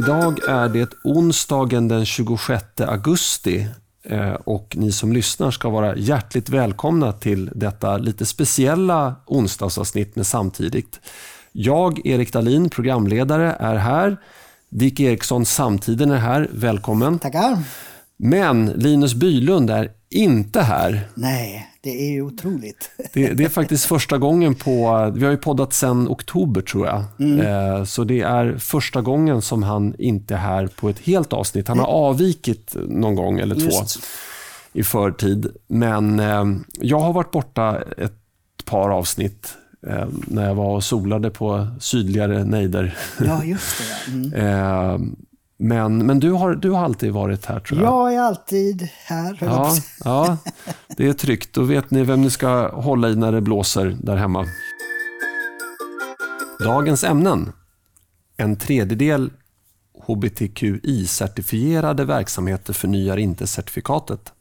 Idag 0.00 0.48
är 0.48 0.68
det 0.68 0.90
onsdagen 1.04 1.88
den 1.88 2.06
26 2.06 2.64
augusti 2.80 3.66
eh, 4.02 4.32
och 4.32 4.76
ni 4.76 4.92
som 4.92 5.12
lyssnar 5.12 5.50
ska 5.50 5.68
vara 5.70 5.96
hjärtligt 5.96 6.48
välkomna 6.48 7.12
till 7.12 7.50
detta 7.54 7.96
lite 7.96 8.26
speciella 8.26 9.14
onsdagsavsnitt 9.26 10.16
med 10.16 10.26
Samtidigt. 10.26 11.00
Jag, 11.52 12.06
Erik 12.06 12.32
Dahlin, 12.32 12.70
programledare, 12.70 13.56
är 13.60 13.76
här. 13.76 14.16
Dick 14.68 15.00
Eriksson, 15.00 15.46
Samtiden, 15.46 16.10
är 16.10 16.16
här. 16.16 16.48
Välkommen. 16.52 17.18
Tackar. 17.18 17.58
Men 18.22 18.66
Linus 18.66 19.14
Bylund 19.14 19.70
är 19.70 19.88
inte 20.10 20.60
här. 20.60 21.08
Nej, 21.14 21.68
det 21.80 22.08
är 22.08 22.10
ju 22.10 22.22
otroligt. 22.22 22.90
Det, 23.12 23.32
det, 23.32 23.44
är 23.44 23.48
faktiskt 23.48 23.84
första 23.84 24.18
gången 24.18 24.54
på, 24.54 25.10
vi 25.14 25.24
har 25.24 25.30
ju 25.30 25.36
poddat 25.36 25.72
sedan 25.72 26.08
oktober 26.08 26.60
tror 26.60 26.86
jag. 26.86 27.04
Mm. 27.18 27.40
Eh, 27.46 27.84
så 27.84 28.04
det 28.04 28.20
är 28.20 28.58
första 28.58 29.00
gången 29.00 29.42
som 29.42 29.62
han 29.62 29.94
inte 29.98 30.34
är 30.34 30.38
här 30.38 30.66
på 30.66 30.88
ett 30.88 30.98
helt 30.98 31.32
avsnitt. 31.32 31.68
Han 31.68 31.78
har 31.78 31.86
mm. 31.86 31.96
avvikit 31.96 32.76
någon 32.88 33.14
gång 33.14 33.38
eller 33.38 33.54
två 33.54 33.80
Just. 33.80 34.00
i 34.72 34.82
förtid. 34.82 35.46
Men 35.68 36.20
eh, 36.20 36.44
jag 36.80 37.00
har 37.00 37.12
varit 37.12 37.30
borta 37.30 37.82
ett 37.98 38.64
par 38.64 38.90
avsnitt 38.90 39.54
eh, 39.86 40.08
när 40.26 40.46
jag 40.46 40.54
var 40.54 40.74
och 40.74 40.84
solade 40.84 41.30
på 41.30 41.68
sydligare 41.80 42.44
nejder. 42.44 42.96
Ja, 43.26 43.44
just 43.44 43.78
det. 43.78 44.12
Mm. 44.12 45.16
Men, 45.62 46.06
men 46.06 46.20
du, 46.20 46.30
har, 46.30 46.54
du 46.54 46.70
har 46.70 46.84
alltid 46.84 47.12
varit 47.12 47.46
här 47.46 47.60
tror 47.60 47.80
jag. 47.80 47.92
Jag 47.92 48.14
är 48.14 48.20
alltid 48.20 48.88
här. 49.04 49.38
Ja, 49.40 49.76
ja, 50.04 50.36
det 50.96 51.06
är 51.06 51.12
tryggt. 51.12 51.54
Då 51.54 51.62
vet 51.62 51.90
ni 51.90 52.04
vem 52.04 52.22
ni 52.22 52.30
ska 52.30 52.68
hålla 52.68 53.08
i 53.08 53.16
när 53.16 53.32
det 53.32 53.40
blåser 53.40 53.96
där 54.02 54.16
hemma. 54.16 54.46
Dagens 56.64 57.04
ämnen. 57.04 57.52
En 58.36 58.56
tredjedel 58.56 59.30
HBTQI-certifierade 60.06 62.04
verksamheter 62.04 62.72
förnyar 62.72 63.16
inte 63.16 63.46
certifikatet. 63.46 64.32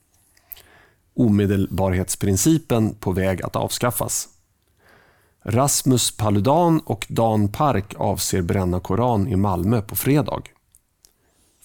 Omedelbarhetsprincipen 1.15 2.95
på 2.95 3.11
väg 3.11 3.41
att 3.41 3.55
avskaffas. 3.55 4.27
Rasmus 5.43 6.17
Paludan 6.17 6.79
och 6.79 7.07
Dan 7.09 7.47
Park 7.47 7.95
avser 7.97 8.41
bränna 8.41 8.79
Koran 8.79 9.27
i 9.27 9.35
Malmö 9.35 9.81
på 9.81 9.95
fredag. 9.95 10.41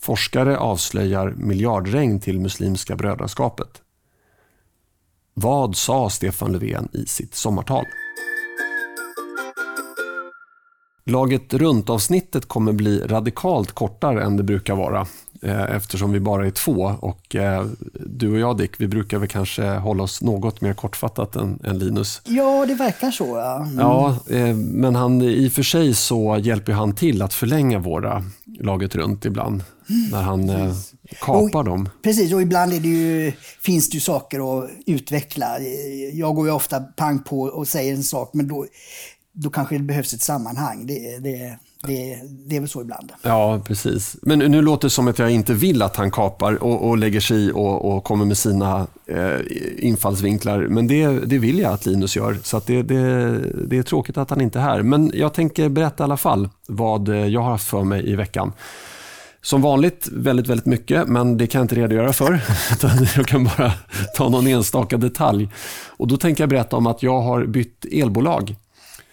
Forskare 0.05 0.59
avslöjar 0.59 1.35
miljardregn 1.37 2.21
till 2.21 2.41
Muslimska 2.41 2.97
brödraskapet. 2.97 3.83
Vad 5.35 5.77
sa 5.77 6.11
Stefan 6.11 6.53
Löfven 6.53 6.89
i 6.93 7.07
sitt 7.07 7.35
sommartal? 7.35 7.85
Laget 11.05 11.55
runt-avsnittet 11.55 12.49
kommer 12.49 12.73
bli 12.73 13.01
radikalt 13.01 13.73
kortare 13.73 14.25
än 14.25 14.37
det 14.37 14.43
brukar 14.43 14.75
vara 14.75 15.07
eftersom 15.51 16.13
vi 16.13 16.21
bara 16.21 16.47
är 16.47 16.51
två. 16.51 16.97
Och 17.01 17.37
eh, 17.37 17.67
Du 17.93 18.33
och 18.33 18.39
jag 18.39 18.59
Dick, 18.59 18.81
vi 18.81 18.89
brukar 18.89 19.19
väl 19.19 19.29
kanske 19.29 19.65
hålla 19.65 20.03
oss 20.03 20.23
något 20.23 20.61
mer 20.61 20.75
kortfattat 20.75 21.37
än, 21.37 21.59
än 21.65 21.79
Linus. 21.79 22.23
Ja, 22.25 22.67
det 22.67 22.75
verkar 22.75 23.11
så. 23.11 23.25
Ja, 23.25 23.57
mm. 23.57 23.79
ja 23.79 24.19
eh, 24.31 24.57
men 24.57 24.95
han, 24.95 25.23
i 25.23 25.49
och 25.49 25.53
för 25.53 25.63
sig 25.63 25.95
så 25.95 26.39
hjälper 26.43 26.73
han 26.73 26.95
till 26.95 27.23
att 27.23 27.35
förlänga 27.35 27.79
våra 27.79 28.25
Laget 28.61 28.95
runt 28.95 29.25
ibland 29.25 29.65
när 30.11 30.23
han 30.23 30.49
eh, 30.49 30.75
kapar 31.21 31.59
och, 31.59 31.65
dem. 31.65 31.89
Precis, 32.03 32.33
och 32.33 32.43
ibland 32.43 32.71
det 32.71 32.89
ju, 32.89 33.33
finns 33.63 33.91
det 33.91 33.95
ju 33.95 34.01
saker 34.01 34.59
att 34.59 34.71
utveckla. 34.87 35.61
Jag 36.13 36.35
går 36.35 36.47
ju 36.47 36.53
ofta 36.53 36.81
pang 36.81 37.23
på 37.23 37.41
och 37.41 37.69
säger 37.69 37.95
en 37.95 38.05
sak, 38.05 38.31
men 38.35 38.49
då, 38.49 38.67
då 39.33 39.51
kanske 39.51 39.79
det 39.79 39.85
behövs 39.85 40.13
ett 40.13 40.23
sammanhang. 40.23 40.87
Det, 40.87 41.19
det, 41.19 41.59
det, 41.87 42.21
det 42.47 42.57
är 42.57 42.61
väl 42.61 42.69
så 42.69 42.81
ibland. 42.81 43.13
Ja, 43.23 43.61
precis. 43.65 44.17
Men 44.23 44.39
nu 44.39 44.63
låter 44.63 44.87
det 44.87 44.91
som 44.91 45.09
att 45.09 45.19
jag 45.19 45.31
inte 45.31 45.55
vill 45.55 45.83
att 45.83 45.97
han 45.97 46.11
kapar 46.11 46.63
och, 46.63 46.89
och 46.89 46.99
lägger 46.99 47.21
sig 47.21 47.37
i 47.37 47.51
och, 47.53 47.95
och 47.95 48.05
kommer 48.05 48.25
med 48.25 48.39
sina 48.39 48.87
eh, 49.07 49.39
infallsvinklar. 49.79 50.67
Men 50.69 50.87
det, 50.87 51.07
det 51.07 51.39
vill 51.39 51.59
jag 51.59 51.73
att 51.73 51.87
Linus 51.87 52.17
gör. 52.17 52.39
Så 52.43 52.61
det, 52.67 52.83
det, 52.83 53.39
det 53.69 53.79
är 53.79 53.83
tråkigt 53.83 54.17
att 54.17 54.31
han 54.31 54.41
inte 54.41 54.59
är 54.59 54.63
här. 54.63 54.83
Men 54.83 55.11
jag 55.15 55.35
tänker 55.35 55.69
berätta 55.69 56.03
i 56.03 56.05
alla 56.05 56.17
fall 56.17 56.49
vad 56.69 57.09
eh, 57.09 57.27
jag 57.27 57.41
har 57.41 57.51
haft 57.51 57.69
för 57.69 57.85
mig 57.85 58.11
i 58.11 58.17
veckan. 58.17 58.53
Som 59.43 59.63
vanligt 59.63 60.09
väldigt, 60.13 60.47
väldigt 60.47 60.67
mycket, 60.67 61.09
men 61.09 61.39
det 61.39 61.47
kan 61.47 61.59
jag 61.59 61.65
inte 61.65 61.75
redogöra 61.75 62.13
för. 62.13 62.41
jag 63.17 63.27
kan 63.27 63.45
bara 63.45 63.73
ta 64.15 64.29
någon 64.29 64.47
enstaka 64.47 64.97
detalj. 64.97 65.49
Och 65.87 66.09
Då 66.09 66.17
tänker 66.17 66.43
jag 66.43 66.51
berätta 66.51 66.77
om 66.77 66.87
att 66.87 67.03
jag 67.03 67.21
har 67.21 67.47
bytt 67.47 67.85
elbolag. 67.93 68.57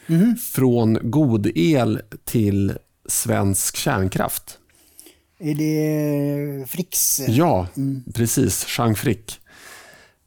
Mm. 0.08 0.36
Från 0.36 0.98
god 1.02 1.52
el 1.56 2.02
till 2.24 2.74
svensk 3.06 3.76
kärnkraft. 3.76 4.58
Är 5.40 5.56
det 5.56 6.70
Fricks? 6.70 7.20
Ja, 7.28 7.68
mm. 7.78 8.04
precis. 8.14 8.66
Jean 8.78 8.96
Frick. 8.96 9.40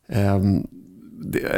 Um, 0.06 0.66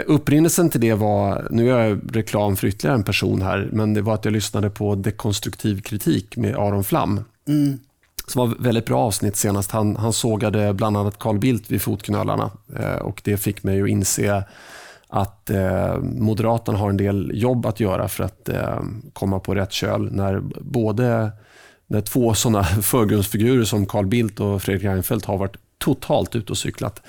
upprinnelsen 0.07 0.71
till 0.71 0.81
det 0.81 0.95
var, 0.95 1.49
nu 1.51 1.67
gör 1.67 1.85
jag 1.85 2.17
reklam 2.17 2.57
för 2.57 2.67
ytterligare 2.67 2.97
en 2.97 3.05
person 3.05 3.43
här, 3.43 3.69
men 3.73 3.95
det 3.95 4.03
var 4.03 4.15
att 4.15 4.25
jag 4.25 4.33
lyssnade 4.33 4.71
på 4.71 4.95
dekonstruktiv 4.95 5.81
kritik 5.83 6.37
med 6.37 6.57
Aron 6.57 6.85
Flam. 6.85 7.21
Mm. 7.49 7.79
Som 8.27 8.49
var 8.49 8.57
väldigt 8.59 8.87
bra 8.87 8.99
avsnitt 8.99 9.37
senast. 9.37 9.71
Han, 9.71 9.97
han 9.97 10.13
sågade 10.13 10.75
bland 10.75 10.97
annat 10.97 11.19
Carl 11.19 11.39
Bildt 11.39 11.71
vid 11.71 11.83
fotknölarna 11.83 12.51
eh, 12.79 12.97
och 12.97 13.21
det 13.25 13.37
fick 13.37 13.63
mig 13.63 13.83
att 13.83 13.89
inse 13.89 14.45
att 15.17 15.51
eh, 15.51 15.99
Moderaterna 15.99 16.79
har 16.79 16.91
en 16.91 16.97
del 16.97 17.31
jobb 17.35 17.67
att 17.67 17.81
göra 17.81 18.09
för 18.09 18.25
att 18.25 18.49
eh, 18.49 18.81
komma 19.13 19.41
på 19.41 19.55
rätt 19.55 19.73
köl 19.73 20.13
när 20.13 20.41
både 20.61 21.31
när 21.87 22.01
två 22.01 22.35
sådana 22.35 22.65
förgrundsfigurer 22.83 23.65
som 23.65 23.87
Carl 23.87 24.07
Bildt 24.07 24.41
och 24.41 24.63
Fredrik 24.63 24.85
Reinfeldt 24.85 25.25
har 25.25 25.39
varit 25.39 25.57
totalt 25.79 26.37
ute 26.37 26.53
och 26.53 26.59
cyklat. 26.59 27.03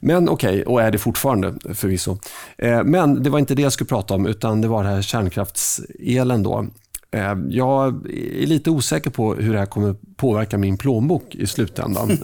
Men 0.00 0.28
okej, 0.28 0.50
okay, 0.50 0.62
och 0.62 0.82
är 0.82 0.90
det 0.90 0.98
fortfarande 0.98 1.74
förvisso. 1.74 2.18
Eh, 2.58 2.84
men 2.84 3.22
det 3.22 3.30
var 3.30 3.38
inte 3.38 3.54
det 3.54 3.62
jag 3.62 3.72
skulle 3.72 3.88
prata 3.88 4.14
om, 4.14 4.26
utan 4.26 4.60
det 4.60 4.68
var 4.68 4.84
det 4.84 4.90
här 4.90 5.02
kärnkraftselen. 5.02 6.42
Då. 6.42 6.66
Eh, 7.14 7.36
jag 7.48 7.86
är 8.10 8.46
lite 8.46 8.70
osäker 8.70 9.10
på 9.10 9.34
hur 9.34 9.52
det 9.52 9.58
här 9.58 9.66
kommer 9.66 9.94
påverka 10.16 10.58
min 10.58 10.78
plånbok 10.78 11.34
i 11.34 11.46
slutändan. 11.46 12.10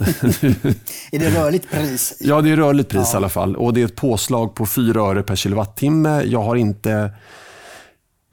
är 1.12 1.18
det 1.18 1.30
rörligt 1.30 1.70
pris? 1.70 2.16
Ja, 2.20 2.40
det 2.40 2.50
är 2.50 2.56
rörligt 2.56 2.88
pris 2.88 3.08
ja. 3.12 3.14
i 3.14 3.16
alla 3.16 3.28
fall. 3.28 3.56
Och 3.56 3.74
Det 3.74 3.80
är 3.80 3.84
ett 3.84 3.96
påslag 3.96 4.54
på 4.54 4.66
4 4.66 5.00
öre 5.00 5.22
per 5.22 5.36
kilowattimme. 5.36 6.22
Jag 6.22 6.42
har 6.42 6.56
inte 6.56 7.10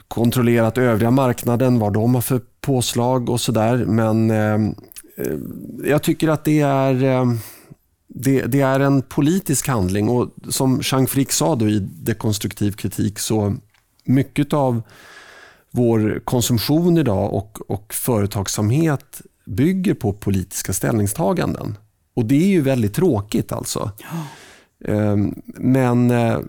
kontrollerat 0.08 0.78
övriga 0.78 1.12
marknaden, 1.12 1.80
vad 1.80 1.94
de 1.94 2.16
har 2.16 2.22
för 2.22 2.42
påslag 2.62 3.30
och 3.30 3.42
sådär. 3.42 3.78
Men 3.78 4.32
eh, 4.32 4.74
jag 5.84 6.04
tycker 6.04 6.28
att 6.28 6.46
det 6.46 6.62
är, 6.62 7.04
eh, 7.04 7.26
det, 8.08 8.42
det, 8.42 8.62
är 8.62 8.80
en 8.80 9.02
politisk 9.02 9.68
handling. 9.68 10.10
Och 10.10 10.30
Som 10.50 10.82
Jean 10.84 11.08
Frick 11.08 11.32
sa 11.32 11.56
då 11.56 11.70
i 11.70 11.80
dekonstruktiv 11.80 12.72
kritik, 12.72 13.20
så 13.20 13.56
mycket 14.04 14.54
av 14.54 14.82
vår 15.78 16.22
konsumtion 16.24 16.98
idag 16.98 17.34
och, 17.34 17.72
och 17.72 17.94
företagsamhet 17.94 19.22
bygger 19.46 19.94
på 19.94 20.14
politiska 20.14 20.74
ställningstaganden. 20.74 21.78
Och 22.14 22.26
det 22.26 22.44
är 22.44 22.48
ju 22.48 22.62
väldigt 22.62 22.94
tråkigt 22.94 23.52
alltså. 23.52 23.92
Ja. 23.98 24.94
Ehm, 24.94 25.36
men 25.46 26.12
eh, 26.12 26.40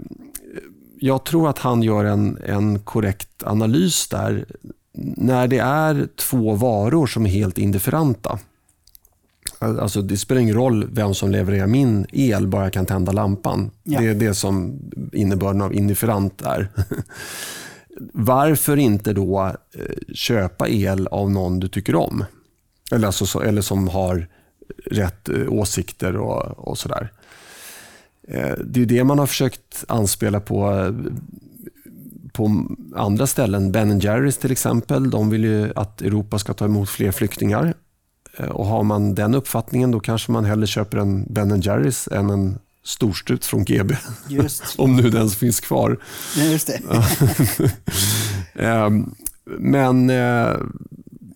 jag 1.01 1.25
tror 1.25 1.49
att 1.49 1.59
han 1.59 1.83
gör 1.83 2.05
en, 2.05 2.39
en 2.47 2.79
korrekt 2.79 3.43
analys 3.43 4.09
där. 4.09 4.45
När 5.17 5.49
det 5.49 5.59
är 5.59 6.09
två 6.17 6.55
varor 6.55 7.07
som 7.07 7.27
är 7.27 7.31
helt 7.31 7.59
indifferenta. 7.59 8.39
Alltså 9.59 10.03
det 10.03 10.17
spelar 10.17 10.41
ingen 10.41 10.55
roll 10.55 10.89
vem 10.93 11.15
som 11.15 11.31
levererar 11.31 11.67
min 11.67 12.07
el, 12.13 12.47
bara 12.47 12.63
jag 12.63 12.73
kan 12.73 12.87
tända 12.87 13.13
lampan. 13.13 13.71
Ja. 13.83 14.01
Det 14.01 14.07
är 14.07 14.15
det 14.15 14.35
som 14.35 14.79
innebörden 15.13 15.63
av 15.63 15.75
indifferent 15.75 16.43
är. 16.43 16.69
varför 18.13 18.77
inte 18.77 19.13
då 19.13 19.41
eh, 19.75 20.15
köpa 20.15 20.69
el 20.69 21.07
av 21.07 21.31
någon 21.31 21.61
du 21.61 21.69
tycker 21.69 21.95
om? 21.95 22.25
Eller, 22.93 23.07
alltså, 23.07 23.43
eller 23.45 23.63
som 23.63 23.89
har 23.89 24.29
rätt 24.87 25.29
eh, 25.29 25.53
åsikter 25.53 26.17
och, 26.17 26.69
och 26.69 26.79
sådär. 26.79 27.13
Eh, 28.29 28.55
det 28.65 28.83
är 28.83 28.87
det 28.87 29.05
man 29.05 29.19
har 29.19 29.27
försökt 29.27 29.85
anspela 29.89 30.41
på 30.41 30.95
på 32.33 32.67
andra 32.95 33.27
ställen. 33.27 33.73
Ben 33.73 33.99
Jerrys 33.99 34.39
till 34.39 34.53
exempel, 34.53 35.11
de 35.11 35.31
vill 35.31 35.45
ju 35.45 35.73
att 35.77 36.03
Europa 36.03 36.39
ska 36.39 36.55
ta 36.55 36.65
emot 36.65 36.89
fler 36.89 37.13
flyktingar. 37.13 37.75
Och 38.49 38.67
Har 38.67 38.83
man 38.83 39.15
den 39.15 39.35
uppfattningen 39.35 39.91
då 39.91 40.01
kanske 40.01 40.33
man 40.33 40.45
hellre 40.45 40.67
köper 40.67 40.99
en 40.99 41.27
Ben 41.33 41.61
Jerrys 41.61 42.09
än 42.09 42.31
en 42.31 42.59
storstrut 42.89 43.45
från 43.45 43.65
GB. 43.65 43.95
Om 44.77 44.97
nu 44.97 45.11
den 45.11 45.31
finns 45.31 45.61
kvar. 45.61 45.99
Just 46.37 46.67
det. 46.67 46.81
Ehm, 48.65 49.15
men 49.45 50.11
eh, 50.11 50.57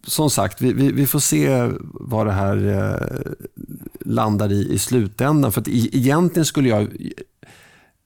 som 0.06 0.30
sagt, 0.30 0.60
vi, 0.60 0.72
vi, 0.72 0.92
vi, 0.92 1.06
får 1.06 1.18
se 1.18 1.70
vad 1.82 2.26
det 2.26 2.32
här 2.32 2.66
eh, 2.66 3.32
landar 4.00 4.52
i 4.52 4.72
i 4.72 4.78
slutändan. 4.78 5.52
För 5.52 5.60
att 5.60 5.68
egentligen 5.68 6.46
skulle 6.46 6.68
jag, 6.68 6.88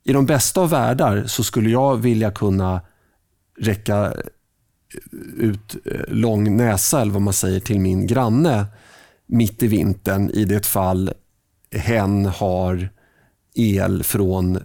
i 0.05 0.13
de 0.13 0.27
bästa 0.27 0.61
av 0.61 0.71
världar, 0.71 1.25
så 1.27 1.45
skulle 1.45 1.71
jag 1.71 1.97
vilja 1.97 2.31
kunna 2.31 2.81
räcka 3.59 4.15
ut 5.37 5.77
eh, 5.85 6.01
lång 6.09 6.57
näsa, 6.57 7.01
eller 7.01 7.13
vad 7.13 7.23
man 7.23 7.35
säger, 7.35 7.61
till 7.61 7.81
min 7.81 8.07
granne 8.07 8.67
mitt 9.27 9.63
i 9.63 9.67
vintern 9.67 10.31
i 10.31 10.45
det 10.45 10.67
fall 10.67 11.13
hen 11.71 12.27
har 12.27 12.89
el 13.57 14.03
från 14.03 14.57
eh, 14.57 14.63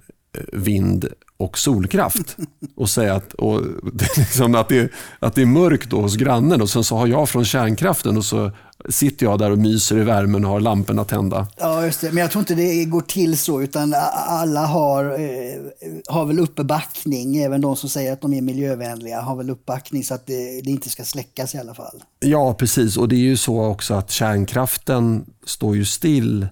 vind 0.54 1.08
och 1.38 1.58
solkraft. 1.58 2.38
Och 2.76 2.90
säga 2.90 3.16
att, 3.16 3.34
och, 3.34 3.62
liksom 4.18 4.56
att, 4.56 4.70
det, 4.70 4.92
att 5.20 5.36
det 5.36 5.42
är 5.42 5.46
mörkt 5.46 5.90
då 5.90 6.02
hos 6.02 6.16
grannen 6.16 6.62
och 6.62 6.70
sen 6.70 6.84
så 6.84 6.98
har 6.98 7.08
jag 7.08 7.30
från 7.30 7.46
kärnkraften 7.46 8.18
och 8.18 8.26
så 8.26 8.52
sitter 8.90 9.26
jag 9.26 9.40
där 9.40 9.52
och 9.52 9.58
myser 9.58 9.98
i 9.98 10.04
värmen 10.04 10.46
och 10.46 10.52
har 10.52 10.60
lamporna 10.60 11.04
tända. 11.04 11.48
Ja, 11.58 11.86
just 11.86 12.02
det. 12.02 12.12
Men 12.12 12.18
jag 12.18 12.32
tror 12.32 12.40
inte 12.40 12.56
det 12.56 12.86
går 12.86 13.02
till 13.02 13.38
så, 13.38 13.62
utan 13.62 13.94
alla 14.14 14.66
har, 14.66 15.06
eh, 15.06 15.62
har 16.08 16.26
väl 16.26 16.40
uppbackning. 16.40 17.38
Även 17.38 17.62
de 17.62 17.76
som 17.76 17.90
säger 17.90 18.14
att 18.14 18.22
de 18.22 18.34
är 18.34 18.42
miljövänliga 18.42 19.22
har 19.22 19.36
väl 19.36 19.50
uppbackning 19.50 20.04
så 20.04 20.14
att 20.14 20.28
det, 20.28 20.62
det, 20.62 20.72
inte 20.72 20.90
ska 20.90 21.04
släckas 21.04 21.56
i 21.56 21.58
alla 21.58 21.74
fall. 21.74 22.04
Ja, 22.20 22.54
precis. 22.54 22.98
Och 22.98 23.10
det 23.10 23.16
är 23.16 23.20
ju 23.20 23.38
så 23.38 23.66
också 23.66 23.94
att 23.94 24.12
kärnkraften 24.12 25.26
står 25.46 25.76
ju 25.76 25.86
still 25.86 26.48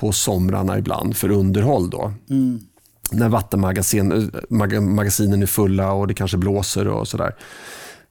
på 0.00 0.12
somrarna 0.12 0.78
ibland 0.78 1.16
för 1.16 1.30
underhåll. 1.30 1.90
Då. 1.90 2.12
Mm. 2.30 2.60
När 3.12 3.28
vattenmagasinen 3.28 5.42
är 5.42 5.46
fulla 5.46 5.92
och 5.92 6.06
det 6.06 6.14
kanske 6.14 6.36
blåser 6.36 6.88
och 6.88 7.08
sådär. 7.08 7.34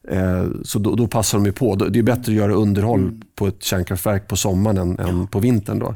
Eh, 0.08 0.46
så 0.64 0.80
då, 0.80 0.96
då, 0.96 1.08
passar 1.08 1.40
de 1.40 1.52
på. 1.52 1.76
Det 1.76 2.00
är 2.00 2.04
bättre 2.04 2.32
att 2.32 2.38
göra 2.38 2.54
underhåll 2.54 3.00
mm. 3.00 3.22
på 3.36 3.48
ett 3.48 3.64
kärnkraftverk 3.64 4.28
på 4.28 4.36
sommaren 4.36 4.78
än, 4.78 4.96
ja. 5.00 5.08
än 5.08 5.28
på 5.28 5.40
vintern. 5.40 5.80
Då. 5.80 5.96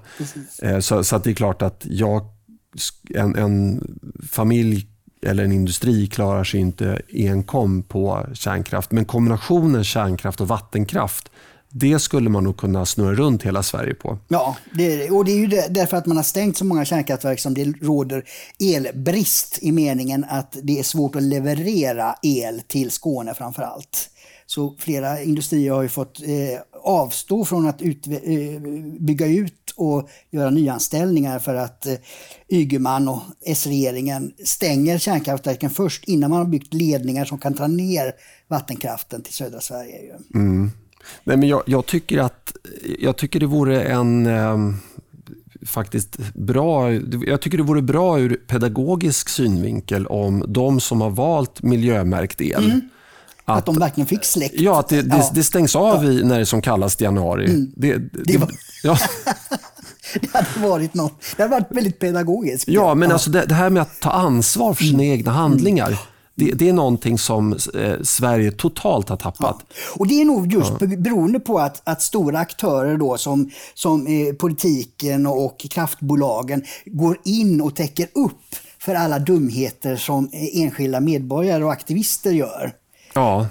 Eh, 0.62 0.80
så, 0.80 1.04
så 1.04 1.18
det 1.18 1.30
är 1.30 1.34
klart 1.34 1.62
att 1.62 1.86
jag, 1.90 2.22
en, 3.10 3.36
en, 3.36 3.84
familj 4.30 4.88
eller 5.22 5.44
en 5.44 5.52
industri 5.52 6.08
klarar 6.08 6.44
sig 6.44 6.60
inte 6.60 7.02
enkom 7.14 7.84
på 7.84 8.26
kärnkraft. 8.34 8.92
Men 8.92 9.06
kombinationen 9.06 9.84
kärnkraft 9.84 10.42
och 10.42 10.48
vattenkraft 10.48 11.30
det 11.76 12.00
skulle 12.00 12.30
man 12.30 12.44
nog 12.44 12.58
kunna 12.58 12.86
snurra 12.86 13.14
runt 13.16 13.44
hela 13.44 13.64
Sverige 13.64 13.94
på. 13.94 14.18
Ja, 14.28 14.58
det 14.72 15.12
och 15.12 15.26
det 15.26 15.32
är 15.32 15.38
ju 15.38 15.48
därför 15.70 15.98
att 15.98 16.06
man 16.06 16.18
har 16.18 16.24
stängt 16.24 16.58
så 16.58 16.66
många 16.66 16.86
kärnkraftverk 16.86 17.40
som 17.40 17.54
det 17.54 17.64
råder 17.82 18.24
elbrist 18.60 19.60
i 19.62 19.72
meningen 19.72 20.26
att 20.30 20.58
det 20.64 20.80
är 20.80 20.84
svårt 20.84 21.16
att 21.16 21.24
leverera 21.24 22.16
el 22.22 22.62
till 22.68 22.92
Skåne 22.92 23.34
framför 23.34 23.64
allt. 23.64 24.10
Så 24.46 24.76
flera 24.80 25.22
industrier 25.22 25.72
har 25.72 25.82
ju 25.82 25.90
fått 25.90 26.22
eh, 26.22 26.60
avstå 26.84 27.46
från 27.46 27.68
att 27.68 27.82
ut, 27.82 28.08
eh, 28.08 28.62
bygga 29.00 29.28
ut 29.28 29.74
och 29.76 30.10
göra 30.32 30.50
nyanställningar 30.50 31.40
för 31.40 31.56
att 31.56 31.86
eh, 31.86 31.96
Ygeman 32.50 33.08
och 33.08 33.22
S-regeringen 33.46 34.34
stänger 34.46 34.98
kärnkraftverken 34.98 35.70
först 35.70 36.04
innan 36.04 36.30
man 36.30 36.40
har 36.40 36.46
byggt 36.46 36.74
ledningar 36.74 37.26
som 37.26 37.38
kan 37.38 37.54
ta 37.54 37.68
ner 37.68 38.12
vattenkraften 38.48 39.22
till 39.22 39.34
södra 39.34 39.62
Sverige. 39.62 40.16
Mm. 40.34 40.72
Nej, 41.24 41.38
men 41.38 41.50
jag, 41.50 41.64
jag, 41.66 41.86
tycker 41.86 42.18
att 42.18 42.56
jag 43.00 43.18
tycker 43.18 43.40
det 43.40 43.46
vore 43.46 43.84
en 43.84 44.26
eh, 44.26 44.58
faktiskt 45.66 46.18
bra, 46.34 46.94
jag 47.26 47.42
tycker 47.42 47.58
det 47.58 47.64
vore 47.64 47.82
bra 47.82 48.20
ur 48.20 48.36
pedagogisk 48.48 49.30
synvinkel 49.30 50.08
om 50.08 50.46
de 50.48 50.80
som 50.80 51.02
har 51.02 51.10
valt 51.10 51.62
miljömärkt 51.62 52.42
el 52.42 52.66
mm. 52.66 52.82
Att, 53.46 53.58
att, 53.58 53.66
de 53.66 53.80
verkligen 53.80 54.08
fick 54.08 54.26
släkt. 54.26 54.60
Ja, 54.60 54.80
att 54.80 54.88
det, 54.88 55.02
det, 55.02 55.18
ja. 55.18 55.32
det 55.34 55.44
stängs 55.44 55.76
av 55.76 56.06
i, 56.06 56.24
när 56.24 56.40
det 56.40 56.46
som 56.46 56.62
kallast 56.62 57.02
i 57.02 57.04
januari. 57.04 57.46
Mm. 57.46 57.72
Det, 57.76 57.98
det, 57.98 58.38
var... 58.38 58.50
ja. 58.84 58.98
det 60.22 60.34
hade 60.34 60.68
varit 60.68 60.94
något. 60.94 61.14
Det 61.36 61.44
hade 61.44 61.56
varit 61.56 61.72
väldigt 61.72 62.00
pedagogiskt. 62.00 62.68
Ja, 62.68 62.96
men 62.96 63.10
ja. 63.10 63.14
Alltså 63.14 63.30
det, 63.30 63.54
här 63.54 63.70
med 63.70 63.82
att 63.82 64.00
ta 64.00 64.10
ansvar 64.10 64.74
för 64.74 64.84
sina 64.84 65.04
mm. 65.04 65.14
egna 65.14 65.32
handlingar. 65.32 66.00
Det, 66.36 66.52
det, 66.52 66.70
är 66.70 66.74
någonting 66.74 67.18
som 67.18 67.54
eh, 67.54 68.02
Sverige 68.02 68.52
totalt 68.52 69.10
har 69.10 69.18
tappat. 69.18 69.58
Ja. 69.60 69.76
Och 69.96 70.08
Det 70.08 70.22
är 70.22 70.26
nog 70.26 70.54
just 70.54 70.74
ja. 70.80 70.88
beroende 70.88 71.40
på 71.40 71.60
att, 71.60 71.82
att 71.84 72.02
stora 72.02 72.40
aktörer 72.40 72.98
då, 72.98 73.18
som, 73.18 73.50
som 73.74 74.08
eh, 74.08 74.34
politiken 74.36 75.28
och 75.28 75.60
kraftbolagen 75.60 76.64
går 76.86 77.18
in 77.26 77.62
och 77.62 77.76
täcker 77.76 78.08
upp 78.14 78.56
för 78.80 78.96
alla 78.96 79.20
dumheter 79.20 79.96
som 79.96 80.30
eh, 80.34 80.62
enskilda 80.62 81.00
medborgare 81.00 81.64
och 81.64 81.72
aktivister 81.72 82.32
gör. 82.32 82.74
Ja. 83.14 83.48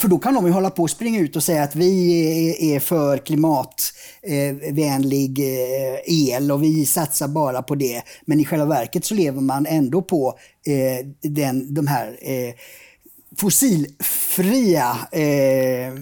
För 0.00 0.08
då 0.08 0.18
kan 0.18 0.34
de 0.34 0.46
ju 0.46 0.52
hålla 0.52 0.70
på 0.70 0.82
och 0.82 0.90
springa 0.90 1.20
ut 1.20 1.36
och 1.36 1.42
säga 1.42 1.62
att 1.62 1.76
vi 1.76 2.74
är 2.74 2.80
för 2.80 3.18
klimatvänlig 3.18 5.38
eh, 5.38 5.46
eh, 5.46 5.98
el 6.06 6.52
och 6.52 6.62
vi 6.62 6.86
satsar 6.86 7.28
bara 7.28 7.62
på 7.62 7.74
det. 7.74 8.02
Men 8.24 8.40
i 8.40 8.44
själva 8.44 8.66
verket 8.66 9.04
så 9.04 9.14
lever 9.14 9.40
man 9.40 9.66
ändå 9.66 10.02
på 10.02 10.38
eh, 10.66 11.06
den, 11.22 11.74
de 11.74 11.86
här 11.86 12.16
fossilfria 13.36 14.96
eh, 15.12 15.92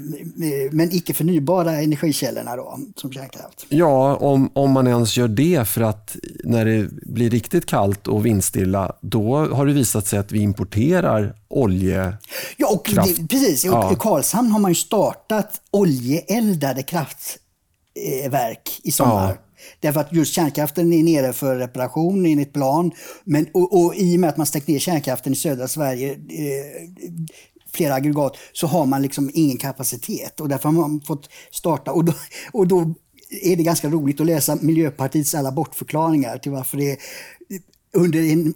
men 0.71 0.93
icke 0.93 1.15
förnybara 1.15 1.73
energikällorna 1.73 2.57
då, 2.57 2.79
som 2.97 3.13
kärnkraft. 3.13 3.67
Ja, 3.69 4.17
om, 4.17 4.51
om 4.55 4.71
man 4.71 4.87
ens 4.87 5.17
gör 5.17 5.29
det 5.29 5.69
för 5.69 5.81
att 5.81 6.17
när 6.45 6.65
det 6.65 6.89
blir 6.91 7.31
riktigt 7.31 7.67
kallt 7.67 8.09
och 8.09 8.27
vindstilla 8.27 8.97
då 9.01 9.37
har 9.37 9.67
det 9.67 9.73
visat 9.73 10.07
sig 10.07 10.19
att 10.19 10.33
vi 10.33 10.41
importerar 10.41 11.35
olje. 11.49 12.17
Ja, 12.57 12.69
och 12.69 12.91
det, 12.95 13.29
precis. 13.29 13.65
Ja. 13.65 13.93
I 13.93 13.97
Karlshamn 13.97 14.51
har 14.51 14.61
man 14.61 14.71
ju 14.71 14.75
startat 14.75 15.61
oljeeldade 15.71 16.83
kraftverk 16.83 18.81
i 18.83 18.93
sommar. 18.93 19.29
Ja. 19.29 19.37
Därför 19.81 20.01
att 20.01 20.13
just 20.13 20.35
kärnkraften 20.35 20.93
är 20.93 21.03
nere 21.03 21.33
för 21.33 21.57
reparation 21.57 22.27
enligt 22.27 22.53
plan. 22.53 22.91
Men, 23.25 23.47
och, 23.55 23.85
och 23.85 23.95
i 23.97 24.17
och 24.17 24.21
med 24.21 24.31
att 24.31 24.37
man 24.37 24.47
stängt 24.47 24.69
ner 24.69 24.79
kärnkraften 24.79 25.33
i 25.33 25.37
södra 25.37 25.69
Sverige, 25.69 26.13
eh, 26.13 26.19
flera 27.75 27.95
aggregat, 27.95 28.37
så 28.53 28.67
har 28.67 28.87
man 28.87 29.03
liksom 29.03 29.31
ingen 29.35 29.59
kapacitet. 29.59 30.41
Och 30.41 30.49
därför 30.49 30.69
har 30.69 30.73
man 30.73 31.01
fått 31.01 31.29
starta. 31.51 31.93
Och 31.93 32.05
då, 32.05 32.13
och 32.53 32.67
då 32.67 32.95
är 33.43 33.57
det 33.57 33.63
ganska 33.63 33.89
roligt 33.89 34.21
att 34.21 34.27
läsa 34.27 34.59
Miljöpartiets 34.61 35.35
alla 35.35 35.53
bortförklaringar 35.53 36.39
till 36.39 36.53
varför 36.53 36.77
det 36.77 36.99
under 37.93 38.33
en 38.33 38.55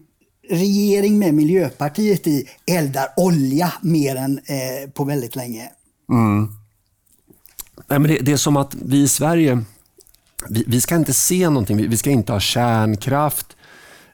regering 0.51 1.19
med 1.19 1.35
Miljöpartiet 1.35 2.27
i 2.27 2.49
eldar 2.67 3.09
olja 3.17 3.73
mer 3.83 4.17
än 4.17 4.39
eh, 4.39 4.91
på 4.91 5.05
väldigt 5.05 5.37
länge. 5.37 5.71
Mm. 6.11 6.49
Nej, 7.89 7.99
men 7.99 8.11
det, 8.11 8.19
det, 8.19 8.33
är 8.33 8.37
som 8.37 8.57
att 8.57 8.75
vi 8.75 9.03
i 9.03 9.09
Sverige 9.09 9.65
vi, 10.49 10.65
vi, 10.67 10.81
ska 10.81 10.97
inte 10.97 11.13
se 11.13 11.49
någonting. 11.49 11.77
Vi, 11.77 11.87
vi 11.87 11.97
ska 11.97 12.11
inte 12.11 12.33
ha 12.33 12.41
kärnkraft. 12.41 13.56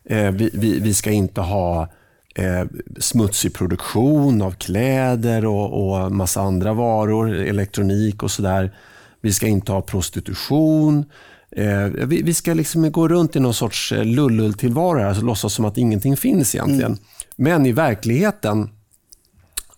Eh, 0.05 0.31
vi, 0.31 0.51
vi, 0.55 0.81
vi, 0.81 0.95
ska 0.95 1.11
inte 1.11 1.41
ha 1.41 1.89
eh, 2.35 2.65
smutsig 2.99 3.55
produktion 3.55 4.43
av 4.43 4.51
kläder 4.51 5.47
och, 5.47 5.95
och 6.05 6.13
massa 6.13 6.41
andra 6.41 6.73
varor, 6.73 7.35
elektronik 7.35 8.23
och 8.23 8.31
sådär. 8.31 8.77
Vi 9.21 9.33
ska 9.33 9.47
inte 9.47 9.73
ha 9.73 9.83
prostitution. 9.83 11.05
Eh, 11.51 11.85
vi, 11.85 12.23
vi, 12.23 12.35
ska 12.35 12.55
liksom 12.55 12.93
gå 12.93 13.09
runt 13.09 13.37
i 13.37 13.41
någon 13.41 13.55
sorts 13.55 13.93
eh, 13.93 14.05
lullull-tillvaro 14.05 15.11
och 15.11 15.23
låtsas 15.23 15.55
som 15.55 15.65
att 15.65 15.79
ingenting 15.79 16.17
finns 16.17 16.55
egentligen. 16.55 16.93
Mm. 16.93 17.05
Men 17.37 17.67
i 17.67 17.73
verkligheten 17.73 18.71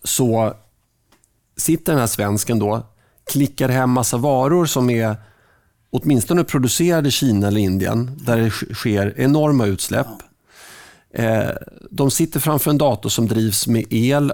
så 0.03 0.53
sitter 1.57 1.91
den 1.91 1.99
här 1.99 2.07
svensken 2.07 2.59
då, 2.59 2.87
klickar 3.31 3.69
hem 3.69 3.89
massa 3.89 4.17
varor 4.17 4.65
som 4.65 4.89
är 4.89 5.15
åtminstone 5.89 6.43
producerade 6.43 7.07
i 7.07 7.11
Kina 7.11 7.47
eller 7.47 7.61
Indien, 7.61 8.19
där 8.25 8.37
det 8.37 8.49
sker 8.49 9.13
enorma 9.17 9.65
utsläpp. 9.65 10.07
Eh, 11.15 11.49
de 11.91 12.11
sitter 12.11 12.39
framför 12.39 12.71
en 12.71 12.77
dator 12.77 13.09
som 13.09 13.27
drivs 13.27 13.67
med 13.67 13.85
el, 13.89 14.33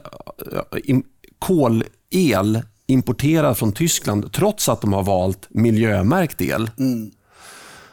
eh, 0.88 0.98
kolel 1.40 2.62
importerad 2.88 3.58
från 3.58 3.72
Tyskland, 3.72 4.32
trots 4.32 4.70
att 4.70 4.82
de 4.82 4.94
har 4.94 5.04
valt 5.04 5.48
miljömärkt 5.50 6.42
el. 6.42 6.70
Mm. 6.80 7.12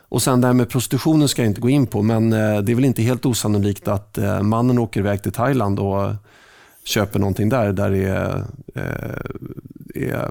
Och 0.09 0.23
sen 0.23 0.41
det 0.41 0.47
här 0.47 0.55
med 0.55 0.69
prostitutionen 0.69 1.29
ska 1.29 1.43
jag 1.43 1.51
inte 1.51 1.61
gå 1.61 1.71
in 1.71 1.87
på, 1.87 2.03
men 2.03 2.33
eh, 2.33 2.59
det 2.61 2.73
är 2.73 2.75
väl 2.75 2.85
inte 2.85 3.03
helt 3.03 3.27
osannolikt 3.27 3.89
att 3.89 4.19
mannen 4.43 4.79
åker 4.79 5.01
iväg 5.01 5.23
till 5.23 5.33
Thailand 5.33 5.79
och 5.79 6.13
köper 6.85 7.19
någonting 7.19 7.49
där, 7.49 7.73
där 7.73 7.91
det 7.91 8.05
är, 8.05 8.45
är 9.95 10.31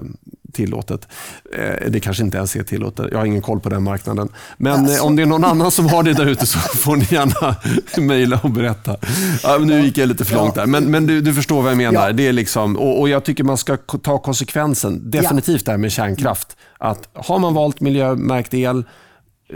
tillåtet. 0.58 1.08
Eh, 1.52 1.90
det 1.90 2.00
kanske 2.00 2.22
inte 2.22 2.36
ens 2.36 2.56
är 2.56 2.62
tillåtet. 2.62 3.06
Jag 3.10 3.18
har 3.18 3.26
ingen 3.26 3.42
koll 3.42 3.60
på 3.60 3.68
den 3.68 3.82
marknaden. 3.82 4.28
Men 4.56 4.72
eh, 4.74 4.80
alltså. 4.80 5.04
om 5.04 5.16
det 5.16 5.22
är 5.22 5.26
någon 5.26 5.44
annan 5.44 5.70
som 5.70 5.88
har 5.88 6.02
det 6.02 6.12
där 6.12 6.26
ute 6.26 6.46
så 6.46 6.58
får 6.58 6.96
ni 6.96 7.06
gärna 7.10 7.56
mejla 8.06 8.40
och 8.42 8.50
berätta. 8.50 8.96
Ja, 9.42 9.58
nu 9.58 9.80
gick 9.80 9.98
jag 9.98 10.08
lite 10.08 10.24
för 10.24 10.36
långt 10.36 10.54
där. 10.54 10.66
Men, 10.66 10.84
men 10.84 11.06
du, 11.06 11.20
du 11.20 11.34
förstår 11.34 11.62
vad 11.62 11.70
jag 11.70 11.76
menar. 11.76 12.06
Ja. 12.06 12.12
Det 12.12 12.26
är 12.26 12.32
liksom, 12.32 12.76
och, 12.76 13.00
och, 13.00 13.08
Jag 13.08 13.24
tycker 13.24 13.44
man 13.44 13.58
ska 13.58 13.76
ta 13.76 14.18
konsekvensen. 14.18 15.10
Definitivt 15.10 15.64
det 15.64 15.70
här 15.70 15.78
med 15.78 15.92
kärnkraft. 15.92 16.56
Att 16.78 17.08
har 17.12 17.38
man 17.38 17.54
valt 17.54 17.80
miljömärkt 17.80 18.54
el, 18.54 18.84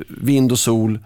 vind 0.09 0.53
och 0.53 0.59
sol, 0.59 0.99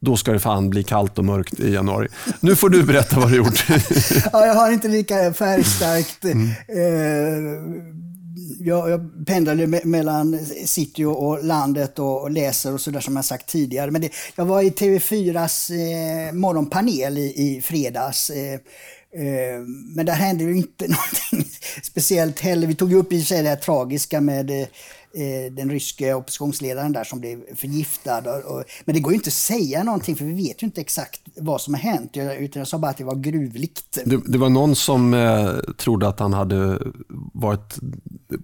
då 0.00 0.16
ska 0.16 0.32
det 0.32 0.38
fan 0.38 0.70
bli 0.70 0.82
kallt 0.84 1.18
och 1.18 1.24
mörkt 1.24 1.60
i 1.60 1.72
januari. 1.74 2.08
Nu 2.40 2.56
får 2.56 2.68
du 2.68 2.82
berätta 2.82 3.20
vad 3.20 3.30
du 3.30 3.40
har 3.40 3.46
gjort. 3.46 3.64
ja, 4.32 4.46
jag 4.46 4.54
har 4.54 4.70
inte 4.70 4.88
lika 4.88 5.32
färgstarkt 5.32 6.24
mm. 6.24 6.48
eh, 6.48 7.92
jag, 8.58 8.90
jag 8.90 9.26
pendlade 9.26 9.66
me 9.66 9.80
mellan 9.84 10.38
city 10.66 11.04
och 11.04 11.44
landet 11.44 11.98
och, 11.98 12.22
och 12.22 12.30
läser 12.30 12.74
och 12.74 12.80
sådär 12.80 13.00
som 13.00 13.16
jag 13.16 13.24
sagt 13.24 13.46
tidigare. 13.46 13.90
Men 13.90 14.00
det, 14.00 14.12
jag 14.36 14.44
var 14.44 14.62
i 14.62 14.70
TV4s 14.70 15.70
eh, 15.72 16.32
morgonpanel 16.32 17.18
i, 17.18 17.56
i 17.56 17.62
fredags. 17.62 18.30
Eh, 18.30 18.60
Eh, 19.14 19.60
men 19.66 20.06
där 20.06 20.12
hände 20.12 20.44
ju 20.44 20.56
inte 20.56 20.84
någonting 20.88 21.52
speciellt 21.82 22.40
heller. 22.40 22.66
Vi 22.66 22.74
tog 22.74 22.90
ju 22.90 22.96
upp 22.96 23.12
i 23.12 23.22
sig 23.22 23.42
det 23.42 23.48
här 23.48 23.56
tragiska 23.56 24.20
med 24.20 24.50
eh, 24.50 24.66
den 25.52 25.70
ryske 25.70 26.14
oppositionsledaren 26.14 26.92
där 26.92 27.04
som 27.04 27.20
blev 27.20 27.56
förgiftad. 27.56 28.22
men 28.84 28.94
det 28.94 29.00
går 29.00 29.12
ju 29.12 29.16
inte 29.16 29.28
att 29.28 29.34
säga 29.34 29.82
någonting 29.82 30.16
för 30.16 30.24
vi 30.24 30.32
vet 30.32 30.62
ju 30.62 30.64
inte 30.64 30.80
exakt 30.80 31.20
vad 31.36 31.60
som 31.60 31.74
har 31.74 31.80
hänt. 31.80 32.16
Utan 32.16 32.60
jag 32.60 32.68
sa 32.68 32.78
bara 32.78 32.90
att 32.90 32.96
det 32.96 33.04
var 33.04 33.14
gruvligt. 33.14 33.98
Det, 34.04 34.20
det 34.26 34.38
var 34.38 34.48
någon 34.48 34.76
som 34.76 35.14
eh, 35.14 35.50
trodde 35.76 36.08
att 36.08 36.20
han 36.20 36.32
hade 36.32 36.78
varit 37.32 37.78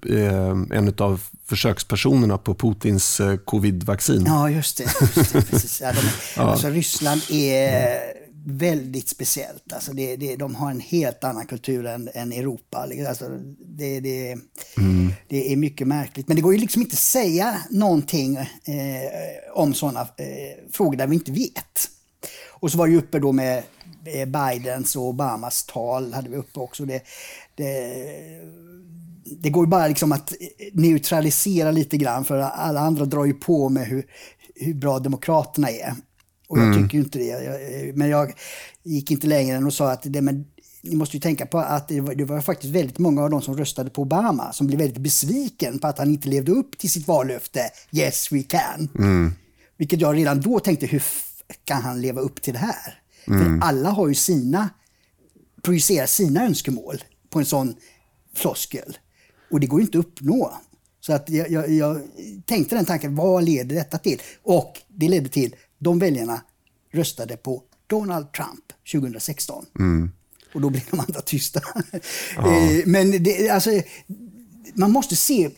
eh, 0.09 0.49
en 0.49 0.95
av 0.99 1.23
försökspersonerna 1.45 2.39
på 2.39 2.55
Putins 2.55 3.21
eh, 3.21 3.37
covid-vaccin. 3.37 4.25
Ja, 4.27 4.51
just 4.51 4.79
det. 4.79 4.85
Just 5.17 5.33
det 5.33 5.43
precis. 5.51 5.81
Ja, 5.81 5.93
de. 5.93 6.41
Alltså, 6.41 6.69
Ryssland 6.69 7.23
är 7.31 8.18
väldigt 8.47 9.09
speciellt. 9.09 9.73
Alltså 9.73 9.93
det, 9.93 10.17
det, 10.17 10.37
de 10.37 10.55
har 10.55 10.71
en 10.71 10.81
helt 10.81 11.25
annan 11.25 11.47
kultur 11.47 11.87
än, 11.87 12.09
än 12.15 12.33
Europa. 12.33 12.89
Alltså 13.09 13.29
det, 13.59 14.01
det, 14.01 14.33
mm. 14.77 15.13
det 15.29 15.53
är 15.53 15.57
mycket 15.57 15.87
märkligt. 15.87 16.29
Men 16.29 16.37
det 16.37 16.43
går 16.43 16.55
ju 16.55 16.61
liksom 16.61 16.83
inte 16.83 16.95
att 16.95 16.99
säga 16.99 17.63
någonting 17.71 18.37
eh, 18.37 18.47
om 19.55 19.75
sådana 19.75 20.01
eh, 20.01 20.71
frågor 20.73 20.97
där 20.97 21.07
vi 21.07 21.15
inte 21.15 21.33
vet. 21.33 21.91
Och 22.51 22.73
så 22.73 22.79
var 22.79 22.87
det 22.87 22.93
ju 22.93 22.99
uppe 22.99 23.19
då 23.19 23.33
med 23.33 23.63
Bidens 24.27 24.97
och 24.97 25.03
Obamas 25.03 25.65
tal, 25.65 26.13
hade 26.13 26.29
vi 26.29 26.37
uppe 26.37 26.61
också. 26.61 26.85
Det, 26.85 27.03
det, 29.41 29.51
går 29.51 29.65
ju 29.65 29.69
bara 29.69 29.89
liksom 29.89 30.13
att 30.13 30.33
neutralisera 30.73 31.71
lite 31.71 31.97
grann 31.97 32.25
för 32.25 32.39
alla 32.39 32.81
andra 32.81 33.05
drar 33.05 33.25
ju 33.25 33.35
på 33.35 33.69
med 33.69 33.87
hur, 33.87 34.07
hur 34.55 34.75
bra 34.75 34.99
demokraterna 34.99 35.71
är. 35.71 35.95
Och 36.49 36.59
jag 36.59 36.67
mm. 36.67 36.83
tycker 36.83 36.99
inte 36.99 37.19
det. 37.19 37.25
Jag, 37.25 37.97
men 37.97 38.09
jag 38.09 38.33
gick 38.83 39.11
inte 39.11 39.27
längre 39.27 39.57
än 39.57 39.67
och 39.67 39.75
sa 39.75 39.91
att 39.91 40.03
det, 40.03 40.21
men, 40.21 40.45
ni 40.83 40.97
måste 40.97 41.17
ju 41.17 41.21
tänka 41.21 41.47
på 41.47 41.59
att 41.59 41.89
det 41.89 42.01
var, 42.01 42.15
det 42.15 42.25
var, 42.25 42.41
faktiskt 42.41 42.75
väldigt 42.75 42.99
många 42.99 43.23
av 43.23 43.31
de 43.31 43.43
som 43.43 43.57
röstade 43.57 43.91
på 43.91 44.03
Obama 44.03 44.53
som 44.53 44.67
blev 44.67 44.79
väldigt 44.79 44.99
besviken 44.99 45.79
på 45.79 45.87
att 45.87 45.99
han 45.99 46.09
inte 46.09 46.29
levde 46.29 46.53
upp 46.53 46.79
till 46.79 46.91
sitt 46.91 47.09
vallöfte 47.09 47.61
Yes 47.93 48.33
we 48.33 48.43
can. 48.43 48.89
Mm. 48.99 49.33
Vilket 49.77 50.01
jag 50.01 50.17
redan 50.17 50.41
då 50.41 50.61
tänkte, 50.61 50.87
hur 50.87 51.03
kan 51.65 51.83
han 51.83 52.01
leva 52.01 52.21
upp 52.21 52.43
till 52.43 52.53
det 52.53 52.59
här? 52.59 53.01
Mm. 53.27 53.61
För 53.61 53.67
alla 53.67 53.91
har 53.91 54.09
ju 54.09 54.15
sina, 54.15 54.71
projicerar 55.63 56.07
sina 56.07 56.45
önskemål 56.45 57.05
på 57.31 57.39
en 57.39 57.47
sån 57.47 57.75
floskel. 58.35 58.99
Och 59.51 59.61
det 59.61 59.67
går 59.67 59.81
ju 59.81 59.87
inte 59.87 59.99
att 59.99 60.05
uppnå. 60.05 60.53
Så 61.01 61.13
att 61.13 61.31
jag, 61.31 61.51
jag, 61.51 61.71
jag 61.71 62.03
tänkte 62.47 62.75
den 62.75 62.85
tanken, 62.85 63.15
vad 63.15 63.45
leder 63.45 63.77
detta 63.77 63.99
till? 63.99 64.23
Och 64.43 64.81
det 64.89 65.09
ledde 65.09 65.29
till 65.29 65.55
de 65.79 65.99
väljarna 65.99 66.41
röstade 66.93 67.37
på 67.37 67.63
Donald 67.87 68.33
Trump 68.33 68.65
2016. 68.93 69.67
Mm. 69.79 70.11
Och 70.55 70.61
då 70.61 70.71
blev 70.71 70.83
de 70.91 71.01
andra 71.01 71.21
tysta. 71.21 71.61
Ja. 72.37 72.57
Eh, 72.57 72.87
men 72.87 73.23
det, 73.23 73.49
alltså, 73.49 73.71
man 74.75 74.93
måste 74.93 75.17
se, 75.17 75.51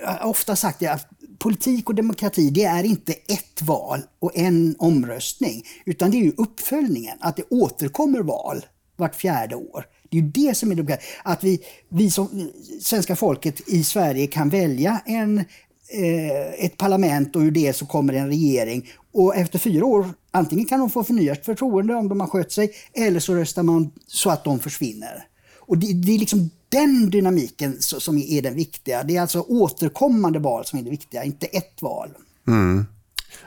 jag 0.00 0.10
har 0.10 0.30
ofta 0.30 0.56
sagt 0.56 0.80
det, 0.80 0.86
att 0.86 1.08
politik 1.38 1.88
och 1.88 1.94
demokrati 1.94 2.50
det 2.50 2.64
är 2.64 2.84
inte 2.84 3.12
ett 3.12 3.62
val 3.62 4.02
och 4.18 4.32
en 4.34 4.76
omröstning. 4.78 5.66
Utan 5.84 6.10
det 6.10 6.16
är 6.16 6.22
ju 6.22 6.32
uppföljningen, 6.36 7.18
att 7.20 7.36
det 7.36 7.44
återkommer 7.50 8.20
val 8.20 8.66
vart 8.96 9.14
fjärde 9.14 9.56
år. 9.56 9.86
Det 10.10 10.18
är 10.18 10.22
ju 10.22 10.28
det 10.28 10.56
som 10.56 10.70
är 10.70 10.74
demokrati. 10.74 11.04
Att 11.22 11.44
vi, 11.44 11.60
vi 11.88 12.10
som 12.10 12.50
svenska 12.80 13.16
folket 13.16 13.68
i 13.68 13.84
Sverige 13.84 14.26
kan 14.26 14.48
välja 14.48 15.00
en, 15.06 15.38
eh, 15.38 16.64
ett 16.64 16.76
parlament 16.76 17.36
och 17.36 17.42
ur 17.42 17.50
det 17.50 17.72
så 17.72 17.86
kommer 17.86 18.12
en 18.12 18.28
regering 18.28 18.90
och 19.12 19.36
efter 19.36 19.58
fyra 19.58 19.84
år, 19.84 20.06
antingen 20.30 20.66
kan 20.66 20.80
de 20.80 20.90
få 20.90 21.04
förnyat 21.04 21.44
förtroende 21.44 21.94
om 21.94 22.08
de 22.08 22.20
har 22.20 22.26
skött 22.26 22.52
sig, 22.52 22.72
eller 22.92 23.20
så 23.20 23.34
röstar 23.34 23.62
man 23.62 23.90
så 24.06 24.30
att 24.30 24.44
de 24.44 24.58
försvinner. 24.58 25.24
Och 25.60 25.78
det, 25.78 25.92
det 25.92 26.14
är 26.14 26.18
liksom 26.18 26.50
den 26.68 27.10
dynamiken 27.10 27.76
som 27.80 28.18
är 28.18 28.42
den 28.42 28.54
viktiga. 28.54 29.02
Det 29.02 29.16
är 29.16 29.20
alltså 29.20 29.40
återkommande 29.40 30.38
val 30.38 30.64
som 30.64 30.78
är 30.78 30.82
det 30.82 30.90
viktiga, 30.90 31.24
inte 31.24 31.46
ett 31.46 31.82
val. 31.82 32.08
Mm. 32.48 32.86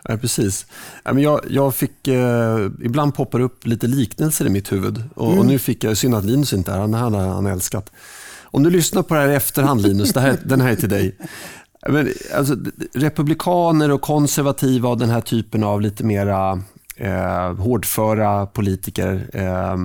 Ja, 0.04 0.18
precis. 0.18 0.66
Jag, 1.04 1.42
jag 1.50 1.76
fick, 1.76 2.08
eh, 2.08 2.70
ibland 2.84 3.16
poppar 3.16 3.40
upp 3.40 3.66
lite 3.66 3.88
liknelser 3.88 4.46
i 4.46 4.50
mitt 4.50 4.72
huvud. 4.72 5.04
Och, 5.16 5.28
mm. 5.28 5.40
och 5.40 5.46
nu 5.46 5.60
fick 5.60 5.84
jag, 5.84 5.98
synd 5.98 6.16
att 6.16 6.26
Linus 6.26 6.54
inte 6.54 6.72
är 6.72 6.76
här, 6.76 6.98
han 6.98 7.14
har 7.14 7.28
han 7.28 7.46
älskat. 7.46 7.92
Om 8.44 8.64
du 8.64 8.70
lyssnar 8.70 9.04
på 9.04 9.14
det 9.14 9.20
här 9.20 9.30
i 9.30 9.36
efterhand 9.36 9.82
Linus, 9.82 10.16
här, 10.16 10.40
den 10.46 10.62
här 10.62 10.72
är 10.72 10.76
till 10.76 10.90
dig. 10.90 11.18
Men, 11.90 12.10
alltså, 12.36 12.56
republikaner 12.94 13.92
och 13.92 14.02
konservativa 14.02 14.90
och 14.90 14.98
den 14.98 15.10
här 15.10 15.22
typen 15.22 15.64
av 15.64 15.82
lite 15.82 16.04
mera 16.04 16.62
eh, 16.96 17.54
hårdföra 17.54 18.46
politiker, 18.46 19.30
eh, 19.34 19.78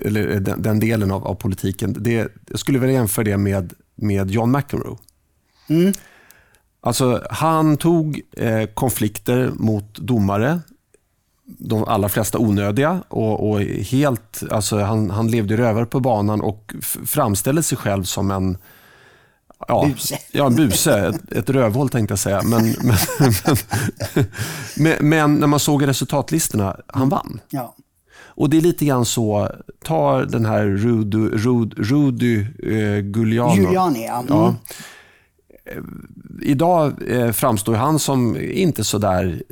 eller 0.00 0.40
den, 0.40 0.62
den, 0.62 0.80
delen 0.80 1.10
av, 1.10 1.26
av 1.26 1.34
politiken, 1.34 1.96
det, 1.98 2.32
jag 2.48 2.58
skulle 2.58 2.78
vilja 2.78 2.94
jämföra 2.94 3.24
det 3.24 3.36
med, 3.36 3.72
med 3.94 4.30
John 4.30 4.50
McEnroe. 4.50 4.96
Mm. 5.68 5.92
Alltså, 6.80 7.22
han 7.30 7.76
tog 7.76 8.20
eh, 8.36 8.66
konflikter 8.66 9.50
mot 9.54 9.98
domare, 9.98 10.60
de 11.44 11.84
allra 11.84 12.08
flesta 12.08 12.38
onödiga 12.38 13.02
och, 13.08 13.50
och 13.50 13.60
helt, 13.60 14.42
alltså, 14.50 14.78
han, 14.78 15.10
han 15.10 15.30
levde 15.30 15.56
rövare 15.56 15.86
på 15.86 16.00
banan 16.00 16.40
och 16.40 16.74
framställde 17.06 17.62
sig 17.62 17.78
själv 17.78 18.02
som 18.04 18.30
en 18.30 18.58
Ja, 19.68 19.86
buse. 19.86 20.18
Ja, 20.32 20.50
buse. 20.50 21.08
Ett, 21.08 21.32
ett 21.32 21.50
rövhål 21.50 21.88
tänkte 21.88 22.12
jag 22.12 22.18
säga. 22.18 22.42
Men, 22.44 22.74
men, 22.82 22.96
men, 24.76 25.08
men, 25.08 25.34
när 25.34 25.46
man 25.46 25.60
såg 25.60 25.86
resultatlistorna, 25.86 26.76
han 26.86 27.08
vann. 27.08 27.40
Ja. 27.50 27.74
Och 28.34 28.50
det 28.50 28.56
är 28.56 28.60
lite 28.60 28.84
grann 28.84 29.04
så, 29.04 29.50
ta 29.84 30.24
den 30.24 30.44
här 30.44 30.64
Rudy, 30.64 31.18
Rudy, 31.18 31.82
Rudy 31.82 32.40
eh, 32.62 32.98
Giuliano. 32.98 33.54
Giuliani, 33.54 34.06
ja. 34.06 34.18
Mm. 34.20 34.28
ja. 34.28 34.54
Idag 36.42 36.92
eh, 37.08 37.32
framstår 37.32 37.74
han 37.74 37.98
som 37.98 38.40
inte 38.40 38.84
sådär 38.84 39.42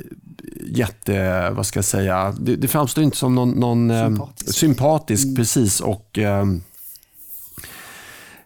jätte, 0.65 1.49
vad 1.49 1.65
ska 1.65 1.77
jag 1.77 1.85
säga, 1.85 2.35
det, 2.39 2.55
det 2.55 2.67
framstår 2.67 3.03
inte 3.03 3.17
som 3.17 3.35
någon, 3.35 3.49
någon 3.49 3.91
eh, 3.91 4.05
sympatisk, 4.05 4.55
sympatisk 4.55 5.23
mm. 5.23 5.35
precis. 5.35 5.79
och 5.79 6.19
eh, 6.19 6.45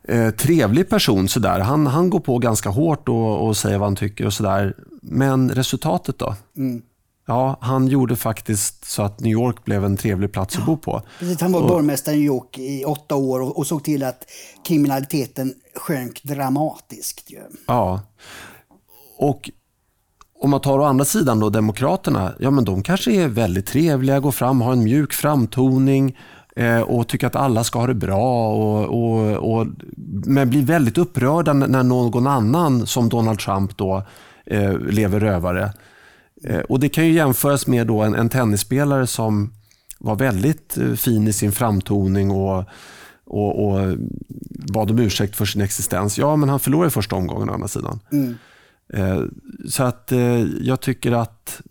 eh, 0.08 0.30
trevlig 0.30 0.90
person. 0.90 1.28
Sådär. 1.28 1.60
Han, 1.60 1.88
han 1.88 2.10
går 2.10 2.20
på 2.20 2.38
ganska 2.38 2.70
hårt 2.70 3.10
och, 3.10 3.48
och 3.48 3.58
säger 3.58 3.78
vad 3.78 3.88
han 3.88 3.96
tycker 3.96 4.26
och 4.26 4.34
sådär. 4.34 4.76
Men 5.02 5.52
resultatet 5.52 6.20
då? 6.20 6.36
Mm. 6.58 6.82
Ja, 7.28 7.58
han 7.62 7.88
gjorde 7.88 8.16
faktiskt 8.16 8.86
så 8.86 9.04
att 9.04 9.20
New 9.20 9.32
York 9.32 9.66
blev 9.66 9.86
en 9.86 9.98
trevlig 9.98 10.32
plats 10.32 10.56
ja, 10.56 10.60
att 10.60 10.66
bo 10.66 10.78
på. 10.78 11.02
Precis, 11.20 11.42
han 11.42 11.52
var 11.52 11.62
och, 11.62 11.68
borgmästare 11.68 12.16
i 12.16 12.18
New 12.18 12.26
York 12.26 12.58
i 12.58 12.86
åtta 12.86 13.16
år 13.16 13.42
och, 13.42 13.58
och 13.58 13.68
såg 13.68 13.84
till 13.84 14.04
att 14.04 14.26
kriminaliteten 14.68 15.54
sjönk 15.76 16.24
dramatiskt. 16.24 17.32
Ju. 17.32 17.40
Ja, 17.68 18.02
och 19.18 19.50
om 20.40 20.50
man 20.50 20.62
tar 20.62 20.80
å 20.80 20.84
andra 20.84 21.06
sidan 21.06 21.40
då 21.40 21.50
Demokraterna, 21.50 22.34
ja 22.40 22.52
men 22.52 22.66
de 22.66 22.84
kanske 22.84 23.12
är 23.12 23.28
väldigt 23.28 23.66
trevliga, 23.66 24.20
går 24.20 24.32
fram, 24.32 24.62
har 24.62 24.72
en 24.72 24.84
mjuk 24.84 25.14
framtoning, 25.14 26.18
och 26.86 27.08
tycker 27.08 27.28
att 27.28 27.36
alla 27.36 27.64
ska 27.64 27.80
ha 27.80 27.88
det 27.88 27.94
bra. 27.94 28.54
Och, 28.54 28.84
och, 28.84 29.54
och, 29.58 29.68
men 30.26 30.50
blir 30.50 30.64
väldigt 30.64 30.98
upprörda 30.98 31.54
när 31.54 31.84
någon 31.84 32.28
annan, 32.28 32.88
som 32.88 33.10
Donald 33.10 33.40
Trump, 33.40 33.78
då, 33.78 34.04
eh, 34.46 34.80
lever 34.80 35.20
rövare. 35.20 35.74
Eh, 36.44 36.60
och 36.60 36.80
Det 36.80 36.90
kan 36.90 37.06
ju 37.06 37.14
jämföras 37.14 37.68
med 37.68 37.88
då 37.88 38.02
en, 38.02 38.16
en 38.16 38.30
tennisspelare 38.30 39.08
som 39.08 39.54
var 40.00 40.16
väldigt 40.16 40.78
fin 40.96 41.28
i 41.28 41.34
sin 41.34 41.52
framtoning 41.52 42.32
och, 42.32 42.64
och, 43.26 43.66
och 43.66 43.98
bad 44.74 44.92
om 44.92 45.00
ursäkt 45.00 45.36
för 45.36 45.46
sin 45.46 45.62
existens. 45.62 46.18
Ja, 46.18 46.36
men 46.36 46.50
han 46.50 46.60
förlorade 46.60 46.92
första 46.92 47.16
omgången 47.16 47.50
å 47.50 47.54
andra 47.54 47.68
sidan. 47.68 48.00
Mm. 48.12 48.36
Så 49.70 49.84
att 49.84 50.12
jag 50.62 50.82
tycker 50.82 51.12
att 51.12 51.62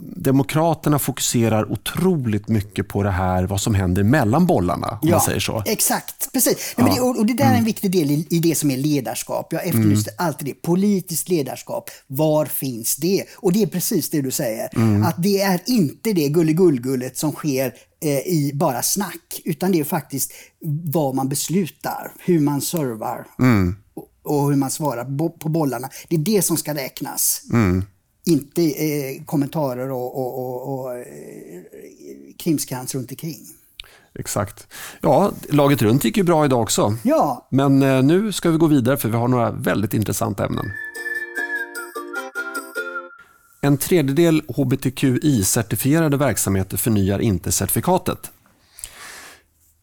Demokraterna 0.00 0.98
fokuserar 0.98 1.72
otroligt 1.72 2.48
mycket 2.48 2.88
på 2.88 3.02
det 3.02 3.10
här, 3.10 3.44
vad 3.44 3.60
som 3.60 3.74
händer 3.74 4.02
mellan 4.02 4.46
bollarna. 4.46 4.98
Om 5.02 5.08
ja, 5.08 5.10
man 5.10 5.20
säger 5.20 5.40
så. 5.40 5.62
Exakt, 5.66 6.32
precis. 6.32 6.74
Ja. 6.76 6.84
Det, 6.84 7.00
och, 7.00 7.26
det 7.26 7.34
där 7.34 7.44
är 7.44 7.48
en 7.48 7.54
mm. 7.54 7.64
viktig 7.64 7.90
del 7.90 8.10
i, 8.10 8.26
i, 8.30 8.38
det 8.38 8.54
som 8.54 8.70
är 8.70 8.76
ledarskap. 8.76 9.52
Jag 9.52 9.66
efterlyste 9.66 10.10
mm. 10.10 10.26
alltid 10.26 10.46
det. 10.48 10.54
Politiskt 10.54 11.28
ledarskap, 11.28 11.90
var 12.06 12.46
finns 12.46 12.96
det? 12.96 13.24
Och 13.36 13.52
det 13.52 13.62
är 13.62 13.66
precis 13.66 14.10
det 14.10 14.22
du 14.22 14.30
säger. 14.30 14.68
Mm. 14.76 15.02
Att 15.02 15.22
det 15.22 15.40
är 15.40 15.60
inte 15.66 16.12
det 16.12 16.28
gulligullgullet 16.28 17.16
som 17.16 17.32
sker 17.32 17.74
eh, 18.04 18.18
i 18.18 18.52
bara 18.54 18.82
snack, 18.82 19.40
utan 19.44 19.72
det 19.72 19.80
är 19.80 19.84
faktiskt 19.84 20.32
vad 20.92 21.14
man 21.14 21.28
beslutar, 21.28 22.12
hur 22.18 22.40
man 22.40 22.60
servar 22.60 23.26
mm. 23.38 23.76
och, 24.24 24.48
hur 24.48 24.56
man 24.56 24.70
svarar 24.70 25.30
på 25.38 25.48
bollarna. 25.48 25.88
Det 26.08 26.16
är 26.16 26.20
det 26.20 26.42
som 26.42 26.56
ska 26.56 26.74
räknas. 26.74 27.42
Mm 27.52 27.84
inte 28.28 28.62
eh, 28.62 29.24
kommentarer 29.24 29.90
och, 29.90 30.18
och, 30.18 30.38
och, 30.38 30.74
och 30.74 30.98
eh, 30.98 31.04
krimskrams 32.38 32.94
runt 32.94 33.10
omkring. 33.10 33.38
Exakt. 34.18 34.66
Ja, 35.00 35.32
laget 35.48 35.82
runt 35.82 36.04
gick 36.04 36.16
ju 36.16 36.22
bra 36.22 36.44
idag 36.44 36.62
också. 36.62 36.96
Ja. 37.02 37.48
Men 37.50 37.82
eh, 37.82 38.02
nu 38.02 38.32
ska 38.32 38.50
vi 38.50 38.58
gå 38.58 38.66
vidare 38.66 38.96
för 38.96 39.08
vi 39.08 39.16
har 39.16 39.28
några 39.28 39.50
väldigt 39.50 39.94
intressanta 39.94 40.46
ämnen. 40.46 40.66
En 43.60 43.76
tredjedel 43.76 44.42
hbtqi-certifierade 44.48 46.16
verksamheter 46.16 46.76
förnyar 46.76 47.18
inte 47.18 47.52
certifikatet. 47.52 48.30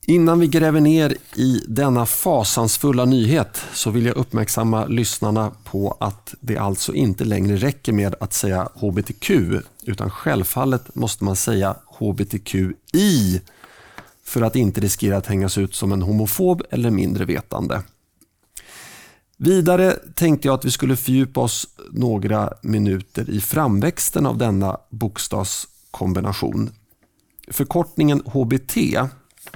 Innan 0.07 0.39
vi 0.39 0.47
gräver 0.47 0.81
ner 0.81 1.17
i 1.35 1.61
denna 1.67 2.05
fasansfulla 2.05 3.05
nyhet 3.05 3.63
så 3.73 3.89
vill 3.91 4.05
jag 4.05 4.15
uppmärksamma 4.17 4.85
lyssnarna 4.85 5.51
på 5.63 5.97
att 5.99 6.35
det 6.41 6.57
alltså 6.57 6.93
inte 6.93 7.25
längre 7.25 7.55
räcker 7.55 7.93
med 7.93 8.15
att 8.19 8.33
säga 8.33 8.69
HBTQ 8.73 9.31
utan 9.83 10.09
självfallet 10.09 10.95
måste 10.95 11.23
man 11.23 11.35
säga 11.35 11.75
HBTQI 11.85 13.41
för 14.23 14.41
att 14.41 14.55
inte 14.55 14.81
riskera 14.81 15.17
att 15.17 15.25
hängas 15.25 15.57
ut 15.57 15.75
som 15.75 15.91
en 15.91 16.01
homofob 16.01 16.61
eller 16.69 16.89
mindre 16.89 17.25
vetande. 17.25 17.81
Vidare 19.37 19.91
tänkte 20.15 20.47
jag 20.47 20.55
att 20.55 20.65
vi 20.65 20.71
skulle 20.71 20.95
fördjupa 20.95 21.41
oss 21.41 21.67
några 21.91 22.53
minuter 22.61 23.29
i 23.29 23.41
framväxten 23.41 24.25
av 24.25 24.37
denna 24.37 24.77
bokstavskombination. 24.89 26.71
Förkortningen 27.47 28.21
HBT, 28.25 28.77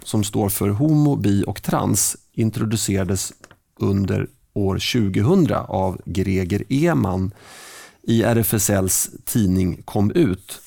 som 0.03 0.23
står 0.23 0.49
för 0.49 0.69
homo, 0.69 1.15
bi 1.15 1.43
och 1.47 1.61
trans, 1.61 2.17
introducerades 2.33 3.33
under 3.79 4.27
år 4.53 4.73
2000 4.73 5.53
av 5.67 6.01
Greger 6.05 6.63
Eman 6.69 7.31
i 8.01 8.23
RFSLs 8.23 9.09
tidning 9.25 9.81
Kom 9.85 10.11
ut 10.11 10.61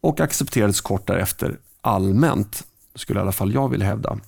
och 0.00 0.20
accepterades 0.20 0.80
kort 0.80 1.06
därefter 1.06 1.58
allmänt, 1.80 2.64
skulle 2.94 3.20
i 3.20 3.22
alla 3.22 3.32
fall 3.32 3.54
jag 3.54 3.68
vilja 3.68 3.86
hävda. 3.86 4.18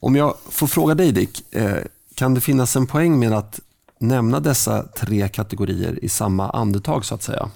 Om 0.00 0.16
jag 0.16 0.36
får 0.48 0.66
fråga 0.66 0.94
dig 0.94 1.12
Dick, 1.12 1.54
eh, 1.54 1.78
kan 2.14 2.34
det 2.34 2.40
finnas 2.40 2.76
en 2.76 2.86
poäng 2.86 3.18
med 3.18 3.32
att 3.32 3.60
nämna 3.98 4.40
dessa 4.40 4.82
tre 4.82 5.28
kategorier 5.28 6.04
i 6.04 6.08
samma 6.08 6.50
andetag 6.50 7.04
så 7.04 7.14
att 7.14 7.22
säga? 7.22 7.50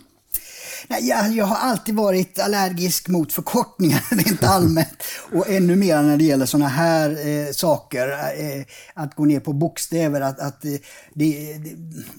Nej, 0.88 1.08
jag, 1.08 1.32
jag 1.32 1.44
har 1.44 1.56
alltid 1.56 1.94
varit 1.94 2.38
allergisk 2.38 3.08
mot 3.08 3.32
förkortningar 3.32 4.02
rent 4.10 4.44
allmänt. 4.44 5.02
Och 5.32 5.50
ännu 5.50 5.76
mer 5.76 6.02
när 6.02 6.16
det 6.16 6.24
gäller 6.24 6.46
sådana 6.46 6.68
här 6.68 7.28
eh, 7.28 7.52
saker. 7.52 8.08
Eh, 8.08 8.64
att 8.94 9.14
gå 9.14 9.24
ner 9.24 9.40
på 9.40 9.52
bokstäver. 9.52 10.20
Att, 10.20 10.40
att 10.40 10.64
eh, 10.64 10.70
det, 11.14 11.58
det, 11.58 11.70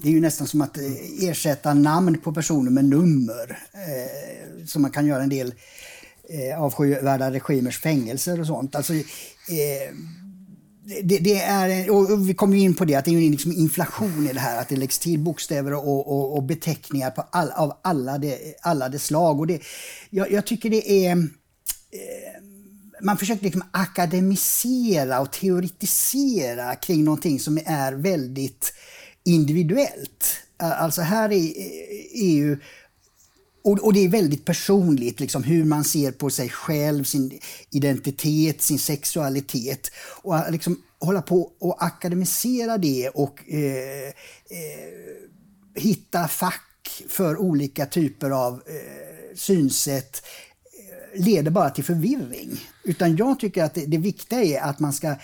det, 0.04 0.10
är 0.10 0.12
ju 0.12 0.22
nästan 0.22 0.48
som 0.48 0.62
att 0.62 0.78
eh, 0.78 1.30
ersätta 1.30 1.74
namn 1.74 2.18
på 2.18 2.34
personer 2.34 2.72
med 2.72 2.86
nummer. 2.86 3.60
Eh, 3.74 4.66
som 4.66 4.82
man 4.82 4.92
kan 4.92 5.06
göra 5.06 5.24
en 5.24 5.30
del 5.30 5.54
eh, 6.30 6.62
avskyvärda 6.62 7.32
regimers 7.32 7.80
fängelser 7.80 8.40
och 8.40 8.48
sånt. 8.48 8.76
Alltså, 8.76 8.94
eh, 8.94 9.94
det, 11.04 11.20
det, 11.20 11.42
är, 11.42 11.90
och 11.92 12.30
vi 12.30 12.34
kommer 12.34 12.58
in 12.58 12.76
på 12.76 12.86
det, 12.86 12.96
att 12.96 13.06
det 13.06 13.12
är 13.12 13.30
liksom 13.30 13.52
inflation 13.52 14.28
i 14.30 14.34
det 14.34 14.40
här. 14.40 14.62
Att 14.62 14.70
det 14.70 14.76
läggs 14.76 15.00
till 15.00 15.20
bokstäver 15.20 15.74
och, 15.74 16.08
och, 16.08 16.36
och 16.36 16.44
beteckningar 16.44 17.12
på 17.12 17.26
all, 17.32 17.52
av 17.52 17.80
alla 17.82 18.18
de, 18.18 18.56
alla 18.62 18.90
de 18.90 19.00
slag. 19.00 19.40
Och 19.40 19.48
det, 19.48 19.62
jag, 20.10 20.32
jag 20.32 20.46
tycker 20.46 20.70
det 20.70 21.08
är... 21.08 21.12
Eh, 21.12 22.42
man 23.02 23.18
försöker 23.18 23.44
liksom 23.44 23.64
akademisera 23.72 25.20
och 25.20 25.32
teoretisera 25.32 26.76
kring 26.76 27.04
någonting 27.04 27.40
som 27.40 27.58
är 27.66 27.94
väldigt 27.94 28.74
individuellt. 29.24 30.38
Alltså 30.58 31.02
här 31.02 31.32
är 31.32 31.54
EU 32.14 32.58
och, 33.66 33.80
och, 33.80 33.94
det 33.94 34.00
är 34.00 34.10
väldigt 34.10 34.46
personligt, 34.46 35.20
liksom, 35.20 35.44
hur 35.44 35.66
man 35.66 35.84
ser 35.84 36.12
på 36.12 36.30
sig 36.30 36.50
själv, 36.50 37.04
sin 37.04 37.40
identitet, 37.70 38.62
sin 38.62 38.80
sexualitet. 38.80 39.92
Och 40.22 40.52
liksom, 40.52 40.82
hålla 41.00 41.22
på 41.22 41.52
och 41.60 41.84
akademisera 41.84 42.78
det 42.78 43.10
och 43.10 43.50
eh, 43.50 44.08
eh, 44.08 44.12
hitta 45.76 46.28
fack 46.28 47.04
för 47.10 47.38
olika 47.38 47.86
typer 47.86 48.30
av 48.30 48.54
eh, 48.54 49.36
synsätt 49.36 50.22
eh, 51.16 51.24
leder 51.26 51.52
bara 51.52 51.70
till 51.70 51.84
förvirring. 51.84 52.60
Utan 52.84 53.16
jag 53.16 53.40
tycker 53.40 53.64
att 53.64 53.74
det, 53.74 53.86
det 53.86 53.98
viktiga 53.98 54.44
är 54.44 54.62
att 54.62 54.80
man 54.80 54.94
ska 54.94 55.16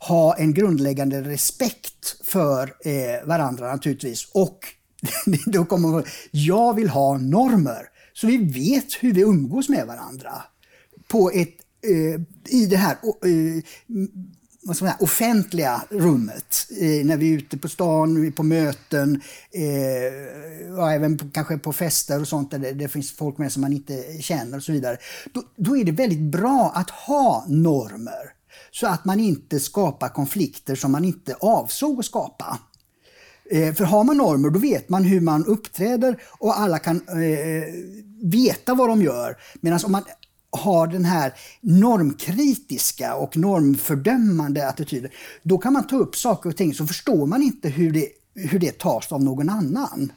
ha 0.00 0.36
en 0.36 0.54
grundläggande 0.54 1.22
respekt 1.22 2.16
för 2.24 2.74
eh, 2.84 3.26
varandra 3.26 3.72
naturligtvis. 3.72 4.28
Och 4.32 4.58
då 5.46 5.64
kommer 5.64 6.08
jag 6.30 6.74
vill 6.74 6.88
ha 6.88 7.18
normer. 7.18 7.89
Så 8.12 8.26
vi 8.26 8.36
vet 8.36 8.94
hur 9.00 9.12
vi 9.12 9.20
umgås 9.20 9.68
med 9.68 9.86
varandra. 9.86 10.32
På 11.08 11.30
ett, 11.30 11.56
eh, 11.82 12.20
I 12.48 12.66
det 12.66 12.76
här 12.76 12.92
eh, 13.02 13.62
vad 14.62 14.76
ska 14.76 14.84
man 14.84 14.92
säga, 14.92 15.04
offentliga 15.04 15.82
rummet. 15.90 16.66
Eh, 16.80 17.06
när 17.06 17.16
vi 17.16 17.32
är 17.32 17.36
ute 17.36 17.58
på 17.58 17.68
stan, 17.68 18.32
på 18.36 18.42
möten 18.42 19.22
eh, 19.52 20.72
och 20.78 20.92
även 20.92 21.18
på, 21.18 21.30
kanske 21.32 21.58
på 21.58 21.72
fester 21.72 22.20
och 22.20 22.28
sånt 22.28 22.50
där 22.50 22.58
det, 22.58 22.72
det, 22.72 22.88
finns 22.88 23.12
folk 23.12 23.38
med 23.38 23.52
som 23.52 23.60
man 23.60 23.72
inte 23.72 24.22
känner 24.22 24.56
och 24.56 24.62
så 24.62 24.72
vidare. 24.72 24.96
Då, 25.32 25.42
då 25.56 25.76
är 25.76 25.84
det 25.84 25.92
väldigt 25.92 26.32
bra 26.32 26.72
att 26.74 26.90
ha 26.90 27.44
normer 27.48 28.32
så 28.70 28.86
att 28.86 29.04
man 29.04 29.20
inte 29.20 29.60
skapar 29.60 30.08
konflikter 30.08 30.74
som 30.74 30.92
man 30.92 31.04
inte 31.04 31.34
avsåg 31.34 31.98
att 31.98 32.06
skapa. 32.06 32.58
Eh, 33.50 33.74
för 33.74 33.84
har 33.84 34.04
man 34.04 34.16
normer 34.16 34.50
då 34.50 34.58
vet 34.58 34.88
man 34.88 35.04
hur 35.04 35.20
man 35.20 35.44
uppträder 35.44 36.22
och 36.38 36.60
alla 36.60 36.78
kan 36.78 37.00
eh, 37.08 37.18
eh 37.18 37.64
veta 38.22 38.74
vad 38.74 38.88
de 38.88 39.02
gör. 39.02 39.36
Medan 39.60 39.80
om 39.84 39.92
man 39.92 40.02
har 40.50 40.86
den 40.86 41.04
här 41.04 41.34
normkritiska 41.60 43.14
och 43.14 43.36
normfördömande 43.36 44.68
attityden, 44.68 45.10
då 45.42 45.58
kan 45.58 45.72
man 45.72 45.86
ta 45.86 45.96
upp 45.96 46.16
saker 46.16 46.50
och 46.50 46.56
ting 46.56 46.74
så 46.74 46.86
förstår 46.86 47.26
man 47.26 47.42
inte 47.42 47.68
hur 47.68 47.92
det, 47.92 48.08
hur 48.34 48.58
det 48.58 48.78
tas 48.78 49.12
av 49.12 49.22
någon 49.22 49.48
annan. 49.48 50.12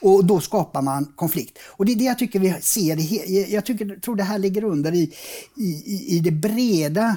Och 0.00 0.24
då 0.24 0.40
skapar 0.40 0.82
man 0.82 1.04
konflikt. 1.16 1.58
Och 1.66 1.86
det 1.86 1.92
är 1.92 1.96
det 1.96 2.04
jag 2.04 2.18
tycker 2.18 2.40
vi 2.40 2.54
ser. 2.60 3.52
Jag 3.52 3.64
tycker, 3.64 4.00
tror 4.00 4.16
det 4.16 4.22
här 4.22 4.38
ligger 4.38 4.64
under 4.64 4.94
i, 4.94 5.14
i, 5.56 6.06
i 6.16 6.20
det 6.20 6.30
breda 6.30 7.16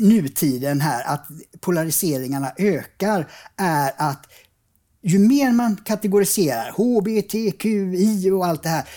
nutiden 0.00 0.80
här, 0.80 1.04
att 1.06 1.26
polariseringarna 1.60 2.52
ökar, 2.56 3.28
är 3.56 3.92
att 3.96 4.26
ju 5.02 5.18
mer 5.18 5.52
man 5.52 5.76
kategoriserar 5.76 6.70
HBTQI 6.70 8.30
och 8.30 8.46
allt 8.46 8.62
det 8.62 8.68
här 8.68 8.88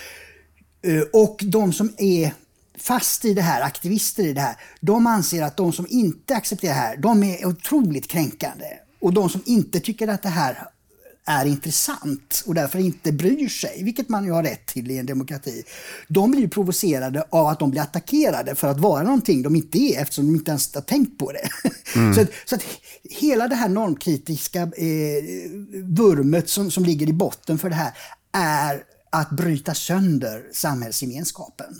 eh, 0.81 1.01
och 1.13 1.43
de 1.47 1.73
som 1.73 1.93
är 1.97 2.33
fast 2.77 3.25
i 3.25 3.33
det 3.33 3.41
här, 3.41 3.61
aktivister 3.61 4.23
i 4.23 4.33
det 4.33 4.41
här, 4.41 4.55
de 4.81 5.07
anser 5.07 5.43
att 5.43 5.57
de 5.57 5.73
som 5.73 5.87
inte 5.89 6.35
accepterar 6.35 6.73
det 6.73 6.79
här, 6.79 6.97
de 6.97 7.23
är 7.23 7.45
otroligt 7.45 8.07
kränkande. 8.07 8.65
Och 8.99 9.13
de 9.13 9.29
som 9.29 9.41
inte 9.45 9.79
tycker 9.79 10.07
att 10.07 10.23
det 10.23 10.29
här 10.29 10.67
är 11.25 11.45
intressant 11.45 12.43
och 12.45 12.53
därför 12.53 12.79
inte 12.79 13.11
bryr 13.11 13.49
sig, 13.49 13.83
vilket 13.83 14.09
man 14.09 14.25
ju 14.25 14.31
har 14.31 14.43
rätt 14.43 14.65
till 14.65 14.91
i 14.91 14.97
en 14.97 15.05
demokrati. 15.05 15.63
De 16.07 16.31
blir 16.31 16.47
provocerade 16.47 17.23
av 17.29 17.47
att 17.47 17.59
de 17.59 17.71
blir 17.71 17.81
attackerade 17.81 18.55
för 18.55 18.67
att 18.67 18.79
vara 18.79 19.03
någonting 19.03 19.41
de 19.41 19.55
inte 19.55 19.77
är 19.77 20.01
eftersom 20.01 20.25
de 20.25 20.35
inte 20.35 20.51
ens 20.51 20.75
har 20.75 20.81
tänkt 20.81 21.19
på 21.19 21.31
det. 21.31 21.49
Mm. 21.95 22.13
så, 22.13 22.25
så 22.45 22.55
att 22.55 22.61
hela 23.03 23.47
det 23.47 23.55
här 23.55 23.69
normkritiska 23.69 24.61
eh, 24.61 25.23
vurmet 25.83 26.49
som, 26.49 26.71
som 26.71 26.85
ligger 26.85 27.09
i 27.09 27.13
botten 27.13 27.57
för 27.57 27.69
det 27.69 27.75
här 27.75 27.93
är 28.31 28.83
att 29.09 29.29
bryta 29.29 29.73
sönder 29.73 30.43
samhällsgemenskapen. 30.51 31.75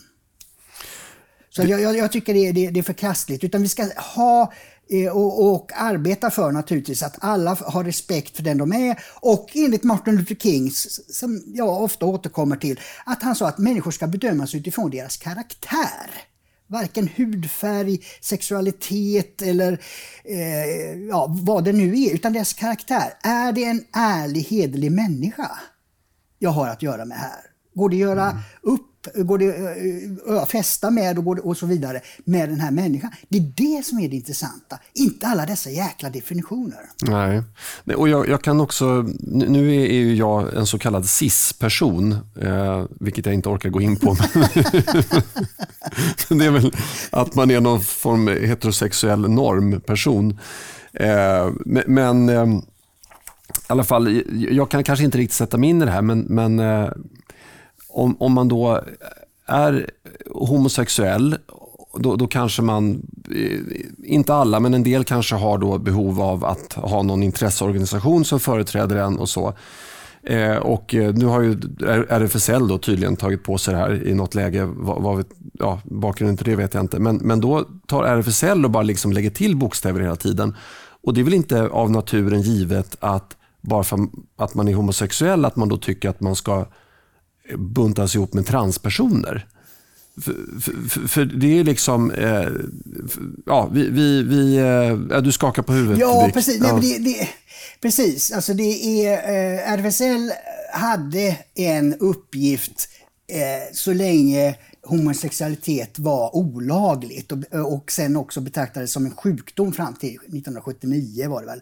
Så 1.49 1.61
jag, 1.61 1.81
jag, 1.81 1.97
jag 1.97 2.11
tycker 2.11 2.33
det 2.33 2.47
är, 2.47 2.53
det, 2.53 2.69
det 2.69 2.79
är 2.79 2.83
förkastligt. 2.83 3.43
Utan 3.43 3.61
vi 3.61 3.67
ska 3.67 3.89
ha 4.15 4.53
och, 5.11 5.53
och 5.53 5.71
arbeta 5.75 6.31
för 6.31 6.51
naturligtvis 6.51 7.03
att 7.03 7.15
alla 7.19 7.57
har 7.61 7.83
respekt 7.83 8.35
för 8.35 8.43
den 8.43 8.57
de 8.57 8.73
är. 8.73 8.99
Och 9.13 9.51
enligt 9.53 9.83
Martin 9.83 10.15
Luther 10.15 10.35
King, 10.35 10.71
som 11.09 11.43
jag 11.45 11.83
ofta 11.83 12.05
återkommer 12.05 12.55
till, 12.55 12.79
att 13.05 13.23
han 13.23 13.35
sa 13.35 13.47
att 13.47 13.57
människor 13.57 13.91
ska 13.91 14.07
bedömas 14.07 14.55
utifrån 14.55 14.91
deras 14.91 15.17
karaktär. 15.17 16.11
Varken 16.67 17.09
hudfärg, 17.15 17.99
sexualitet 18.21 19.41
eller 19.41 19.81
eh, 20.23 21.07
ja, 21.09 21.27
vad 21.29 21.63
det 21.63 21.73
nu 21.73 22.01
är, 22.01 22.13
utan 22.13 22.33
deras 22.33 22.53
karaktär. 22.53 23.13
Är 23.23 23.51
det 23.51 23.63
en 23.63 23.83
ärlig, 23.93 24.41
hederlig 24.41 24.91
människa 24.91 25.51
jag 26.39 26.49
har 26.49 26.67
att 26.67 26.81
göra 26.81 27.05
med 27.05 27.17
här? 27.17 27.41
Går 27.75 27.89
det 27.89 27.95
att 27.95 27.99
göra 27.99 28.31
mm. 28.31 28.43
upp 28.61 28.94
går 29.15 29.37
det 29.37 30.41
att 30.41 30.51
fästa 30.51 30.75
festa 30.75 30.91
med 30.91 31.19
och, 31.19 31.39
och 31.39 31.57
så 31.57 31.65
vidare 31.65 32.01
med 32.25 32.49
den 32.49 32.59
här 32.59 32.71
människan. 32.71 33.11
Det 33.29 33.37
är 33.37 33.51
det 33.55 33.85
som 33.85 33.99
är 33.99 34.09
det 34.09 34.15
intressanta, 34.15 34.79
inte 34.93 35.27
alla 35.27 35.45
dessa 35.45 35.69
jäkla 35.69 36.09
definitioner. 36.09 36.79
Nej, 37.01 37.41
och 37.95 38.09
jag, 38.09 38.29
jag 38.29 38.41
kan 38.41 38.61
också, 38.61 39.05
nu 39.27 39.75
är 39.75 39.93
ju 39.93 40.15
jag 40.15 40.53
en 40.53 40.65
så 40.65 40.79
kallad 40.79 41.05
cis-person, 41.05 42.11
eh, 42.41 42.85
vilket 42.99 43.25
jag 43.25 43.35
inte 43.35 43.49
orkar 43.49 43.69
gå 43.69 43.81
in 43.81 43.95
på. 43.95 44.15
det 46.29 46.45
är 46.45 46.51
väl 46.51 46.73
att 47.11 47.35
man 47.35 47.51
är 47.51 47.61
någon 47.61 47.81
form 47.81 48.27
heterosexuell 48.27 49.29
normperson. 49.29 50.39
Eh, 50.93 51.51
men 51.87 52.29
eh, 52.29 52.45
i 52.45 53.71
alla 53.71 53.83
fall, 53.83 54.23
jag 54.51 54.69
kan 54.69 54.83
kanske 54.83 55.05
inte 55.05 55.17
riktigt 55.17 55.37
sätta 55.37 55.57
mig 55.57 55.69
in 55.69 55.81
i 55.81 55.85
det 55.85 55.91
här, 55.91 56.01
men, 56.01 56.19
men 56.19 56.59
eh, 56.59 56.89
om, 57.95 58.15
om 58.19 58.33
man 58.33 58.47
då 58.47 58.81
är 59.45 59.89
homosexuell, 60.33 61.37
då, 61.97 62.15
då, 62.15 62.27
kanske 62.27 62.61
man, 62.61 63.01
eh, 63.35 63.59
inte 64.03 64.33
alla, 64.33 64.59
men 64.59 64.73
en 64.73 64.83
del 64.83 65.03
kanske 65.03 65.35
har 65.35 65.57
då 65.57 65.77
behov 65.77 66.21
av 66.21 66.45
att 66.45 66.73
ha 66.73 67.03
någon 67.03 67.23
intresseorganisation 67.23 68.25
som 68.25 68.39
företräder 68.39 68.95
en 68.95 69.19
och 69.19 69.29
så. 69.29 69.53
Eh, 70.23 70.55
och 70.55 70.95
eh, 70.95 71.13
nu 71.13 71.25
har 71.25 71.41
ju 71.41 71.51
RFSL 72.09 72.67
då 72.67 72.77
tydligen 72.77 73.15
tagit 73.15 73.43
på 73.43 73.57
sig 73.57 73.73
det 73.73 73.79
här 73.79 74.07
i 74.07 74.13
något 74.13 74.35
läge. 74.35 74.65
Vad, 74.65 75.01
vad, 75.01 75.25
ja, 75.53 75.81
bakgrunden 75.83 76.37
till 76.37 76.45
det 76.45 76.55
vet 76.55 76.73
jag 76.73 76.83
inte. 76.83 76.99
Men, 76.99 77.15
men 77.15 77.41
då 77.41 77.65
tar 77.87 78.03
RFSL 78.03 78.65
och 78.65 78.71
bara 78.71 78.83
liksom 78.83 79.11
lägger 79.11 79.29
till 79.29 79.55
bokstäver 79.55 79.99
hela 79.99 80.15
tiden. 80.15 80.55
Och 81.03 81.13
det 81.13 81.21
är 81.21 81.23
väl 81.23 81.33
inte 81.33 81.67
av 81.67 81.91
naturen 81.91 82.41
givet 82.41 82.97
att 82.99 83.35
bara 83.61 83.83
för 83.83 83.99
att 84.37 84.55
man 84.55 84.67
är 84.67 84.73
homosexuell 84.73 85.45
att 85.45 85.55
man 85.55 85.69
då 85.69 85.77
tycker 85.77 86.09
att 86.09 86.21
man 86.21 86.35
ska 86.35 86.65
buntas 87.57 88.15
ihop 88.15 88.33
med 88.33 88.45
transpersoner. 88.45 89.47
För, 90.21 90.59
för, 90.89 91.07
för, 91.07 91.25
det 91.25 91.59
är 91.59 91.63
liksom... 91.63 92.11
Eh, 92.11 92.47
ja, 93.45 93.69
vi, 93.73 93.89
vi, 93.89 94.23
vi 94.23 94.57
eh, 95.11 95.21
du 95.21 95.31
skakar 95.31 95.63
på 95.63 95.73
huvudet. 95.73 95.99
Ja, 95.99 96.29
precis. 96.33 96.59
Ja. 96.61 96.77
Nej, 96.77 96.99
det, 96.99 97.11
det, 97.11 97.29
precis. 97.81 98.31
Alltså 98.31 98.53
det 98.53 99.05
är, 99.05 99.13
eh, 99.13 99.73
RFSL 99.73 100.31
hade 100.73 101.37
en 101.55 101.93
uppgift 101.93 102.89
eh, 103.27 103.73
så 103.73 103.93
länge 103.93 104.55
homosexualitet 104.83 105.99
var 105.99 106.35
olagligt 106.35 107.31
och, 107.31 107.39
och 107.53 107.91
sen 107.91 108.15
också 108.15 108.41
betraktades 108.41 108.91
som 108.91 109.05
en 109.05 109.15
sjukdom 109.15 109.73
fram 109.73 109.93
till 109.93 110.15
1979 110.15 111.29
var 111.29 111.41
det 111.41 111.47
väl. 111.47 111.61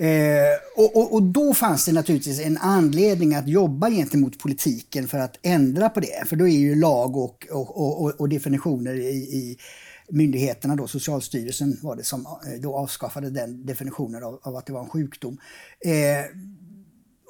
Eh, 0.00 0.56
och, 0.76 0.96
och, 0.96 1.14
och, 1.14 1.22
då 1.22 1.54
fanns 1.54 1.84
det 1.84 1.92
naturligtvis 1.92 2.40
en 2.40 2.58
anledning 2.58 3.34
att 3.34 3.48
jobba 3.48 3.90
gentemot 3.90 4.38
politiken 4.38 5.08
för 5.08 5.18
att 5.18 5.38
ändra 5.42 5.88
på 5.88 6.00
det. 6.00 6.28
För 6.28 6.36
då 6.36 6.48
är 6.48 6.58
ju 6.58 6.74
lag 6.74 7.16
och, 7.16 8.20
och 8.20 8.28
definitioner 8.28 8.94
i, 8.94 9.16
i 9.16 9.56
myndigheterna, 10.08 10.76
då, 10.76 10.86
Socialstyrelsen 10.86 11.78
var 11.82 11.96
det 11.96 12.04
som 12.04 12.20
eh, 12.20 12.60
då 12.60 12.76
avskaffade 12.76 13.30
den 13.30 13.66
definitionen 13.66 14.24
av, 14.24 14.40
av 14.42 14.56
att 14.56 14.66
det 14.66 14.72
var 14.72 14.80
en 14.80 14.88
sjukdom. 14.88 15.38
Eh, 15.84 16.24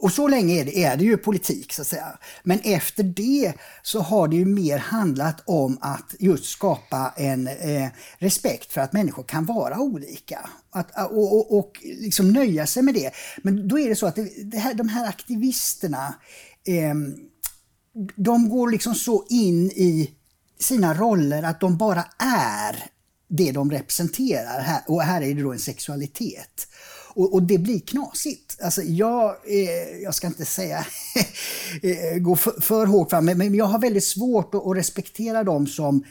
och 0.01 0.13
så 0.13 0.29
länge 0.29 0.61
är 0.61 0.65
det, 0.65 0.85
är 0.85 0.97
det 0.97 1.05
ju 1.05 1.17
politik 1.17 1.73
så 1.73 1.83
att 1.83 1.89
säga. 1.89 2.19
Men 2.43 2.61
efter 2.61 3.03
det 3.03 3.53
så 3.83 4.01
har 4.01 4.29
det 4.29 4.37
ju 4.37 4.45
mer 4.45 4.79
handlat 4.79 5.43
om 5.47 5.79
att 5.81 6.15
just 6.19 6.45
skapa 6.45 7.15
en 7.17 7.47
eh, 7.47 7.89
respekt 8.19 8.73
för 8.73 8.81
att 8.81 8.93
människor 8.93 9.23
kan 9.23 9.45
vara 9.45 9.79
olika. 9.79 10.51
Att, 10.71 10.99
eh, 10.99 11.05
och, 11.05 11.37
och, 11.37 11.59
och 11.59 11.73
liksom 11.83 12.33
nöja 12.33 12.67
sig 12.67 12.83
med 12.83 12.95
det. 12.95 13.11
Men 13.43 13.69
då 13.69 13.79
är 13.79 13.89
det 13.89 13.97
så 13.97 14.07
att 14.07 14.17
det, 14.17 14.51
det 14.51 14.59
här, 14.59 14.75
de 14.75 14.89
här 14.89 15.09
aktivisterna 15.09 16.15
eh, 16.67 16.95
de 18.17 18.49
går 18.49 18.71
liksom 18.71 18.95
så 18.95 19.27
in 19.29 19.71
i 19.71 20.11
sina 20.61 20.95
roller 20.95 21.43
att 21.43 21.61
de 21.61 21.77
bara 21.77 22.05
är 22.19 22.91
det 23.29 23.53
de 23.53 23.71
representerar. 23.71 24.61
Här, 24.61 24.83
och 24.89 25.03
här 25.03 25.23
är 25.23 25.35
det 25.35 25.43
då 25.43 25.53
en 25.53 25.59
sexualitet. 25.59 26.67
Och, 27.15 27.35
och 27.35 27.43
det 27.43 27.59
blir 27.59 27.81
knasigt. 27.81 28.59
Alltså 28.63 28.83
jag, 28.83 29.29
eh, 29.29 30.03
jag 30.03 30.15
ska 30.15 30.27
inte 30.27 30.45
säga 30.45 30.79
eh, 31.83 32.19
gå 32.19 32.37
för, 32.37 32.61
för, 32.61 32.87
hårt 32.87 33.11
fram, 33.11 33.25
men 33.25 33.55
jag 33.55 33.65
har 33.65 33.79
väldigt 33.79 34.05
svårt 34.05 34.55
att, 34.55 34.67
att 34.67 34.77
respektera 34.77 35.45
dem 35.45 35.67
som 35.67 36.05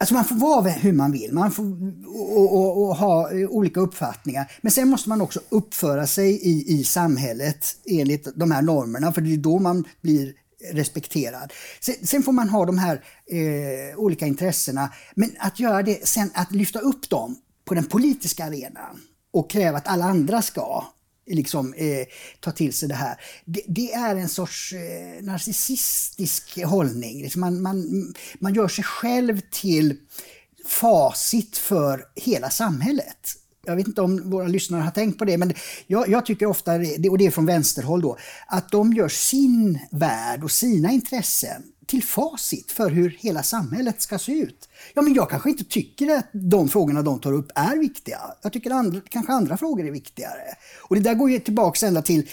Alltså 0.00 0.14
man 0.14 0.24
får 0.24 0.36
vara 0.36 0.70
hur 0.70 0.92
man 0.92 1.12
vill, 1.12 1.32
man 1.32 1.50
får 1.50 1.64
och, 2.06 2.56
och, 2.56 2.82
och, 2.82 2.96
ha 2.96 3.32
eh, 3.32 3.48
olika 3.48 3.80
uppfattningar. 3.80 4.52
Men 4.60 4.72
sen 4.72 4.88
måste 4.88 5.08
man 5.08 5.20
också 5.20 5.40
uppföra 5.48 6.06
sig 6.06 6.30
i, 6.30 6.80
i 6.80 6.84
samhället 6.84 7.76
enligt 7.86 8.28
de 8.34 8.50
här 8.50 8.62
normerna, 8.62 9.12
för 9.12 9.20
det 9.20 9.32
är 9.32 9.36
då 9.36 9.58
man 9.58 9.84
blir 10.00 10.34
respekterad. 10.72 11.52
Sen, 11.80 11.94
sen 12.02 12.22
får 12.22 12.32
man 12.32 12.48
ha 12.48 12.66
de 12.66 12.78
här 12.78 13.04
eh, 13.26 13.98
olika 13.98 14.26
intressena, 14.26 14.92
men 15.14 15.30
att 15.38 15.60
göra 15.60 15.82
det 15.82 16.08
sen, 16.08 16.30
att 16.34 16.52
lyfta 16.52 16.78
upp 16.78 17.10
dem 17.10 17.36
på 17.64 17.74
den 17.74 17.84
politiska 17.84 18.44
arenan, 18.44 19.00
och 19.32 19.50
kräva 19.50 19.78
att 19.78 19.88
alla 19.88 20.04
andra 20.04 20.42
ska 20.42 20.84
liksom 21.26 21.74
eh, 21.74 22.06
ta 22.40 22.50
till 22.50 22.72
sig 22.72 22.88
det 22.88 22.94
här. 22.94 23.20
Det, 23.44 23.62
det 23.68 23.92
är 23.92 24.16
en 24.16 24.28
sorts 24.28 24.72
eh, 24.72 25.24
narcissistisk 25.24 26.64
hållning. 26.64 27.22
Liksom 27.22 27.40
man, 27.40 27.62
man, 27.62 27.84
man 28.38 28.54
gör 28.54 28.68
sig 28.68 28.84
själv 28.84 29.40
till 29.50 29.96
facit 30.66 31.56
för 31.56 32.04
hela 32.16 32.50
samhället. 32.50 33.36
Jag 33.66 33.76
vet 33.76 33.86
inte 33.86 34.00
om 34.00 34.30
våra 34.30 34.46
lyssnare 34.46 34.82
har 34.82 34.90
tänkt 34.90 35.18
på 35.18 35.24
det, 35.24 35.38
men 35.38 35.54
jag, 35.86 36.08
jag 36.08 36.26
tycker 36.26 36.46
ofta, 36.46 36.74
och 37.10 37.18
det 37.18 37.26
är 37.26 37.30
från 37.30 37.46
vänsterhåll 37.46 38.02
då, 38.02 38.18
att 38.46 38.70
de 38.70 38.92
gör 38.92 39.08
sin 39.08 39.78
värld 39.90 40.44
och 40.44 40.50
sina 40.50 40.90
intressen 40.90 41.62
till 41.90 42.02
facit 42.02 42.72
för 42.72 42.90
hur 42.90 43.10
hela 43.20 43.42
samhället 43.42 44.00
ska 44.02 44.18
se 44.18 44.32
ut. 44.32 44.68
Ja, 44.94 45.02
men 45.02 45.14
jag 45.14 45.30
kanske 45.30 45.50
inte 45.50 45.64
tycker 45.64 46.16
att 46.16 46.26
de 46.32 46.68
frågorna 46.68 47.02
de 47.02 47.20
tar 47.20 47.32
upp 47.32 47.52
är 47.54 47.76
viktiga. 47.76 48.20
Jag 48.42 48.52
tycker 48.52 48.70
andra, 48.70 49.00
kanske 49.08 49.32
andra 49.32 49.56
frågor 49.56 49.86
är 49.86 49.90
viktigare. 49.90 50.42
Och 50.88 50.96
det 50.96 51.02
där 51.02 51.14
går 51.14 51.30
ju 51.30 51.38
tillbaka 51.38 51.86
ända 51.86 52.02
till 52.02 52.28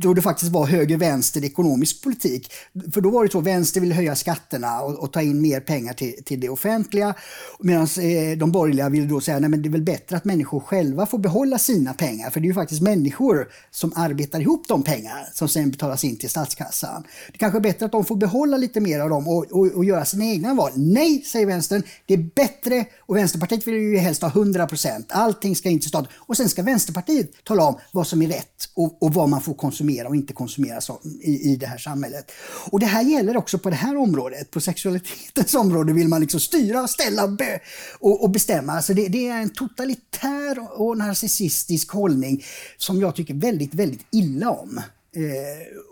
då 0.00 0.14
det 0.14 0.22
faktiskt 0.22 0.52
var 0.52 0.66
höger-vänster 0.66 1.44
ekonomisk 1.44 2.02
politik. 2.02 2.52
För 2.92 3.00
då 3.00 3.10
var 3.10 3.24
det 3.24 3.32
så, 3.32 3.40
vänster 3.40 3.80
ville 3.80 3.94
höja 3.94 4.16
skatterna 4.16 4.80
och, 4.80 4.94
och 4.94 5.12
ta 5.12 5.22
in 5.22 5.40
mer 5.40 5.60
pengar 5.60 5.92
till, 5.92 6.24
till 6.24 6.40
det 6.40 6.48
offentliga. 6.48 7.14
Medan 7.60 7.82
eh, 7.82 8.38
de 8.38 8.52
borgerliga 8.52 8.88
ville 8.88 9.06
då 9.06 9.20
säga, 9.20 9.38
nej 9.38 9.50
men 9.50 9.62
det 9.62 9.68
är 9.68 9.70
väl 9.70 9.82
bättre 9.82 10.16
att 10.16 10.24
människor 10.24 10.60
själva 10.60 11.06
får 11.06 11.18
behålla 11.18 11.58
sina 11.58 11.94
pengar. 11.94 12.30
För 12.30 12.40
det 12.40 12.44
är 12.44 12.48
ju 12.48 12.54
faktiskt 12.54 12.82
människor 12.82 13.48
som 13.70 13.92
arbetar 13.96 14.40
ihop 14.40 14.68
de 14.68 14.82
pengar 14.82 15.28
som 15.34 15.48
sen 15.48 15.70
betalas 15.70 16.04
in 16.04 16.16
till 16.16 16.30
statskassan. 16.30 17.04
Det 17.32 17.38
kanske 17.38 17.58
är 17.58 17.60
bättre 17.60 17.86
att 17.86 17.92
de 17.92 18.04
får 18.04 18.16
behålla 18.16 18.56
lite 18.56 18.80
mer 18.80 19.00
av 19.00 19.10
dem 19.10 19.28
och, 19.28 19.46
och, 19.50 19.66
och 19.66 19.84
göra 19.84 20.04
sina 20.04 20.24
egna 20.24 20.54
val. 20.54 20.72
Nej, 20.76 21.22
säger 21.22 21.46
vänstern, 21.46 21.82
det 22.06 22.14
är 22.14 22.30
bättre, 22.34 22.84
och 23.00 23.16
Vänsterpartiet 23.16 23.66
vill 23.66 23.74
ju 23.74 23.96
helst 23.96 24.22
ha 24.22 24.28
100 24.28 24.66
procent. 24.66 25.06
Allting 25.10 25.56
ska 25.56 25.68
in 25.68 25.80
till 25.80 25.88
staten. 25.88 26.12
Och 26.16 26.36
sen 26.36 26.48
ska 26.48 26.62
Vänsterpartiet 26.62 27.44
tala 27.44 27.64
om 27.64 27.78
vad 27.92 28.06
som 28.06 28.22
är 28.22 28.28
rätt 28.28 28.70
och, 28.74 29.02
och 29.02 29.14
vad 29.14 29.28
man 29.28 29.40
får 29.40 29.57
konsumera 29.58 30.08
och 30.08 30.16
inte 30.16 30.32
konsumera 30.32 30.80
så, 30.80 31.00
i, 31.20 31.52
i 31.52 31.56
det 31.56 31.66
här 31.66 31.78
samhället. 31.78 32.32
Och 32.70 32.80
det 32.80 32.86
här 32.86 33.02
gäller 33.02 33.36
också 33.36 33.58
på 33.58 33.70
det 33.70 33.76
här 33.76 33.96
området. 33.96 34.50
På 34.50 34.60
sexualitetens 34.60 35.54
område 35.54 35.92
vill 35.92 36.08
man 36.08 36.20
liksom 36.20 36.40
styra, 36.40 36.88
ställa 36.88 37.28
be, 37.28 37.60
och, 38.00 38.24
och, 38.24 38.30
bestämma. 38.30 38.72
Alltså 38.72 38.94
det, 38.94 39.08
det, 39.08 39.28
är 39.28 39.42
en 39.42 39.50
totalitär 39.50 40.80
och 40.80 40.98
narcissistisk 40.98 41.92
hållning 41.92 42.44
som 42.78 43.00
jag 43.00 43.16
tycker 43.16 43.34
väldigt, 43.34 43.74
väldigt 43.74 44.06
illa 44.10 44.50
om. 44.50 44.80
Eh, 45.16 45.88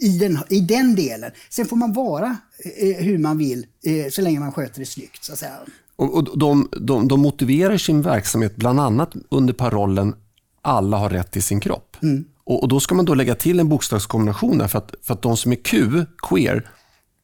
i 0.00 0.18
den, 0.18 0.38
I 0.48 0.60
den 0.60 0.94
delen. 0.94 1.30
Sen 1.50 1.66
får 1.66 1.76
man 1.76 1.92
vara 1.92 2.36
eh, 2.76 2.96
hur 2.96 3.18
man 3.18 3.38
vill 3.38 3.66
eh, 3.84 4.10
så 4.10 4.22
länge 4.22 4.40
man 4.40 4.52
sköter 4.52 4.80
det 4.80 4.86
snyggt. 4.86 5.24
Så 5.24 5.32
att 5.32 5.38
säga. 5.38 5.56
Och, 5.96 6.14
och 6.14 6.38
de, 6.38 6.68
de, 6.80 7.08
de 7.08 7.20
motiverar 7.20 7.78
sin 7.78 8.02
verksamhet 8.02 8.56
bland 8.56 8.80
annat 8.80 9.12
under 9.28 9.54
parollen 9.54 10.14
alla 10.62 10.96
har 10.96 11.10
rätt 11.10 11.30
till 11.30 11.42
sin 11.42 11.60
kropp. 11.60 11.96
Mm. 12.02 12.24
Och, 12.48 12.62
och, 12.62 12.68
Då 12.68 12.80
ska 12.80 12.94
man 12.94 13.04
då 13.04 13.14
lägga 13.14 13.34
till 13.34 13.60
en 13.60 13.68
bokstavskombination 13.68 14.58
där 14.58 14.68
för 14.68 14.78
att, 14.78 14.94
för 15.02 15.14
att 15.14 15.22
de 15.22 15.36
som 15.36 15.52
är 15.52 15.56
Q, 15.56 16.04
queer, 16.22 16.70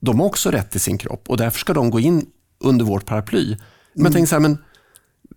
de 0.01 0.21
har 0.21 0.27
också 0.27 0.51
rätt 0.51 0.71
till 0.71 0.81
sin 0.81 0.99
kropp 0.99 1.31
och 1.31 1.37
därför 1.37 1.59
ska 1.59 1.73
de 1.73 1.91
gå 1.91 2.01
in 2.01 2.27
under 2.61 2.85
vårt 2.85 3.07
paraply. 3.07 3.47
Men 3.47 3.55
mm. 3.55 4.05
jag 4.05 4.13
tänker 4.13 4.29
så 4.29 4.35
här, 4.35 4.41
men 4.41 4.59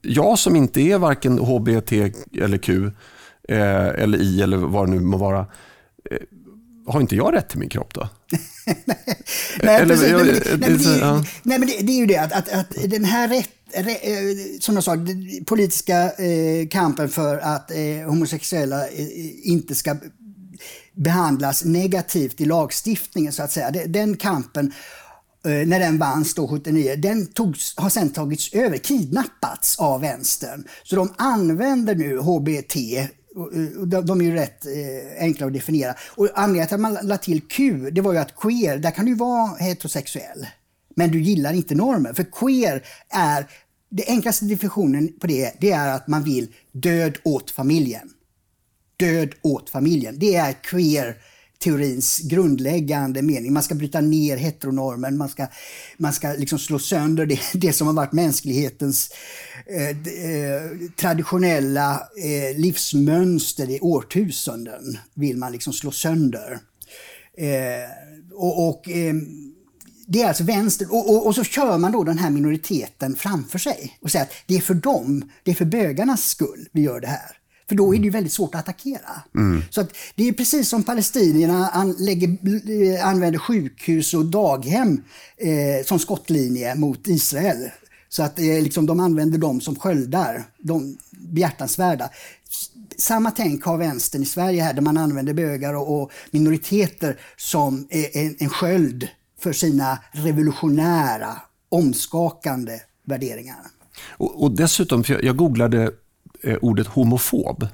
jag 0.01 0.39
som 0.39 0.55
inte 0.55 0.81
är 0.81 0.97
varken 0.97 1.39
HBT 1.39 1.91
eller 2.41 2.57
Q 2.57 2.91
eh, 3.49 3.87
eller 3.87 4.17
I 4.17 4.41
eller 4.41 4.57
vad 4.57 4.87
det 4.87 4.91
nu 4.91 4.99
må 4.99 5.17
vara, 5.17 5.39
eh, 6.11 6.17
har 6.87 7.01
inte 7.01 7.15
jag 7.15 7.33
rätt 7.33 7.49
till 7.49 7.59
min 7.59 7.69
kropp 7.69 7.93
då? 7.93 8.09
nej, 11.43 11.59
men 11.59 11.67
det, 11.67 11.91
är 11.91 11.99
ju 11.99 12.05
det 12.05 12.17
att, 12.17 12.33
att, 12.33 12.51
att 12.53 12.75
den 12.89 13.05
här 13.05 13.27
rätt 13.27 13.49
Eh, 13.49 13.56
Eh, 13.73 13.83
som 14.59 14.75
jag 14.75 14.83
sa, 14.83 14.95
den 14.95 15.45
politiska 15.45 16.11
eh, 16.11 16.67
kampen 16.67 17.09
för 17.09 17.37
att 17.37 17.71
eh, 17.71 18.07
homosexuella 18.07 18.89
inte 19.43 19.75
ska 19.75 19.95
behandlas 20.93 21.65
negativt 21.65 22.41
i 22.41 22.45
lagstiftningen 22.45 23.33
så 23.33 23.43
att 23.43 23.51
säga. 23.51 23.71
Den 23.71 24.17
kampen 24.17 24.73
när 25.43 25.79
den 25.79 25.97
vanns 25.97 26.33
då 26.33 26.47
79, 26.47 26.95
den 26.95 27.25
togs, 27.25 27.73
har 27.77 27.89
sen 27.89 28.09
tagits 28.09 28.53
över, 28.53 28.77
kidnappats 28.77 29.79
av 29.79 30.01
vänstern. 30.01 30.63
Så 30.83 30.95
de 30.95 31.13
använder 31.17 31.95
nu 31.95 32.17
HBT 32.17 32.75
de 34.05 34.21
är 34.21 34.25
ju 34.25 34.33
rätt 34.33 34.65
enkla 35.19 35.47
att 35.47 35.53
definiera. 35.53 35.95
Och 36.15 36.29
anledningen 36.33 36.67
till 36.67 36.75
att 36.75 36.81
man 36.81 36.93
lade 36.93 37.23
till 37.23 37.41
Q, 37.41 37.89
det 37.91 38.01
var 38.01 38.13
ju 38.13 38.19
att 38.19 38.35
queer, 38.35 38.77
där 38.77 38.91
kan 38.91 39.05
du 39.05 39.15
vara 39.15 39.55
heterosexuell 39.55 40.47
men 40.97 41.11
du 41.11 41.21
gillar 41.21 41.53
inte 41.53 41.75
normen. 41.75 42.15
För 42.15 42.23
queer 42.23 42.83
är, 43.09 43.47
den 43.89 44.05
enklaste 44.07 44.45
definitionen 44.45 45.13
på 45.19 45.27
det, 45.27 45.53
det 45.59 45.71
är 45.71 45.95
att 45.95 46.07
man 46.07 46.23
vill 46.23 46.47
död 46.71 47.17
åt 47.23 47.51
familjen. 47.51 48.09
Död 48.97 49.33
åt 49.41 49.69
familjen. 49.69 50.19
Det 50.19 50.35
är 50.35 50.53
queer 50.53 51.17
teorins 51.59 52.19
grundläggande 52.19 53.21
mening. 53.21 53.53
Man 53.53 53.63
ska 53.63 53.75
bryta 53.75 54.01
ner 54.01 54.37
heteronormen, 54.37 55.17
man 55.17 55.29
ska, 55.29 55.47
man 55.97 56.13
ska 56.13 56.27
liksom 56.33 56.59
slå 56.59 56.79
sönder 56.79 57.25
det, 57.25 57.39
det 57.53 57.73
som 57.73 57.87
har 57.87 57.93
varit 57.93 58.13
mänsklighetens 58.13 59.11
eh, 59.65 59.89
eh, 59.89 60.71
traditionella 60.99 61.93
eh, 62.23 62.57
livsmönster 62.59 63.69
i 63.69 63.79
årtusenden. 63.79 64.97
vill 65.13 65.37
man 65.37 65.51
liksom 65.51 65.73
slå 65.73 65.91
sönder. 65.91 66.59
Eh, 67.37 67.89
och, 68.33 68.69
och 68.69 68.89
ehm, 68.89 69.53
det 70.07 70.21
är 70.21 70.27
alltså 70.27 70.43
vänster 70.43 70.93
och, 70.93 71.09
och, 71.09 71.27
och, 71.27 71.35
så 71.35 71.43
kör 71.43 71.77
man 71.77 71.91
då 71.91 72.03
den 72.03 72.17
här 72.17 72.29
minoriteten 72.29 73.15
framför 73.15 73.59
sig 73.59 73.97
och 74.01 74.11
säger 74.11 74.25
att 74.25 74.33
det 74.45 74.55
är 74.55 74.61
för 74.61 74.73
dem, 74.73 75.29
det 75.43 75.51
är 75.51 75.55
för 75.55 75.65
bögarnas 75.65 76.29
skull 76.29 76.69
vi 76.71 76.81
gör 76.81 76.99
det 76.99 77.07
här. 77.07 77.37
För 77.69 77.75
då 77.75 77.95
är 77.95 77.97
det 77.97 78.03
ju 78.03 78.09
väldigt 78.09 78.33
svårt 78.33 78.55
att 78.55 78.61
attackera. 78.61 79.21
Så 79.69 79.81
att 79.81 79.89
det 80.15 80.27
är 80.27 80.33
precis 80.33 80.69
som 80.69 80.83
palestinierna 80.83 81.69
an, 81.69 81.95
lägger, 81.99 82.29
eh, 82.29 83.07
använder 83.07 83.39
sjukhus 83.39 84.13
och 84.13 84.25
daghem 84.25 85.01
eh, 85.37 85.85
som 85.85 85.99
skottlinje 85.99 86.75
mot 86.75 87.07
Israel. 87.07 87.69
Så 88.09 88.23
att 88.23 88.39
eh, 88.39 88.45
liksom, 88.45 88.85
de 88.85 88.99
använder 88.99 89.37
dem 89.37 89.61
som 89.61 89.75
sköldar, 89.75 90.43
de 90.59 90.97
behjärtansvärda. 91.11 92.09
Samma 92.97 93.31
tänk 93.31 93.63
har 93.63 93.77
vänstern 93.77 94.23
i 94.23 94.25
Sverige 94.25 94.63
här 94.63 94.73
där 94.73 94.81
man 94.81 94.97
använder 94.97 95.33
bögar 95.33 95.73
och, 95.73 96.01
och 96.01 96.11
minoriteter 96.31 97.19
som 97.37 97.87
en, 97.89 98.35
en 98.39 98.49
sköld 98.49 99.07
för 99.39 99.53
sina 99.53 99.99
revolutionära, 100.11 101.41
omskakande 101.69 102.79
värderingar. 103.05 103.57
Och, 104.09 104.43
och 104.43 104.51
dessutom, 104.51 105.03
för 105.03 105.13
jag, 105.13 105.23
jag 105.23 105.37
googlade 105.37 105.91
eh, 106.43 106.57
ordet 106.61 106.87
homofob. 106.87 107.67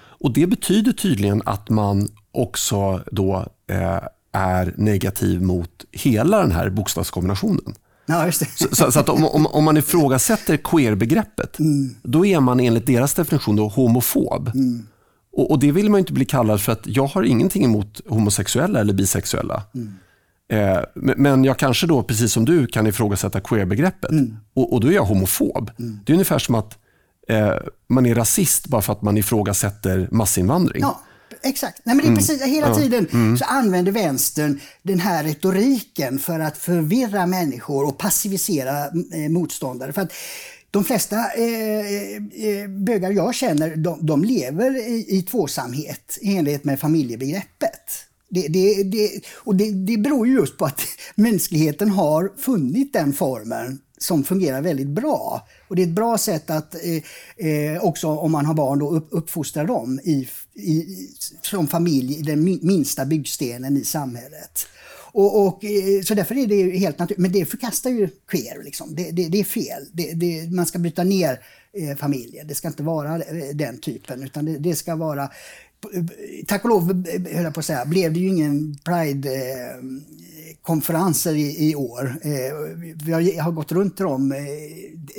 Och 0.00 0.32
Det 0.32 0.46
betyder 0.46 0.92
tydligen 0.92 1.42
att 1.46 1.68
man 1.68 2.08
också 2.32 3.02
då 3.12 3.46
eh, 3.70 4.00
är 4.32 4.74
negativ 4.76 5.42
mot 5.42 5.84
hela 5.92 6.38
den 6.38 6.52
här 6.52 6.70
bokstavskombinationen. 6.70 7.74
Ja. 8.06 8.32
Så, 8.32 8.44
så, 8.72 8.92
så 8.92 9.00
att 9.00 9.08
om, 9.08 9.24
om, 9.24 9.46
om 9.46 9.64
man 9.64 9.76
ifrågasätter 9.76 10.56
queer-begreppet, 10.56 11.56
då 12.02 12.26
är 12.26 12.40
man 12.40 12.60
enligt 12.60 12.86
deras 12.86 13.14
definition 13.14 13.56
då 13.56 13.68
homofob. 13.68 14.50
Och, 15.32 15.50
och 15.50 15.58
Det 15.58 15.72
vill 15.72 15.90
man 15.90 15.98
inte 15.98 16.12
bli 16.12 16.24
kallad 16.24 16.60
för 16.60 16.72
att 16.72 16.86
jag 16.86 17.06
har 17.06 17.22
ingenting 17.22 17.64
emot 17.64 18.00
homosexuella 18.08 18.80
eller 18.80 18.92
bisexuella. 18.92 19.62
Eh, 20.52 20.78
men- 20.94 21.44
jag 21.44 21.58
kanske 21.58 21.86
då, 21.86 22.02
precis 22.02 22.32
som 22.32 22.44
du, 22.44 22.66
kan 22.66 22.86
ifrågasätta 22.86 23.40
queer-begreppet. 23.40 24.10
Och, 24.54 24.72
och 24.72 24.80
då 24.80 24.88
är 24.88 24.92
jag 24.92 25.04
homofob. 25.04 25.70
Det 25.76 26.12
är 26.12 26.14
ungefär 26.14 26.38
som 26.38 26.54
att 26.54 26.78
eh, 27.28 27.54
man 27.88 28.06
är 28.06 28.14
rasist 28.14 28.66
bara 28.66 28.82
för 28.82 28.92
att 28.92 29.02
man 29.02 29.16
ifrågasätter 29.18 30.08
massinvandring. 30.10 30.82
Ja, 30.82 31.00
exakt. 31.42 31.80
Nej, 31.84 31.96
men 31.96 32.06
det 32.06 32.12
är 32.12 32.16
precis, 32.16 32.42
hela 32.42 32.74
tiden 32.74 33.36
så 33.38 33.44
använder 33.44 33.92
vänstern 33.92 34.60
den 34.82 35.00
här 35.00 35.24
retoriken 35.24 36.18
för 36.18 36.40
att 36.40 36.56
förvirra 36.58 37.26
människor 37.26 37.86
och 37.86 37.98
passivisera 37.98 38.84
eh, 38.86 39.30
motståndare. 39.30 39.92
För 39.92 40.02
att 40.02 40.12
de 40.70 40.84
flesta 40.84 41.16
eh, 41.16 41.46
eh, 42.48 42.68
bögar 42.68 43.10
jag 43.10 43.34
känner, 43.34 43.76
de, 43.76 44.06
de 44.06 44.24
lever 44.24 44.88
i, 44.88 45.06
i 45.08 45.22
tvåsamhet 45.22 46.18
i 46.20 46.36
enlighet 46.36 46.64
med 46.64 46.80
familjebegreppet. 46.80 48.04
Det, 48.30 48.48
det, 48.48 48.82
det, 48.82 49.20
och 49.34 49.54
det, 49.54 49.70
det 49.70 49.96
beror 49.96 50.26
ju 50.26 50.32
just 50.32 50.56
på 50.56 50.64
att 50.64 50.80
mänskligheten 51.14 51.90
har 51.90 52.32
funnit 52.36 52.92
den 52.92 53.12
formen 53.12 53.78
som 53.98 54.24
fungerar 54.24 54.62
väldigt 54.62 54.88
bra. 54.88 55.46
Och 55.68 55.76
Det 55.76 55.82
är 55.82 55.86
ett 55.86 55.92
bra 55.92 56.18
sätt 56.18 56.50
att 56.50 56.74
eh, 56.74 57.46
eh 57.48 57.84
också 57.84 58.08
om 58.08 58.32
man 58.32 58.46
har 58.46 58.54
barn 58.54 58.78
då 58.78 58.90
upp, 58.90 59.08
uppfostra 59.10 59.64
dem 59.64 60.00
i, 60.04 60.28
i, 60.54 60.86
som 61.42 61.66
familj 61.66 62.18
i 62.18 62.22
den 62.22 62.58
minsta 62.62 63.04
byggstenen 63.04 63.76
i 63.76 63.84
samhället. 63.84 64.66
Och, 65.12 65.46
och, 65.46 65.64
eh, 65.64 66.02
så 66.02 66.14
därför 66.14 66.38
är 66.38 66.46
det 66.46 66.78
helt 66.78 66.98
naturligt. 66.98 67.22
Men 67.22 67.32
det 67.32 67.44
förkastar 67.44 67.90
ju 67.90 68.08
queer. 68.26 68.64
Liksom. 68.64 68.94
Det, 68.94 69.10
det, 69.10 69.28
det 69.28 69.40
är 69.40 69.44
fel. 69.44 69.84
Det, 69.92 70.12
det, 70.12 70.52
man 70.52 70.66
ska 70.66 70.78
bryta 70.78 71.04
ner 71.04 71.40
eh, 71.72 71.96
familjer. 71.96 72.44
Det 72.44 72.54
ska 72.54 72.68
inte 72.68 72.82
vara 72.82 73.14
eh, 73.14 73.54
den 73.54 73.80
typen. 73.80 74.22
Utan 74.22 74.44
det, 74.44 74.58
det 74.58 74.74
ska 74.74 74.96
vara 74.96 75.30
Tack 76.46 76.64
och 76.64 76.70
lov, 76.70 77.06
höll 77.32 77.44
jag 77.44 77.54
på 77.54 77.60
att 77.60 77.66
säga, 77.66 77.84
blev 77.84 78.12
det 78.12 78.20
ju 78.20 78.28
ingen 78.28 78.78
Pride-konferenser 78.84 81.34
i, 81.34 81.70
i 81.70 81.74
år. 81.74 82.14
Eh, 82.22 82.52
vi 83.04 83.12
har, 83.12 83.20
jag 83.20 83.44
har 83.44 83.52
gått 83.52 83.72
runt 83.72 83.96
till 83.96 84.04
dem 84.04 84.32
eh, 84.32 84.38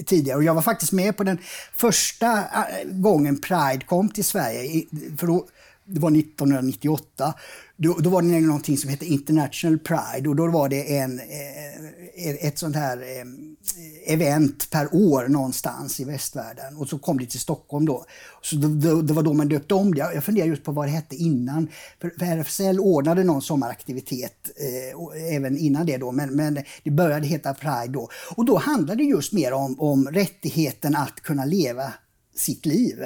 tidigare 0.05 0.37
och 0.37 0.43
jag 0.43 0.53
var 0.53 0.61
faktiskt 0.61 0.91
med 0.91 1.17
på 1.17 1.23
den 1.23 1.37
första 1.73 2.37
eh, 2.37 2.43
gången 2.85 3.41
Pride 3.41 3.85
kom 3.85 4.09
till 4.09 4.25
Sverige. 4.25 4.83
För 5.17 5.27
då, 5.27 5.47
det 5.85 5.99
var 5.99 6.11
1998. 6.11 7.33
Då, 7.81 7.93
då 7.93 8.09
var 8.09 8.21
det 8.21 8.39
någonting 8.39 8.77
som 8.77 8.89
hette 8.89 9.05
International 9.05 9.79
Pride 9.79 10.29
och 10.29 10.35
då 10.35 10.47
var 10.47 10.69
det 10.69 10.97
en, 10.97 11.19
eh, 11.19 12.47
ett 12.47 12.57
sånt 12.57 12.75
här 12.75 12.97
eh, 12.97 14.13
event 14.13 14.69
per 14.69 14.95
år 14.95 15.27
någonstans 15.27 15.99
i 15.99 16.03
västvärlden. 16.03 16.77
Och 16.77 16.89
så 16.89 16.99
kom 16.99 17.17
det 17.17 17.25
till 17.25 17.39
Stockholm 17.39 17.85
då. 17.85 18.05
Så 18.41 18.55
då, 18.55 18.67
då, 18.67 19.01
det 19.01 19.13
var 19.13 19.23
då 19.23 19.33
man 19.33 19.49
döpte 19.49 19.73
om 19.73 19.93
det. 19.93 20.11
Jag 20.13 20.23
funderar 20.23 20.47
just 20.47 20.63
på 20.63 20.71
vad 20.71 20.87
det 20.87 20.91
hette 20.91 21.15
innan. 21.15 21.67
För, 22.01 22.09
för 22.19 22.25
RFSL 22.25 22.79
ordnade 22.79 23.23
någon 23.23 23.41
sommaraktivitet 23.41 24.49
eh, 24.55 24.99
och, 24.99 25.17
även 25.17 25.57
innan 25.57 25.85
det 25.85 25.97
då. 25.97 26.11
Men, 26.11 26.35
men 26.35 26.59
det 26.83 26.91
började 26.91 27.27
heta 27.27 27.53
Pride 27.53 27.93
då. 27.93 28.09
Och 28.35 28.45
då 28.45 28.57
handlade 28.57 29.03
det 29.03 29.09
just 29.09 29.33
mer 29.33 29.53
om, 29.53 29.79
om 29.79 30.07
rättigheten 30.07 30.95
att 30.95 31.21
kunna 31.21 31.45
leva 31.45 31.93
sitt 32.35 32.65
liv 32.65 33.03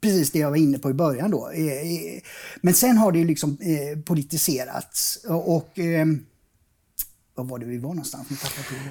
precis 0.00 0.30
det 0.30 0.38
jag 0.38 0.50
var 0.50 0.56
inne 0.56 0.78
på 0.78 0.90
i 0.90 0.94
början 0.94 1.30
då. 1.30 1.50
Eh, 1.54 1.66
eh, 1.66 2.20
Men 2.60 2.74
sen 2.74 2.96
har 2.96 3.12
det 3.12 3.24
liksom 3.24 3.58
eh, 3.60 3.98
politiserats 4.00 5.24
och, 5.46 5.78
eh, 5.78 6.06
var 7.34 7.58
det 7.58 7.66
vi 7.66 7.78
var 7.78 7.88
någonstans? 7.88 8.26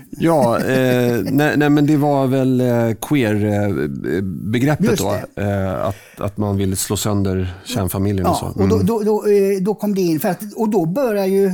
Ja, 0.10 0.60
eh, 0.60 1.24
nej, 1.32 1.58
nej, 1.58 1.70
men 1.70 1.86
det 1.86 1.98
var 1.98 2.28
väl 2.28 2.64
queer-begreppet 3.02 4.98
då. 4.98 5.20
Eh, 5.36 5.86
att, 5.86 5.96
att 6.18 6.38
man 6.38 6.58
vill 6.58 6.78
slå 6.78 6.98
sönder 6.98 7.62
kärnfamiljen 7.66 8.28
och 8.28 8.36
så. 8.36 8.54
Ja, 8.56 8.64
och 8.64 8.70
då, 8.70 8.80
då, 8.80 9.04
då, 9.04 9.28
eh, 9.28 9.62
då 9.62 9.76
kom 9.76 9.96
det 9.96 10.02
in. 10.02 10.20
För 10.20 10.30
att, 10.30 10.54
och 10.56 10.70
då 10.70 10.86
börjar 10.86 11.26
ju... 11.26 11.46
Eh, 11.46 11.54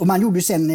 och 0.00 0.06
man 0.06 0.22
gjorde 0.22 0.42
sen 0.42 0.70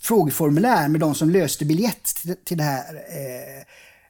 frågeformulär 0.00 0.88
med 0.88 1.00
de 1.00 1.14
som 1.14 1.30
löste 1.30 1.64
biljett 1.64 2.04
till, 2.04 2.34
till 2.44 2.58
det 2.58 2.64
här 2.64 2.94
eh, 2.94 3.62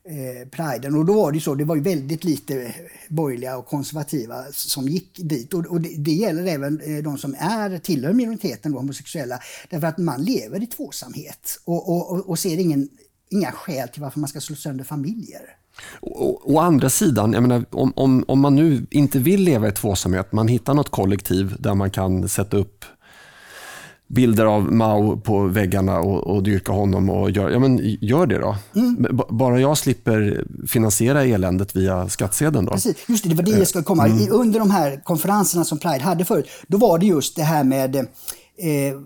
eh, 0.08 0.48
priden. 0.48 0.94
Och 0.94 1.04
då 1.04 1.12
var 1.12 1.32
det 1.32 1.36
ju 1.36 1.40
så, 1.40 1.54
det 1.54 1.64
var 1.64 1.76
ju 1.76 1.82
väldigt 1.82 2.24
lite 2.24 2.74
borgerliga 3.08 3.56
och 3.56 3.66
konservativa 3.66 4.44
som 4.52 4.88
gick 4.88 5.18
dit. 5.18 5.54
Och, 5.54 5.66
och 5.66 5.80
det, 5.80 5.88
det 5.98 6.12
gäller 6.12 6.46
även 6.46 6.80
eh, 6.80 7.02
de 7.02 7.18
som 7.18 7.34
är, 7.38 7.78
tillhör 7.78 8.12
minoriteten, 8.12 8.72
då, 8.72 8.78
homosexuella. 8.78 9.38
Därför 9.70 9.86
att 9.86 9.98
man 9.98 10.22
lever 10.22 10.62
i 10.62 10.66
tvåsamhet 10.66 11.60
och, 11.64 11.88
och, 11.88 12.28
och, 12.30 12.38
ser 12.38 12.58
ingen, 12.58 12.88
inga 13.30 13.52
skäl 13.52 13.88
till 13.88 14.02
varför 14.02 14.20
man 14.20 14.28
ska 14.28 14.40
slå 14.40 14.56
sönder 14.56 14.84
familjer. 14.84 15.56
Å, 16.00 16.40
å 16.44 16.58
andra 16.58 16.90
sidan, 16.90 17.32
jag 17.32 17.42
menar, 17.42 17.64
om, 17.70 17.92
om, 17.96 18.24
om 18.28 18.40
man 18.40 18.54
nu 18.54 18.86
inte 18.90 19.18
vill 19.18 19.42
leva 19.42 19.68
i 19.68 19.72
tvåsamhet, 19.72 20.32
man 20.32 20.48
hittar 20.48 20.74
något 20.74 20.90
kollektiv 20.90 21.56
där 21.58 21.74
man 21.74 21.90
kan 21.90 22.28
sätta 22.28 22.56
upp 22.56 22.84
bilder 24.14 24.44
av 24.44 24.72
Mao 24.72 25.16
på 25.16 25.42
väggarna 25.46 25.98
och, 25.98 26.27
och 26.37 26.42
dyrka 26.42 26.72
honom. 26.72 27.11
Och 27.11 27.31
gör, 27.31 27.51
ja, 27.51 27.59
men 27.59 27.96
gör 28.01 28.27
det 28.27 28.38
då. 28.38 28.57
B- 28.98 29.09
Bara 29.29 29.61
jag 29.61 29.79
slipper 29.79 30.44
finansiera 30.68 31.25
eländet 31.25 31.77
via 31.77 32.09
skattsedeln. 32.09 32.64
Då. 32.66 32.72
Precis, 32.72 32.96
just 33.09 33.22
det, 33.25 33.29
det 33.31 33.35
var 33.37 33.42
det 33.42 33.51
jag 33.51 33.68
skulle 33.68 33.85
komma. 33.85 34.09
I, 34.09 34.29
under 34.31 34.59
de 34.59 34.70
här 34.70 35.01
konferenserna 35.05 35.64
som 35.64 35.79
Pride 35.79 36.05
hade 36.05 36.25
förut, 36.25 36.46
då 36.66 36.79
var 36.79 36.98
det 36.98 37.07
just 37.07 37.37
det 37.37 37.42
här 37.42 37.64
med 37.64 37.96
eh, 37.96 38.05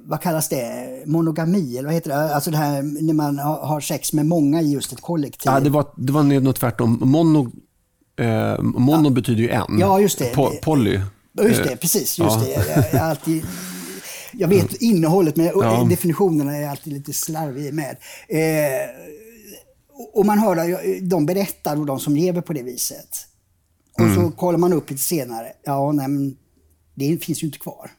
vad 0.05 0.21
kallas 0.21 0.49
det? 0.49 0.62
Monogami, 1.07 1.77
eller 1.79 1.85
vad 1.88 1.95
heter 1.95 2.11
det? 2.11 2.35
Alltså 2.35 2.51
det 2.51 2.57
här 2.57 2.83
när 3.03 3.14
man 3.14 3.38
har, 3.38 3.81
sex 3.81 4.12
med 4.12 4.27
många 4.27 4.62
i 4.62 4.73
just 4.73 4.92
ett 4.92 5.01
kollektiv. 5.01 5.53
Ja, 5.53 5.61
det, 5.61 5.71
var, 5.71 5.87
det 5.97 6.12
var 6.12 6.23
nog 6.23 6.55
tvärtom. 6.55 6.99
Mono, 7.03 7.53
eh, 8.21 8.62
mono 8.62 9.11
betyder 9.11 9.42
ju 9.42 9.49
en. 9.49 9.79
Ja, 9.79 10.01
just 10.01 10.19
det. 10.19 10.35
Po, 10.35 10.51
poly. 10.62 11.01
Just 11.42 11.61
Eh, 11.61 11.66
det, 11.66 11.77
precis. 11.77 12.19
Just 12.19 12.37
ja. 12.40 12.42
det. 12.45 12.71
Jag, 12.77 12.85
jag, 12.92 13.11
alltid, 13.11 13.42
jag 14.38 14.49
vet 14.49 14.75
innehållet, 14.83 15.37
men 15.37 15.46
Ja. 15.46 15.87
definitionerna 15.90 16.57
är 16.57 16.68
alltid 16.68 16.92
lite 16.92 17.12
slarvig 17.12 17.75
med. 17.75 17.96
Eh, 18.29 18.90
och- 20.14 20.27
man 20.27 20.38
hör 20.38 21.01
de 21.09 21.27
berättar, 21.27 21.77
och 21.81 21.87
de 21.87 22.01
som 22.01 22.16
lever 22.16 22.40
på 22.40 22.53
det 22.53 22.62
viset. 22.62 23.09
Och 23.94 24.01
Mm. 24.01 24.14
så 24.14 24.31
kollar 24.31 24.59
man 24.59 24.72
upp 24.72 24.90
lite 24.90 25.03
senare. 25.03 25.53
Ja, 25.64 25.92
nej, 25.92 26.09
men 26.09 26.37
det 26.94 27.25
finns 27.25 27.42
ju 27.42 27.46
inte 27.46 27.59
kvar. 27.59 27.90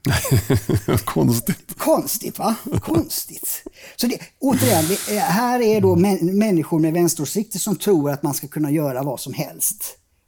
Konstigt. 1.05 1.77
Konstigt 1.77 2.39
va? 2.39 2.55
Konstigt. 2.81 3.63
Så 3.95 4.07
det, 4.07 4.19
återigen, 4.39 4.83
det, 4.87 5.15
är- 5.15 5.19
här 5.19 5.61
är 5.61 5.81
då 5.81 5.95
män, 5.95 6.17
människor 6.37 6.79
med 6.79 6.93
vänsteråsikter 6.93 7.59
som 7.59 7.75
tror 7.75 8.11
att 8.11 8.23
man 8.23 8.33
ska 8.33 8.47
kunna 8.47 8.71
göra 8.71 9.03
vad 9.03 9.19
som 9.19 9.33
helst. 9.33 9.83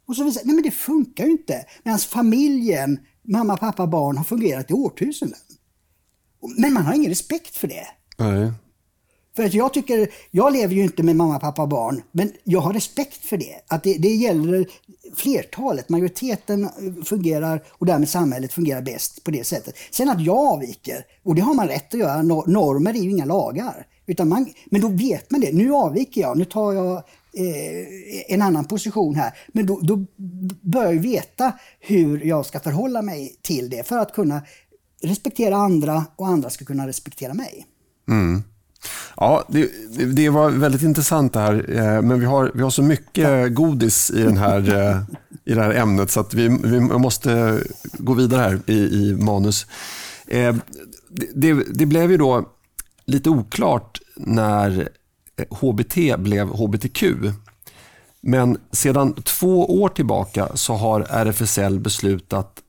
Och 0.08 0.16
så 0.16 0.24
visar 0.24 0.42
nej 0.46 0.56
men 0.56 0.64
det 0.64 0.72
funkar 0.72 1.26
ju 1.26 1.32
inte. 1.32 1.66
Medan 1.84 2.00
familjen, 2.00 3.00
mamma, 3.28 3.58
pappa, 3.58 3.88
barn 3.88 4.18
har 4.18 4.24
fungerat 4.24 4.72
i 4.72 4.74
årtusenden. 4.74 5.40
Men 6.58 6.74
man 6.74 6.86
har 6.86 6.94
ingen 6.94 7.10
respekt 7.10 7.56
för 7.58 7.68
det. 7.68 7.88
Nej. 8.18 8.52
För 9.36 9.46
att 9.46 9.54
jag 9.54 9.74
tycker, 9.74 10.10
jag 10.32 10.54
lever 10.54 10.76
ju 10.76 10.84
inte 10.84 11.04
med 11.04 11.16
mamma, 11.16 11.40
pappa, 11.40 11.68
barn, 11.68 12.02
men 12.12 12.32
jag 12.44 12.60
har 12.60 12.74
respekt 12.74 13.26
för 13.26 13.38
det. 13.38 13.56
Att 13.68 13.84
det, 13.84 13.94
det 13.94 14.10
gäller 14.16 14.68
flertalet, 15.16 15.90
majoriteten 15.90 16.70
fungerar 17.06 17.64
och 17.70 17.86
därmed 17.86 18.10
samhället 18.10 18.54
fungerar 18.54 18.82
bäst 18.82 19.24
på 19.24 19.32
det 19.32 19.44
sättet. 19.44 19.76
Sen 19.92 20.10
att 20.10 20.22
jag 20.22 20.38
avviker, 20.38 21.06
och 21.24 21.36
det 21.36 21.42
har 21.42 21.54
man 21.54 21.68
rätt 21.68 21.94
att 21.94 22.00
göra, 22.00 22.22
nor- 22.22 22.48
normer 22.48 22.94
är 22.94 23.00
ju 23.00 23.10
inga 23.12 23.26
lagar. 23.26 23.88
Utan 24.06 24.30
man, 24.30 24.50
men 24.66 24.82
då 24.82 24.88
vet 24.88 25.32
man 25.32 25.42
det, 25.42 25.52
nu 25.54 25.74
avviker 25.74 26.22
jag, 26.22 26.38
nu 26.38 26.46
tar 26.46 26.74
jag 26.74 26.94
eh, 27.34 28.34
en 28.34 28.42
annan 28.42 28.66
position 28.66 29.16
här. 29.16 29.34
Men 29.54 29.66
då, 29.66 29.80
då 29.82 30.06
börjar 30.62 30.94
jag 30.94 31.02
veta 31.02 31.52
hur 31.80 32.26
jag 32.26 32.46
ska 32.46 32.60
förhålla 32.60 33.02
mig 33.02 33.36
till 33.42 33.70
det 33.70 33.88
för 33.88 33.98
att 33.98 34.14
kunna 34.14 34.42
respektera 35.02 35.56
andra 35.56 36.06
och 36.16 36.28
andra 36.28 36.50
ska 36.50 36.66
kunna 36.66 36.88
respektera 36.88 37.34
mig. 37.34 37.66
Ja, 39.18 39.46
det, 39.48 39.70
det, 40.16 40.30
var 40.30 40.50
väldigt 40.50 40.82
intressant 40.82 41.34
det 41.34 41.40
här. 41.40 41.78
Eh, 41.78 42.02
men 42.02 42.20
vi 42.20 42.26
har, 42.26 42.52
vi 42.54 42.62
har 42.62 42.70
så 42.70 42.84
mycket 42.84 43.56
godis 43.56 44.12
i, 44.12 44.24
den 44.24 44.38
här, 44.38 44.90
eh, 44.90 45.02
i 45.46 45.54
det 45.54 45.62
här 45.62 45.74
ämnet 45.74 46.12
så 46.12 46.20
att 46.20 46.34
vi, 46.34 46.48
vi 46.64 46.80
måste 46.80 47.62
gå 47.94 48.14
vidare 48.14 48.42
här 48.42 48.60
i, 48.66 48.74
i 48.74 49.16
manus. 49.16 49.66
Eh, 50.28 50.56
det, 51.36 51.54
det 51.54 51.86
blev 51.86 52.12
ju 52.12 52.18
då 52.18 52.50
lite 53.06 53.30
oklart 53.30 54.02
när 54.16 54.90
HBT 55.50 56.18
blev 56.18 56.48
HBTQ. 56.48 57.04
Men 58.22 58.58
sedan 58.72 59.14
två 59.14 59.82
år 59.82 59.90
tillbaka 59.90 60.50
så 60.54 60.74
har 60.74 61.02
RFSL 61.10 61.80
beslutat 61.80 62.62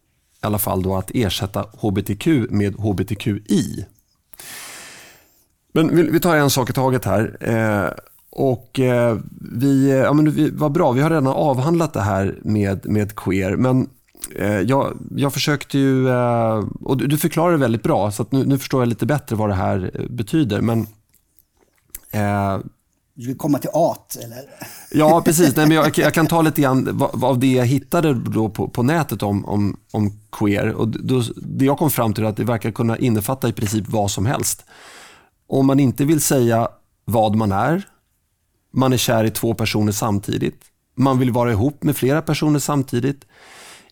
i 0.43 0.47
alla 0.47 0.59
fall 0.59 0.83
då 0.83 0.97
att 0.97 1.11
ersätta 1.15 1.67
HBTQ 1.81 2.27
med 2.51 2.75
HBTQI. 2.75 3.87
Men 5.73 6.13
vi, 6.13 6.21
tar 6.21 6.37
en 6.37 6.51
sak 6.51 6.71
i 6.71 6.73
taget 6.73 7.05
här. 7.05 7.37
Eh, 7.41 7.91
och 8.31 8.81
eh, 8.81 9.19
vi, 9.53 9.91
ja, 9.91 10.13
men 10.13 10.31
vi, 10.31 10.51
vad 10.51 10.73
bra, 10.73 10.93
vi 10.93 11.01
har 11.01 11.11
redan 11.11 11.27
avhandlat 11.27 11.93
det 11.93 12.01
här 12.01 12.39
med, 12.43 12.87
med 12.87 13.15
queer. 13.15 13.57
Men 13.57 13.89
eh, 14.37 14.61
jag, 14.61 14.99
jag 15.17 15.33
försökte 15.33 15.79
ju, 15.79 16.11
och 16.81 16.97
du, 16.97 17.19
förklarar 17.19 17.53
det 17.53 17.59
väldigt 17.59 17.83
bra, 17.83 18.11
så 18.11 18.27
nu, 18.31 18.45
nu 18.45 18.59
förstår 18.59 18.83
jag 18.83 18.89
lite 18.89 19.07
bättre 19.07 19.37
vad 19.37 19.49
det 19.49 19.55
här 19.55 20.07
betyder. 20.11 20.61
Men 20.61 20.87
du 23.21 23.27
vill 23.27 23.39
komma 23.39 23.59
till 23.59 23.71
art, 23.73 24.17
eller? 24.25 24.45
Ja, 24.91 25.23
precis. 25.25 25.57
Nej, 25.57 25.67
men 25.67 25.77
jag, 25.77 25.99
jag, 25.99 26.15
kan 26.15 26.27
ta 26.27 26.43
lite 26.43 26.61
grann 26.61 27.03
av 27.13 27.39
det 27.39 27.53
jag 27.53 27.67
hittade 27.67 28.15
då 28.15 28.49
på, 28.49 28.69
på 28.69 28.83
nätet 28.83 29.23
om, 29.23 29.45
om, 29.45 29.77
om 29.93 30.21
queer. 30.33 30.73
Och 30.73 30.89
då, 30.89 31.23
det 31.37 31.65
jag 31.65 31.79
kom 31.79 31.91
fram 31.91 32.15
till 32.15 32.25
är 32.25 32.29
att 32.29 32.37
det 32.37 32.45
verkar 32.45 32.71
kunna 32.71 32.99
innefatta 32.99 33.49
i 33.49 33.53
princip 33.53 33.89
vad 33.89 34.11
som 34.11 34.27
helst. 34.27 34.65
Om 35.47 35.67
man 35.67 35.81
inte 35.81 36.05
vill 36.05 36.21
säga 36.21 36.69
vad 37.05 37.35
man 37.37 37.53
är, 37.53 37.89
man 38.73 38.93
är 38.93 38.97
kär 38.97 39.25
i 39.25 39.31
två 39.31 39.55
personer 39.55 39.93
samtidigt, 39.93 40.65
man 40.95 41.19
vill 41.19 41.31
vara 41.31 41.51
ihop 41.51 41.83
med 41.83 41.97
flera 41.97 42.23
personer 42.23 42.59
samtidigt, 42.59 43.25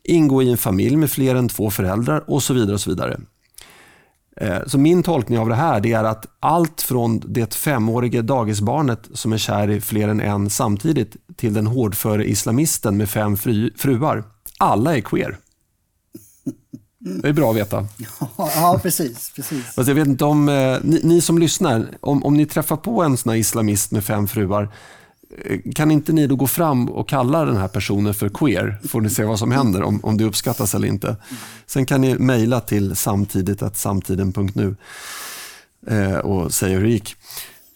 ingå 0.02 0.42
i 0.42 0.50
en 0.50 0.58
familj 0.58 0.96
med 0.96 1.10
fler 1.10 1.34
än 1.34 1.48
två 1.48 1.70
föräldrar 1.70 2.30
och 2.30 2.42
så 2.42 2.54
vidare. 2.54 2.74
och 2.74 2.80
Så 2.80 2.90
vidare. 2.90 3.20
Eh, 4.40 4.58
så 4.66 4.78
min 4.78 5.02
tolkning 5.02 5.38
av 5.38 5.48
det 5.48 5.54
här 5.54 5.80
det 5.80 5.92
är 5.92 6.04
att 6.04 6.26
allt 6.40 6.82
från 6.82 7.22
det 7.26 7.54
femåriga 7.54 8.22
dagisbarnet 8.22 9.08
som 9.14 9.32
är 9.32 9.38
kär 9.38 9.70
i 9.70 9.80
fler 9.80 10.08
än 10.08 10.20
en 10.20 10.50
samtidigt 10.50 11.16
till 11.36 11.54
den 11.54 11.66
hårdföre 11.66 12.30
islamisten 12.30 12.96
med 12.96 13.10
fem 13.10 13.36
fruar. 13.76 14.24
Alla 14.58 14.96
är 14.96 15.00
queer. 15.00 15.38
Det 16.98 17.28
är 17.28 17.32
bra 17.32 17.50
att 17.50 17.56
veta. 17.56 17.86
Ja, 18.36 18.80
precis. 18.82 19.32
precis. 19.36 19.78
Alltså 19.78 19.90
jag 19.90 19.94
vet 19.94 20.06
inte 20.08 20.24
om, 20.24 20.48
eh, 20.48 20.78
ni, 20.82 21.00
ni, 21.04 21.20
som 21.20 21.38
lyssnar, 21.38 21.86
om, 22.00 22.24
om 22.24 22.34
ni 22.34 22.46
träffar 22.46 22.76
på 22.76 23.02
en 23.02 23.16
sån 23.16 23.34
islamist 23.34 23.90
med 23.90 24.04
fem 24.04 24.28
fruar, 24.28 24.68
Eh, 25.36 25.60
kan 25.74 25.90
inte 25.90 26.12
ni 26.12 26.26
då 26.26 26.36
gå 26.36 26.46
fram 26.46 26.88
och 26.88 27.08
kalla 27.08 27.44
den 27.44 27.56
här 27.56 27.68
personen 27.68 28.14
för 28.14 28.28
queer? 28.28 28.78
Får 28.88 29.00
ni 29.00 29.10
se 29.10 29.24
vad 29.24 29.38
som 29.38 29.52
händer, 29.52 29.82
om, 29.82 30.00
om 30.04 30.16
det 30.16 30.24
uppskattas 30.24 30.74
eller 30.74 30.88
inte. 30.88 31.16
Sen 31.66 31.86
kan 31.86 32.00
ni 32.00 32.18
mejla 32.18 32.60
till 32.60 32.96
samtidigt 32.96 33.76
samtiden.nu 33.76 34.76
eh, 35.86 36.18
och 36.18 36.54
säga 36.54 36.78
hur 36.78 36.84
det 36.84 36.90
gick. 36.90 37.16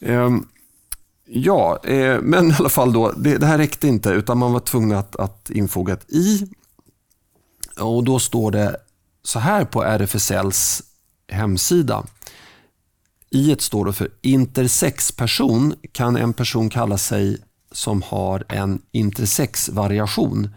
Eh, 0.00 0.30
ja, 1.26 1.80
eh, 1.84 2.20
men 2.20 2.50
i 2.50 2.54
alla 2.58 2.68
fall 2.68 2.92
då, 2.92 3.12
det, 3.12 3.38
det, 3.38 3.46
här 3.46 3.58
räckte 3.58 3.88
inte 3.88 4.10
utan 4.10 4.38
man 4.38 4.52
var 4.52 4.60
tvungen 4.60 4.98
att, 4.98 5.16
att 5.16 5.50
infoga 5.50 5.92
ett 5.92 6.10
i. 6.10 6.48
Och 7.80 8.04
då 8.04 8.18
står 8.18 8.50
det 8.50 8.76
så 9.22 9.38
här 9.38 9.64
på 9.64 9.82
RFSLs 9.82 10.82
hemsida. 11.28 12.04
I 13.34 13.52
ett 13.52 13.60
står 13.60 13.84
det 13.84 13.92
för 13.92 14.08
intersexperson 14.22 15.74
kan 15.92 16.16
en 16.16 16.32
person 16.32 16.70
kalla 16.70 16.98
sig 16.98 17.38
som 17.72 18.02
har 18.02 18.44
en 18.48 18.82
intersexvariation. 18.90 20.54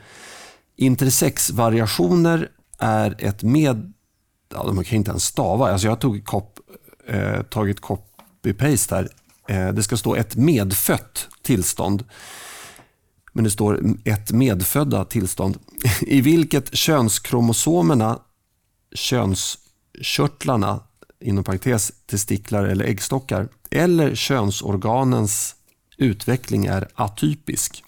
Intersexvariationer 0.77 2.49
är 2.79 3.15
ett 3.19 3.43
med... 3.43 3.93
Ja, 4.53 4.63
de 4.63 4.83
kan 4.83 4.95
inte 4.95 5.11
ens 5.11 5.23
stava. 5.23 5.71
Alltså 5.71 5.87
jag 5.87 5.99
tog 6.01 6.25
kop, 6.25 6.59
eh, 7.07 7.41
tagit 7.41 7.81
copy-paste 7.81 8.95
här. 8.95 9.09
Eh, 9.47 9.73
det 9.73 9.83
ska 9.83 9.97
stå 9.97 10.15
ett 10.15 10.35
medfött 10.35 11.27
tillstånd. 11.41 12.03
Men 13.33 13.43
det 13.43 13.51
står 13.51 13.95
ett 14.05 14.31
medfödda 14.31 15.05
tillstånd 15.05 15.59
i 16.01 16.21
vilket 16.21 16.75
könskromosomerna 16.75 18.19
könskörtlarna, 18.95 20.79
inom 21.19 21.43
parentes 21.43 21.91
testiklar 22.05 22.63
eller 22.63 22.85
äggstockar, 22.85 23.49
eller 23.71 24.15
könsorganens 24.15 25.55
utveckling 25.97 26.65
är 26.65 26.87
atypisk. 26.93 27.83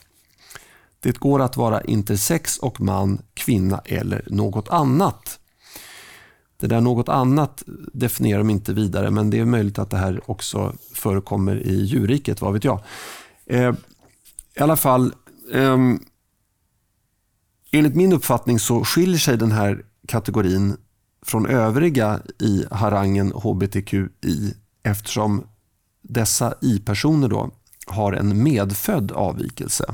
Det 1.00 1.20
går 1.20 1.42
att 1.42 1.58
vara 1.58 1.82
intersex 1.82 2.58
och 2.58 2.82
man, 2.82 3.22
kvinna 3.34 3.82
eller 3.86 4.26
något 4.28 4.70
annat. 4.70 5.40
Det 6.60 6.68
där 6.68 6.82
något 6.82 7.10
annat 7.10 7.64
definierar 7.94 8.38
de 8.38 8.50
inte 8.50 8.74
vidare 8.74 9.12
men 9.12 9.30
det 9.30 9.40
är 9.40 9.46
möjligt 9.46 9.80
att 9.80 9.90
det 9.90 9.98
här 9.98 10.32
också 10.32 10.76
förekommer 10.94 11.56
i 11.56 11.84
djurriket, 11.84 12.42
vad 12.42 12.54
vet 12.54 12.64
jag. 12.64 12.84
Eh, 13.46 13.74
I 14.56 14.60
alla 14.60 14.76
fall, 14.76 15.14
eh, 15.54 15.78
enligt 17.72 17.96
min 17.96 18.14
uppfattning 18.14 18.60
så 18.60 18.84
skiljer 18.84 19.20
sig 19.20 19.38
den 19.38 19.52
här 19.52 19.86
kategorin 20.08 20.78
från 21.28 21.46
övriga 21.46 22.20
i 22.40 22.66
harangen 22.72 23.32
hbtqi 23.32 24.08
eftersom 24.84 25.44
dessa 26.02 26.54
i-personer 26.62 27.28
då 27.28 27.52
har 27.88 28.14
en 28.14 28.44
medfödd 28.44 29.12
avvikelse. 29.12 29.94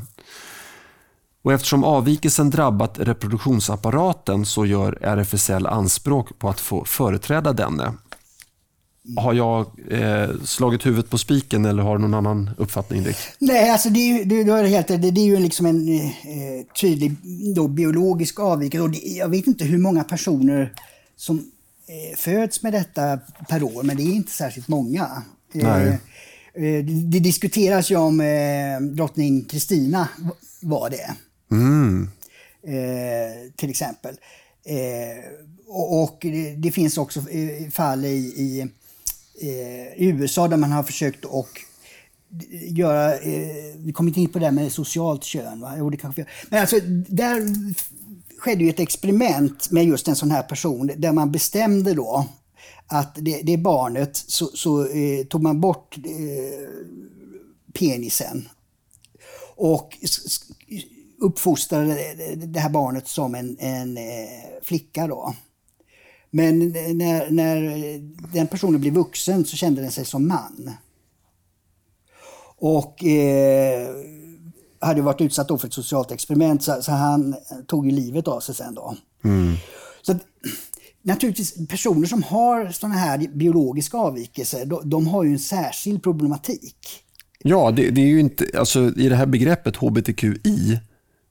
Och 1.44 1.54
eftersom 1.54 1.84
avvikelsen 1.84 2.50
drabbat 2.50 3.00
reproduktionsapparaten 3.00 4.46
så 4.46 4.66
gör 4.66 4.98
RFSL 5.02 5.66
anspråk 5.66 6.40
på 6.40 6.50
att 6.50 6.60
få 6.60 6.86
företräda 6.86 7.54
denne. 7.54 7.94
Har 9.18 9.34
jag 9.34 9.66
eh, 9.90 10.30
slagit 10.44 10.86
huvudet 10.86 11.10
på 11.10 11.18
spiken 11.18 11.66
eller 11.66 11.84
har 11.84 11.98
du 11.98 12.02
någon 12.02 12.14
annan 12.14 12.50
uppfattning 12.58 13.04
Dick? 13.04 13.16
Nej, 13.40 13.70
alltså 13.70 13.90
det 13.90 14.00
är, 14.00 14.26
det, 14.26 14.44
du 14.44 14.68
helt 14.68 14.88
det, 14.88 14.98
det 14.98 15.22
är 15.22 15.26
ju 15.26 15.40
liksom 15.40 15.66
en 15.66 15.90
eh, 15.90 16.04
tydlig 16.82 17.16
då, 17.56 17.68
biologisk 17.68 18.40
avvikelse. 18.40 18.84
Och 18.84 18.90
det, 18.90 18.98
jag 18.98 19.30
vet 19.30 19.48
inte 19.48 19.66
hur 19.66 19.78
många 19.78 20.04
personer 20.04 20.74
som 21.16 21.52
eh, 21.88 22.18
föds 22.18 22.64
med 22.64 22.74
detta 22.74 23.20
per 23.50 23.64
år, 23.64 23.84
men 23.84 23.98
det 23.98 24.04
är 24.04 24.14
inte 24.14 24.32
särskilt 24.32 24.68
många. 24.68 25.24
Nej. 25.52 25.88
Eh, 25.88 26.64
eh 26.64 26.86
det 26.86 27.20
diskuteras 27.20 27.92
ju 27.92 27.96
om 27.96 28.18
drottning 28.96 29.46
Kristina 29.46 30.08
var 30.62 30.90
det. 30.90 31.16
Mm. 31.52 32.10
Till 33.56 33.70
exempel. 33.70 34.16
Och, 35.68 36.26
det, 36.58 36.72
finns 36.72 36.98
också 36.98 37.24
fall 37.72 38.06
i, 38.06 38.70
i 39.96 40.06
USA 40.06 40.48
där 40.48 40.58
man 40.58 40.72
har 40.72 40.84
försökt 40.84 41.26
att 41.26 41.48
göra, 42.52 43.20
vi 43.78 43.92
kommer 43.94 44.10
inte 44.10 44.22
in 44.22 44.30
på 44.30 44.40
det 44.40 44.46
där 44.46 44.52
med 44.52 44.72
socialt 44.72 45.24
kön. 45.24 45.62
Va? 45.62 45.74
Jo, 45.78 45.90
det 45.90 45.98
kanske 45.98 46.26
Men 46.50 46.62
alltså, 46.62 46.80
där 47.08 47.42
skedde 48.44 48.64
ju 48.64 48.70
ett 48.70 48.80
experiment 48.80 49.72
med 49.72 49.86
just 49.86 50.08
en 50.08 50.16
sån 50.16 50.32
här 50.32 50.44
person 50.44 50.92
där 50.98 51.12
man 51.12 51.32
bestämde 51.32 51.94
då 51.94 52.26
att 52.88 53.16
det, 53.16 53.42
det 53.44 53.58
barnet 53.58 54.18
så, 54.18 54.46
så 54.46 54.86
eh, 54.86 55.26
tog 55.26 55.44
man 55.44 55.62
bort 55.62 55.98
eh, 55.98 56.68
penisen 57.74 58.50
och 59.56 59.98
uppfostrade 61.22 61.98
det 62.36 62.60
här 62.60 62.70
barnet 62.70 63.08
som 63.08 63.36
en, 63.36 63.58
en 63.60 63.98
eh, 63.98 64.04
flicka. 64.64 65.08
Då. 65.08 65.36
Men 66.30 66.60
när, 66.70 67.32
när 67.32 67.60
den 68.34 68.48
personen 68.48 68.82
blev 68.82 68.94
vuxen 68.94 69.46
så 69.46 69.58
kände 69.58 69.82
den 69.82 69.92
sig 69.92 70.06
som 70.06 70.28
man. 70.28 70.72
Och 72.58 73.04
eh, 73.04 73.90
hade 74.84 75.02
varit 75.02 75.22
utsatt 75.22 75.48
för 75.48 75.68
ett 75.68 75.74
socialt 75.74 76.12
experiment 76.12 76.64
så, 76.64 76.82
så 76.82 76.92
han 76.92 77.36
tog 77.68 77.86
ju 77.86 77.92
livet 77.92 78.28
av 78.28 78.40
sig 78.40 78.56
sen 78.56 78.76
då. 78.76 78.96
Mm. 79.24 79.56
Så 80.02 80.16
naturligtvis 81.02 81.68
personer 81.68 82.08
som 82.08 82.24
har 82.24 82.72
sådana 82.72 82.96
här 82.96 83.28
biologiska 83.34 83.98
avvikelser, 83.98 84.66
de, 84.66 84.90
de, 84.90 85.08
har 85.08 85.24
ju 85.24 85.32
en 85.32 85.40
särskild 85.40 86.04
problematik. 86.04 86.78
Ja, 87.44 87.72
det, 87.72 87.90
det, 87.90 88.02
är 88.02 88.08
ju 88.08 88.20
inte, 88.20 88.46
alltså 88.60 88.80
i 88.80 89.10
det 89.10 89.16
här 89.16 89.26
begreppet 89.26 89.76
hbtqi, 89.76 90.80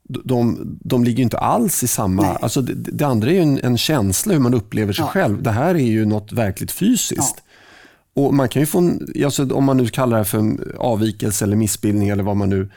de, 0.03 0.59
de 0.81 1.05
ligger 1.05 1.23
inte 1.23 1.39
alls 1.39 1.83
i 1.83 1.89
samma... 1.89 2.27
Alltså 2.27 2.63
det, 2.63 2.75
det, 2.75 3.05
andra 3.05 3.31
är 3.31 3.35
ju 3.35 3.41
en, 3.41 3.59
en, 3.59 3.79
känsla 3.79 4.33
hur 4.33 4.41
man 4.41 4.55
upplever 4.55 4.93
sig 4.93 5.05
ja. 5.05 5.09
själv. 5.09 5.43
Det 5.43 5.51
här 5.51 5.75
är 5.75 5.79
ju 5.79 6.05
något 6.05 6.33
verkligt 6.33 6.73
fysiskt. 6.73 7.35
Ja. 7.37 8.23
Och 8.23 8.35
man 8.35 8.49
kan 8.49 8.63
ju 8.63 8.67
få, 8.67 8.99
alltså 9.25 9.55
om 9.55 9.65
man 9.65 9.77
nu 9.77 9.89
kallar 9.89 10.19
det 10.19 10.25
för 10.25 10.57
avvikelse 10.79 11.45
eller 11.45 11.57
missbildning 11.57 12.09
eller 12.09 12.23
vad 12.23 12.37
man 12.37 12.51
nu 12.51 12.71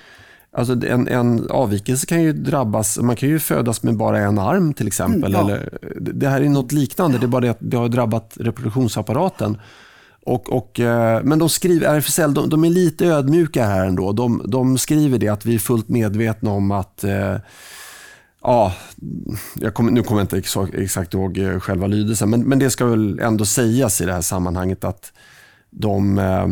Alltså 0.58 0.88
en, 0.88 1.08
en 1.08 1.47
avvikelse 1.49 2.06
kan 2.06 2.24
ju 2.24 2.34
drabbas, 2.34 2.97
man 2.97 3.16
kan 3.16 3.30
ju 3.30 3.39
födas 3.39 3.84
med 3.84 3.97
bara 3.97 4.20
en 4.20 4.39
arm 4.39 4.74
till 4.74 4.88
exempel. 4.88 5.36
Mm, 5.36 5.47
ja. 5.49 5.56
eller, 5.56 5.78
det 5.99 6.30
här 6.30 6.41
är 6.41 6.49
något 6.49 6.72
liknande, 6.72 7.18
det 7.18 7.26
är 7.26 7.28
bara 7.28 7.41
det 7.41 7.49
att 7.49 7.58
det 7.60 7.78
har 7.78 7.89
drabbat 7.89 8.34
reproduktionsapparaten. 8.39 9.58
Och, 10.26 10.53
och, 10.53 10.80
eh, 10.80 11.24
men 11.24 11.39
de 11.39 11.49
skriver, 11.49 11.88
RFSL 11.88 12.34
de, 12.34 12.49
de, 12.49 12.64
är 12.64 12.70
lite 12.70 13.06
ödmjuka 13.06 13.66
här 13.66 13.86
ändå. 13.86 14.12
De, 14.12 14.41
de 14.47 14.78
skriver 14.78 15.18
det 15.18 15.30
att 15.30 15.45
vi 15.45 15.56
är 15.56 15.60
fullt 15.60 15.89
medvetna 15.89 16.51
om 16.51 16.72
att 16.72 17.03
eh, 17.03 17.36
Ja, 18.41 18.74
kom, 19.74 19.86
nu 19.86 20.03
kommer 20.03 20.22
jag 20.22 20.24
inte 20.24 20.38
exakt, 20.78 21.14
ihåg 21.14 21.38
eh, 21.38 21.60
själva 21.60 21.88
lydelsen, 21.88 22.30
men, 22.30 22.43
men 22.43 22.60
det 22.60 22.70
ska 22.70 22.86
väl 22.86 23.20
ändå 23.20 23.45
sägas 23.45 24.01
i 24.01 24.06
det 24.06 24.14
här 24.14 24.22
sammanhanget 24.22 24.84
att 24.84 25.14
de, 25.70 26.18
eh 26.18 26.47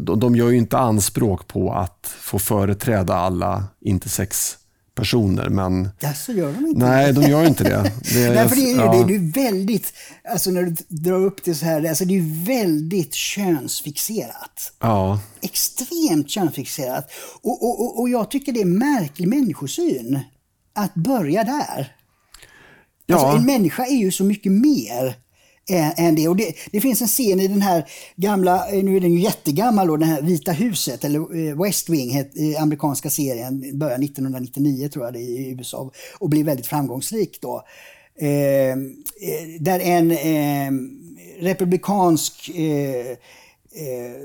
de, 0.00 0.20
de 0.20 0.36
gör 0.36 0.48
ju 0.48 0.56
inte 0.56 0.78
anspråk 0.78 1.48
på 1.48 1.72
att 1.72 2.14
få 2.20 2.38
företräda 2.38 3.14
alla 3.14 3.64
intersex 3.80 4.58
personer. 4.96 5.48
Men... 5.48 5.88
Ja, 6.00 6.14
så 6.14 6.32
gör 6.32 6.52
de 6.52 6.66
inte 6.66 6.86
Nej, 6.86 7.12
de 7.12 7.22
gör 7.22 7.46
inte 7.46 7.64
det. 7.64 7.92
det 8.14 8.34
Nej, 8.34 8.48
för 8.48 8.56
det 8.56 8.72
är, 8.72 8.76
ja. 8.76 9.04
det 9.08 9.14
är 9.14 9.32
väldigt, 9.32 9.92
alltså 10.30 10.50
när 10.50 10.62
du 10.62 10.76
drar 10.88 11.20
upp 11.20 11.44
det 11.44 11.54
så 11.54 11.64
här, 11.64 11.88
alltså 11.88 12.04
det 12.04 12.16
är 12.16 12.46
väldigt 12.46 13.14
könsfixerat. 13.14 14.72
Ja. 14.80 15.20
Extremt 15.40 16.30
könsfixerat. 16.30 17.10
Och, 17.42 17.62
och, 17.62 17.80
och, 17.80 18.00
och 18.00 18.08
jag 18.08 18.30
tycker 18.30 18.52
det 18.52 18.60
är 18.60 18.64
märklig 18.64 19.28
människosyn 19.28 20.20
att 20.74 20.94
börja 20.94 21.44
där. 21.44 21.96
Ja. 23.06 23.16
Alltså, 23.16 23.38
en 23.38 23.46
människa 23.46 23.86
är 23.86 23.96
ju 23.96 24.12
så 24.12 24.24
mycket 24.24 24.52
mer 24.52 25.16
än 25.70 26.14
det. 26.14 26.28
Och 26.28 26.36
det, 26.36 26.54
det, 26.70 26.80
finns 26.80 27.02
en 27.02 27.08
scen 27.08 27.40
i 27.40 27.48
den 27.48 27.62
här 27.62 27.84
gamla, 28.16 28.70
eh, 28.70 28.84
nu 28.84 28.96
är 28.96 29.00
den 29.00 29.12
ju 29.12 29.20
jättegammal, 29.20 29.86
då, 29.86 29.96
den 29.96 30.08
här 30.08 30.22
Vita 30.22 30.52
huset, 30.52 31.04
eller 31.04 31.48
eh, 31.48 31.62
West 31.62 31.88
Wing, 31.88 32.24
amerikanska 32.58 33.10
serien, 33.10 33.78
började 33.78 34.04
1999 34.04 34.88
tror 34.88 35.04
jag 35.04 35.14
det 35.14 35.20
i 35.20 35.50
USA 35.50 35.90
och 36.18 36.28
blev 36.28 36.46
väldigt 36.46 36.66
framgångsrik 36.66 37.38
då. 37.40 37.64
Ehm, 38.18 38.96
eh, 39.20 39.60
där 39.60 39.80
en 39.80 40.10
eh, 40.10 40.72
republikansk 41.40 42.48
eh, 42.48 43.10
eh, 43.72 44.16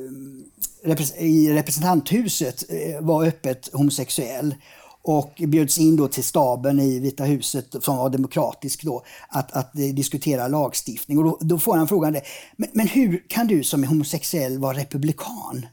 i 1.17 1.53
representanthuset 1.53 2.63
eh, 2.69 3.01
var 3.01 3.25
öppet 3.25 3.69
homosexuell 3.73 4.55
och 5.03 5.41
bjöds 5.47 5.77
in 5.77 5.95
då 5.95 6.07
till 6.07 6.23
staben 6.23 6.79
i 6.79 6.99
Vita 6.99 7.23
huset 7.23 7.75
som 7.81 7.97
var 7.97 8.09
demokratisk 8.09 8.83
då 8.83 9.03
att, 9.27 9.51
att 9.51 9.73
diskutera 9.73 10.47
lagstiftning. 10.47 11.17
Och 11.17 11.23
då, 11.23 11.37
då 11.41 11.59
får 11.59 11.77
han 11.77 11.87
frågan 11.87 12.17
men, 12.57 12.69
men 12.73 12.87
hur 12.87 13.25
kan 13.27 13.47
du 13.47 13.63
som 13.63 13.83
är 13.83 13.87
homosexuell 13.87 14.57
vara 14.59 14.77
republikan? 14.77 15.65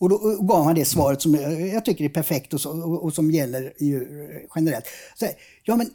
Och 0.00 0.08
då 0.08 0.36
gav 0.40 0.64
han 0.64 0.74
det 0.74 0.84
svaret 0.84 1.22
som 1.22 1.34
jag 1.72 1.84
tycker 1.84 2.04
är 2.04 2.08
perfekt 2.08 2.54
och, 2.54 2.60
så, 2.60 2.82
och, 2.82 3.04
och 3.04 3.14
som 3.14 3.30
gäller 3.30 3.72
generellt. 4.54 4.84
Så, 5.14 5.26
ja, 5.64 5.76
men 5.76 5.90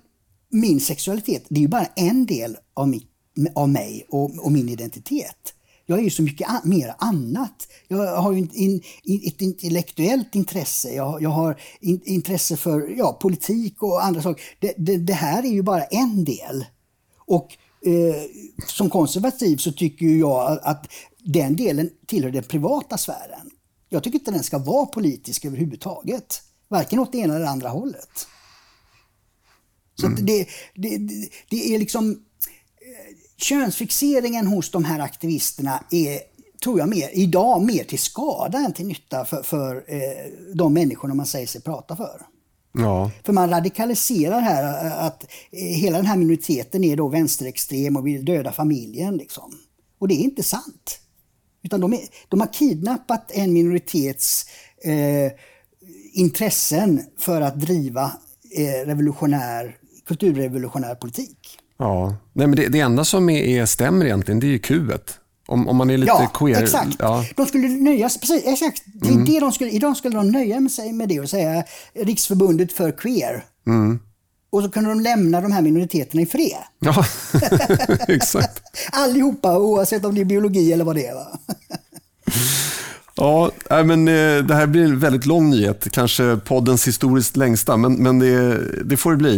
min 0.50 0.80
sexualitet, 0.80 1.44
det 1.50 1.56
är 1.56 1.62
ju 1.62 1.68
bara 1.68 1.86
en 1.86 2.26
del 2.26 2.58
av, 2.74 2.88
mitt, 2.88 3.10
av 3.56 3.70
mig 3.70 4.06
och, 4.10 4.46
och 4.46 4.52
min 4.52 4.70
identitet. 4.70 5.54
Jag 5.86 6.00
är 6.00 6.04
ju 6.04 6.10
så 6.10 6.22
mycket 6.22 6.48
mer 6.64 6.96
annat. 6.98 7.68
Jag 7.88 8.22
har 8.22 8.32
ju 8.32 8.40
in, 8.40 8.82
in, 9.04 9.28
ett 9.28 9.42
intellektuellt 9.42 10.36
intresse. 10.36 10.94
Jag, 10.94 11.22
jag 11.22 11.30
har 11.30 11.62
in, 11.80 12.02
intresse 12.06 12.58
för 12.58 12.94
ja, 12.98 13.14
politik 13.22 13.84
och 13.84 14.06
andra 14.06 14.22
saker. 14.22 14.44
Det, 14.60 14.74
det, 14.78 14.98
det, 14.98 15.14
här 15.14 15.44
är 15.44 15.52
ju 15.52 15.62
bara 15.62 15.84
en 15.84 16.24
del. 16.24 16.66
Och 17.18 17.58
eh, 17.86 18.24
som 18.68 18.90
konservativ 18.90 19.58
så 19.58 19.72
tycker 19.72 20.06
jag 20.06 20.60
att 20.64 20.92
den 21.24 21.56
delen 21.56 21.90
tillhör 22.06 22.32
den 22.32 22.44
privata 22.44 22.98
sfären. 22.98 23.50
Jag 23.90 24.04
tycker 24.04 24.20
inte 24.20 24.32
den 24.32 24.44
ska 24.44 24.58
vara 24.58 24.86
politisk 24.86 25.46
överhuvudtaget. 25.46 26.42
Varken 26.68 27.00
åt 27.00 27.12
det 27.12 27.18
ena 27.18 27.36
eller 27.36 27.46
andra 27.46 27.70
hållet. 27.70 28.28
Så 29.96 30.06
mm. 30.08 30.26
det, 30.26 30.48
det, 30.76 30.98
det 31.50 31.76
är 31.76 31.80
liksom 31.80 32.20
könsfixeringen 33.38 34.48
hos 34.48 34.72
de 34.72 34.86
här 34.86 35.00
aktivisterna 35.00 35.84
är 35.92 36.20
tror 36.64 36.80
jag 36.80 36.90
mer, 36.90 37.10
idag 37.14 37.62
mer 37.62 37.84
till 37.84 38.00
skada 38.00 38.58
än 38.58 38.74
till 38.74 38.86
nytta 38.86 39.26
för, 39.26 39.44
för 39.44 39.76
eh, 39.88 40.54
de 40.54 40.74
människorna 40.74 41.14
man 41.14 41.26
säger 41.26 41.48
sig 41.48 41.62
prata 41.62 41.96
för. 41.96 42.22
Ja. 42.74 43.12
För 43.26 43.34
man 43.34 43.50
radikaliserar 43.50 44.40
här 44.40 44.86
eh, 44.86 45.06
att 45.06 45.24
eh, 45.52 45.60
hela 45.60 45.98
den 45.98 46.06
här 46.06 46.18
minoriteten 46.18 46.84
är 46.84 46.96
då 46.96 47.08
vänsterextrem 47.08 47.98
och 47.98 48.08
vill 48.08 48.26
döda 48.26 48.52
familjen. 48.52 49.18
Liksom. 49.18 49.52
Och 50.00 50.08
det 50.08 50.14
är 50.14 50.24
inte 50.24 50.44
sant. 50.44 51.00
Utan 51.64 51.82
de, 51.82 51.94
är, 51.94 52.02
de 52.30 52.40
har 52.40 52.54
kidnappat 52.54 53.32
en 53.32 53.54
minoritets 53.54 54.46
eh, 54.84 55.32
intressen 56.14 57.02
för 57.18 57.42
att 57.42 57.60
driva 57.60 58.12
eh, 58.58 58.86
revolutionär, 58.86 59.78
kulturrevolutionär 60.06 60.96
politik. 60.96 61.43
Ja, 61.84 62.16
Nej, 62.34 62.48
men 62.48 62.56
det, 62.56 62.68
det 62.68 62.80
enda 62.80 63.06
som 63.06 63.30
är, 63.30 63.44
är 63.44 63.66
stämmer 63.66 64.06
egentligen, 64.06 64.40
det 64.40 64.48
är 64.48 64.52
ju 64.52 64.60
Q. 64.60 64.88
Om, 65.48 65.68
om 65.68 65.78
man 65.78 65.90
är 65.90 65.98
lite 65.98 66.12
ja, 66.12 66.32
queer. 66.34 66.64
Exakt. 66.64 66.96
Ja, 67.00 67.26
De 67.36 67.46
skulle 67.46 67.68
nöja 67.68 68.10
sig, 68.10 68.20
precis, 68.22 68.44
exakt. 68.46 68.84
Det 68.86 69.10
mm. 69.10 69.26
det 69.26 69.40
de 69.40 69.52
skulle, 69.52 69.70
idag 69.70 69.98
skulle 69.98 70.18
de 70.18 70.32
nöja 70.32 70.70
sig 70.70 70.94
med 70.94 71.10
det 71.10 71.20
och 71.20 71.30
säga 71.30 71.64
Riksförbundet 71.94 72.74
för 72.74 72.92
queer. 72.92 73.46
Mm. 73.68 74.00
Och 74.52 74.64
så 74.64 74.70
kunde 74.70 74.90
de 74.90 75.00
lämna 75.00 75.42
de 75.42 75.52
här 75.52 75.62
minoriteterna 75.62 76.22
i 76.22 76.26
fred. 76.26 76.58
Ja, 76.80 77.06
exakt. 78.08 78.62
Allihopa, 78.92 79.58
oavsett 79.58 80.06
om 80.06 80.16
det 80.16 80.22
är 80.22 80.26
biologi 80.26 80.74
eller 80.74 80.86
vad 80.86 80.96
det 80.96 81.08
är. 81.08 81.14
Va? 81.14 81.40
Ja, 83.16 83.52
men 83.70 84.08
eh, 84.08 84.44
det 84.44 84.56
här 84.56 84.68
blir 84.68 84.84
en 84.84 85.00
väldigt 85.00 85.26
lång 85.26 85.50
nyhet. 85.50 85.88
Kanske 85.92 86.38
poddens 86.38 86.88
historiskt 86.88 87.38
längsta, 87.38 87.78
men, 87.78 87.94
men 87.94 88.20
det, 88.20 88.60
det 88.84 88.98
får 88.98 89.12
det 89.12 89.18
bli. 89.18 89.38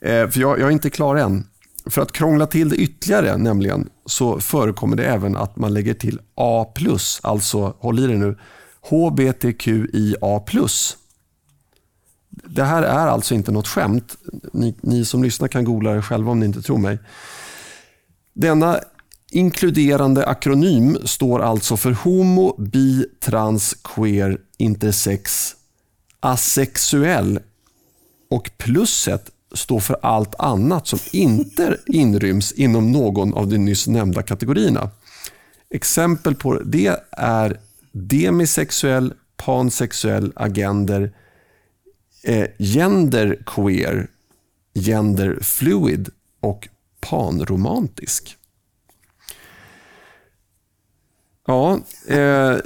Eh, 0.00 0.28
för 0.28 0.40
jag, 0.40 0.60
jag 0.60 0.66
är 0.66 0.70
inte 0.70 0.90
klar 0.90 1.16
än. 1.16 1.46
För 1.90 2.02
att 2.02 2.12
krångla 2.12 2.46
till 2.46 2.68
det 2.68 2.76
ytterligare 2.76 3.36
nämligen 3.36 3.88
så 4.06 4.40
förekommer 4.40 4.96
det 4.96 5.06
även 5.06 5.36
att 5.36 5.56
man 5.56 5.74
lägger 5.74 5.94
till 5.94 6.20
A+, 6.34 6.66
alltså 7.22 7.74
håll 7.78 7.98
i 7.98 8.06
det 8.06 8.16
nu, 8.16 8.38
HBTQIA+. 8.80 10.40
Det 12.30 12.64
här 12.64 12.82
är 12.82 13.06
alltså 13.06 13.34
inte 13.34 13.52
något 13.52 13.68
skämt. 13.68 14.16
Ni, 14.52 14.74
ni 14.80 15.04
som 15.04 15.22
lyssnar 15.22 15.48
kan 15.48 15.64
googla 15.64 15.92
det 15.92 16.02
själva 16.02 16.30
om 16.30 16.40
ni 16.40 16.46
inte 16.46 16.62
tror 16.62 16.78
mig. 16.78 16.98
Denna 18.32 18.80
inkluderande 19.30 20.26
akronym 20.26 20.98
står 21.04 21.40
alltså 21.40 21.76
för 21.76 21.92
homo, 21.92 22.56
bi, 22.58 23.06
trans, 23.20 23.74
queer, 23.84 24.38
intersex, 24.58 25.54
asexuell 26.20 27.40
och 28.30 28.50
plusset 28.58 29.30
står 29.52 29.80
för 29.80 29.96
allt 30.02 30.34
annat 30.38 30.86
som 30.86 30.98
inte 31.12 31.76
inryms 31.86 32.52
inom 32.52 32.92
någon 32.92 33.34
av 33.34 33.48
de 33.48 33.58
nyss 33.58 33.86
nämnda 33.86 34.22
kategorierna. 34.22 34.90
Exempel 35.70 36.34
på 36.34 36.54
det 36.54 37.00
är 37.10 37.60
demisexuell, 37.92 39.14
pansexuell, 39.36 40.32
agender, 40.36 41.12
eh, 42.22 42.46
genderqueer, 42.58 44.08
genderfluid 44.74 46.08
och 46.40 46.68
panromantisk. 47.00 48.36
Ja, 51.46 51.74
eh, 52.06 52.56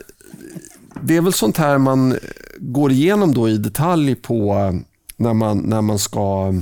det 1.02 1.16
är 1.16 1.20
väl 1.20 1.32
sånt 1.32 1.56
här 1.56 1.78
man 1.78 2.18
går 2.58 2.92
igenom 2.92 3.34
då 3.34 3.48
i 3.48 3.56
detalj 3.56 4.14
på 4.14 4.54
när 5.16 5.34
man, 5.34 5.58
när 5.58 5.82
man 5.82 5.98
ska 5.98 6.54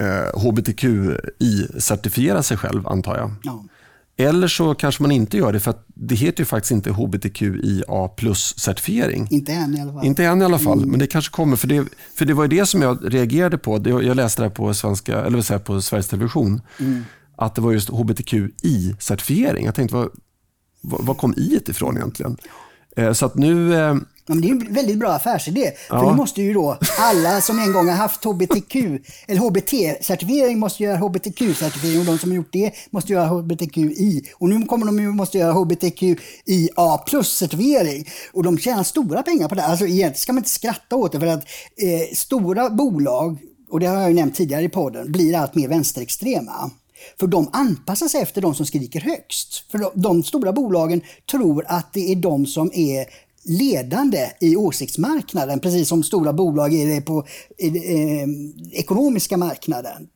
eh, 0.00 0.40
hbtqi-certifiera 0.40 2.42
sig 2.42 2.56
själv, 2.56 2.88
antar 2.88 3.16
jag. 3.16 3.30
Ja. 3.42 3.64
Eller 4.16 4.48
så 4.48 4.74
kanske 4.74 5.02
man 5.02 5.12
inte 5.12 5.36
gör 5.36 5.52
det, 5.52 5.60
för 5.60 5.74
det 5.86 6.14
heter 6.14 6.40
ju 6.40 6.44
faktiskt 6.44 6.70
inte 6.70 6.90
hbtqia 6.90 8.08
plus-certifiering. 8.16 9.26
Inte 9.30 9.52
än 9.52 9.76
i 9.76 9.80
alla 9.80 9.92
fall. 9.92 10.06
Inte 10.06 10.24
än 10.24 10.42
i 10.42 10.44
alla 10.44 10.58
fall, 10.58 10.78
mm. 10.78 10.90
men 10.90 10.98
det 10.98 11.06
kanske 11.06 11.32
kommer. 11.32 11.56
För 11.56 11.68
det, 11.68 11.86
för 12.14 12.24
det 12.24 12.34
var 12.34 12.44
ju 12.44 12.48
det 12.48 12.66
som 12.66 12.82
jag 12.82 13.14
reagerade 13.14 13.58
på. 13.58 13.82
Jag 13.84 14.16
läste 14.16 14.42
det 14.42 14.50
på, 14.50 14.74
svenska, 14.74 15.20
eller 15.20 15.42
säga, 15.42 15.58
på 15.58 15.82
Sveriges 15.82 16.08
Television. 16.08 16.60
Mm. 16.78 17.04
Att 17.36 17.54
det 17.54 17.60
var 17.60 17.72
just 17.72 17.90
hbtqi-certifiering. 17.90 19.64
Jag 19.64 19.74
tänkte, 19.74 19.96
vad, 19.96 20.10
vad 20.80 21.18
kom 21.18 21.34
i 21.36 21.60
ifrån 21.66 21.96
egentligen? 21.96 22.36
Eh, 22.96 23.12
så 23.12 23.26
att 23.26 23.34
nu 23.34 23.74
eh, 23.74 23.94
Ja, 24.30 24.34
men 24.34 24.42
det 24.42 24.48
är 24.48 24.68
en 24.68 24.74
väldigt 24.74 24.98
bra 24.98 25.12
affärsidé. 25.12 25.72
Ja. 25.88 26.00
För 26.00 26.10
nu 26.10 26.16
måste 26.16 26.42
ju 26.42 26.52
då 26.52 26.78
alla 26.98 27.40
som 27.40 27.58
en 27.58 27.72
gång 27.72 27.88
har 27.88 27.96
haft 27.96 28.24
HBTQ, 28.24 28.74
eller 29.26 29.40
HBT-certifiering 29.40 30.56
måste 30.56 30.82
göra 30.82 30.96
HBTQ-certifiering 30.96 31.98
och 31.98 32.04
de 32.04 32.18
som 32.18 32.30
har 32.30 32.36
gjort 32.36 32.52
det 32.52 32.72
måste 32.90 33.12
göra 33.12 33.26
HBTQI. 33.26 34.22
Och 34.34 34.48
nu 34.48 34.66
kommer 34.66 34.86
de 34.86 34.98
ju 34.98 35.12
måste 35.12 35.38
göra 35.38 35.52
HBTQIA 35.52 36.98
plus-certifiering. 37.06 38.08
Och 38.32 38.42
de 38.42 38.58
tjänar 38.58 38.82
stora 38.82 39.22
pengar 39.22 39.48
på 39.48 39.54
det. 39.54 39.64
Alltså 39.64 39.86
egentligen 39.86 40.14
ska 40.14 40.32
man 40.32 40.40
inte 40.40 40.50
skratta 40.50 40.96
åt 40.96 41.12
det 41.12 41.20
för 41.20 41.26
att 41.26 41.44
eh, 41.76 42.14
stora 42.14 42.70
bolag, 42.70 43.38
och 43.70 43.80
det 43.80 43.86
har 43.86 44.00
jag 44.00 44.08
ju 44.08 44.14
nämnt 44.14 44.34
tidigare 44.34 44.62
i 44.62 44.68
podden, 44.68 45.12
blir 45.12 45.36
allt 45.36 45.54
mer 45.54 45.68
vänsterextrema. 45.68 46.70
För 47.20 47.26
de 47.26 47.48
anpassar 47.52 48.08
sig 48.08 48.22
efter 48.22 48.40
de 48.40 48.54
som 48.54 48.66
skriker 48.66 49.00
högst. 49.00 49.70
För 49.70 49.78
de, 49.78 49.90
de, 49.94 50.22
stora 50.22 50.52
bolagen 50.52 51.00
tror 51.30 51.64
att 51.68 51.92
det 51.92 52.12
är 52.12 52.16
de 52.16 52.46
som 52.46 52.70
är 52.74 53.06
ledande 53.50 54.30
i 54.40 54.56
åsiktsmarknaden, 54.56 55.60
precis 55.60 55.88
som 55.88 56.02
stora 56.02 56.32
bolag 56.32 56.74
är 56.74 56.86
det 56.86 57.00
på 57.00 57.26
eh, 57.58 57.70
ekonomiska 58.72 59.36
marknaden. 59.36 60.08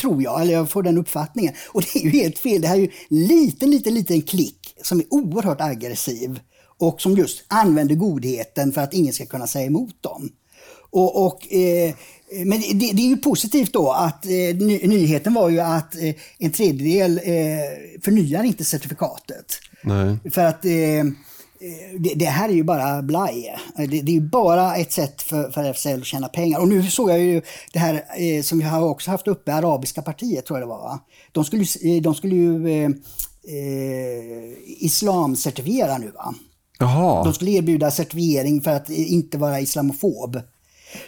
Tror 0.00 0.22
jag, 0.22 0.42
eller 0.42 0.52
jag 0.52 0.70
får 0.70 0.82
den 0.82 0.98
uppfattningen. 0.98 1.54
Och 1.68 1.82
det 1.82 1.98
är 1.98 2.02
ju 2.02 2.10
helt 2.10 2.38
fel. 2.38 2.62
Det 2.62 2.68
här 2.68 2.76
är 2.76 2.80
ju 2.80 2.90
en 3.10 3.26
liten, 3.26 3.70
liten, 3.70 3.94
liten 3.94 4.22
klick 4.22 4.74
som 4.82 4.98
är 4.98 5.06
oerhört 5.10 5.60
aggressiv 5.60 6.40
och 6.78 7.00
som 7.00 7.16
just 7.16 7.44
använder 7.48 7.94
godheten 7.94 8.72
för 8.72 8.80
att 8.80 8.94
ingen 8.94 9.12
ska 9.12 9.26
kunna 9.26 9.46
säga 9.46 9.66
emot 9.66 10.02
dem. 10.02 10.30
Och, 10.90 11.26
och 11.26 11.52
eh, 11.52 11.94
men 12.44 12.60
det, 12.60 12.92
det, 12.92 13.02
är 13.02 13.08
ju 13.08 13.16
positivt 13.16 13.72
då 13.72 13.90
att 13.92 14.26
eh, 14.26 14.30
ny, 14.30 14.86
nyheten 14.86 15.34
var 15.34 15.48
ju 15.48 15.60
att 15.60 15.94
eh, 15.94 16.14
en 16.38 16.50
tredjedel 16.50 17.18
eh, 17.18 18.02
förnyar 18.02 18.44
inte 18.44 18.64
certifikatet. 18.64 19.46
Nej. 19.82 20.16
För 20.30 20.44
att 20.44 20.64
eh, 20.64 21.04
det, 21.98 22.14
det, 22.14 22.24
här 22.24 22.48
är 22.48 22.52
ju 22.52 22.64
bara 22.64 23.02
blaj. 23.02 23.56
Det, 23.76 23.86
det 23.86 24.12
är 24.12 24.14
ju 24.14 24.20
bara 24.20 24.76
ett 24.76 24.92
sätt 24.92 25.22
för, 25.22 25.50
för 25.50 25.72
FSL 25.72 26.00
att 26.00 26.06
tjäna 26.06 26.28
pengar. 26.28 26.60
Och 26.60 26.68
nu 26.68 26.90
såg 26.90 27.10
jag 27.10 27.18
ju 27.18 27.42
det 27.72 27.78
här 27.78 28.04
eh, 28.16 28.42
som 28.42 28.58
vi 28.58 28.64
har 28.64 28.88
också 28.88 29.10
haft 29.10 29.28
uppe, 29.28 29.54
Arabiska 29.54 30.02
partiet 30.02 30.46
tror 30.46 30.58
jag 30.58 30.68
det 30.68 30.70
var. 30.70 30.82
Va? 30.82 31.00
De 31.32 31.44
skulle, 31.44 31.64
de 32.00 32.14
skulle 32.14 32.34
ju 32.34 32.84
eh, 32.84 32.90
islamcertifiera 34.66 35.98
nu. 35.98 36.10
Va? 36.10 36.34
Jaha. 36.78 37.24
De 37.24 37.34
skulle 37.34 37.50
erbjuda 37.50 37.90
certifiering 37.90 38.60
för 38.60 38.70
att 38.70 38.90
inte 38.90 39.38
vara 39.38 39.60
islamofob. 39.60 40.40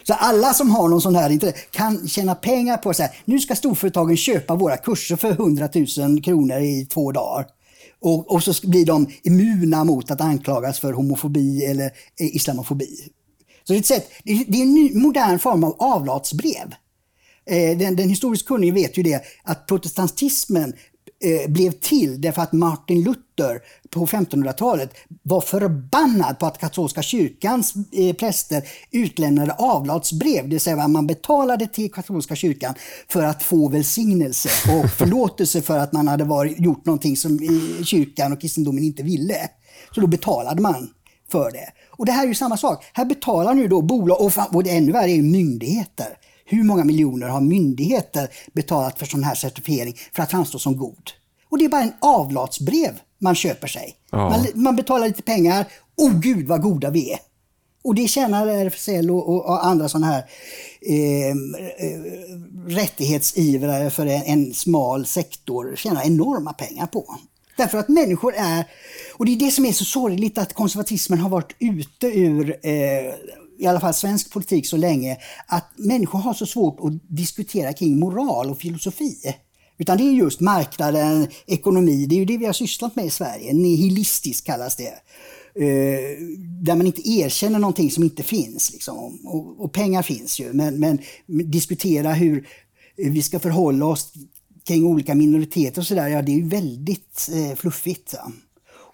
Så 0.03 0.13
alla 0.13 0.53
som 0.53 0.69
har 0.69 0.87
någon 0.87 1.01
sån 1.01 1.15
här 1.15 1.53
kan 1.71 2.07
tjäna 2.07 2.35
pengar 2.35 2.77
på 2.77 2.93
så 2.93 3.03
här, 3.03 3.11
nu 3.25 3.39
ska 3.39 3.55
storföretagen 3.55 4.17
köpa 4.17 4.55
våra 4.55 4.77
kurser 4.77 5.15
för 5.15 5.31
100 5.31 5.69
000 5.97 6.23
kronor 6.23 6.57
i 6.57 6.85
två 6.85 7.11
dagar. 7.11 7.45
Och, 8.01 8.31
och 8.31 8.43
så 8.43 8.67
blir 8.67 8.85
de 8.85 9.07
immuna 9.23 9.83
mot 9.83 10.11
att 10.11 10.21
anklagas 10.21 10.79
för 10.79 10.93
homofobi 10.93 11.65
eller 11.65 11.85
eh, 11.85 12.35
islamofobi. 12.35 12.97
Så 13.63 13.73
det 13.73 13.77
är, 13.77 13.79
ett 13.79 13.85
sätt, 13.85 14.11
det 14.23 14.57
är 14.57 14.61
en 14.61 14.73
ny, 14.73 14.93
modern 14.93 15.39
form 15.39 15.63
av 15.63 15.75
avlatsbrev. 15.79 16.75
Eh, 17.45 17.77
den, 17.77 17.95
den 17.95 18.09
historiskt 18.09 18.45
kunnige 18.45 18.71
vet 18.71 18.97
ju 18.97 19.03
det 19.03 19.23
att 19.43 19.67
protestantismen 19.67 20.73
Eh, 21.21 21.51
blev 21.51 21.71
till 21.71 22.21
därför 22.21 22.41
att 22.41 22.53
Martin 22.53 23.03
Luther 23.03 23.61
på 23.89 24.05
1500-talet 24.05 24.93
var 25.23 25.41
förbannad 25.41 26.39
på 26.39 26.45
att 26.45 26.57
katolska 26.57 27.01
kyrkans 27.01 27.73
eh, 27.91 28.15
präster 28.15 28.63
utlämnade 28.91 29.53
avlatsbrev, 29.53 30.43
det 30.43 30.49
vill 30.49 30.59
säga 30.59 30.87
man 30.87 31.07
betalade 31.07 31.67
till 31.67 31.91
katolska 31.91 32.35
kyrkan 32.35 32.73
för 33.07 33.23
att 33.23 33.43
få 33.43 33.69
välsignelse 33.69 34.49
och 34.49 34.89
förlåtelse 34.97 35.61
för 35.61 35.77
att 35.77 35.93
man 35.93 36.07
hade 36.07 36.23
varit, 36.23 36.59
gjort 36.59 36.85
någonting 36.85 37.17
som 37.17 37.39
kyrkan 37.85 38.33
och 38.33 38.41
kristendomen 38.41 38.83
inte 38.83 39.03
ville. 39.03 39.49
Så 39.95 40.01
då 40.01 40.07
betalade 40.07 40.61
man 40.61 40.89
för 41.31 41.51
det. 41.51 41.69
Och 41.89 42.05
det 42.05 42.11
här 42.11 42.23
är 42.23 42.27
ju 42.27 42.35
samma 42.35 42.57
sak. 42.57 42.85
Här 42.93 43.05
betalar 43.05 43.53
nu 43.53 43.67
då 43.67 43.81
bolag, 43.81 44.21
och, 44.21 44.55
och 44.55 44.63
det 44.63 44.69
ännu 44.69 44.91
värre 44.91 45.11
är 45.11 45.21
myndigheter. 45.21 46.17
Hur 46.51 46.63
många 46.63 46.83
miljoner 46.83 47.27
har 47.27 47.41
myndigheter 47.41 48.29
betalat 48.53 48.99
för 48.99 49.05
sån 49.05 49.23
här 49.23 49.35
certifiering 49.35 49.95
för 50.13 50.23
att 50.23 50.31
framstå 50.31 50.59
som 50.59 50.77
god? 50.77 51.11
Och 51.49 51.57
det 51.57 51.65
är 51.65 51.69
bara 51.69 51.81
en 51.81 51.93
avlatsbrev 51.99 52.99
man 53.19 53.35
köper 53.35 53.67
sig. 53.67 53.95
Ja. 54.11 54.29
Man, 54.29 54.63
man, 54.63 54.75
betalar 54.75 55.07
lite 55.07 55.21
pengar. 55.21 55.65
Oh 55.97 56.19
gud 56.19 56.47
vad 56.47 56.61
goda 56.61 56.89
vi 56.89 57.11
är! 57.11 57.19
Och 57.83 57.95
det 57.95 58.07
tjänar 58.07 58.47
RFSL 58.47 59.11
och, 59.11 59.29
och, 59.29 59.45
och 59.45 59.65
andra 59.65 59.89
sådana 59.89 60.07
här 60.07 60.23
eh, 60.81 61.29
eh, 61.29 61.99
rättighetsivrare 62.67 63.89
för 63.89 64.05
en, 64.05 64.23
en, 64.23 64.53
smal 64.53 65.05
sektor 65.05 65.75
tjänar 65.75 66.05
enorma 66.05 66.53
pengar 66.53 66.85
på. 66.85 67.15
Därför 67.57 67.77
att 67.77 67.89
människor 67.89 68.33
är, 68.37 68.65
och 69.17 69.25
det 69.25 69.31
är 69.31 69.39
det 69.39 69.51
som 69.51 69.65
är 69.65 69.71
så 69.71 69.85
sorgligt 69.85 70.37
att 70.37 70.53
konservatismen 70.53 71.19
har 71.19 71.29
varit 71.29 71.55
ute 71.59 72.07
ur 72.07 72.67
eh, 72.67 73.13
i 73.59 73.67
alla 73.67 73.79
fall 73.79 73.93
svensk 73.93 74.31
politik 74.31 74.67
så 74.67 74.77
länge, 74.77 75.17
att 75.47 75.71
människor 75.75 76.19
har 76.19 76.33
så 76.33 76.45
svårt 76.45 76.79
att 76.79 76.93
diskutera 77.17 77.73
kring 77.73 77.99
moral 77.99 78.49
och 78.49 78.57
filosofi. 78.57 79.15
Utan 79.77 79.97
det 79.97 80.03
är 80.03 80.11
just 80.11 80.39
marknaden, 80.39 81.27
ekonomi, 81.47 82.05
det 82.05 82.15
är 82.15 82.19
ju 82.19 82.25
det 82.25 82.37
vi 82.37 82.45
har 82.45 82.53
sysslat 82.53 82.95
med 82.95 83.05
i 83.05 83.09
Sverige. 83.09 83.53
Nihilistiskt 83.53 84.45
kallas 84.45 84.75
det. 84.75 84.93
Eh, 85.55 86.17
där 86.61 86.75
man 86.75 86.87
inte 86.87 87.09
erkänner 87.09 87.59
någonting 87.59 87.91
som 87.91 88.03
inte 88.03 88.23
finns. 88.23 88.71
Liksom. 88.71 89.19
Och, 89.25 89.63
och, 89.63 89.73
pengar 89.73 90.01
finns 90.01 90.39
ju, 90.39 90.53
men, 90.53 90.79
men 90.79 90.99
diskutera 91.25 92.13
hur 92.13 92.47
vi 92.95 93.21
ska 93.21 93.39
förhålla 93.39 93.85
oss 93.85 94.13
kring 94.63 94.85
olika 94.85 95.15
minoriteter 95.15 95.81
och 95.81 95.87
sådär, 95.87 96.07
ja 96.07 96.21
det 96.21 96.31
är 96.31 96.37
ju 96.37 96.47
väldigt 96.47 97.29
eh, 97.33 97.55
fluffigt. 97.55 98.13
Ja. 98.17 98.31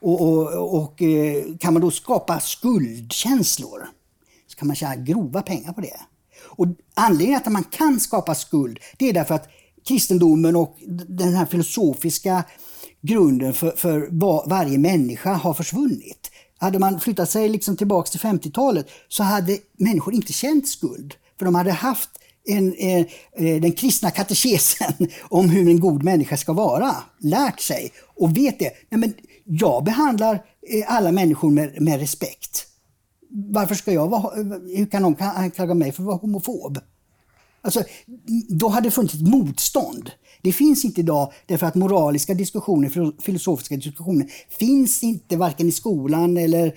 Och, 0.01 0.21
och, 0.21 0.83
och 0.83 1.01
eh, 1.01 1.43
kan 1.59 1.73
man 1.73 1.81
då 1.81 1.91
skapa 1.91 2.39
skuldkänslor 2.39 3.87
så 4.55 4.59
kan 4.59 4.67
man 4.67 4.75
tjäna 4.75 4.95
grova 4.95 5.41
pengar 5.41 5.73
på 5.73 5.81
det. 5.81 5.99
Och 6.43 6.67
anledningen 6.93 7.41
till 7.41 7.47
att 7.47 7.53
man 7.53 7.63
kan 7.63 7.99
skapa 7.99 8.35
skuld, 8.35 8.79
det 8.97 9.09
är 9.09 9.13
därför 9.13 9.35
att 9.35 9.49
kristendomen 9.87 10.55
och 10.55 10.77
den 11.07 11.33
här 11.33 11.45
filosofiska 11.45 12.43
grunden 13.01 13.53
för, 13.53 13.71
för 13.71 14.09
varje 14.49 14.77
människa 14.77 15.33
har 15.33 15.53
försvunnit. 15.53 16.31
Hade 16.57 16.79
man 16.79 16.99
flyttat 16.99 17.29
sig 17.29 17.49
liksom 17.49 17.77
tillbaka 17.77 18.09
till 18.09 18.19
50-talet 18.19 18.87
så 19.07 19.23
hade 19.23 19.57
människor 19.77 20.13
inte 20.13 20.33
känt 20.33 20.67
skuld. 20.67 21.13
För 21.37 21.45
de 21.45 21.55
hade 21.55 21.71
haft 21.71 22.09
en, 22.47 22.73
eh, 22.73 22.99
eh 22.99 23.61
den 23.61 23.71
kristna 23.71 24.11
katekesen 24.11 24.93
om 25.21 25.49
hur 25.49 25.69
en 25.69 25.79
god 25.79 26.03
människa 26.03 26.37
ska 26.37 26.53
vara. 26.53 26.95
Lärt 27.19 27.59
sig 27.59 27.91
och 28.15 28.37
vet 28.37 28.59
det. 28.59 28.71
Nej, 28.89 28.99
men 28.99 29.13
jag 29.43 29.83
behandlar 29.83 30.33
eh, 30.69 30.95
alla 30.95 31.11
människor 31.11 31.51
med, 31.51 31.81
med 31.81 31.99
respekt 31.99 32.67
varför 33.35 33.75
ska 33.75 33.91
jag 33.91 34.07
vara, 34.07 34.35
hur 34.75 34.85
kan 34.85 35.01
någon 35.01 35.15
anklaga 35.19 35.73
mig 35.73 35.91
för 35.91 36.03
att 36.03 36.07
vara 36.07 36.17
homofob? 36.17 36.79
Alltså, 37.61 37.83
då 38.49 38.67
hade 38.67 38.87
det 38.87 38.91
funnits 38.91 39.13
ett 39.13 39.27
motstånd. 39.27 40.11
Det 40.41 40.51
finns 40.51 40.85
inte 40.85 40.99
idag 40.99 41.33
därför 41.45 41.67
att 41.67 41.75
moraliska 41.75 42.33
diskussioner, 42.33 43.21
filosofiska 43.21 43.75
diskussioner 43.75 44.31
finns 44.49 45.03
inte 45.03 45.37
varken 45.37 45.67
i 45.67 45.71
skolan 45.71 46.37
eller, 46.37 46.73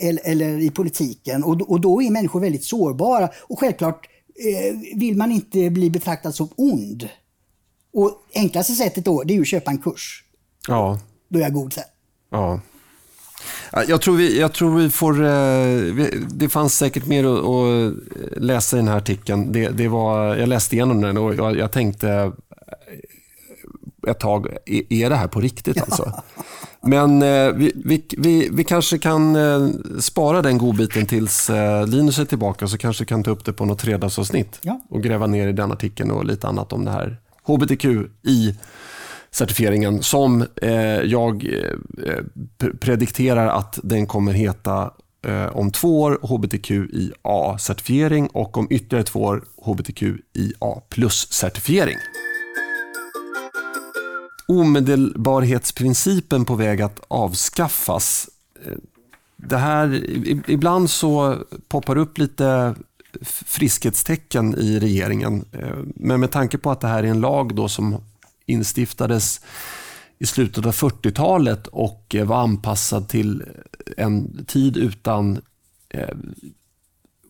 eller, 0.00 0.20
eller 0.24 0.58
i 0.58 0.70
politiken. 0.70 1.44
Och, 1.44 1.70
och 1.70 1.80
då 1.80 2.02
är 2.02 2.10
människor 2.10 2.40
väldigt 2.40 2.64
sårbara. 2.64 3.28
Och 3.42 3.58
självklart 3.58 4.08
eh, 4.44 4.98
vill 4.98 5.16
man 5.16 5.32
inte 5.32 5.70
bli 5.70 5.90
betraktad 5.90 6.34
som 6.34 6.48
ond. 6.56 7.08
Och 7.92 8.10
enklaste 8.34 8.72
sättet 8.72 9.04
då, 9.04 9.22
det 9.22 9.36
är 9.36 9.40
att 9.40 9.46
köpa 9.46 9.70
en 9.70 9.78
kurs. 9.78 10.24
Ja. 10.68 10.98
Då 11.28 11.38
är 11.38 11.42
jag 11.42 11.54
god 11.54 11.72
sen. 11.72 11.84
Ja. 12.30 12.60
Jag 13.88 14.00
tror 14.00 14.16
vi, 14.16 14.40
jag 14.40 14.52
tror 14.52 14.78
vi 14.78 14.90
får... 14.90 15.24
Eh, 15.24 16.06
det 16.28 16.48
fanns 16.48 16.76
säkert 16.76 17.06
mer 17.06 17.24
att, 17.24 17.94
läsa 18.36 18.76
i 18.76 18.80
den 18.80 18.88
här 18.88 18.96
artikeln. 18.96 19.52
Det, 19.52 19.68
det 19.68 19.88
var, 19.88 20.36
jag 20.36 20.48
läste 20.48 20.76
igenom 20.76 21.00
den 21.00 21.16
och 21.16 21.34
jag, 21.34 21.58
jag 21.58 21.72
tänkte 21.72 22.10
eh, 22.10 22.30
ett 24.10 24.18
tag, 24.18 24.46
är 24.88 25.10
det 25.10 25.16
här 25.16 25.28
på 25.28 25.40
riktigt 25.40 25.82
alltså? 25.82 26.12
Men 26.80 27.22
eh, 27.22 27.52
vi, 27.52 27.72
vi, 27.84 28.04
vi, 28.18 28.48
vi, 28.52 28.64
kanske 28.64 28.98
kan 28.98 29.36
spara 30.00 30.42
den 30.42 30.58
godbiten 30.58 31.06
tills 31.06 31.50
Linus 31.86 32.18
är 32.18 32.24
tillbaka 32.24 32.68
så 32.68 32.78
kanske 32.78 33.04
kan 33.04 33.22
ta 33.22 33.30
upp 33.30 33.44
det 33.44 33.52
på 33.52 33.64
något 33.64 33.82
fredagsavsnitt 33.82 34.58
ja. 34.62 34.80
och 34.88 35.02
gräva 35.02 35.26
ner 35.26 35.48
i 35.48 35.52
den 35.52 35.72
artikeln 35.72 36.10
och 36.10 36.24
lite 36.24 36.48
annat 36.48 36.72
om 36.72 36.84
det 36.84 36.90
här 36.90 37.16
HBTQI 37.42 38.56
certifieringen 39.40 40.02
som 40.02 40.46
eh, 40.56 41.00
jag 41.00 41.44
eh, 41.44 41.74
predikterar 42.80 43.46
att 43.46 43.78
den 43.82 44.06
kommer 44.06 44.32
heta 44.32 44.90
eh, 45.26 45.56
om 45.56 45.70
två 45.70 46.02
år 46.02 46.18
HBTQIA-certifiering 46.22 48.28
och 48.28 48.58
om 48.58 48.66
ytterligare 48.70 49.04
två 49.04 49.22
år 49.22 49.44
HBTQIA 49.56 50.80
plus-certifiering. 50.88 51.96
Omedelbarhetsprincipen 54.48 56.44
på 56.44 56.54
väg 56.54 56.82
att 56.82 57.00
avskaffas. 57.08 58.28
Eh, 58.66 58.72
det 59.36 59.58
här, 59.58 60.04
ibland 60.50 60.90
så 60.90 61.36
poppar 61.68 61.98
upp 61.98 62.18
lite 62.18 62.74
friskhetstecken 63.22 64.54
i 64.58 64.78
regeringen. 64.78 65.44
Eh, 65.52 65.76
men 65.84 66.20
med 66.20 66.30
tanke 66.30 66.58
på 66.58 66.70
att 66.70 66.80
det 66.80 66.88
här 66.88 67.02
är 67.02 67.08
en 67.08 67.20
lag 67.20 67.54
då 67.54 67.68
som 67.68 67.96
instiftades 68.50 69.40
i 70.18 70.26
slutet 70.26 70.66
av 70.66 70.72
40-talet 70.72 71.66
och 71.66 72.14
eh, 72.14 72.26
var 72.26 72.42
anpassad 72.42 73.08
till 73.08 73.40
eh, 73.40 73.46
en 74.04 74.44
tid 74.44 74.76
utan 74.76 75.40
eh, 75.88 76.16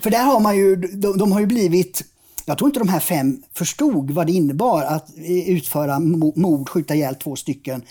för 0.00 0.10
där 0.10 0.24
har 0.24 0.40
man 0.40 0.56
ju, 0.56 0.76
de, 0.76 1.18
de, 1.18 1.32
har 1.32 1.40
ju 1.40 1.46
blivit, 1.46 2.04
jag 2.44 2.58
tror 2.58 2.68
inte 2.68 2.80
de 2.80 2.88
här 2.88 3.00
fem 3.00 3.42
förstod 3.54 4.10
vad 4.10 4.26
det 4.26 4.32
innebar 4.32 4.82
att 4.82 5.08
utföra 5.46 5.98
mord, 6.00 6.68
skjuta 6.68 6.94
ihjäl 6.94 7.14
två 7.14 7.36
stycken 7.36 7.82
eh, 7.82 7.88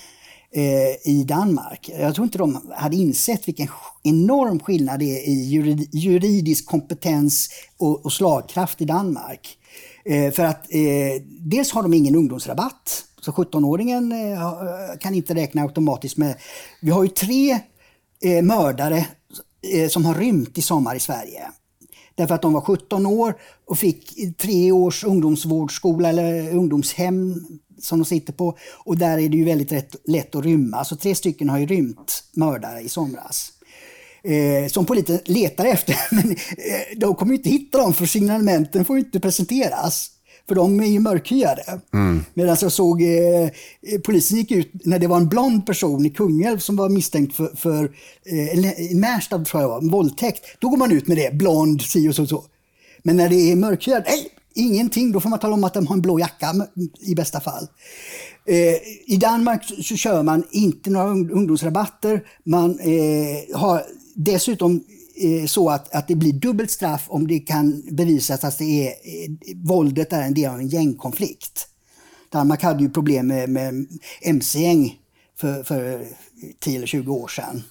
Eh, 0.52 1.12
i 1.12 1.24
Danmark. 1.28 1.89
Jag 2.00 2.16
tror 2.16 2.26
inte 2.26 2.38
de 2.38 2.72
hade 2.76 2.95
insett 2.95 3.47
vilken 3.47 3.68
enorm 4.04 4.60
skillnad 4.60 5.00
det 5.00 5.06
är 5.06 5.30
i 5.30 5.43
juridisk 5.91 6.66
kompetens 6.66 7.50
och, 7.78 8.14
slagkraft 8.14 8.82
i 8.82 8.86
Danmark. 8.86 9.58
Eh, 10.06 10.32
för 10.32 10.43
att 10.43 10.74
eh, 10.74 11.22
dels 11.39 11.72
har 11.72 11.84
de 11.84 11.93
ingen 11.93 12.16
ungdomsrabatt, 12.16 13.06
så 13.22 13.32
17-åringen 13.32 14.14
kan 15.00 15.16
inte 15.16 15.36
räkna 15.36 15.62
automatiskt 15.62 16.18
med... 16.18 16.36
Vi 16.82 16.91
har 16.91 17.04
ju 17.04 17.10
tre 17.10 17.60
mördare 18.43 19.06
som 19.89 20.06
har 20.06 20.16
rymt 20.16 20.58
i 20.58 20.62
sommar 20.62 20.95
i 20.95 21.00
Sverige. 21.00 21.47
Därför 22.16 22.36
att 22.36 22.41
de 22.41 22.54
var 22.54 22.62
17 22.62 23.06
år 23.06 23.36
och 23.66 23.78
fick 23.78 24.38
tre 24.38 24.72
års 24.72 25.04
ungdomsvårdsskola 25.04 26.10
eller 26.10 26.56
ungdomshem 26.56 27.45
som 27.82 27.99
de 27.99 28.05
sitter 28.05 28.34
på. 28.34 28.57
Och 28.86 28.97
där 28.97 29.17
är 29.17 29.30
det 29.30 29.38
ju 29.38 29.45
väldigt 29.45 29.71
rätt, 29.71 29.95
lätt 30.05 30.36
att 30.36 30.45
rymma. 30.45 30.86
Så 30.86 30.95
tre 30.95 31.15
stycken 31.15 31.49
har 31.49 31.59
ju 31.59 31.65
rymt 31.65 32.23
mördare 32.34 32.82
i 32.82 32.89
somras. 32.89 33.51
Eh, 34.23 34.67
som 34.67 34.86
polisen 34.86 35.19
letar 35.25 35.65
efter. 35.65 35.95
Men 36.15 36.32
eh, 36.32 36.97
de 36.97 37.15
kommer 37.15 37.34
inte 37.34 37.49
hitta 37.49 37.77
dem 37.77 37.93
för 37.93 38.05
signalementen 38.05 38.86
får 38.86 38.97
inte 38.97 39.19
presenteras. 39.19 40.11
För 40.47 40.55
de 40.55 40.80
är 40.80 40.86
ju 40.86 40.99
mörkhyade. 40.99 41.80
Mm. 41.93 42.25
Medan 42.34 42.57
jag 42.61 42.71
såg 42.71 43.01
eh, 43.01 43.49
polisen 44.05 44.38
gick 44.38 44.51
ut 44.51 44.71
när 44.86 44.99
det 44.99 45.07
var 45.07 45.17
en 45.17 45.30
blond 45.30 45.65
person 45.65 46.05
i 46.05 46.09
Kungälv 46.09 46.57
som 46.57 46.75
var 46.75 46.89
misstänkt 46.89 47.36
för, 47.36 47.55
för 47.55 47.84
eh, 48.25 48.95
Märsta 48.95 49.45
tror 49.45 49.63
jag 49.63 49.69
var, 49.69 49.91
våldtäkt. 49.91 50.45
Då 50.59 50.69
går 50.69 50.77
man 50.77 50.91
ut 50.91 51.07
med 51.07 51.17
det, 51.17 51.34
blond, 51.34 51.82
si 51.82 52.09
och 52.09 52.15
så. 52.15 52.27
så. 52.27 52.43
Men 53.03 53.17
när 53.17 53.30
det 53.30 53.51
är 53.51 53.55
mörkhyad, 53.55 54.03
nej, 54.07 54.30
ingenting. 54.54 55.12
Då 55.12 55.20
får 55.20 55.30
man 55.30 55.39
tala 55.39 55.54
om 55.54 55.64
att 55.64 55.74
de 55.74 55.88
har 55.88 55.95
en 55.95 56.02
blå 56.02 56.20
jacka 56.20 56.68
i 57.00 57.16
bästa 57.16 57.39
fall. 57.39 57.68
Eh, 58.45 58.76
I 59.06 59.18
Danmark 59.22 59.64
så 59.66 59.95
kör 59.95 60.24
man 60.24 60.43
inte 60.52 60.89
några 60.89 61.08
ungdomsrabatter. 61.10 62.24
Man 62.43 62.80
eh, 62.80 63.58
har 63.60 63.84
dessutom 64.16 64.84
eh, 65.16 65.45
så 65.45 65.70
att, 65.70 65.95
att 65.95 66.08
det 66.08 66.16
blir 66.16 66.34
dubbelt 66.34 66.72
straff 66.72 67.06
om 67.08 67.28
det 67.28 67.39
kan 67.39 67.84
bevisas 67.91 68.43
att 68.43 68.58
det 68.58 68.88
är, 68.88 68.89
eh, 68.89 69.56
våldet 69.56 70.14
är 70.14 70.22
en 70.22 70.34
del 70.34 70.52
av 70.52 70.60
en 70.60 70.68
gängkonflikt. 70.68 71.68
Danmark 72.30 72.64
hade 72.64 72.84
ju 72.84 72.89
problem 72.89 73.28
med, 73.28 73.50
med 73.50 73.88
mc-gäng 74.22 74.95
för, 75.39 75.64
för 75.64 75.93
eh, 75.93 76.08
10 76.60 76.78
eller 76.78 76.88
20 76.88 77.14
år 77.14 77.28
sedan. 77.28 77.64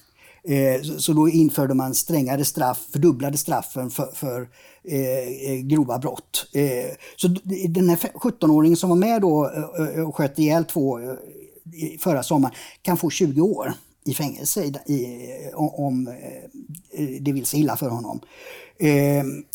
Eh, 0.43 0.81
så 0.97 1.13
då 1.13 1.29
införde 1.29 1.73
man 1.73 1.95
strängare 1.95 2.45
straff, 2.45 2.87
fördubblade 2.91 3.37
straffen 3.37 3.89
för, 3.89 4.11
för 4.15 4.47
Eh, 4.83 5.51
eh, 5.51 5.59
grova 5.61 5.99
brott. 5.99 6.45
Eh, 6.53 6.91
så 7.15 7.27
den 7.69 7.89
här 7.89 7.97
17-åringen 7.97 8.75
som 8.75 8.89
var 8.89 8.97
med 8.97 9.21
då 9.21 9.45
eh, 9.45 9.97
eh, 9.97 10.07
och 10.07 10.15
sköt 10.15 10.39
ihjäl 10.39 10.65
två 10.65 10.99
förra 11.99 12.23
sommaren 12.23 12.55
kan 12.81 12.97
få 12.97 13.09
20 13.09 13.41
år 13.41 13.73
i 14.05 14.13
fängelse 14.13 14.63
i, 14.63 15.17
om 15.53 16.09
det 17.21 17.31
vill 17.31 17.45
sig 17.45 17.59
illa 17.59 17.77
för 17.77 17.89
honom. 17.89 18.19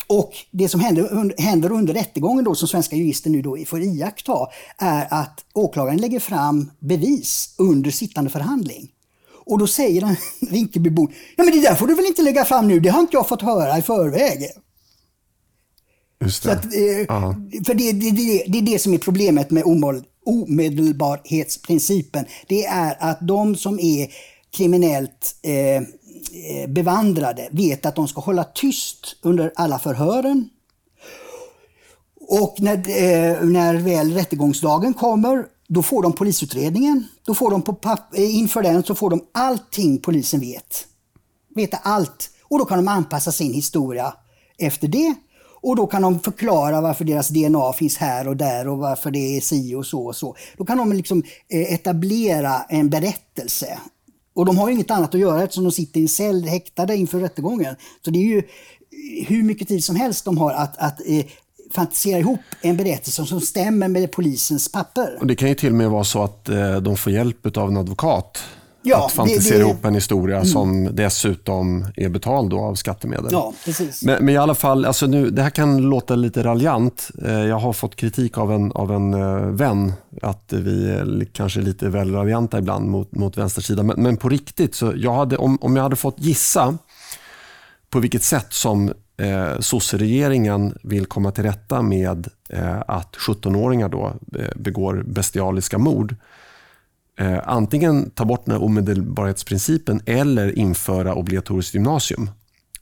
och 0.07 0.33
det 0.51 0.68
som 0.68 0.81
händer, 0.81 1.43
händer 1.43 1.72
under 1.72 1.95
rättegången 1.95 2.45
då 2.45 2.55
som 2.55 2.68
svenska 2.68 2.97
jurister 2.97 3.31
nu 3.31 3.43
då 3.43 3.59
får 3.66 3.81
iaktta 3.83 4.47
är 4.79 5.07
att 5.11 5.45
åklagaren 5.53 6.01
lägger 6.01 6.20
fram 6.20 6.70
bevis 6.79 7.55
under 7.59 7.91
sittande 7.91 8.31
förhandling. 8.31 8.89
Och 9.47 9.59
då 9.59 9.66
säger 9.66 10.01
den 10.01 10.16
Rinkebybon, 10.51 11.12
ja 11.37 11.45
men 11.45 11.53
det 11.53 11.62
där 11.62 11.75
får 11.75 11.87
du 11.87 11.95
väl 11.95 12.07
inte 12.07 12.22
lägga 12.22 12.45
fram 12.45 12.68
nu, 12.68 12.81
det 12.81 12.89
har 12.89 13.01
inte 13.01 13.16
jag 13.16 13.29
fått 13.29 13.43
höra 13.43 13.79
i 13.79 13.83
förväg. 13.83 14.51
Just 16.21 16.43
det. 16.43 16.53
Att, 16.53 16.65
eh, 16.65 17.07
för 17.67 17.75
det, 17.75 17.93
det, 17.93 18.11
det, 18.11 18.45
det, 18.49 18.59
är 18.59 18.62
det 18.62 18.79
som 18.79 18.95
är 18.95 18.99
problemet 18.99 19.51
med 19.51 19.65
omedelbarhetsprincipen. 20.27 22.25
Det 22.47 22.65
är 22.65 22.97
att 23.01 23.19
de 23.21 23.57
som 23.57 23.81
är 23.81 24.09
kriminellt 24.57 25.37
eh, 25.43 25.77
eh, 25.77 25.83
bevandrade 26.69 27.49
vet 27.51 27.87
att 27.87 27.97
de 27.97 28.09
ska 28.09 28.21
hålla 28.21 28.45
tyst 28.45 29.17
under 29.23 29.53
alla 29.57 29.79
förhören. 29.79 30.49
Och 32.29 32.57
när, 32.59 32.77
eh, 32.77 33.43
när 33.43 33.75
väl 33.75 34.15
rättegångsdagen 34.15 34.95
kommer 34.95 35.47
då 35.69 35.83
får 35.83 36.03
de 36.03 36.12
polisutredningen. 36.12 37.05
Då 37.25 37.35
får 37.35 37.51
de 37.51 37.62
på 37.62 37.79
eh, 38.15 38.37
inför 38.37 38.62
den 38.62 38.83
så 38.83 38.95
får 38.95 39.11
de 39.11 39.25
allting 39.33 39.99
polisen 39.99 40.41
vet. 40.41 40.87
Veta 41.55 41.77
allt. 41.77 42.31
Och 42.43 42.59
då 42.59 42.65
kan 42.65 42.79
de 42.79 42.89
anpassa 42.89 43.33
sin 43.33 43.55
historia 43.55 44.15
efter 44.59 44.89
det. 44.89 45.15
Och 45.65 45.77
då 45.77 45.87
kan 45.87 46.03
de 46.03 46.21
förklara 46.21 46.81
varför 46.81 47.05
deras 47.05 47.29
DNA 47.29 47.73
finns 47.73 47.97
här 47.97 48.29
och 48.29 48.37
där 48.37 48.69
och 48.69 48.79
varför 48.79 49.11
det 49.11 49.37
är 49.37 49.41
si 49.41 49.75
och 49.75 49.87
så 49.87 50.07
och 50.07 50.17
så. 50.17 50.37
Då 50.57 50.65
kan 50.65 50.79
de 50.79 50.93
liksom 50.93 51.23
eh, 51.49 51.75
etablera 51.75 52.62
en 52.69 52.91
berättelse. 52.91 53.79
Och 54.35 54.47
de 54.47 54.59
har 54.59 54.71
inget 54.71 54.91
annat 54.91 55.15
att 55.15 55.21
göra 55.21 55.43
eftersom 55.43 55.65
de 55.65 55.73
sitter 55.73 56.01
i 56.01 56.03
en 56.03 56.09
cell 56.09 56.45
häktade 56.45 56.97
inför 56.97 57.21
rättegången. 57.21 57.77
Så 58.05 58.11
det 58.11 58.19
är 58.19 58.27
ju 58.27 58.39
eh, 58.39 59.27
hur 59.27 59.43
mycket 59.43 59.69
tid 59.69 59.85
som 59.85 59.97
helst 59.97 60.25
de 60.25 60.39
har 60.39 60.53
att, 60.53 60.77
att 60.79 61.01
eh, 61.07 61.25
fantisera 61.73 62.19
ihop 62.19 62.41
en 62.61 62.77
berättelse 62.77 63.27
som 63.27 63.41
stämmer 63.41 63.89
med 63.89 64.12
polisens 64.12 64.73
papper. 64.73 65.19
Och 65.21 65.27
det 65.27 65.37
kan 65.37 65.49
ju 65.49 65.55
till 65.55 65.71
och 65.71 65.75
med 65.75 65.91
vara 65.91 66.05
så 66.05 66.23
att 66.23 66.49
eh, 66.49 66.77
de 66.77 66.97
får 66.97 67.12
hjälp 67.12 67.57
av 67.57 67.69
en 67.69 67.77
advokat 67.77 68.39
ja, 68.85 69.07
att 69.07 69.12
fantisera 69.12 69.59
det, 69.59 69.64
det... 69.64 69.68
ihop 69.68 69.85
en 69.85 69.95
historia 69.95 70.37
mm. 70.37 70.47
som 70.47 70.89
dessutom 70.93 71.87
är 71.97 72.09
betald 72.09 72.51
då 72.51 72.61
av 72.61 72.74
skattemedel. 72.74 73.28
Ja, 73.30 73.53
precis. 73.64 74.03
Men, 74.03 74.24
men, 74.24 74.35
i 74.35 74.37
alla 74.37 74.55
fall, 74.55 74.85
alltså 74.85 75.07
nu, 75.07 75.30
det 75.30 75.43
här 75.43 75.51
kan 75.51 75.76
låta 75.76 76.14
lite 76.14 76.43
raljant. 76.43 77.11
Eh, 77.24 77.32
jag 77.32 77.59
har 77.59 77.72
fått 77.72 77.97
kritik 77.97 78.39
av 78.39 78.53
en, 78.53 78.72
av 78.72 78.93
en 78.93 79.14
eh, 79.14 79.37
vän 79.37 79.93
att 80.22 80.53
vi 80.53 80.91
är 80.91 81.26
kanske 81.32 81.61
lite 81.61 81.89
väl 81.89 82.12
raljanta 82.12 82.59
ibland 82.59 82.89
mot, 82.89 83.12
mot 83.12 83.39
vänstersidan. 83.39 83.87
Men, 83.87 84.03
men 84.03 84.16
på 84.16 84.28
riktigt, 84.28 84.74
så 84.74 84.93
jag 84.97 85.14
hade, 85.14 85.37
om, 85.37 85.59
om 85.61 85.76
jag 85.76 85.82
hade 85.82 85.97
fått 85.97 86.20
gissa 86.20 86.78
på 87.91 88.01
vilket 88.01 88.22
sätt 88.22 88.53
som 88.53 88.93
eh, 89.16 89.59
sosseregeringen 89.61 90.78
vill 90.82 91.07
komma 91.07 91.30
till 91.30 91.45
rätta 91.45 91.82
med 91.82 92.28
eh, 92.49 92.80
att 92.89 93.16
17-åringar 93.16 93.89
då 93.89 94.12
eh, 94.39 94.49
begår 94.57 95.03
bestialiska 95.07 95.78
mord. 95.78 96.16
Eh, 97.19 97.39
antingen 97.45 98.11
ta 98.11 98.25
bort 98.25 98.45
den 98.45 98.55
här 98.55 98.62
omedelbarhetsprincipen 98.62 100.01
eller 100.07 100.59
införa 100.59 101.15
obligatoriskt 101.15 101.75
gymnasium. 101.75 102.31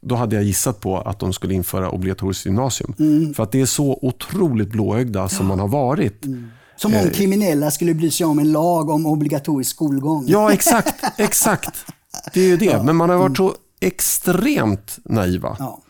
Då 0.00 0.14
hade 0.14 0.36
jag 0.36 0.44
gissat 0.44 0.80
på 0.80 0.98
att 0.98 1.18
de 1.18 1.32
skulle 1.32 1.54
införa 1.54 1.90
obligatoriskt 1.90 2.46
gymnasium. 2.46 2.94
Mm. 2.98 3.34
För 3.34 3.42
att 3.42 3.52
det 3.52 3.60
är 3.60 3.66
så 3.66 3.98
otroligt 4.02 4.68
blåögda 4.68 5.28
som 5.28 5.46
man 5.46 5.60
har 5.60 5.68
varit. 5.68 6.24
Mm. 6.24 6.50
Som 6.76 6.94
om 6.94 7.00
eh, 7.00 7.10
kriminella 7.10 7.70
skulle 7.70 7.94
bry 7.94 8.10
sig 8.10 8.26
om 8.26 8.38
en 8.38 8.52
lag 8.52 8.90
om 8.90 9.06
obligatorisk 9.06 9.70
skolgång. 9.70 10.24
Ja, 10.28 10.52
exakt. 10.52 11.04
exakt. 11.18 11.84
Det 12.34 12.40
är 12.40 12.46
ju 12.46 12.56
det. 12.56 12.64
Ja. 12.72 12.82
Men 12.82 12.96
man 12.96 13.10
har 13.10 13.16
varit 13.16 13.36
så 13.36 13.54
extremt 13.80 14.98
naiva. 15.04 15.56
Ja. 15.58 15.82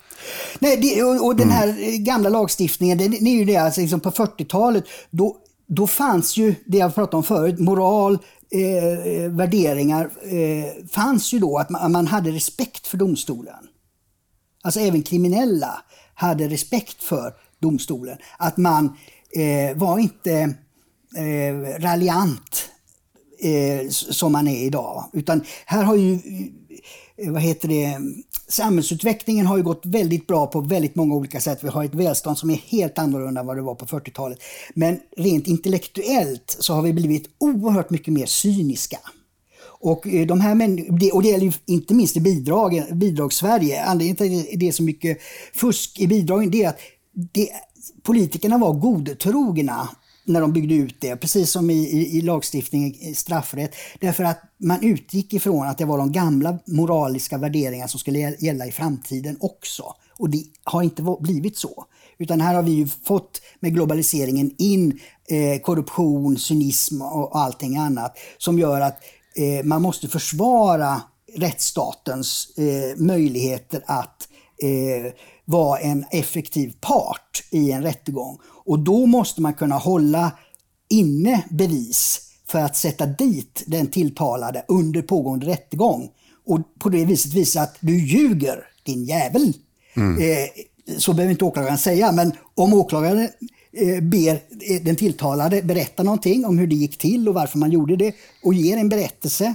Nej, 0.59 0.77
det, 0.77 1.03
och, 1.03 1.27
och, 1.27 1.37
den 1.37 1.51
här 1.51 1.69
mm. 1.69 2.05
gamla 2.05 2.29
lagstiftningen, 2.29 2.99
det, 2.99 3.09
det 3.09 3.31
är 3.31 3.39
ju 3.39 3.45
det, 3.45 3.57
alltså 3.57 3.81
liksom 3.81 4.01
på 4.01 4.11
40-talet, 4.11 4.85
då, 5.11 5.37
då 5.75 5.87
fanns 5.87 6.37
ju 6.37 6.55
det 6.65 6.79
jag 6.79 6.95
pratade 6.95 7.17
om 7.17 7.23
förut, 7.23 7.59
moral, 7.59 8.19
eh, 8.51 8.87
eh 8.87 9.31
värderingar, 9.31 10.11
eh, 10.23 10.87
fanns 10.91 11.33
ju 11.33 11.39
då 11.39 11.59
att 11.59 11.71
man, 11.71 11.93
man, 11.93 12.07
hade 12.07 12.31
respekt 12.31 12.87
för 12.87 12.99
domstolen. 12.99 13.69
Alltså 14.63 14.81
även 14.81 15.03
kriminella 15.03 15.83
hade 16.15 16.49
respekt 16.49 17.03
för 17.03 17.35
domstolen. 17.61 18.19
Att 18.39 18.57
man 18.57 18.97
eh, 19.37 19.77
var 19.77 19.99
inte 19.99 20.55
eh, 21.17 21.81
raljant 21.81 22.71
eh, 23.39 23.89
som 23.89 24.33
man 24.33 24.49
är 24.49 24.65
idag. 24.65 25.05
Utan 25.13 25.45
här 25.67 25.83
har 25.83 25.97
ju, 25.97 26.19
Eh, 27.17 27.33
vad 27.33 27.43
heter 27.43 27.69
det, 27.69 27.99
samhällsutvecklingen 28.49 29.47
har 29.47 29.57
ju 29.57 29.63
gått 29.63 29.87
väldigt 29.87 30.27
bra 30.27 30.47
på 30.47 30.61
väldigt 30.61 30.95
många 30.95 31.15
olika 31.15 31.41
sätt. 31.41 31.59
Vi 31.65 31.69
har 31.69 31.85
ett 31.85 31.95
välstånd 31.95 32.39
som 32.39 32.51
är 32.51 32.55
helt 32.55 32.99
annorlunda 32.99 33.41
än 33.41 33.47
vad 33.47 33.57
det 33.57 33.63
var 33.63 33.75
på 33.75 33.87
40-talet. 33.87 34.39
Men 34.75 35.01
rent 35.17 35.47
intellektuellt 35.47 36.57
så 36.61 36.75
har 36.75 36.83
vi 36.83 36.93
blivit 36.93 37.31
oerhört 37.39 37.91
mycket 37.91 38.15
mer 38.15 38.27
cyniska. 38.27 38.99
Och, 39.65 40.07
eh, 40.07 40.27
de 40.27 40.41
här 40.41 40.53
och 41.13 41.23
det 41.23 41.29
gäller 41.29 41.55
inte 41.67 41.95
minst 41.95 42.17
i 42.17 42.21
bidrag, 42.21 42.83
bidragssverige. 42.93 43.85
Anledningen 43.85 44.17
till 44.17 44.41
att 44.41 44.61
det 44.61 44.69
är 44.69 44.73
så 44.73 44.83
mycket 44.83 45.19
fusk 45.55 46.01
i 46.01 46.07
bidragen 46.07 46.55
är 46.55 46.69
att 46.69 46.79
det, 47.33 47.49
politikerna 48.03 48.59
var 48.59 48.73
godtrogna 48.73 49.89
när 50.33 50.41
de 50.41 50.53
byggde 50.53 50.75
ut 50.75 50.97
det, 51.01 51.17
precis 51.17 51.51
som 51.51 51.71
i, 51.71 51.75
i, 51.75 52.19
i 52.19 52.21
lagstiftningen 52.21 52.95
i 52.95 53.15
straffrätt. 53.15 53.75
Därför 54.01 54.25
att 54.25 54.41
man 54.59 54.83
utgick 54.83 55.33
ifrån 55.33 55.67
att 55.67 55.79
det 55.79 55.85
var 55.85 55.99
de 55.99 56.13
gamla 56.13 56.59
moraliska 56.67 57.39
värderingar 57.39 57.87
som 57.87 58.01
skulle 58.01 58.19
gälla 58.19 58.67
i 58.67 58.73
framtiden 58.73 59.37
också. 59.41 59.95
Och 60.19 60.31
det 60.31 60.45
har 60.65 60.83
inte 60.83 61.17
blivit 61.21 61.57
så. 61.57 61.85
Utan 62.19 62.41
här 62.41 62.55
har 62.55 62.63
vi 62.63 62.73
ju 62.73 62.87
fått 62.87 63.43
med 63.61 63.75
globaliseringen 63.75 64.55
in 64.59 65.01
eh, 65.29 65.61
korruption, 65.61 66.39
cynism 66.39 67.03
och, 67.03 67.33
och 67.33 67.39
allting 67.39 67.77
annat 67.77 68.19
som 68.39 68.59
gör 68.59 68.81
att 68.81 68.99
eh, 69.37 69.65
man 69.65 69.83
måste 69.83 70.09
försvara 70.09 71.03
rättsstatens 71.37 72.59
eh, 72.59 72.97
möjligheter 72.97 73.83
att 73.87 74.29
eh, 74.63 75.13
vara 75.45 75.79
en 75.79 76.05
effektiv 76.11 76.73
part 76.81 77.45
i 77.51 77.73
en 77.73 77.83
rättegång. 77.83 78.39
Och 78.65 78.79
då 78.79 79.07
måste 79.07 79.41
man 79.41 79.55
kunna 79.55 79.79
hålla 79.79 80.33
inne 80.89 81.45
bevis 81.51 82.21
för 82.47 82.59
att 82.59 82.77
sätta 82.77 83.07
dit 83.07 83.63
den 83.67 83.87
tilltalade 83.87 84.65
under 84.69 85.03
pågående 85.03 85.47
rättegång. 85.47 86.11
Och 86.47 86.61
på 86.79 86.89
det 86.89 87.05
viset 87.05 87.35
visa 87.35 87.61
att 87.61 87.77
du 87.81 88.07
ljuger, 88.07 88.65
din 88.83 89.05
jävel. 89.05 89.53
Mm. 89.95 90.23
Eh, 90.23 90.49
så 90.99 91.13
behöver 91.13 91.31
inte 91.31 91.45
åklagaren 91.45 91.79
säga, 91.79 92.13
men 92.13 92.33
om 92.55 92.75
åklagaren 92.75 93.29
eh, 93.73 94.01
ber 94.03 94.41
den 94.85 94.97
tilltalade 94.97 95.63
berätta 95.63 96.03
någonting 96.03 96.45
om 96.45 96.59
hur 96.59 96.67
det 96.67 96.75
gick 96.75 96.99
till 96.99 97.29
och 97.29 97.35
varför 97.35 97.59
man 97.59 97.71
gjorde 97.71 97.97
det 97.97 98.15
och 98.43 98.55
ger 98.55 98.77
en 98.77 98.89
berättelse. 98.89 99.55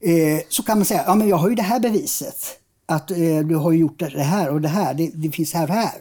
Eh, 0.00 0.40
så 0.48 0.62
kan 0.62 0.78
man 0.78 0.84
säga, 0.84 1.04
ja 1.06 1.14
men 1.14 1.28
jag 1.28 1.36
har 1.36 1.48
ju 1.48 1.54
det 1.54 1.62
här 1.62 1.80
beviset. 1.80 2.58
Att 2.86 3.10
eh, 3.10 3.38
du 3.38 3.54
har 3.54 3.72
gjort 3.72 3.98
det 3.98 4.22
här 4.22 4.50
och 4.50 4.60
det 4.60 4.68
här, 4.68 4.94
det, 4.94 5.10
det 5.14 5.30
finns 5.30 5.54
här 5.54 5.68
och 5.68 5.74
här. 5.74 5.94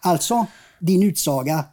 Alltså, 0.00 0.46
din 0.78 1.02
utsaga 1.02 1.64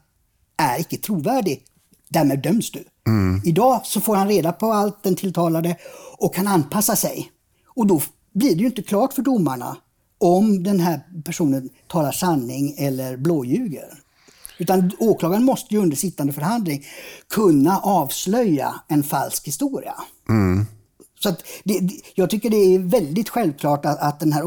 är 0.57 0.79
icke 0.79 0.97
trovärdig. 0.97 1.63
Därmed 2.09 2.41
döms 2.41 2.71
du. 2.71 2.83
Mm. 3.07 3.41
Idag 3.45 3.81
så 3.83 4.01
får 4.01 4.15
han 4.15 4.27
reda 4.27 4.51
på 4.51 4.73
allt, 4.73 5.03
den 5.03 5.15
tilltalade, 5.15 5.77
och 6.17 6.35
kan 6.35 6.47
anpassa 6.47 6.95
sig. 6.95 7.31
Och 7.67 7.87
då 7.87 8.01
blir 8.33 8.55
det 8.55 8.61
ju 8.61 8.65
inte 8.65 8.81
klart 8.81 9.13
för 9.13 9.21
domarna 9.21 9.77
om 10.17 10.63
den 10.63 10.79
här 10.79 10.99
personen 11.25 11.69
talar 11.87 12.11
sanning 12.11 12.75
eller 12.77 13.17
blåljuger. 13.17 13.99
Utan 14.57 14.91
åklagaren 14.99 15.43
måste 15.43 15.73
ju 15.73 15.81
under 15.81 15.97
sittande 15.97 16.33
förhandling 16.33 16.85
kunna 17.29 17.79
avslöja 17.79 18.75
en 18.87 19.03
falsk 19.03 19.47
historia. 19.47 19.95
Mm. 20.29 20.65
Så 21.19 21.35
det, 21.63 21.89
jag 22.15 22.29
tycker 22.29 22.49
det 22.49 22.75
är 22.75 22.79
väldigt 22.79 23.29
självklart 23.29 23.85
att, 23.85 23.99
att 23.99 24.19
den 24.19 24.33
här 24.33 24.43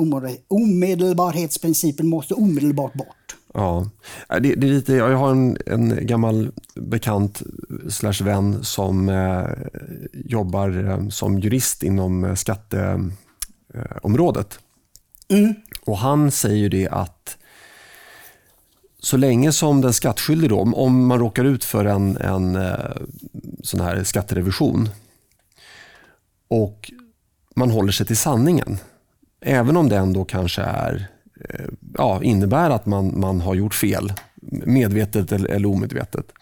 omedelbarhetsprincipen 0.48 2.08
måste 2.08 2.34
omedelbart 2.34 2.94
bort. 2.94 3.35
Ja, 3.58 3.90
det, 4.28 4.38
det, 4.38 4.66
är 4.66 4.70
lite, 4.70 4.94
jag 4.94 5.16
har 5.16 5.30
en, 5.30 5.58
en 5.66 6.06
gammal 6.06 6.52
bekant 6.74 7.42
slash 7.88 8.24
vän 8.24 8.64
som 8.64 9.08
eh, 9.08 9.44
jobbar 10.12 10.88
eh, 10.88 11.08
som 11.08 11.38
jurist 11.38 11.82
inom 11.82 12.24
eh, 12.24 12.34
skatteområdet. 12.34 14.58
Mm. 15.28 15.54
Och 15.84 15.98
Han 15.98 16.30
säger 16.30 16.56
ju 16.56 16.68
det 16.68 16.88
att 16.88 17.38
så 18.98 19.16
länge 19.16 19.52
som 19.52 19.80
den 19.80 19.92
skattskyldige, 19.92 20.48
då, 20.48 20.60
om 20.60 21.06
man 21.06 21.18
råkar 21.18 21.44
ut 21.44 21.64
för 21.64 21.84
en, 21.84 22.16
en 22.16 22.56
eh, 22.56 22.96
sån 23.62 23.80
här 23.80 24.04
skatterevision 24.04 24.88
och 26.48 26.92
man 27.54 27.70
håller 27.70 27.92
sig 27.92 28.06
till 28.06 28.16
sanningen, 28.16 28.78
även 29.40 29.76
om 29.76 29.88
den 29.88 30.12
då 30.12 30.24
kanske 30.24 30.62
är 30.62 30.94
Eh, 30.98 31.06
ja, 31.94 32.22
innebär 32.22 32.70
att 32.70 32.86
man, 32.86 33.20
man 33.20 33.40
har 33.40 33.54
gjort 33.54 33.74
fel, 33.74 34.12
medvetet 34.66 35.32
eller, 35.32 35.48
eller 35.48 35.68
omedvetet, 35.68 36.32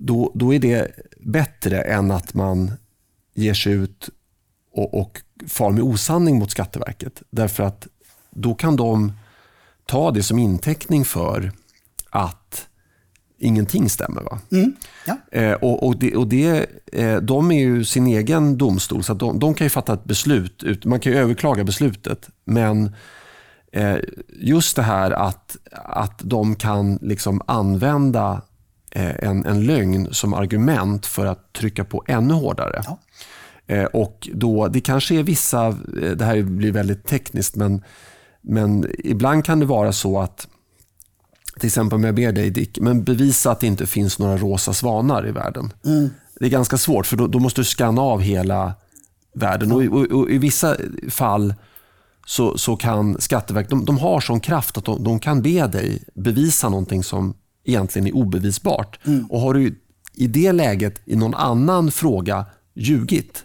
då, 0.00 0.32
då 0.34 0.54
är 0.54 0.58
det 0.58 0.90
bättre 1.20 1.82
än 1.82 2.10
att 2.10 2.34
man 2.34 2.72
ger 3.34 3.54
sig 3.54 3.72
ut 3.72 4.10
och, 4.72 5.00
och 5.00 5.22
far 5.48 5.70
med 5.70 5.82
osanning 5.82 6.38
mot 6.38 6.50
Skatteverket. 6.50 7.22
Därför 7.30 7.62
att 7.62 7.86
då 8.30 8.54
kan 8.54 8.76
de 8.76 9.12
ta 9.86 10.10
det 10.10 10.22
som 10.22 10.38
inteckning 10.38 11.04
för 11.04 11.52
att 12.10 12.68
ingenting 13.38 13.88
stämmer. 13.88 14.22
Va? 14.22 14.38
Mm, 14.52 14.76
ja. 15.06 15.16
eh, 15.32 15.52
och, 15.52 15.86
och, 15.86 15.98
det, 15.98 16.16
och 16.16 16.28
det, 16.28 16.66
eh, 16.92 17.16
De 17.16 17.50
är 17.50 17.60
ju 17.60 17.84
sin 17.84 18.06
egen 18.06 18.58
domstol, 18.58 19.04
så 19.04 19.14
de, 19.14 19.38
de, 19.38 19.54
kan 19.54 19.64
ju 19.64 19.68
fatta 19.70 19.94
ett 19.94 20.04
beslut. 20.04 20.84
Man 20.84 21.00
kan 21.00 21.12
överklaga 21.12 21.64
beslutet, 21.64 22.28
men 22.44 22.84
Eh, 22.86 22.92
just 24.28 24.76
det 24.76 24.82
här 24.82 25.10
att, 25.10 25.56
att 25.72 26.20
de 26.24 26.56
kan 26.56 26.98
liksom 27.02 27.42
använda 27.46 28.42
eh, 28.90 29.28
en, 29.28 29.44
en 29.44 29.66
lögn 29.66 30.08
som 30.10 30.34
argument 30.34 31.06
för 31.06 31.26
att 31.26 31.52
trycka 31.52 31.84
på 31.84 32.04
ännu 32.06 32.34
hårdare. 32.34 32.82
Ja. 32.84 32.98
Eh, 33.66 33.84
och 33.84 34.28
då, 34.34 34.68
Det 34.68 34.80
kanske 34.80 35.14
är 35.14 35.22
vissa, 35.22 35.70
det 36.16 36.24
här 36.24 36.42
blir 36.42 36.72
väldigt 36.72 37.06
tekniskt, 37.06 37.56
men, 37.56 37.82
men 38.40 38.90
ibland 38.98 39.44
kan 39.44 39.60
det 39.60 39.66
vara 39.66 39.92
så 39.92 40.20
att 40.20 40.48
till 41.58 41.66
exempel 41.66 41.96
om 41.96 42.04
jag 42.04 42.14
ber 42.14 42.32
dig 42.32 42.50
Dick, 42.50 42.78
men 42.80 43.04
bevisa 43.04 43.50
att 43.50 43.60
det 43.60 43.66
inte 43.66 43.86
finns 43.86 44.18
några 44.18 44.36
rosa 44.36 44.72
svanar 44.72 45.28
i 45.28 45.30
världen. 45.30 45.72
Mm. 45.84 46.10
Det 46.40 46.46
är 46.46 46.50
ganska 46.50 46.76
svårt 46.76 47.06
för 47.06 47.16
då, 47.16 47.26
då 47.26 47.38
måste 47.38 47.60
du 47.60 47.64
scanna 47.64 48.02
av 48.02 48.20
hela 48.20 48.74
världen. 49.34 49.72
Och, 49.72 49.82
och, 49.82 50.06
och, 50.06 50.30
I 50.30 50.38
vissa 50.38 50.76
fall 51.10 51.54
så, 52.28 52.58
så 52.58 52.76
kan 52.76 53.20
Skatteverket, 53.20 53.70
de, 53.70 53.84
de 53.84 53.98
har 53.98 54.20
sån 54.20 54.40
kraft 54.40 54.78
att 54.78 54.84
de, 54.84 55.04
de, 55.04 55.18
kan 55.18 55.42
be 55.42 55.66
dig 55.66 56.02
bevisa 56.14 56.68
någonting 56.68 57.04
som 57.04 57.34
egentligen 57.64 58.06
är 58.08 58.14
obevisbart. 58.14 58.98
Mm. 59.06 59.26
Och 59.26 59.40
har 59.40 59.54
du 59.54 59.80
i 60.14 60.26
det 60.26 60.52
läget 60.52 61.00
i 61.04 61.16
någon 61.16 61.34
annan 61.34 61.90
fråga 61.90 62.46
ljugit, 62.74 63.44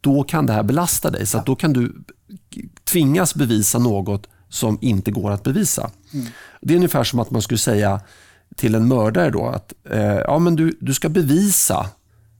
då 0.00 0.22
kan 0.22 0.46
det 0.46 0.52
här 0.52 0.62
belasta 0.62 1.10
dig. 1.10 1.26
Så 1.26 1.42
då 1.46 1.56
kan 1.56 1.72
du 1.72 2.04
tvingas 2.84 3.34
bevisa 3.34 3.78
något 3.78 4.26
som 4.48 4.78
inte 4.80 5.10
går 5.10 5.30
att 5.30 5.42
bevisa. 5.42 5.90
Mm. 6.12 6.26
Det 6.60 6.74
är 6.74 6.76
ungefär 6.76 7.04
som 7.04 7.18
att 7.18 7.30
man 7.30 7.42
skulle 7.42 7.58
säga 7.58 8.00
till 8.56 8.74
en 8.74 8.88
mördare 8.88 9.30
då 9.30 9.46
att 9.46 9.72
eh, 9.90 10.02
ja, 10.02 10.38
men 10.38 10.56
du, 10.56 10.78
du 10.80 10.94
ska 10.94 11.08
bevisa 11.08 11.86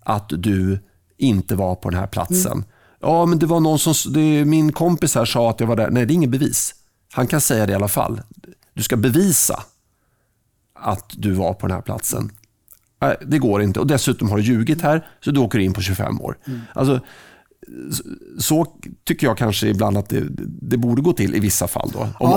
att 0.04 0.28
du 0.28 0.78
inte 1.16 1.54
var 1.54 1.74
på 1.74 1.90
den 1.90 1.98
här 1.98 2.06
platsen. 2.06 2.52
Mm. 2.52 2.64
Ja, 3.01 3.26
men 3.26 3.38
det 3.38 3.46
var 3.46 3.61
någon 3.61 3.78
som, 3.78 4.12
det, 4.12 4.44
min 4.44 4.72
kompis 4.72 5.14
här 5.14 5.24
sa 5.24 5.51
att 5.51 5.61
jag 5.61 5.66
var 5.66 5.76
där. 5.76 5.90
Nej, 5.90 6.07
det 6.07 6.12
är 6.12 6.14
inget 6.14 6.30
bevis. 6.30 6.74
Han 7.12 7.26
kan 7.26 7.40
säga 7.40 7.66
det 7.66 7.72
i 7.72 7.76
alla 7.76 7.88
fall. 7.88 8.20
Du 8.74 8.82
ska 8.82 8.96
bevisa 8.96 9.62
att 10.80 11.11
du 11.12 11.32
var 11.32 11.55
på 11.55 11.66
den 11.66 11.74
här 11.74 11.82
platsen. 11.82 12.30
Nej, 13.01 13.16
det 13.26 13.38
går 13.38 13.62
inte. 13.62 13.80
Och 13.80 13.86
Dessutom 13.86 14.30
har 14.30 14.36
du 14.36 14.42
ljugit 14.42 14.82
här, 14.82 15.07
så 15.24 15.30
du 15.30 15.40
åker 15.40 15.59
in 15.59 15.72
på 15.72 15.80
25 15.80 16.20
år. 16.20 16.38
Mm. 16.46 16.61
Alltså, 16.74 17.01
så 18.38 18.66
tycker 19.05 19.26
jag 19.26 19.38
kanske 19.38 19.68
ibland 19.68 19.99
att 19.99 20.09
det, 20.09 20.24
det 20.62 20.76
borde 20.76 21.03
gå 21.03 21.12
till 21.12 21.34
i 21.34 21.40
vissa 21.40 21.68
fall. 21.68 21.90
Då. 21.92 22.09
Om, 22.18 22.30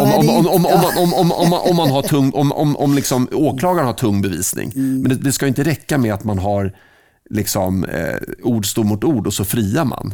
man 1.76 1.90
har 1.90 2.02
tung, 2.02 2.32
om, 2.34 2.52
om, 2.52 2.78
om 2.78 2.96
liksom 2.96 3.28
åklagaren 3.32 3.88
har 3.88 3.94
tung 3.94 4.22
bevisning. 4.22 4.72
Mm. 4.76 5.02
Men 5.02 5.10
det, 5.10 5.16
det, 5.16 5.32
ska 5.32 5.48
inte 5.48 5.64
räcka 5.64 5.98
med 5.98 6.14
att 6.14 6.24
man 6.24 6.40
har 6.40 6.78
liksom, 7.30 7.84
eh, 7.84 8.16
ord 8.44 8.66
står 8.66 8.84
mot 8.84 9.04
ord 9.04 9.28
och 9.28 9.34
så 9.34 9.46
friar 9.46 9.86
man. 9.86 10.14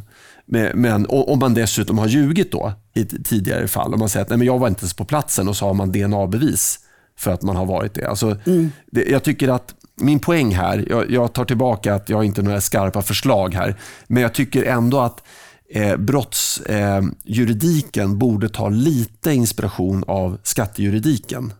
Men 0.74 1.06
om 1.10 1.40
man 1.40 1.54
dessutom 1.54 1.98
har 1.98 2.08
ljugit 2.08 2.52
då 2.52 2.74
i 2.94 3.06
tidigare 3.06 3.68
fall, 3.68 3.94
om 3.94 4.00
man 4.00 4.10
säger 4.10 4.24
att 4.24 4.30
Nej, 4.30 4.38
men 4.38 4.48
jag 4.48 4.60
var 4.60 4.68
inte 4.68 4.82
ens 4.82 4.94
på 4.94 5.06
platsen 5.06 5.48
och 5.48 5.58
så 5.58 5.66
har 5.66 5.74
man 5.74 5.92
DNA-bevis 5.92 6.80
för 7.18 7.32
att 7.32 7.42
man 7.42 7.56
har 7.56 7.66
varit 7.66 7.94
det. 7.94 8.06
Alltså, 8.06 8.38
mm. 8.46 8.72
det 8.92 9.04
jag 9.04 9.24
tycker 9.24 9.48
att 9.48 9.76
min 9.96 10.20
poäng 10.20 10.56
här, 10.56 10.86
jag, 10.90 11.12
jag, 11.12 11.34
tar 11.34 11.46
tillbaka 11.46 11.96
att 11.96 12.10
jag 12.10 12.24
inte 12.24 12.42
har 12.42 12.46
några 12.46 12.62
skarpa 12.62 13.02
förslag 13.02 13.54
här, 13.54 13.76
men 14.08 14.24
jag 14.24 14.34
tycker 14.34 14.64
ändå 14.64 15.00
att 15.00 15.24
eh, 15.70 15.98
brottsjuridiken 15.98 18.12
eh, 18.12 18.16
borde 18.16 18.50
ta 18.50 18.70
lite 18.70 19.34
inspiration 19.34 20.04
av 20.08 20.38
skattejuridiken. 20.44 21.54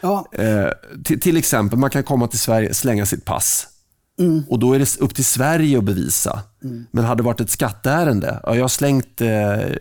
Ja. 0.00 0.26
Eh, 0.32 0.68
till, 1.04 1.20
till, 1.20 1.36
exempel, 1.36 1.78
man 1.78 1.90
kan 1.90 2.02
komma 2.02 2.26
till 2.26 2.38
Sverige, 2.38 2.74
slänga 2.74 3.06
sitt 3.06 3.24
pass. 3.24 3.66
Mm. 4.18 4.44
Och 4.48 4.58
Då 4.58 4.72
är 4.72 4.78
det 4.78 5.00
upp 5.00 5.14
till 5.14 5.24
Sverige 5.24 5.78
att 5.78 5.84
bevisa. 5.84 6.42
Mm. 6.64 6.86
Men 6.90 7.04
hade 7.04 7.22
det 7.22 7.26
varit 7.26 7.40
ett 7.40 7.50
skatteärende, 7.50 8.40
ja, 8.42 8.54
jag, 8.54 8.62
har 8.62 8.68
slängt, 8.68 9.20
eh, 9.20 9.28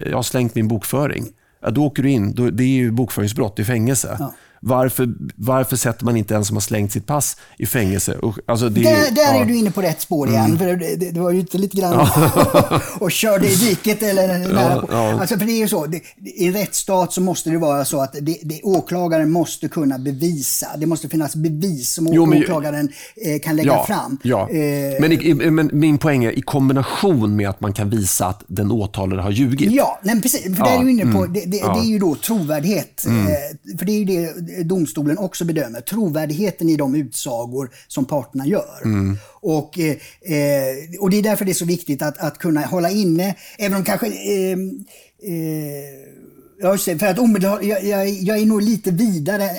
jag 0.09 0.15
har 0.15 0.23
slängt 0.23 0.55
min 0.55 0.67
bokföring. 0.67 1.27
Ja, 1.61 1.69
då 1.69 1.85
åker 1.85 2.03
du 2.03 2.09
in. 2.09 2.33
Då, 2.33 2.49
det 2.49 2.63
är 2.63 2.67
ju 2.67 2.91
bokföringsbrott 2.91 3.59
i 3.59 3.65
fängelse. 3.65 4.15
Ja. 4.19 4.33
Varför, 4.61 5.09
varför 5.35 5.75
sätter 5.75 6.05
man 6.05 6.17
inte 6.17 6.35
en 6.35 6.45
som 6.45 6.55
har 6.55 6.61
slängt 6.61 6.91
sitt 6.91 7.05
pass 7.05 7.37
i 7.57 7.65
fängelse? 7.65 8.17
Alltså 8.45 8.69
det, 8.69 8.81
där, 8.81 9.11
där 9.11 9.21
ja. 9.21 9.41
är 9.41 9.45
du 9.45 9.55
inne 9.55 9.71
på 9.71 9.81
rätt 9.81 10.01
spår 10.01 10.29
igen. 10.29 10.45
Mm. 10.45 10.57
För 10.57 10.65
det, 10.65 10.95
det, 10.95 11.11
det 11.11 11.19
var 11.19 11.31
ju 11.31 11.39
inte 11.39 11.57
lite 11.57 11.77
grann 11.77 11.93
ja. 11.93 12.81
och 12.99 13.11
körde 13.11 13.47
i 13.47 13.55
diket 13.55 14.03
eller 14.03 14.27
nära 14.27 14.73
ja, 14.75 14.81
på. 14.81 14.87
Ja. 14.91 15.19
Alltså 15.21 15.37
för 15.37 15.45
det 15.45 15.51
är 15.51 15.59
ju 15.59 15.67
så, 15.67 15.85
det, 15.85 16.01
I 16.23 16.51
rättsstat 16.51 17.13
så 17.13 17.21
måste 17.21 17.49
det 17.49 17.57
vara 17.57 17.85
så 17.85 18.01
att 18.01 18.15
det, 18.21 18.61
åklagaren 18.63 19.31
måste 19.31 19.67
kunna 19.67 19.97
bevisa. 19.97 20.67
Det 20.77 20.85
måste 20.85 21.09
finnas 21.09 21.35
bevis 21.35 21.93
som 21.93 22.07
jo, 22.13 22.25
men, 22.25 22.43
åklagaren 22.43 22.89
eh, 23.25 23.39
kan 23.39 23.55
lägga 23.55 23.83
fram. 23.83 24.17
Ja. 24.23 24.49
Eh, 24.49 25.01
men, 25.01 25.11
i, 25.11 25.33
men, 25.33 25.69
min 25.73 25.97
poäng 25.97 26.23
är 26.23 26.31
i 26.31 26.41
kombination 26.41 27.35
med 27.35 27.49
att 27.49 27.61
man 27.61 27.73
kan 27.73 27.89
visa 27.89 28.25
att 28.25 28.43
den 28.47 28.71
åtalade 28.71 29.21
har 29.21 29.31
ljugit. 29.31 29.71
Ja, 29.71 29.99
nej, 30.03 30.21
precis. 30.21 30.43
För 30.57 30.63
där 30.63 30.79
är 30.79 30.83
du 30.83 30.91
inne 30.91 31.13
på, 31.13 31.17
mm. 31.17 31.33
det, 31.33 31.45
det, 31.45 31.59
är 31.59 31.83
ju 31.83 31.99
då 31.99 32.15
trovärdighet. 32.15 33.05
Mm. 33.05 33.27
Eh, 33.27 33.77
för 33.77 33.85
det 33.85 33.91
är 33.91 33.99
ju 33.99 34.05
det 34.05 34.46
domstolen 34.63 35.17
också 35.17 35.45
bedömer. 35.45 35.81
Trovärdigheten 35.81 36.69
i 36.69 36.75
de 36.75 36.95
utsagor 36.95 37.71
som 37.87 38.05
parterna 38.05 38.45
gör. 38.45 38.81
Mm. 38.85 39.17
Och, 39.25 39.79
eh, 39.79 39.97
eh, 40.21 40.99
och 40.99 41.09
det 41.09 41.17
är 41.17 41.23
därför 41.23 41.45
det 41.45 41.51
är 41.51 41.53
så 41.53 41.65
viktigt 41.65 42.01
att, 42.01 42.17
att 42.17 42.37
kunna 42.37 42.61
hålla 42.61 42.89
inne, 42.89 43.35
även 43.57 43.77
om 43.77 43.83
kanske 43.83 44.07
eh, 44.07 44.51
eh 44.51 46.17
Ja, 46.59 46.77
för 46.77 47.05
att 47.05 47.19
omedelbar, 47.19 47.61
jag, 47.61 47.83
jag, 47.83 48.09
jag, 48.09 48.37
är 48.37 48.45
nog 48.45 48.61
lite 48.61 48.91
vidare. 48.91 49.49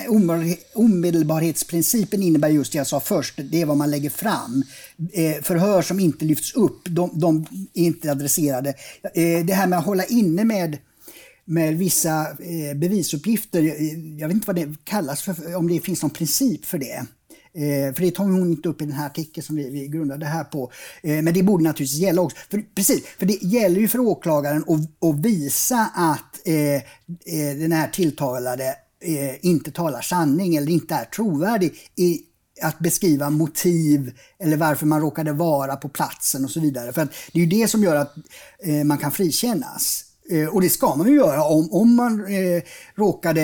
Omedelbarhetsprincipen 0.74 2.22
innebär 2.22 2.49
just 2.49 2.72
det 2.72 2.78
jag 2.78 2.86
sa 2.86 3.01
först, 3.01 3.41
det 3.51 3.62
är 3.62 3.66
vad 3.66 3.76
man 3.76 3.91
lägger 3.91 4.11
fram. 4.11 4.64
Eh, 5.12 5.43
förhör 5.43 5.82
som 5.82 6.01
inte 6.01 6.24
lyfts 6.24 6.55
upp, 6.55 6.80
de, 6.84 7.11
de 7.14 7.47
är 7.74 7.82
inte 7.82 8.11
adresserade. 8.11 8.74
Eh, 9.14 9.45
det 9.45 9.55
här 9.55 9.66
med 9.66 9.78
att 9.78 9.84
hålla 9.84 10.05
inne 10.05 10.45
med 10.45 10.78
med 11.49 11.78
vissa 11.78 12.20
eh, 12.30 12.76
bevisuppgifter. 12.76 13.62
Eh, 13.62 14.18
jag 14.18 14.28
vet 14.28 14.34
inte 14.34 14.46
vad 14.46 14.57
det 14.57 14.84
kallas 14.84 15.22
för, 15.22 15.57
om 15.57 15.68
det 15.68 15.80
finns 15.80 16.03
någon 16.03 16.11
princip 16.11 16.64
för 16.64 16.78
det. 16.78 17.07
Eh, 17.55 17.94
för 17.94 18.01
det 18.01 18.11
tar 18.11 18.24
hon 18.24 18.51
inte 18.51 18.68
upp 18.68 18.82
i 18.82 18.84
den 18.84 18.94
här 18.94 19.07
artikeln 19.07 19.44
som 19.44 19.57
vi, 19.57 19.70
vi 19.70 19.88
grundade 19.88 20.26
här 20.26 20.44
på. 20.44 20.72
Eh, 21.03 21.22
men 21.22 21.34
det 21.34 21.42
borde 21.42 21.64
naturligtvis 21.64 22.01
gälla 22.01 22.22
också. 22.22 22.36
För, 22.51 22.64
precis, 22.74 23.03
för 23.18 23.26
det 23.26 23.42
gäller 23.42 23.80
ju 23.80 23.88
för 23.88 23.99
åklagaren 23.99 24.64
att, 24.68 25.09
att 25.09 25.20
visa 25.20 25.90
att 25.94 26.46
eh, 26.46 26.74
eh 26.74 27.57
den 27.59 27.72
här 27.72 27.88
tilltalade 27.88 28.74
eh, 29.05 29.46
inte 29.46 29.70
talar 29.70 30.01
sanning 30.01 30.57
eller 30.57 30.72
inte 30.72 30.94
är 30.94 31.05
trovärdig 31.05 31.74
i 31.96 32.20
att 32.62 32.78
beskriva 32.78 33.30
motiv 33.30 34.18
eller 34.38 34.57
varför 34.57 34.86
man 34.86 35.01
råkade 35.01 35.32
vara 35.32 35.76
på 35.76 35.88
platsen 35.88 36.44
och 36.44 36.51
så 36.51 36.61
vidare. 36.61 36.92
För 36.92 37.09
det 37.32 37.38
är 37.38 37.44
ju 37.44 37.61
det 37.61 37.68
som 37.68 37.82
gör 37.82 37.96
att 37.96 38.14
eh, 38.62 38.84
man 38.84 38.99
kan 38.99 39.12
frikännas. 39.12 40.05
Eh, 40.31 40.49
och 40.49 40.61
det 40.61 40.70
ska 40.70 40.95
man 40.95 41.09
ju 41.09 41.14
göra 41.14 41.45
om, 41.45 41.72
om 41.72 41.95
man 41.95 42.26
eh, 42.26 42.62
råkade, 42.95 43.43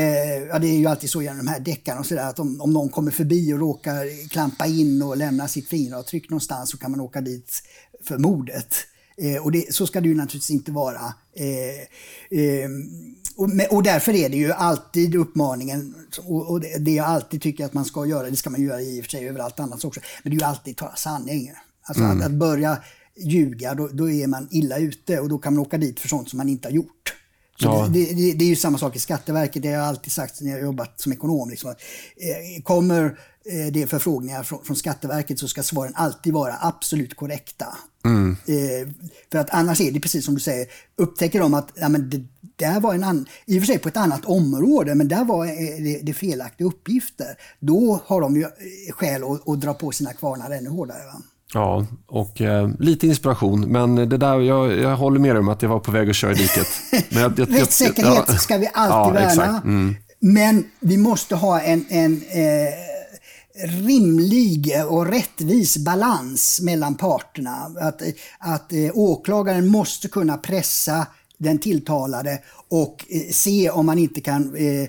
ja 0.49 0.59
det 0.59 0.67
är 0.67 0.79
ju 0.79 0.87
alltid 0.87 1.11
så 1.11 1.23
genom 1.23 1.39
de 1.39 1.49
här 1.49 1.61
deckarna 1.61 2.01
och 2.01 2.07
sådär, 2.07 2.29
att 2.29 2.39
om, 2.39 2.61
om 2.61 2.73
någon 2.73 2.89
kommer 2.89 3.11
förbi 3.11 3.53
och 3.53 3.59
råkar 3.59 4.29
klampa 4.29 4.67
in 4.67 5.03
och 5.03 5.17
lämna 5.17 5.49
sitt 5.49 5.69
fingeravtryck 5.69 6.31
någonstans 6.31 6.71
så 6.71 6.79
kan 6.79 6.91
man 6.91 7.01
åka 7.01 7.21
dit 7.21 7.63
för 8.05 8.19
mordet. 8.19 8.75
Eh, 9.17 9.43
och 9.43 9.53
det, 9.53 9.75
så 9.75 9.87
ska 9.87 10.01
det 10.01 10.09
ju 10.09 10.15
naturligtvis 10.15 10.51
inte 10.51 10.73
vara. 10.73 11.15
Eh, 11.37 12.39
eh, 12.41 12.71
och, 13.37 13.49
och, 13.71 13.83
därför 13.83 14.13
är 14.13 14.29
det 14.29 14.37
ju 14.37 14.53
alltid 14.53 15.15
uppmaningen, 15.15 15.95
och, 16.19 16.51
och 16.51 16.61
det, 16.61 16.79
det, 16.79 16.91
jag 16.91 17.07
alltid 17.07 17.43
tycker 17.43 17.65
att 17.65 17.75
man 17.75 17.85
ska 17.85 18.07
göra, 18.07 18.31
det 18.31 18.37
ska 18.37 18.51
man 18.51 18.63
göra 18.63 18.81
i 18.81 19.01
och 19.01 19.05
för 19.05 19.11
sig 19.11 19.29
överallt 19.29 19.61
annars 19.61 19.85
också, 19.85 20.01
men 20.23 20.31
det 20.31 20.37
är 20.37 20.41
ju 20.41 20.47
alltid 20.47 20.77
tala 20.77 20.97
sanning. 20.97 21.53
Alltså 21.83 22.05
mm. 22.05 22.19
att, 22.19 22.27
att 22.27 22.33
börja 22.33 22.79
ljuga, 23.17 23.75
då, 23.75 23.89
då, 23.93 24.11
är 24.11 24.27
man 24.27 24.49
illa 24.51 24.79
ute 24.79 25.21
och 25.21 25.29
då 25.29 25.39
kan 25.39 25.55
man 25.55 25.63
åka 25.63 25.79
dit 25.79 26.01
för 26.01 26.09
sånt 26.09 26.31
som 26.31 26.37
man 26.37 26.49
inte 26.49 26.69
har 26.69 26.73
gjort. 26.73 27.15
Ja. 27.59 27.89
Det, 27.93 28.05
det, 28.05 28.33
det, 28.33 28.45
är 28.45 28.49
ju 28.49 28.57
samma 28.57 28.79
sak 28.79 28.97
i 28.97 28.99
Skatteverket, 28.99 29.63
det 29.63 29.69
har 29.69 29.75
jag 29.75 29.85
alltid 29.85 30.13
sagt 30.13 30.41
när 30.41 30.51
jag 30.51 30.63
jobbat 30.63 31.01
som 31.01 31.13
ekonom. 31.13 31.51
Liksom. 31.51 31.71
Eh, 31.71 32.63
kommer 32.63 33.05
eh, 33.45 33.73
det 33.73 33.87
förfrågningar 33.87 34.43
från, 34.43 34.65
från, 34.65 34.77
Skatteverket 34.77 35.39
så 35.39 35.49
ska 35.49 35.63
svaren 35.63 35.93
alltid 35.97 36.33
vara 36.33 36.57
absolut 36.61 37.17
korrekta. 37.17 37.79
Mm. 38.05 38.37
Eh, 38.47 38.89
för 39.33 39.39
att 39.39 39.51
annars 39.51 39.81
är 39.81 39.93
det 39.93 40.01
precis 40.01 40.25
som 40.25 40.35
du 40.35 40.41
säger, 40.41 40.67
upptäcker 40.97 41.41
de 41.41 41.55
att 41.55 41.73
ja, 41.75 41.89
men 41.89 42.11
det 42.11 42.25
där 42.57 42.81
var 42.81 42.95
en 42.95 43.05
annan, 43.05 43.27
i 43.47 43.59
och 43.59 43.63
för 43.63 43.67
sig 43.67 43.79
på 43.79 43.89
ett 43.89 43.97
annat 43.97 44.25
område, 44.25 44.95
men 44.95 45.09
där 45.09 45.25
var 45.25 45.47
det, 45.85 46.01
det 46.03 46.15
felaktiga 46.15 46.67
uppgifter. 46.67 47.39
Då 47.61 48.01
har 48.07 48.21
de 48.21 48.37
ju 48.37 48.47
skäl 48.91 49.25
att, 49.25 49.49
att 49.49 49.61
dra 49.61 49.75
på 49.75 49.93
sina 49.93 50.13
kvarnar 50.13 50.51
ännu 50.51 50.71
hårdare. 50.71 51.07
Va? 51.07 51.23
Ja, 51.55 51.87
och 52.07 52.41
eh, 52.41 52.71
lite 52.79 53.07
inspiration. 53.07 53.61
Men 53.61 53.95
det 53.95 54.17
där, 54.17 54.41
jag, 54.41 54.79
jag 54.79 54.97
håller 54.97 55.21
med 55.21 55.37
om 55.37 55.49
att 55.49 55.63
jag 55.63 55.69
var 55.69 55.81
på 55.81 55.91
väg 55.91 56.11
att 56.11 56.17
köra 56.17 56.33
i 56.33 56.35
diket. 56.35 56.67
Men 57.09 57.23
jag, 57.23 57.39
jag, 57.39 57.61
Rättssäkerhet 57.61 58.25
ja. 58.29 58.35
ska 58.35 58.57
vi 58.57 58.69
alltid 58.73 59.23
ja, 59.23 59.27
värna. 59.27 59.63
Mm. 59.65 59.97
Men 60.21 60.65
vi 60.81 60.97
måste 60.97 61.35
ha 61.35 61.61
en, 61.61 61.85
en 61.89 62.23
eh, 62.23 62.75
rimlig 63.87 64.73
och 64.89 65.07
rättvis 65.07 65.77
balans 65.77 66.61
mellan 66.61 66.95
parterna. 66.95 67.71
Att, 67.81 68.03
att 68.39 68.73
eh, 68.73 68.91
åklagaren 68.95 69.67
måste 69.67 70.09
kunna 70.09 70.37
pressa 70.37 71.07
den 71.39 71.59
tilltalade 71.59 72.39
och 72.69 73.05
eh, 73.09 73.31
se 73.31 73.71
om 73.71 73.87
man 73.87 73.99
inte 73.99 74.21
kan 74.21 74.57
eh, 74.57 74.89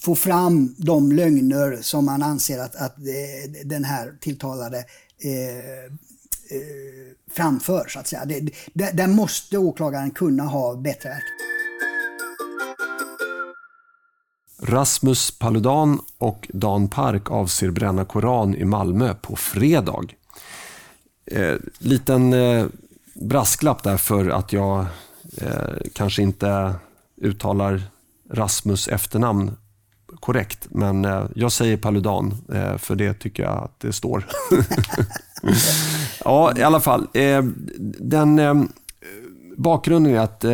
få 0.00 0.14
fram 0.14 0.74
de 0.78 1.12
lögner 1.12 1.78
som 1.82 2.04
man 2.04 2.22
anser 2.22 2.58
att, 2.58 2.76
att 2.76 2.98
eh, 2.98 3.64
den 3.64 3.84
här 3.84 4.12
tilltalade 4.20 4.84
Eh, 5.22 5.84
eh, 6.56 7.14
framför. 7.30 7.88
Så 7.88 7.98
att 7.98 8.06
säga. 8.06 8.24
Det, 8.24 8.40
det, 8.74 8.90
där 8.96 9.06
måste 9.06 9.58
åklagaren 9.58 10.10
kunna 10.10 10.42
ha 10.42 10.76
bättre 10.76 11.08
verk. 11.08 11.24
Rasmus 14.62 15.38
Paludan 15.38 16.00
och 16.18 16.50
Dan 16.52 16.88
Park 16.88 17.30
avser 17.30 17.70
bränna 17.70 18.04
Koran 18.04 18.54
i 18.54 18.64
Malmö 18.64 19.14
på 19.14 19.36
fredag. 19.36 20.04
Eh, 21.26 21.56
liten 21.78 22.32
eh, 22.32 22.66
brasklapp 23.14 23.82
där 23.82 23.96
för 23.96 24.28
att 24.28 24.52
jag 24.52 24.86
eh, 25.36 25.76
kanske 25.94 26.22
inte 26.22 26.74
uttalar 27.16 27.82
Rasmus 28.30 28.88
efternamn 28.88 29.56
korrekt, 30.20 30.66
men 30.70 31.04
eh, 31.04 31.24
jag 31.34 31.52
säger 31.52 31.76
Paludan 31.76 32.34
eh, 32.52 32.76
för 32.76 32.94
det 32.94 33.14
tycker 33.14 33.42
jag 33.42 33.64
att 33.64 33.80
det 33.80 33.92
står. 33.92 34.26
ja, 36.24 36.52
i 36.56 36.62
alla 36.62 36.80
fall. 36.80 37.06
Eh, 37.12 37.42
den, 37.98 38.68
bakgrunden 39.56 40.14
är 40.14 40.18
att 40.18 40.44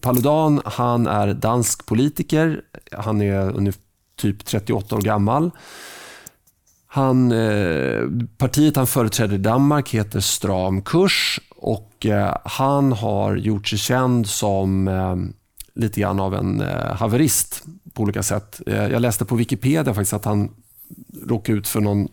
Paludan 0.00 0.60
han 0.64 1.06
är 1.06 1.34
dansk 1.34 1.86
politiker. 1.86 2.60
Han 2.92 3.22
är 3.22 3.74
typ 4.16 4.44
38 4.44 4.96
år 4.96 5.00
gammal. 5.00 5.50
Han, 6.86 7.32
partiet 8.38 8.76
han 8.76 8.86
företräder 8.86 9.34
i 9.34 9.38
Danmark 9.38 9.88
heter 9.88 10.20
Stram 10.20 10.82
kurs 10.82 11.40
och 11.56 12.06
han 12.44 12.92
har 12.92 13.36
gjort 13.36 13.68
sig 13.68 13.78
känd 13.78 14.26
som 14.26 14.88
lite 15.80 16.00
grann 16.00 16.20
av 16.20 16.34
en 16.34 16.60
eh, 16.60 16.94
haverist 16.94 17.64
på 17.92 18.02
olika 18.02 18.22
sätt. 18.22 18.60
Eh, 18.66 18.86
jag 18.86 19.02
läste 19.02 19.24
på 19.24 19.36
Wikipedia 19.36 19.94
faktiskt 19.94 20.12
att 20.12 20.24
han 20.24 20.50
råkade 21.26 21.58
ut 21.58 21.68
för 21.68 21.80
någon 21.80 22.08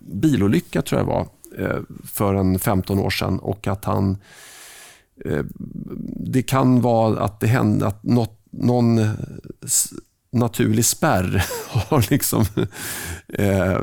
bilolycka, 0.00 0.82
tror 0.82 1.00
jag 1.00 1.06
var, 1.06 1.28
eh, 1.58 1.80
för 2.04 2.34
en 2.34 2.58
15 2.58 2.98
år 2.98 3.10
sedan 3.10 3.38
och 3.38 3.66
att 3.66 3.84
han... 3.84 4.18
Det 6.16 6.42
kan 6.42 6.80
vara 6.80 7.20
att 7.20 7.40
det 7.40 7.46
hände 7.46 7.86
att 7.86 8.02
något, 8.02 8.38
någon 8.50 9.00
naturlig 10.32 10.84
spärr 10.84 11.44
har 11.68 12.10
liksom 12.10 12.44
eh, 13.28 13.80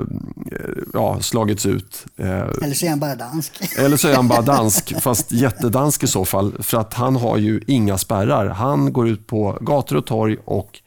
ja, 0.93 1.19
slagits 1.21 1.65
ut. 1.65 2.05
Eh, 2.17 2.39
eller 2.39 2.73
så 2.73 2.85
är 2.85 2.89
han 2.89 2.99
bara 2.99 3.15
dansk. 3.15 3.61
Eller 3.77 3.97
så 3.97 4.07
är 4.07 4.15
han 4.15 4.27
bara 4.27 4.41
dansk, 4.41 5.01
fast 5.01 5.31
jättedansk 5.31 6.03
i 6.03 6.07
så 6.07 6.25
fall. 6.25 6.63
För 6.63 6.77
att 6.77 6.93
han 6.93 7.15
har 7.15 7.37
ju 7.37 7.61
inga 7.67 7.97
spärrar. 7.97 8.47
Han 8.47 8.93
går 8.93 9.07
ut 9.07 9.27
på 9.27 9.57
gator 9.61 9.95
och 9.95 10.05
torg 10.05 10.37
och 10.45 10.79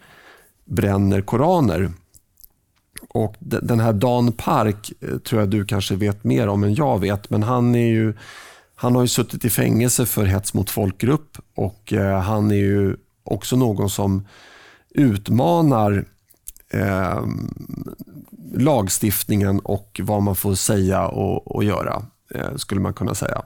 bränner 0.64 1.20
koraner. 1.20 1.92
Och 3.08 3.36
Den 3.38 3.80
här 3.80 3.92
Dan 3.92 4.32
Park 4.32 4.92
eh, 5.00 5.18
tror 5.18 5.40
jag 5.40 5.50
du 5.50 5.64
kanske 5.64 5.94
vet 5.94 6.24
mer 6.24 6.48
om 6.48 6.64
än 6.64 6.74
jag 6.74 7.00
vet, 7.00 7.30
men 7.30 7.42
han 7.42 7.74
är 7.74 7.88
ju 7.88 8.14
han 8.74 8.94
har 8.94 9.02
ju 9.02 9.08
suttit 9.08 9.44
i 9.44 9.50
fängelse 9.50 10.06
för 10.06 10.24
hets 10.24 10.54
mot 10.54 10.70
folkgrupp 10.70 11.38
och 11.54 11.92
eh, 11.92 12.20
han 12.20 12.50
är 12.50 12.56
ju 12.56 12.96
också 13.24 13.56
någon 13.56 13.90
som 13.90 14.26
utmanar 14.94 16.04
eh, 16.70 17.24
lagstiftningen 18.54 19.60
och 19.60 20.00
vad 20.02 20.22
man 20.22 20.36
får 20.36 20.54
säga 20.54 21.08
och, 21.08 21.56
och 21.56 21.64
göra, 21.64 22.02
eh, 22.34 22.56
skulle 22.56 22.80
man 22.80 22.94
kunna 22.94 23.14
säga. 23.14 23.42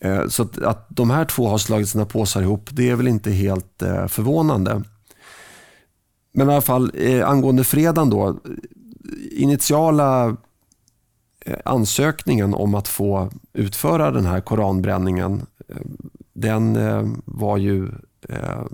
Eh, 0.00 0.26
så 0.28 0.42
att, 0.42 0.58
att 0.58 0.86
de 0.88 1.10
här 1.10 1.24
två 1.24 1.48
har 1.48 1.58
slagit 1.58 1.88
sina 1.88 2.04
påsar 2.04 2.42
ihop, 2.42 2.68
det 2.72 2.90
är 2.90 2.96
väl 2.96 3.08
inte 3.08 3.30
helt 3.30 3.82
eh, 3.82 4.06
förvånande. 4.06 4.82
Men 6.32 6.48
i 6.48 6.52
alla 6.52 6.60
fall 6.60 6.90
eh, 6.94 7.28
angående 7.28 7.64
fredagen 7.64 8.10
då. 8.10 8.40
Initiala 9.30 10.36
eh, 11.44 11.58
ansökningen 11.64 12.54
om 12.54 12.74
att 12.74 12.88
få 12.88 13.30
utföra 13.52 14.10
den 14.10 14.26
här 14.26 14.40
koranbränningen, 14.40 15.46
eh, 15.68 15.76
den 16.32 16.76
eh, 16.76 17.06
var 17.24 17.56
ju 17.56 17.88
eh, 18.28 18.64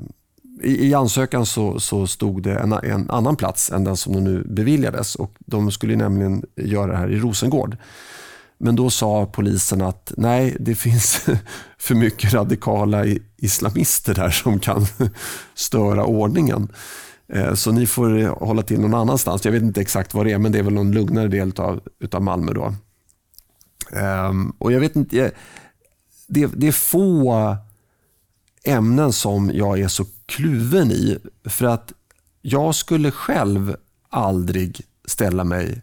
i, 0.63 0.89
i 0.89 0.95
ansökan 0.95 1.47
så, 1.47 1.81
så 1.81 2.07
stod 2.07 2.43
det 2.43 2.59
en, 2.59 2.73
en, 2.73 3.11
annan 3.11 3.37
plats 3.37 3.71
än 3.71 3.85
den 3.85 3.97
som 3.97 4.13
de 4.13 4.21
nu 4.21 4.45
beviljades. 4.45 5.15
Och 5.15 5.35
de 5.39 5.71
skulle 5.71 5.97
nämligen 5.97 6.45
göra 6.57 6.93
det 6.93 6.99
här 6.99 7.11
i 7.11 7.19
Rosengård. 7.19 7.77
Men 8.59 8.77
då 8.77 8.91
sa 8.91 9.27
polisen 9.27 9.83
att 9.83 10.13
nej, 10.17 10.57
det 10.61 10.75
finns 10.75 11.27
för 11.79 11.95
mycket 11.95 12.33
radikala 12.33 13.05
islamister 13.37 14.15
där 14.15 14.31
som 14.31 14.59
kan 14.59 14.87
störa 15.55 16.05
ordningen. 16.05 16.69
Eh, 17.29 17.55
så 17.55 17.73
ni 17.73 17.87
får 17.87 18.39
hålla 18.47 18.63
till 18.63 18.81
någon 18.81 18.95
annanstans. 18.95 19.45
Jag 19.45 19.53
vet 19.53 19.63
inte 19.63 19.81
exakt 19.81 20.15
vad 20.15 20.27
det 20.27 20.33
är, 20.33 20.39
men 20.39 20.53
det 20.53 20.59
är 20.59 20.63
väl 20.63 20.75
någon 20.75 20.93
lugnare 20.93 21.29
del 21.29 21.53
av 21.57 21.81
utav 22.01 22.23
Malmö. 22.23 22.53
Då. 22.53 22.75
Ehm, 23.93 24.53
och 24.59 24.73
jag 24.73 24.81
vet 24.81 24.97
inte, 24.97 25.25
eh, 25.25 25.31
det, 26.27 26.47
det 26.47 26.69
är 26.69 26.73
få 26.73 27.57
ämnen 28.65 29.13
som 29.13 29.51
jag 29.55 29.81
är 29.81 29.89
så 29.89 30.05
kluven 30.27 30.91
i. 30.91 31.19
För 31.45 31.67
att 31.67 31.93
jag 32.43 32.75
skulle 32.75 33.11
själv 33.11 33.77
aldrig 34.09 34.81
ställa 35.05 35.45
mig 35.45 35.83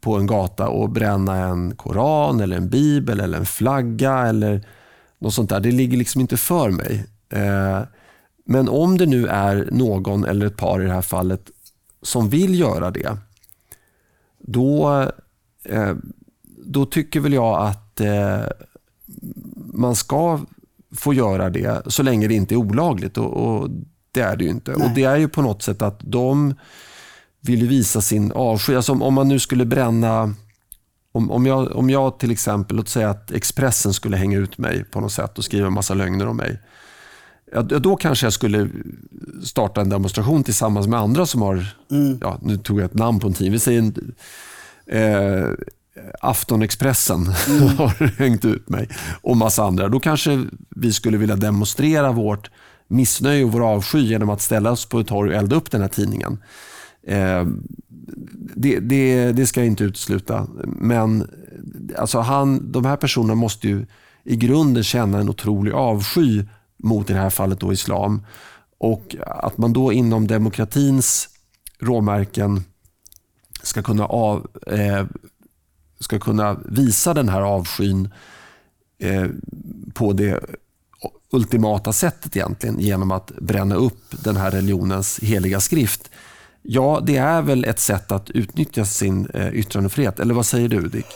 på 0.00 0.16
en 0.16 0.26
gata 0.26 0.68
och 0.68 0.90
bränna 0.90 1.36
en 1.36 1.76
koran, 1.76 2.40
eller 2.40 2.56
en 2.56 2.68
bibel, 2.68 3.20
eller 3.20 3.38
en 3.38 3.46
flagga 3.46 4.26
eller 4.26 4.66
något 5.18 5.34
sånt 5.34 5.50
där. 5.50 5.60
Det 5.60 5.70
ligger 5.70 5.98
liksom 5.98 6.20
inte 6.20 6.36
för 6.36 6.70
mig. 6.70 7.06
Eh, 7.28 7.80
men 8.44 8.68
om 8.68 8.98
det 8.98 9.06
nu 9.06 9.26
är 9.26 9.68
någon, 9.72 10.24
eller 10.24 10.46
ett 10.46 10.56
par 10.56 10.82
i 10.82 10.86
det 10.86 10.92
här 10.92 11.02
fallet, 11.02 11.50
som 12.02 12.28
vill 12.28 12.60
göra 12.60 12.90
det, 12.90 13.16
då, 14.38 15.00
eh, 15.64 15.94
då 16.44 16.86
tycker 16.86 17.20
väl 17.20 17.32
jag 17.32 17.66
att 17.66 18.00
eh, 18.00 18.44
man 19.72 19.96
ska 19.96 20.40
få 20.96 21.14
göra 21.14 21.50
det 21.50 21.82
så 21.86 22.02
länge 22.02 22.28
det 22.28 22.34
inte 22.34 22.54
är 22.54 22.56
olagligt. 22.56 23.18
Och, 23.18 23.32
och 23.32 23.70
det 24.12 24.20
är 24.20 24.36
det 24.36 24.44
ju 24.44 24.50
inte. 24.50 24.70
Nej. 24.70 24.88
Och 24.88 24.94
Det 24.94 25.04
är 25.04 25.16
ju 25.16 25.28
på 25.28 25.42
något 25.42 25.62
sätt 25.62 25.82
att 25.82 26.00
de 26.04 26.54
vill 27.40 27.68
visa 27.68 28.00
sin 28.00 28.32
avsky. 28.32 28.74
Alltså 28.74 28.92
om, 28.92 29.02
om 29.02 29.14
man 29.14 29.28
nu 29.28 29.38
skulle 29.38 29.64
bränna 29.64 30.34
om, 31.16 31.30
om, 31.30 31.46
jag, 31.46 31.76
om 31.76 31.90
jag 31.90 32.18
till 32.18 32.30
exempel, 32.30 32.76
låt 32.76 32.88
säga 32.88 33.10
att 33.10 33.30
Expressen 33.30 33.92
skulle 33.92 34.16
hänga 34.16 34.38
ut 34.38 34.58
mig 34.58 34.84
på 34.84 35.00
något 35.00 35.12
sätt 35.12 35.38
och 35.38 35.44
skriva 35.44 35.66
en 35.66 35.72
massa 35.72 35.94
lögner 35.94 36.26
om 36.26 36.36
mig. 36.36 36.58
Ja, 37.52 37.62
då 37.62 37.96
kanske 37.96 38.26
jag 38.26 38.32
skulle 38.32 38.68
starta 39.44 39.80
en 39.80 39.88
demonstration 39.88 40.44
tillsammans 40.44 40.86
med 40.86 41.00
andra 41.00 41.26
som 41.26 41.42
har, 41.42 41.66
mm. 41.90 42.18
ja, 42.20 42.38
nu 42.42 42.56
tog 42.56 42.80
jag 42.80 42.84
ett 42.84 42.94
namn 42.94 43.20
på 43.20 43.26
en 43.26 43.32
tidning, 43.32 43.52
vi 43.52 43.58
säger 43.58 43.78
en, 43.78 44.14
eh, 44.86 45.48
Aftonexpressen 46.20 47.20
mm. 47.48 47.76
har 47.76 48.18
hängt 48.18 48.44
ut 48.44 48.68
mig 48.68 48.88
och 49.22 49.36
massa 49.36 49.64
andra. 49.64 49.88
Då 49.88 50.00
kanske 50.00 50.44
vi 50.70 50.92
skulle 50.92 51.16
vilja 51.16 51.36
demonstrera 51.36 52.12
vårt 52.12 52.50
missnöje 52.88 53.44
och 53.44 53.52
vår 53.52 53.72
avsky 53.72 53.98
genom 53.98 54.30
att 54.30 54.40
ställa 54.40 54.70
oss 54.70 54.86
på 54.86 55.00
ett 55.00 55.06
torg 55.06 55.30
och 55.30 55.36
elda 55.36 55.56
upp 55.56 55.70
den 55.70 55.80
här 55.80 55.88
tidningen. 55.88 56.38
Eh, 57.06 57.46
det, 58.54 58.80
det, 58.80 59.32
det, 59.32 59.46
ska 59.46 59.60
jag 59.60 59.66
inte 59.66 59.84
utesluta. 59.84 60.46
Men 60.64 61.30
alltså 61.96 62.18
han, 62.18 62.72
de 62.72 62.84
här 62.84 62.96
personerna 62.96 63.34
måste 63.34 63.68
ju 63.68 63.86
i 64.24 64.36
grunden 64.36 64.84
känna 64.84 65.18
en 65.18 65.28
otrolig 65.28 65.72
avsky 65.72 66.44
mot 66.76 67.10
i 67.10 67.12
det 67.12 67.18
här 67.18 67.30
fallet 67.30 67.60
då 67.60 67.72
islam. 67.72 68.26
Och 68.78 69.16
att 69.26 69.58
man 69.58 69.72
då 69.72 69.92
inom 69.92 70.26
demokratins 70.26 71.28
råmärken 71.80 72.64
ska 73.62 73.82
kunna, 73.82 74.04
av, 74.06 74.46
eh, 74.66 75.04
ska 76.00 76.18
kunna 76.18 76.56
visa 76.64 77.14
den 77.14 77.28
här 77.28 77.40
avskyn 77.40 78.08
eh, 78.98 79.26
på 79.94 80.12
det 80.12 80.40
ultimata 81.30 81.92
sättet 81.92 82.36
egentligen 82.36 82.80
genom 82.80 83.10
att 83.10 83.26
bränna 83.40 83.74
upp 83.74 84.02
den 84.10 84.36
här 84.36 84.50
religionens 84.50 85.18
heliga 85.18 85.60
skrift. 85.60 86.10
Ja, 86.62 87.02
det 87.06 87.16
är 87.16 87.42
väl 87.42 87.64
ett 87.64 87.80
sätt 87.80 88.12
att 88.12 88.30
utnyttja 88.30 88.84
sin 88.84 89.26
eh, 89.34 89.54
yttrandefrihet. 89.54 90.20
Eller 90.20 90.34
vad 90.34 90.46
säger 90.46 90.68
du, 90.68 90.88
Dick? 90.88 91.06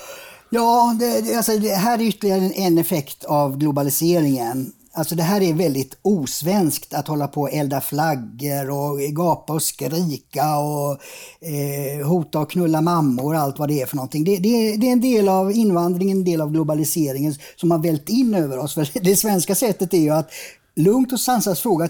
Ja, 0.51 0.97
det, 1.01 1.37
alltså, 1.37 1.59
det 1.59 1.74
här 1.74 1.99
är 1.99 2.03
ytterligare 2.03 2.51
en 2.51 2.78
effekt 2.78 3.24
av 3.24 3.59
globaliseringen. 3.59 4.72
Alltså 4.93 5.14
det 5.14 5.22
här 5.22 5.41
är 5.41 5.55
väldigt 5.55 5.99
osvenskt 6.03 6.95
att 6.95 7.09
hålla 7.09 7.28
på 7.28 7.41
och 7.41 7.53
elda 7.53 7.80
flaggor 7.80 8.70
och 8.70 8.99
gapa 9.01 9.53
och 9.53 9.62
skrika 9.62 10.59
och 10.59 10.99
eh, 11.41 12.07
hota 12.07 12.38
och 12.41 12.51
knulla 12.51 12.80
mammor 12.80 13.34
och 13.34 13.41
allt 13.41 13.59
vad 13.59 13.68
det 13.68 13.82
är 13.82 13.86
för 13.86 13.97
någonting. 13.97 14.24
Det, 14.24 14.36
det, 14.36 14.76
det, 14.76 14.88
är 14.88 14.93
en 14.93 15.01
del 15.01 15.28
av 15.28 15.53
invandringen, 15.53 16.18
en 16.18 16.24
del 16.24 16.41
av 16.41 16.53
globaliseringen 16.53 17.34
som 17.57 17.70
har 17.70 17.78
vält 17.78 18.09
in 18.09 18.34
över 18.34 18.59
oss. 18.59 18.74
För 18.74 19.01
det 19.01 19.16
svenska 19.16 19.55
sättet 19.55 19.95
är 19.95 19.99
ju 19.99 20.11
att 20.11 20.30
lugnt 20.76 21.12
och 21.12 21.20
sansat 21.20 21.59
fråga 21.59 21.88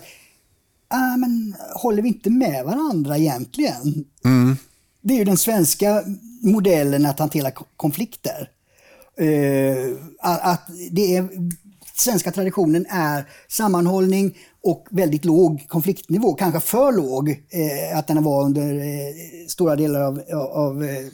ah, 0.88 1.16
men 1.16 1.54
håller 1.74 2.02
vi 2.02 2.08
inte 2.08 2.30
med 2.30 2.64
varandra 2.64 3.18
egentligen? 3.18 4.04
Mm. 4.24 4.56
Det 5.02 5.14
är 5.14 5.18
ju 5.18 5.24
den 5.24 5.36
svenska 5.36 6.04
modellen 6.42 7.06
att 7.06 7.18
hantera 7.18 7.50
konflikter. 7.76 8.48
Uh, 9.20 9.96
att 10.20 10.66
det 10.90 11.16
är 11.16 11.28
svenska 12.00 12.30
traditionen 12.30 12.86
är 12.88 13.24
sammanhållning 13.48 14.38
och 14.62 14.86
väldigt 14.90 15.24
låg 15.24 15.68
konfliktnivå, 15.68 16.34
kanske 16.34 16.60
för 16.60 16.92
låg, 16.92 17.28
eh, 17.30 17.98
att 17.98 18.06
den 18.06 18.24
var 18.24 18.44
under 18.44 18.74
eh, 18.74 19.46
stora 19.48 19.76
delar 19.76 20.00
av, 20.00 20.20
av 20.52 20.84
eh, 20.84 21.06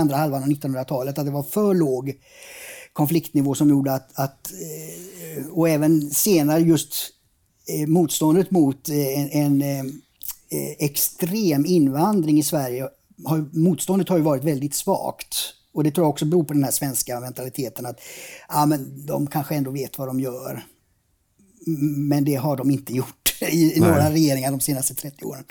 andra 0.00 0.16
halvan 0.16 0.42
av 0.42 0.48
1900-talet, 0.48 1.18
att 1.18 1.26
det 1.26 1.32
var 1.32 1.42
för 1.42 1.74
låg 1.74 2.12
konfliktnivå 2.92 3.54
som 3.54 3.68
gjorde 3.68 3.92
att, 3.92 4.18
att 4.18 4.52
eh, 4.52 5.46
och 5.46 5.68
även 5.68 6.10
senare 6.10 6.60
just 6.60 6.94
eh, 7.68 7.88
motståndet 7.88 8.50
mot 8.50 8.88
eh, 8.88 9.20
en, 9.20 9.30
en 9.30 9.62
eh, 9.62 10.70
extrem 10.78 11.66
invandring 11.66 12.38
i 12.38 12.42
Sverige, 12.42 12.88
har, 13.24 13.58
motståndet 13.58 14.08
har 14.08 14.16
ju 14.16 14.22
varit 14.22 14.44
väldigt 14.44 14.74
svagt. 14.74 15.54
Och 15.74 15.84
det 15.84 15.90
tror 15.90 16.04
jag 16.04 16.10
också 16.10 16.24
beror 16.24 16.44
på 16.44 16.54
den 16.54 16.64
här 16.64 16.70
svenska 16.70 17.20
mentaliteten 17.20 17.86
att 17.86 18.00
ja, 18.48 18.66
men 18.66 19.06
de 19.06 19.26
kanske 19.26 19.54
ändå 19.54 19.70
vet 19.70 19.98
vad 19.98 20.08
de 20.08 20.20
gör. 20.20 20.64
Men 21.98 22.24
det 22.24 22.34
har 22.34 22.56
de 22.56 22.70
inte 22.70 22.92
gjort 22.92 23.36
i, 23.40 23.76
i 23.76 23.80
några 23.80 24.10
regeringar 24.10 24.50
de 24.50 24.60
senaste 24.60 24.94
30 24.94 25.24
åren. 25.24 25.44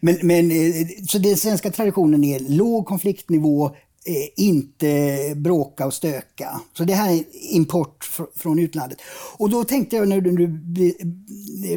Men, 0.00 0.18
men, 0.22 0.50
eh, 0.50 0.86
så 1.08 1.18
den 1.18 1.36
svenska 1.36 1.70
traditionen 1.70 2.24
är 2.24 2.38
låg 2.38 2.86
konfliktnivå, 2.86 3.66
eh, 3.66 4.28
inte 4.36 5.32
bråka 5.36 5.86
och 5.86 5.94
stöka. 5.94 6.60
Så 6.76 6.84
det 6.84 6.94
här 6.94 7.12
är 7.12 7.24
import 7.32 8.04
fr 8.04 8.22
från 8.36 8.58
utlandet. 8.58 8.98
Och 9.38 9.50
då 9.50 9.64
tänkte 9.64 9.96
jag 9.96 10.08
när 10.08 10.20
du 10.20 10.46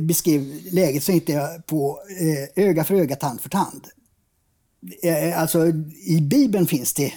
beskrev 0.02 0.42
läget 0.72 1.04
så 1.04 1.12
tänkte 1.12 1.32
jag 1.32 1.66
på 1.66 2.00
eh, 2.20 2.66
öga 2.66 2.84
för 2.84 2.96
öga, 2.96 3.16
tand 3.16 3.42
för 3.42 3.50
tand. 3.50 3.88
Alltså 5.36 5.68
i 6.06 6.22
Bibeln 6.22 6.68
finns 6.68 6.94
det 6.94 7.14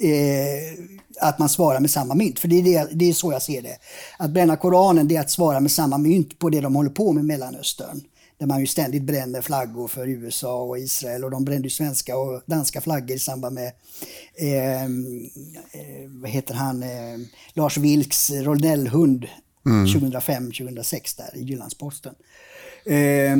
eh, 0.00 0.84
att 1.20 1.38
man 1.38 1.48
svarar 1.48 1.80
med 1.80 1.90
samma 1.90 2.14
mynt. 2.14 2.38
För 2.38 2.48
det 2.48 2.58
är, 2.58 2.62
det, 2.62 2.88
det 2.92 3.08
är 3.08 3.12
så 3.12 3.32
jag 3.32 3.42
ser 3.42 3.62
det. 3.62 3.76
Att 4.18 4.30
bränna 4.30 4.56
Koranen 4.56 5.08
det 5.08 5.16
är 5.16 5.20
att 5.20 5.30
svara 5.30 5.60
med 5.60 5.72
samma 5.72 5.98
mynt 5.98 6.38
på 6.38 6.50
det 6.50 6.60
de 6.60 6.74
håller 6.74 6.90
på 6.90 7.12
med 7.12 7.22
i 7.22 7.26
Mellanöstern. 7.26 8.00
Där 8.38 8.46
man 8.46 8.60
ju 8.60 8.66
ständigt 8.66 9.02
bränner 9.02 9.42
flaggor 9.42 9.88
för 9.88 10.08
USA 10.08 10.62
och 10.62 10.78
Israel 10.78 11.24
och 11.24 11.30
de 11.30 11.44
brände 11.44 11.70
svenska 11.70 12.16
och 12.16 12.42
danska 12.46 12.80
flaggor 12.80 13.16
i 13.16 13.18
samband 13.18 13.54
med 13.54 13.72
eh, 14.34 14.82
eh, 14.82 14.88
vad 16.08 16.30
heter 16.30 16.54
han, 16.54 16.82
eh, 16.82 17.18
Lars 17.52 17.76
Vilks 17.76 18.30
rondellhund 18.30 19.26
mm. 19.66 19.86
2005-2006 19.86 21.16
där 21.16 21.36
i 21.38 21.42
Jyllandsposten. 21.42 22.14
Eh, 22.86 23.36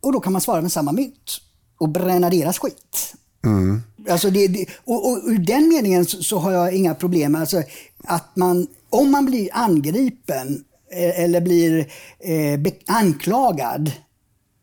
och 0.00 0.12
då 0.12 0.20
kan 0.20 0.32
man 0.32 0.42
svara 0.42 0.60
med 0.60 0.72
samma 0.72 0.92
mynt 0.92 1.40
och 1.78 1.88
bränna 1.88 2.30
deras 2.30 2.58
skit. 2.58 3.14
Mm. 3.44 3.82
Alltså 4.10 4.30
det, 4.30 4.48
det, 4.48 4.66
och, 4.84 5.10
och 5.10 5.18
ur 5.26 5.38
den 5.38 5.68
meningen 5.68 6.04
så, 6.04 6.22
så, 6.22 6.38
har 6.38 6.52
jag 6.52 6.74
inga 6.74 6.94
problem. 6.94 7.34
Alltså 7.34 7.62
att 8.04 8.36
man, 8.36 8.66
om 8.90 9.10
man 9.10 9.26
blir 9.26 9.48
angripen 9.52 10.64
eh, 10.92 11.24
eller 11.24 11.40
blir 11.40 11.92
eh, 12.18 12.72
anklagad 12.86 13.92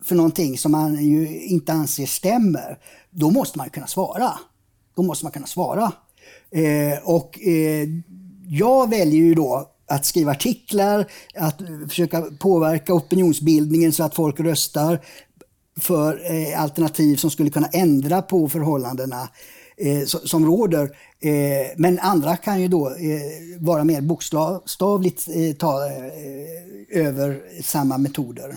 för 0.05 0.15
någonting 0.15 0.57
som 0.57 0.71
man 0.71 1.05
ju 1.05 1.41
inte 1.41 1.73
anser 1.73 2.05
stämmer, 2.05 2.77
då 3.09 3.31
måste 3.31 3.57
man 3.57 3.69
kunna 3.69 3.87
svara. 3.87 4.31
Då 4.95 5.03
måste 5.03 5.25
man 5.25 5.31
kunna 5.31 5.47
svara. 5.47 5.91
Eh, 6.51 6.99
och 7.03 7.39
eh, 7.41 7.87
jag 8.47 8.89
väljer 8.89 9.21
ju 9.21 9.33
då 9.35 9.69
att 9.87 10.05
skriva 10.05 10.31
artiklar, 10.31 11.05
att 11.35 11.61
försöka 11.89 12.21
påverka 12.21 12.93
opinionsbildningen 12.93 13.91
så 13.91 14.03
att 14.03 14.15
folk 14.15 14.39
röstar 14.39 14.99
för 15.79 16.31
eh, 16.31 16.61
alternativ 16.61 17.15
som 17.15 17.31
skulle 17.31 17.49
kunna 17.49 17.67
ändra 17.67 18.21
på 18.21 18.49
förhållandena 18.49 19.29
eh, 19.77 20.05
som 20.05 20.45
råder. 20.45 20.83
Eh, 21.19 21.67
men 21.77 21.99
andra 21.99 22.37
kan 22.37 22.61
ju 22.61 22.67
då 22.67 22.89
eh, 22.89 23.59
vara 23.59 23.83
mer 23.83 24.01
bokstavligt 24.01 25.27
eh, 25.27 25.55
ta 25.57 25.85
eh, 25.85 27.05
över 27.05 27.41
samma 27.63 27.97
metoder. 27.97 28.55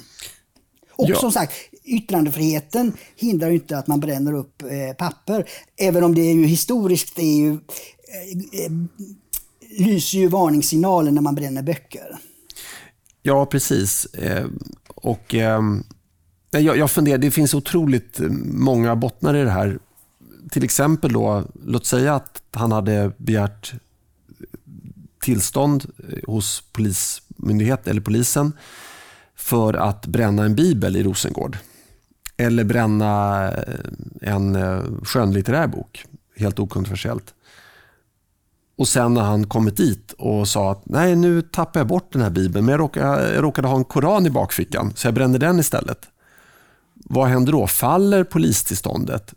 Och 0.91 1.11
ja. 1.11 1.17
som 1.17 1.33
sagt, 1.33 1.53
yttrandefriheten 1.85 2.93
hindrar 3.17 3.49
ju 3.49 3.55
inte 3.55 3.79
att 3.79 3.87
man 3.87 4.01
bränner 4.01 4.33
upp 4.33 4.63
papper. 4.99 5.49
Även 5.77 6.05
om 6.05 6.15
det 6.15 6.21
är 6.21 6.35
ju 6.35 6.47
historiskt 6.47 7.19
är 7.19 7.37
ju, 7.37 7.59
lyser 9.79 10.19
ju 10.19 10.29
varningssignaler 10.29 11.11
när 11.11 11.23
man 11.23 11.35
bränner 11.35 11.63
böcker. 11.63 12.19
Ja, 13.23 13.47
precis. 13.47 14.07
Och 14.95 15.35
ehm, 15.35 15.85
jag, 16.51 16.77
jag 16.77 16.91
funderar, 16.91 17.19
det 17.19 17.31
finns 17.31 17.55
otroligt 17.55 18.21
eh, 18.21 18.29
många 18.45 18.97
bottnar 18.97 19.35
i 19.35 19.45
det 19.45 19.51
här. 19.51 19.79
Till 20.51 20.65
exempel 20.65 21.13
då, 21.13 21.45
låt 21.67 21.87
säga 21.87 22.15
att 22.15 22.43
han 22.53 22.73
hade 22.73 23.13
begärt 23.17 23.73
eh, 23.73 23.79
tillstånd 25.21 25.87
eh, 26.09 26.19
hos 26.27 26.63
polismyndighet 26.73 27.87
eller 27.87 28.01
polisen 28.01 28.53
för 29.37 29.75
att 29.75 30.07
bränna 30.07 30.45
en 30.45 30.55
bibel 30.55 30.97
i 30.97 31.03
Rosengård. 31.03 31.59
Eller 32.37 32.65
bränna 32.65 33.51
en 34.21 34.59
skönlitterär 35.05 35.67
bok, 35.67 36.05
helt 36.37 36.59
okontroversiellt. 36.59 37.35
Och 38.79 38.89
sen 38.89 39.15
när 39.15 39.23
han 39.23 39.47
kommit 39.47 39.77
dit 39.77 40.13
och 40.13 40.49
sa 40.49 40.73
att 40.73 40.83
nej 40.87 41.17
nu 41.17 41.43
tappar 41.43 41.81
jag 41.81 41.87
bort 41.87 42.13
den 42.13 42.23
här 42.23 42.31
bibeln 42.31 42.65
men 42.65 42.73
jag 42.73 42.81
råkade, 42.81 43.35
jag 43.35 43.45
råkade 43.45 43.69
ha 43.69 43.77
en 43.77 43.85
koran 43.85 44.27
i 44.27 44.31
bakfickan 44.31 44.93
så 44.97 45.07
jag 45.07 45.15
brände 45.15 45.39
den 45.39 45.59
istället. 45.59 46.09
Vad 47.05 47.29
händer 47.29 47.53
då? 47.53 47.67
Faller 47.67 48.25
polistillståndet? 48.25 49.35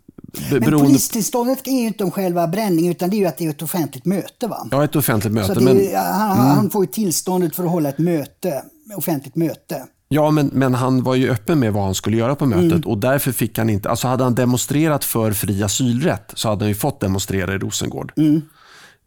Men 0.50 0.62
polistillståndet 0.62 1.66
är 1.66 1.80
ju 1.80 1.86
inte 1.86 2.04
om 2.04 2.10
själva 2.10 2.48
bränningen 2.48 2.90
utan 2.90 3.10
det 3.10 3.16
är 3.16 3.18
ju 3.18 3.26
att 3.26 3.38
det 3.38 3.46
är 3.46 3.50
ett 3.50 3.62
offentligt 3.62 4.04
möte. 4.04 4.46
Va? 4.46 4.68
Ja, 4.70 4.84
ett 4.84 4.96
offentligt 4.96 5.32
möte. 5.32 5.54
Så 5.54 5.60
men... 5.60 5.76
han, 5.94 6.38
mm. 6.38 6.46
han, 6.46 6.70
får 6.70 6.84
ju 6.84 6.92
tillståndet 6.92 7.56
för 7.56 7.64
att 7.64 7.70
hålla 7.70 7.88
ett 7.88 7.98
möte, 7.98 8.62
offentligt 8.96 9.36
möte. 9.36 9.86
Ja, 10.08 10.30
men, 10.30 10.50
men 10.52 10.74
han 10.74 11.02
var 11.02 11.14
ju 11.14 11.30
öppen 11.30 11.58
med 11.58 11.72
vad 11.72 11.84
han 11.84 11.94
skulle 11.94 12.16
göra 12.16 12.34
på 12.34 12.46
mötet 12.46 12.72
mm. 12.72 12.82
och 12.90 12.98
därför 12.98 13.32
fick 13.32 13.58
han 13.58 13.70
inte... 13.70 13.90
Alltså 13.90 14.08
hade 14.08 14.24
han 14.24 14.34
demonstrerat 14.34 15.04
för 15.04 15.32
fri 15.32 15.62
asylrätt 15.62 16.32
så 16.34 16.48
hade 16.48 16.64
han 16.64 16.68
ju 16.68 16.74
fått 16.74 17.00
demonstrera 17.00 17.54
i 17.54 17.58
Rosengård. 17.58 18.12
Mm. 18.16 18.42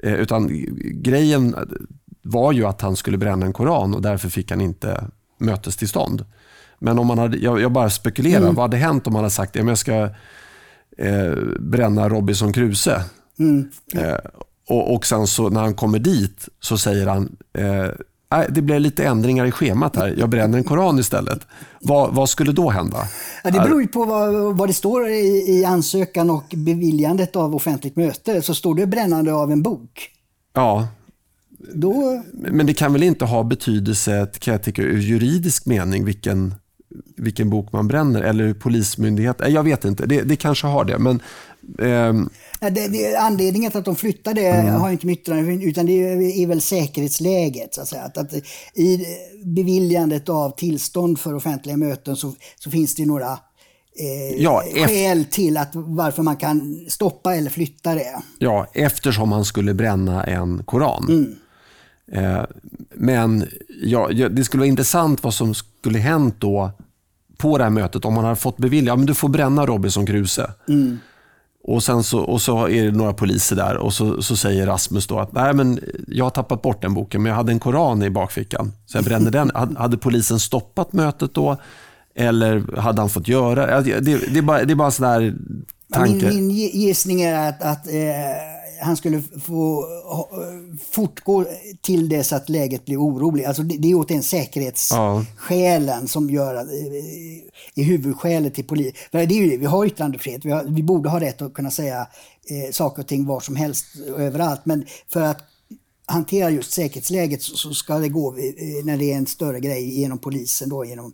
Eh, 0.03 0.13
utan 0.13 0.65
grejen 1.03 1.55
var 2.21 2.51
ju 2.51 2.65
att 2.65 2.81
han 2.81 2.95
skulle 2.95 3.17
bränna 3.17 3.45
en 3.45 3.53
koran 3.53 3.93
och 3.93 4.01
därför 4.01 4.29
fick 4.29 4.51
han 4.51 4.61
inte 4.61 5.03
mötestillstånd. 5.39 6.25
Men 6.79 6.99
om 6.99 7.07
man 7.07 7.17
hade, 7.17 7.37
jag, 7.37 7.61
jag 7.61 7.71
bara 7.71 7.89
spekulerar, 7.89 8.41
mm. 8.41 8.55
vad 8.55 8.63
hade 8.63 8.77
hänt 8.77 9.07
om 9.07 9.13
man 9.13 9.23
hade 9.23 9.31
sagt 9.33 9.57
att 9.57 9.67
jag 9.67 9.77
ska 9.77 10.09
eh, 10.97 11.33
bränna 11.59 12.09
Robinson 12.09 12.53
Crusoe? 12.53 13.03
Mm. 13.39 13.69
Eh, 13.93 14.17
och, 14.69 14.95
och 14.95 15.05
sen 15.05 15.27
så 15.27 15.49
när 15.49 15.61
han 15.61 15.73
kommer 15.73 15.99
dit 15.99 16.49
så 16.59 16.77
säger 16.77 17.07
han 17.07 17.37
eh, 17.53 17.89
det 18.49 18.61
blir 18.61 18.79
lite 18.79 19.05
ändringar 19.05 19.45
i 19.45 19.51
schemat 19.51 19.95
här. 19.95 20.15
Jag 20.17 20.29
bränner 20.29 20.57
en 20.57 20.63
koran 20.63 20.99
istället. 20.99 21.39
Vad, 21.81 22.13
vad 22.13 22.29
skulle 22.29 22.51
då 22.51 22.69
hända? 22.69 22.97
Ja, 23.43 23.51
det 23.51 23.59
beror 23.59 23.81
ju 23.81 23.87
på 23.87 24.05
vad, 24.05 24.57
vad 24.57 24.69
det 24.69 24.73
står 24.73 25.07
i, 25.07 25.45
i, 25.47 25.65
ansökan 25.65 26.29
och 26.29 26.53
beviljandet 26.55 27.35
av 27.35 27.55
offentligt 27.55 27.95
möte. 27.95 28.41
Så 28.41 28.55
står 28.55 28.75
det 28.75 28.85
brännande 28.85 29.33
av 29.33 29.51
en 29.51 29.61
bok. 29.61 30.09
Ja. 30.53 30.87
Då... 31.73 32.23
Men 32.33 32.65
det 32.65 32.73
kan 32.73 32.93
väl 32.93 33.03
inte 33.03 33.25
ha 33.25 33.43
betydelse, 33.43 34.27
kan 34.39 34.51
jag 34.51 34.63
tycka, 34.63 34.81
ur 34.81 34.99
juridisk 34.99 35.65
mening 35.65 36.05
vilken 36.05 36.55
vilken 37.15 37.49
bok 37.49 37.71
man 37.71 37.87
bränner 37.87 38.21
eller 38.21 38.53
polismyndighet. 38.53 39.41
Jag 39.47 39.63
vet 39.63 39.85
inte, 39.85 40.05
det, 40.05 40.21
det 40.21 40.35
kanske 40.35 40.67
har 40.67 40.85
det. 40.85 40.97
Men, 40.97 41.21
ehm... 41.79 42.29
det, 42.59 42.87
det, 42.87 43.15
anledningen 43.15 43.71
till 43.71 43.79
att 43.79 43.85
de 43.85 43.95
flyttade 43.95 44.41
mm. 44.41 44.73
har 44.73 44.89
inte 44.91 45.05
med 45.05 45.13
yttrande 45.13 45.65
utan 45.65 45.85
det 45.85 46.03
är, 46.03 46.41
är 46.41 46.47
väl 46.47 46.61
säkerhetsläget. 46.61 47.73
Så 47.73 47.81
att, 47.81 47.87
säga. 47.87 48.03
Att, 48.03 48.17
att 48.17 48.33
I 48.73 49.05
beviljandet 49.43 50.29
av 50.29 50.49
tillstånd 50.49 51.19
för 51.19 51.33
offentliga 51.33 51.77
möten 51.77 52.15
så, 52.15 52.33
så 52.59 52.71
finns 52.71 52.95
det 52.95 53.05
några 53.05 53.31
eh, 53.99 54.41
ja, 54.43 54.63
skäl 54.85 55.25
till 55.25 55.57
att 55.57 55.71
varför 55.73 56.23
man 56.23 56.37
kan 56.37 56.85
stoppa 56.87 57.35
eller 57.35 57.49
flytta 57.49 57.95
det. 57.95 58.21
Ja, 58.39 58.67
eftersom 58.73 59.29
man 59.29 59.45
skulle 59.45 59.73
bränna 59.73 60.23
en 60.23 60.63
koran. 60.63 61.05
Mm. 61.09 61.35
Eh, 62.11 62.45
men 62.95 63.45
ja, 63.81 64.07
det 64.07 64.43
skulle 64.43 64.61
vara 64.61 64.67
intressant 64.67 65.23
vad 65.23 65.33
som 65.33 65.55
skulle 65.87 65.99
hänt 65.99 66.35
då 66.39 66.71
på 67.37 67.57
det 67.57 67.63
här 67.63 67.71
mötet 67.71 68.05
om 68.05 68.13
man 68.13 68.23
hade 68.23 68.35
fått 68.35 68.57
bevilja, 68.57 68.91
ja, 68.91 68.95
men 68.95 69.05
du 69.05 69.13
får 69.13 69.29
bränna 69.29 69.65
Robinson 69.65 70.05
Crusoe. 70.05 70.51
Mm. 70.67 70.99
Och, 71.63 71.83
sen 71.83 72.03
så, 72.03 72.19
och 72.19 72.41
så 72.41 72.69
är 72.69 72.83
det 72.83 72.91
några 72.91 73.13
poliser 73.13 73.55
där 73.55 73.77
och 73.77 73.93
så, 73.93 74.21
så 74.21 74.35
säger 74.35 74.65
Rasmus 74.65 75.07
då 75.07 75.19
att 75.19 75.33
Nej, 75.33 75.53
men 75.53 75.79
jag 76.07 76.25
har 76.25 76.29
tappat 76.29 76.61
bort 76.61 76.81
den 76.81 76.93
boken 76.93 77.23
men 77.23 77.29
jag 77.29 77.37
hade 77.37 77.51
en 77.51 77.59
koran 77.59 78.03
i 78.03 78.09
bakfickan 78.09 78.73
så 78.85 78.97
jag 78.97 79.05
brände 79.05 79.29
den. 79.29 79.51
Hade 79.77 79.97
polisen 79.97 80.39
stoppat 80.39 80.93
mötet 80.93 81.33
då? 81.33 81.57
Eller 82.15 82.77
hade 82.77 83.01
han 83.01 83.09
fått 83.09 83.27
göra 83.27 83.81
det? 83.81 83.99
Det, 83.99 84.17
det 84.17 84.37
är 84.37 84.41
bara, 84.41 84.63
det 84.63 84.73
är 84.73 84.75
bara 84.75 84.91
sådär 84.91 85.35
tanke. 85.93 86.25
Min, 86.29 86.47
min 86.47 86.49
gissning 86.55 87.21
är 87.21 87.49
att, 87.49 87.61
att 87.61 87.87
eh 87.87 88.56
han 88.81 88.97
skulle 88.97 89.21
få 89.21 89.85
fortgå 90.91 91.45
till 91.81 92.09
dess 92.09 92.33
att 92.33 92.49
läget 92.49 92.85
blir 92.85 92.97
oroligt. 92.97 93.47
Alltså 93.47 93.63
det, 93.63 93.77
det 93.77 93.91
är 93.91 93.95
återigen 93.95 94.23
säkerhetsskälen 94.23 96.01
ja. 96.01 96.07
som 96.07 96.29
gör 96.29 96.55
att, 96.55 96.67
är 97.75 97.83
huvudskälet 97.83 98.53
till 98.53 98.67
polis. 98.67 98.93
För 99.11 99.25
det 99.25 99.35
är 99.35 99.39
ju 99.39 99.49
det, 99.49 99.57
vi 99.57 99.65
har 99.65 99.85
yttrandefrihet, 99.85 100.45
vi, 100.45 100.51
har, 100.51 100.63
vi 100.63 100.83
borde 100.83 101.09
ha 101.09 101.19
rätt 101.19 101.41
att 101.41 101.53
kunna 101.53 101.71
säga 101.71 102.07
eh, 102.49 102.71
saker 102.71 103.01
och 103.01 103.07
ting 103.07 103.25
var 103.25 103.39
som 103.39 103.55
helst 103.55 103.85
överallt. 104.17 104.61
Men 104.63 104.85
för 105.07 105.21
att 105.21 105.41
hantera 106.05 106.49
just 106.49 106.71
säkerhetsläget 106.71 107.41
så, 107.41 107.55
så 107.55 107.73
ska 107.73 107.97
det 107.97 108.09
gå, 108.09 108.37
eh, 108.37 108.85
när 108.85 108.97
det 108.97 109.13
är 109.13 109.17
en 109.17 109.25
större 109.25 109.59
grej, 109.59 109.99
genom 109.99 110.17
polisen 110.17 110.69
då, 110.69 110.85
genom 110.85 111.13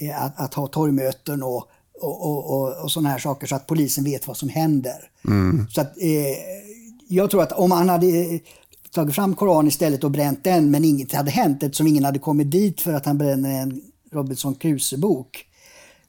eh, 0.00 0.22
att, 0.22 0.40
att 0.40 0.54
ha 0.54 0.66
torgmöten 0.66 1.42
och 1.42 1.68
och, 2.00 2.26
och, 2.26 2.50
och, 2.50 2.82
och 2.84 2.92
sådana 2.92 3.08
här 3.08 3.18
saker 3.18 3.46
så 3.46 3.54
att 3.54 3.66
polisen 3.66 4.04
vet 4.04 4.26
vad 4.26 4.36
som 4.36 4.48
händer. 4.48 5.10
Mm. 5.24 5.66
Så 5.70 5.80
att, 5.80 5.86
eh, 5.86 6.36
jag 7.08 7.30
tror 7.30 7.42
att 7.42 7.52
om 7.52 7.70
han 7.70 7.88
hade 7.88 8.40
tagit 8.90 9.14
fram 9.14 9.34
Koran 9.34 9.66
istället 9.66 10.04
och 10.04 10.10
bränt 10.10 10.44
den 10.44 10.70
men 10.70 10.84
inget 10.84 11.12
hade 11.12 11.30
hänt 11.30 11.62
eftersom 11.62 11.86
ingen 11.86 12.04
hade 12.04 12.18
kommit 12.18 12.50
dit 12.50 12.80
för 12.80 12.92
att 12.92 13.06
han 13.06 13.18
bränner 13.18 13.62
en 13.62 13.80
Robinson 14.12 14.54
Crusoe-bok. 14.54 15.44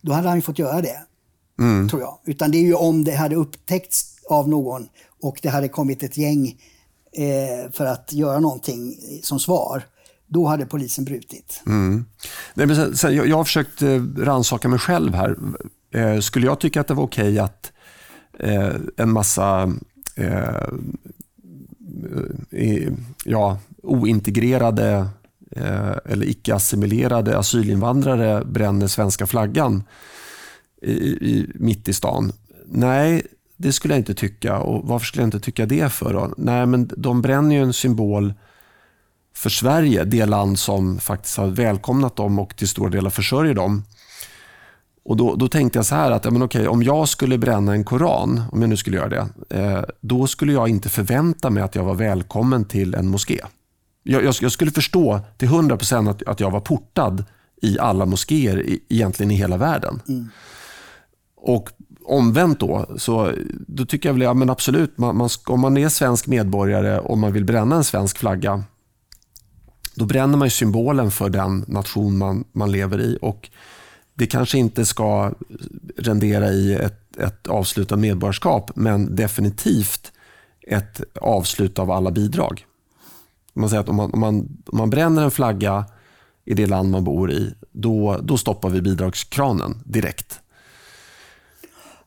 Då 0.02 0.14
hade 0.14 0.28
han 0.28 0.38
ju 0.38 0.42
fått 0.42 0.60
göra 0.60 0.82
det. 0.82 1.00
Mm. 1.60 1.90
Tror 1.90 2.02
jag. 2.02 2.20
Utan 2.26 2.52
det 2.52 2.58
är 2.58 2.64
ju 2.64 2.74
om 2.74 3.04
det 3.04 3.16
hade 3.16 3.36
upptäckts 3.36 4.16
av 4.30 4.50
någon 4.50 4.88
och 5.22 5.40
det 5.42 5.50
hade 5.50 5.70
kommit 5.70 6.04
ett 6.04 6.18
gäng 6.18 6.48
eh, 7.12 7.72
för 7.72 7.86
att 7.86 8.14
göra 8.14 8.40
någonting 8.40 8.96
som 9.24 9.40
svar. 9.40 9.84
Då 10.28 10.46
hade 10.46 10.66
polisen 10.66 11.06
brutit. 11.06 11.62
Mm. 11.66 12.06
Nej, 12.54 12.68
men 12.68 12.76
sen, 12.76 12.98
sen, 12.98 13.16
jag, 13.16 13.28
jag 13.28 13.38
har 13.38 13.44
försökt 13.44 13.82
eh, 13.82 14.04
rannsaka 14.18 14.68
mig 14.68 14.80
själv 14.80 15.14
här. 15.14 15.38
Eh, 15.94 16.20
skulle 16.20 16.46
jag 16.46 16.60
tycka 16.60 16.82
att 16.82 16.88
det 16.88 16.94
var 16.94 17.04
okej 17.04 17.32
okay 17.32 17.40
att 17.40 17.72
eh, 18.40 18.76
en 18.98 19.12
massa 19.12 19.74
eh, 20.20 20.68
ja, 23.24 23.60
ointegrerade 23.84 25.08
eh, 25.52 25.96
eller 26.06 26.26
icke-assimilerade 26.26 27.38
asylinvandrare 27.38 28.46
bränner 28.46 28.88
svenska 28.88 29.28
flaggan 29.28 29.84
i, 30.82 30.92
i, 30.92 31.52
mitt 31.56 31.88
i 31.88 31.94
stan. 31.94 32.32
Nej, 32.66 33.28
det 33.58 33.74
skulle 33.74 33.94
jag 33.94 34.00
inte 34.00 34.14
tycka. 34.14 34.60
Och 34.60 34.88
Varför 34.88 35.06
skulle 35.06 35.22
jag 35.22 35.28
inte 35.28 35.40
tycka 35.40 35.66
det 35.66 35.92
för? 35.92 36.14
Då? 36.14 36.34
Nej, 36.38 36.66
men 36.66 36.90
de 36.98 37.22
bränner 37.22 37.56
ju 37.56 37.62
en 37.62 37.74
symbol 37.74 38.34
för 39.36 39.50
Sverige, 39.50 40.04
det 40.04 40.26
land 40.26 40.60
som 40.60 41.00
faktiskt 41.00 41.38
har 41.38 41.48
välkomnat 41.48 42.16
dem 42.16 42.40
och 42.40 42.56
till 42.56 42.68
stora 42.68 42.90
delar 42.90 43.10
försörjer 43.10 43.54
dem. 43.54 43.84
Och 45.04 45.18
då, 45.18 45.36
då, 45.36 45.48
tänkte 45.48 45.80
jag 45.80 45.86
så 45.86 45.96
här 45.96 46.12
att 46.12 46.26
ja, 46.26 46.32
men 46.32 46.42
okej, 46.42 46.68
om 46.68 46.84
jag 46.84 47.10
skulle 47.10 47.38
bränna 47.38 47.74
en 47.74 47.84
koran, 47.84 48.42
om 48.52 48.62
jag 48.62 48.70
nu 48.70 48.78
skulle 48.78 48.98
göra 48.98 49.10
det, 49.10 49.28
eh, 49.50 49.84
då 50.02 50.28
skulle 50.28 50.54
jag 50.54 50.70
inte 50.70 50.90
förvänta 50.90 51.50
mig 51.50 51.64
att 51.64 51.76
jag 51.76 51.84
var 51.84 51.96
välkommen 51.96 52.66
till 52.66 52.96
en 52.96 53.08
moské. 53.08 53.40
Jag, 54.04 54.24
jag, 54.24 54.36
jag 54.42 54.52
skulle 54.52 54.72
förstå 54.72 55.20
till 55.38 55.48
100% 55.48 56.10
att, 56.10 56.24
att 56.24 56.40
jag 56.40 56.52
var 56.52 56.60
portad 56.60 57.26
i 57.62 57.80
alla 57.80 58.06
moskéer 58.06 58.62
i, 58.62 58.80
egentligen 58.90 59.32
i 59.32 59.36
hela 59.36 59.58
världen. 59.58 60.02
Mm. 60.08 60.30
Och 61.36 61.70
omvänt 62.06 62.60
då, 62.60 62.86
så 62.98 63.32
då 63.68 63.86
tycker 63.86 64.10
jag 64.10 64.14
väl, 64.14 64.22
ja 64.22 64.34
men 64.34 64.50
absolut, 64.50 64.98
man, 64.98 65.18
man, 65.18 65.30
om 65.46 65.60
man 65.60 65.78
är 65.78 65.90
svensk 65.90 66.28
medborgare 66.28 67.00
och 67.00 67.18
man 67.18 67.34
vill 67.34 67.46
bränna 67.46 67.76
en 67.76 67.84
svensk 67.84 68.18
flagga, 68.18 68.64
då 69.96 70.06
bränner 70.06 70.38
man 70.38 70.50
symbolen 70.50 71.12
för 71.12 71.30
den 71.30 71.66
nation 71.68 72.18
man, 72.18 72.44
man 72.52 72.72
lever 72.72 73.02
i. 73.02 73.18
Och 73.22 73.50
det 74.20 74.28
kanske 74.28 74.58
inte 74.58 74.86
ska 74.86 75.32
rendera 75.98 76.50
i 76.50 76.74
ett, 76.74 77.18
ett 77.18 77.48
avslut 77.48 77.92
av 77.92 78.00
medborgarskap, 78.00 78.72
men 78.76 79.16
definitivt 79.16 80.12
ett 80.68 81.02
avslut 81.22 81.80
av 81.80 81.92
alla 81.92 82.12
bidrag. 82.12 82.66
Man 83.54 83.70
säger 83.70 83.82
att 83.82 83.90
om 83.90 83.96
man, 83.96 84.12
om, 84.14 84.20
man, 84.20 84.40
om 84.66 84.78
man 84.78 84.90
bränner 84.90 85.24
en 85.24 85.32
flagga 85.32 85.86
i 86.46 86.54
det 86.54 86.66
land 86.66 86.92
man 86.92 87.04
bor 87.04 87.32
i, 87.32 87.54
då, 87.72 88.20
då 88.24 88.38
stoppar 88.38 88.70
vi 88.70 88.82
bidragskranen 88.82 89.84
direkt. 89.86 90.40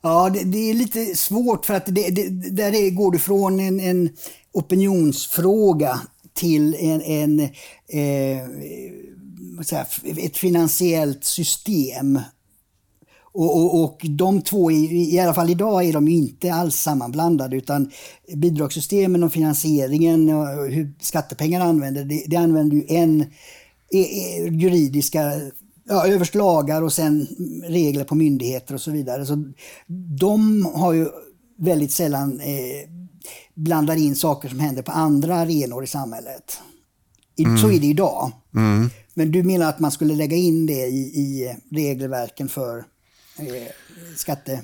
Ja, 0.01 0.29
det, 0.29 0.43
det, 0.43 0.69
är 0.69 0.73
lite 0.73 1.05
svårt 1.05 1.65
för 1.65 1.73
att 1.73 1.85
det, 1.85 2.09
det, 2.09 2.49
där 2.49 2.73
är, 2.73 2.89
går 2.89 3.11
du 3.11 3.19
från 3.19 3.59
en, 3.59 3.79
en 3.79 4.09
opinionsfråga 4.51 5.99
till 6.33 6.75
en, 6.79 7.01
en 7.01 7.39
eh, 7.39 8.47
säga, 9.61 9.85
ett 10.17 10.37
finansiellt 10.37 11.23
system. 11.23 12.19
Och, 13.33 13.57
och, 13.57 13.83
och, 13.83 14.01
de 14.09 14.41
två, 14.41 14.71
i, 14.71 15.15
i 15.15 15.19
alla 15.19 15.33
fall 15.33 15.49
idag, 15.49 15.83
är 15.83 15.93
de 15.93 16.07
inte 16.07 16.53
alls 16.53 16.75
sammanblandade 16.75 17.57
utan 17.57 17.91
bidragssystemen 18.35 19.23
och 19.23 19.33
finansieringen 19.33 20.29
och 20.29 20.47
hur 20.47 20.93
skattepengar 20.99 21.61
använder, 21.61 22.03
det, 22.05 22.23
det 22.27 22.35
använder 22.35 22.75
ju 22.75 22.85
en 22.87 23.21
e, 23.91 23.99
e, 23.99 24.47
juridiska 24.47 25.31
ja, 25.83 26.07
överst 26.07 26.35
lagar 26.35 26.81
och 26.81 26.93
sen 26.93 27.27
regler 27.63 28.03
på 28.03 28.15
myndigheter 28.15 28.73
och 28.73 28.81
så 28.81 28.91
vidare. 28.91 29.25
Så 29.25 29.51
de 30.19 30.65
har 30.65 30.93
ju 30.93 31.07
väldigt 31.57 31.91
sällan 31.91 32.39
eh, 32.39 32.89
blandar 33.55 33.95
in 33.95 34.15
saker 34.15 34.49
som 34.49 34.59
händer 34.59 34.81
på 34.81 34.91
andra 34.91 35.35
arenor 35.35 35.83
i 35.83 35.87
samhälet. 35.87 36.57
Mm. 37.39 37.57
Så 37.57 37.71
är 37.71 37.79
det 37.79 37.87
idag. 37.87 38.31
Mm. 38.55 38.89
Men 39.13 39.31
du 39.31 39.43
menar 39.43 39.69
att 39.69 39.79
man 39.79 39.91
skulle 39.91 40.15
lägga 40.15 40.37
in 40.37 40.65
det 40.65 40.87
i, 40.87 40.99
i 40.99 41.55
regelverken 41.71 42.49
för 42.49 42.77
eh, 43.37 43.45
skatte 44.15 44.61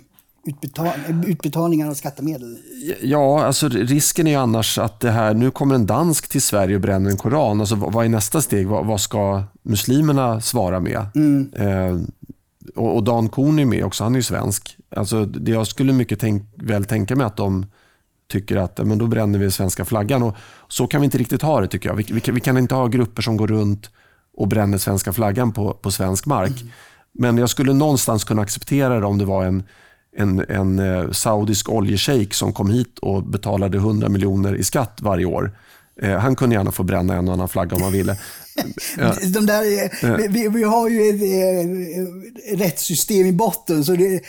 utbetalningar 1.28 1.88
av 1.88 1.94
skattemedel? 1.94 2.58
Ja, 3.02 3.46
alltså 3.46 3.70
risken 3.70 4.28
är 4.28 4.32
ju 4.32 4.38
annars 4.38 4.78
att 4.78 5.00
det 5.00 5.12
här, 5.12 5.34
nu 5.34 5.52
kommer 5.52 5.76
en 5.76 5.86
dansk 5.86 6.30
till 6.30 6.42
Sverige 6.42 6.76
och 6.76 6.82
bränner 6.82 7.12
en 7.12 7.18
koran. 7.18 7.60
Alltså, 7.60 7.76
vad 7.76 8.06
är 8.06 8.10
nästa 8.10 8.42
steg? 8.42 8.68
Vad, 8.68 8.86
vad 8.86 9.02
ska 9.02 9.44
muslimerna 9.62 10.42
svara 10.42 10.80
med? 10.80 11.06
Mm. 11.16 11.54
Eh, 11.54 12.02
och, 12.76 12.96
och, 12.96 13.04
Dan 13.04 13.30
Korn 13.30 13.60
är 13.60 13.66
med 13.66 13.86
också, 13.86 14.04
han 14.04 14.14
är 14.14 14.20
ju 14.20 14.24
svensk. 14.24 14.78
Alltså, 14.96 15.26
det 15.26 15.52
jag 15.52 15.68
skulle 15.68 15.94
mycket 15.94 16.20
tänk, 16.20 16.44
väl 16.56 16.86
tänka 16.86 17.16
mig 17.16 17.26
att 17.26 17.38
de 17.38 17.66
tycker 18.28 18.58
att 18.58 18.88
men 18.88 18.98
då 18.98 19.08
bränner 19.08 19.40
vi 19.40 19.52
svenska 19.52 19.86
flaggan. 19.86 20.24
Och 20.24 20.36
så 20.68 20.88
kan 20.88 21.02
vi 21.02 21.06
inte 21.06 21.18
riktigt 21.18 21.42
ha 21.42 21.62
det 21.62 21.68
tycker 21.68 21.90
jag. 21.90 21.96
Vi, 21.96 22.04
vi, 22.04 22.32
vi 22.32 22.40
kan 22.40 22.58
inte 22.58 22.76
ha 22.76 22.88
grupper 22.88 23.22
som 23.22 23.38
går 23.38 23.48
runt 23.48 23.90
och 24.38 24.48
bränner 24.48 24.78
svenska 24.78 25.14
flaggan 25.14 25.52
på, 25.52 25.74
på 25.74 25.92
svensk 25.92 26.26
mark. 26.26 26.62
Mm. 26.62 26.72
Men 27.14 27.38
jag 27.38 27.50
skulle 27.50 27.74
någonstans 27.74 28.24
kunna 28.24 28.42
acceptera 28.42 29.00
det 29.00 29.06
om 29.06 29.18
det 29.18 29.26
var 29.26 29.46
en 29.46 29.64
en, 30.18 30.46
en 30.50 30.80
eh, 30.80 31.12
saudisk 31.12 31.70
oljeshejk 31.70 32.34
som 32.34 32.54
kom 32.54 32.70
hit 32.70 33.00
och 33.00 33.24
betalade 33.24 33.78
100 33.78 34.10
miljoner 34.10 34.56
i 34.56 34.64
skatt 34.64 34.98
varje 35.02 35.26
år. 35.26 35.52
Eh, 36.02 36.18
han 36.18 36.36
kunde 36.36 36.56
gärna 36.56 36.72
få 36.72 36.84
bränna 36.84 37.16
en 37.16 37.28
och 37.28 37.34
annan 37.34 37.50
flagga 37.50 37.76
om 37.76 37.82
han 37.82 37.92
ville. 37.92 38.18
De 39.34 39.46
där, 39.46 40.28
vi, 40.28 40.48
vi, 40.48 40.64
har 40.64 40.90
ju 40.90 41.10
ett, 41.10 42.54
ett 42.54 42.60
rättssystem 42.62 43.26
i 43.26 43.34
botten. 43.34 43.86
Så 43.86 43.92
det, 43.92 44.22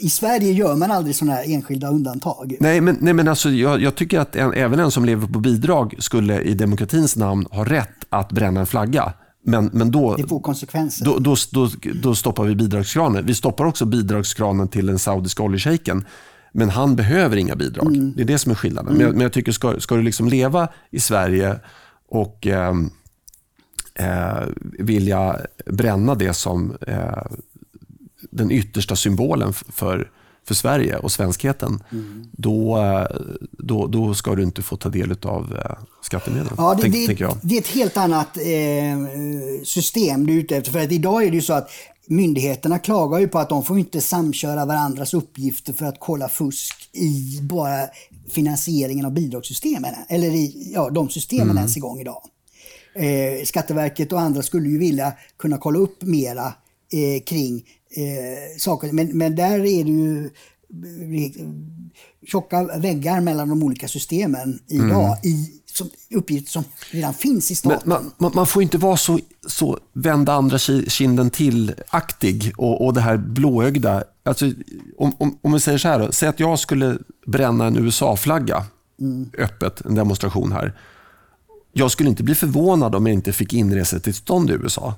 I 0.00 0.10
Sverige 0.10 0.52
gör 0.52 0.76
man 0.76 0.90
aldrig 0.90 1.16
sådana 1.16 1.36
här 1.36 1.44
enskilda 1.54 1.88
undantag. 1.88 2.56
Nej, 2.60 2.80
men, 2.80 2.98
nej, 3.00 3.14
men 3.14 3.28
alltså, 3.28 3.50
jag, 3.50 3.82
jag 3.82 3.94
tycker 3.94 4.20
att 4.20 4.36
en, 4.36 4.54
även 4.54 4.78
en 4.80 4.90
som 4.90 5.04
lever 5.04 5.26
på 5.26 5.38
bidrag 5.38 5.94
skulle 5.98 6.40
i 6.40 6.54
demokratins 6.54 7.16
namn 7.16 7.46
ha 7.50 7.64
rätt 7.64 7.88
att 8.08 8.32
bränna 8.32 8.60
en 8.60 8.66
flagga. 8.66 9.12
Men, 9.44 9.70
men 9.72 9.90
då, 9.90 10.16
det 10.16 10.28
får 10.28 10.40
konsekvenser. 10.40 11.04
Då, 11.04 11.18
då, 11.18 11.36
då, 11.50 11.68
då, 12.02 12.14
stoppar 12.14 12.44
vi 12.44 12.54
bidragskranen. 12.54 13.26
Vi 13.26 13.34
stoppar 13.34 13.64
också 13.64 13.84
bidragskranen 13.84 14.68
till 14.68 14.86
den 14.86 14.98
saudiska 14.98 15.42
oljeshejken. 15.42 16.04
Men 16.52 16.70
han 16.70 16.96
behöver 16.96 17.36
inga 17.36 17.56
bidrag. 17.56 17.86
Mm. 17.86 18.12
Det 18.16 18.22
är 18.22 18.26
det 18.26 18.38
som 18.38 18.52
är 18.52 18.56
skillnaden. 18.56 18.88
Mm. 18.88 18.98
Men, 18.98 19.06
jag, 19.06 19.14
men, 19.14 19.22
jag, 19.22 19.32
tycker, 19.32 19.52
ska, 19.52 19.80
ska 19.80 19.96
du 19.96 20.02
liksom 20.02 20.28
leva 20.28 20.68
i 20.90 21.00
Sverige 21.00 21.60
och 22.08 22.46
eh, 22.46 22.74
eh, 23.94 24.42
vilja 24.78 25.36
bränna 25.66 26.14
det 26.14 26.32
som 26.32 26.76
eh, 26.86 27.22
den 28.30 28.50
yttersta 28.50 28.96
symbolen 28.96 29.52
för 29.52 30.10
för 30.46 30.54
Sverige 30.54 30.96
och 30.96 31.12
svenskheten, 31.12 31.82
mm. 31.92 32.24
då, 32.32 32.78
då, 33.50 33.86
då 33.86 34.14
ska 34.14 34.34
du 34.34 34.42
inte 34.42 34.62
få 34.62 34.76
ta 34.76 34.88
del 34.88 35.16
av 35.22 35.56
eh, 35.56 35.76
skattemedel. 36.02 36.52
Ja, 36.56 36.74
det, 36.74 36.82
tänk, 36.82 37.18
det, 37.18 37.36
det, 37.42 37.56
är 37.56 37.60
ett 37.60 37.68
helt 37.68 37.96
annat 37.96 38.36
eh, 38.36 39.62
system 39.64 40.26
du 40.26 40.32
är 40.32 40.36
ute 40.36 40.56
efter. 40.56 40.72
För 40.72 40.78
att 40.78 40.92
idag 40.92 41.24
är 41.24 41.30
det 41.30 41.36
ju 41.36 41.42
så 41.42 41.52
att 41.52 41.70
myndigheterna 42.06 42.78
klagar 42.78 43.18
ju 43.18 43.28
på 43.28 43.38
att 43.38 43.48
de 43.48 43.64
får 43.64 43.78
inte 43.78 44.00
samköra 44.00 44.64
varandras 44.64 45.14
uppgifter 45.14 45.72
för 45.72 45.86
att 45.86 45.96
kolla 45.98 46.28
fusk 46.28 46.88
i 46.92 47.40
bara 47.42 47.86
finansieringen 48.30 49.06
av 49.06 49.12
bidragssystemen. 49.12 49.94
Eller 50.08 50.28
i 50.28 50.72
ja, 50.74 50.90
de 50.90 51.08
systemen 51.08 51.50
mm. 51.50 51.56
ens 51.56 51.76
igång 51.76 52.00
idag. 52.00 52.22
Eh, 52.94 53.44
Skatteverket 53.44 54.12
och 54.12 54.20
andra 54.20 54.42
skulle 54.42 54.68
ju 54.68 54.78
vilja 54.78 55.12
kunna 55.36 55.58
kolla 55.58 55.78
upp 55.78 56.02
mera 56.02 56.54
eh, 56.92 57.22
kring 57.22 57.56
eh, 57.96 58.58
saker. 58.58 58.92
Men, 58.92 59.18
men 59.18 59.36
där 59.36 59.58
är 59.58 59.84
det 59.84 59.90
ju 59.90 60.24
eh, 60.24 61.32
tjocka 62.26 62.64
väggar 62.78 63.20
mellan 63.20 63.48
de 63.48 63.62
olika 63.62 63.88
systemen 63.88 64.58
idag. 64.68 65.04
Mm. 65.04 65.18
I, 65.22 65.62
som, 65.72 65.90
uppgifter 66.14 66.50
som 66.50 66.64
redan 66.90 67.14
finns 67.14 67.50
i 67.50 67.54
staten. 67.54 67.88
Man, 67.88 68.12
man, 68.18 68.32
man, 68.34 68.46
får 68.46 68.62
inte 68.62 68.78
vara 68.78 68.96
så, 68.96 69.18
så 69.46 69.78
vända 69.92 70.32
andra 70.32 70.58
kinden 70.58 71.30
till-aktig 71.30 72.52
och, 72.56 72.86
och 72.86 72.94
det 72.94 73.00
här 73.00 73.16
blåögda. 73.16 74.04
Alltså, 74.22 74.52
om, 74.98 75.12
om, 75.18 75.38
om 75.42 75.52
vi 75.52 75.60
säger 75.60 75.78
så 75.78 75.88
här, 75.88 75.98
då, 75.98 76.12
säg 76.12 76.28
att 76.28 76.40
jag 76.40 76.58
skulle 76.58 76.98
bränna 77.26 77.66
en 77.66 77.76
USA-flagga 77.76 78.66
mm. 79.00 79.30
öppet, 79.38 79.80
en 79.80 79.94
demonstration 79.94 80.52
här. 80.52 80.78
Jag 81.72 81.90
skulle 81.90 82.08
inte 82.08 82.22
bli 82.22 82.34
förvånad 82.34 82.94
om 82.94 83.06
jag 83.06 83.14
inte 83.14 83.32
fick 83.32 83.52
inresetillstånd 83.52 84.50
i 84.50 84.52
USA. 84.52 84.94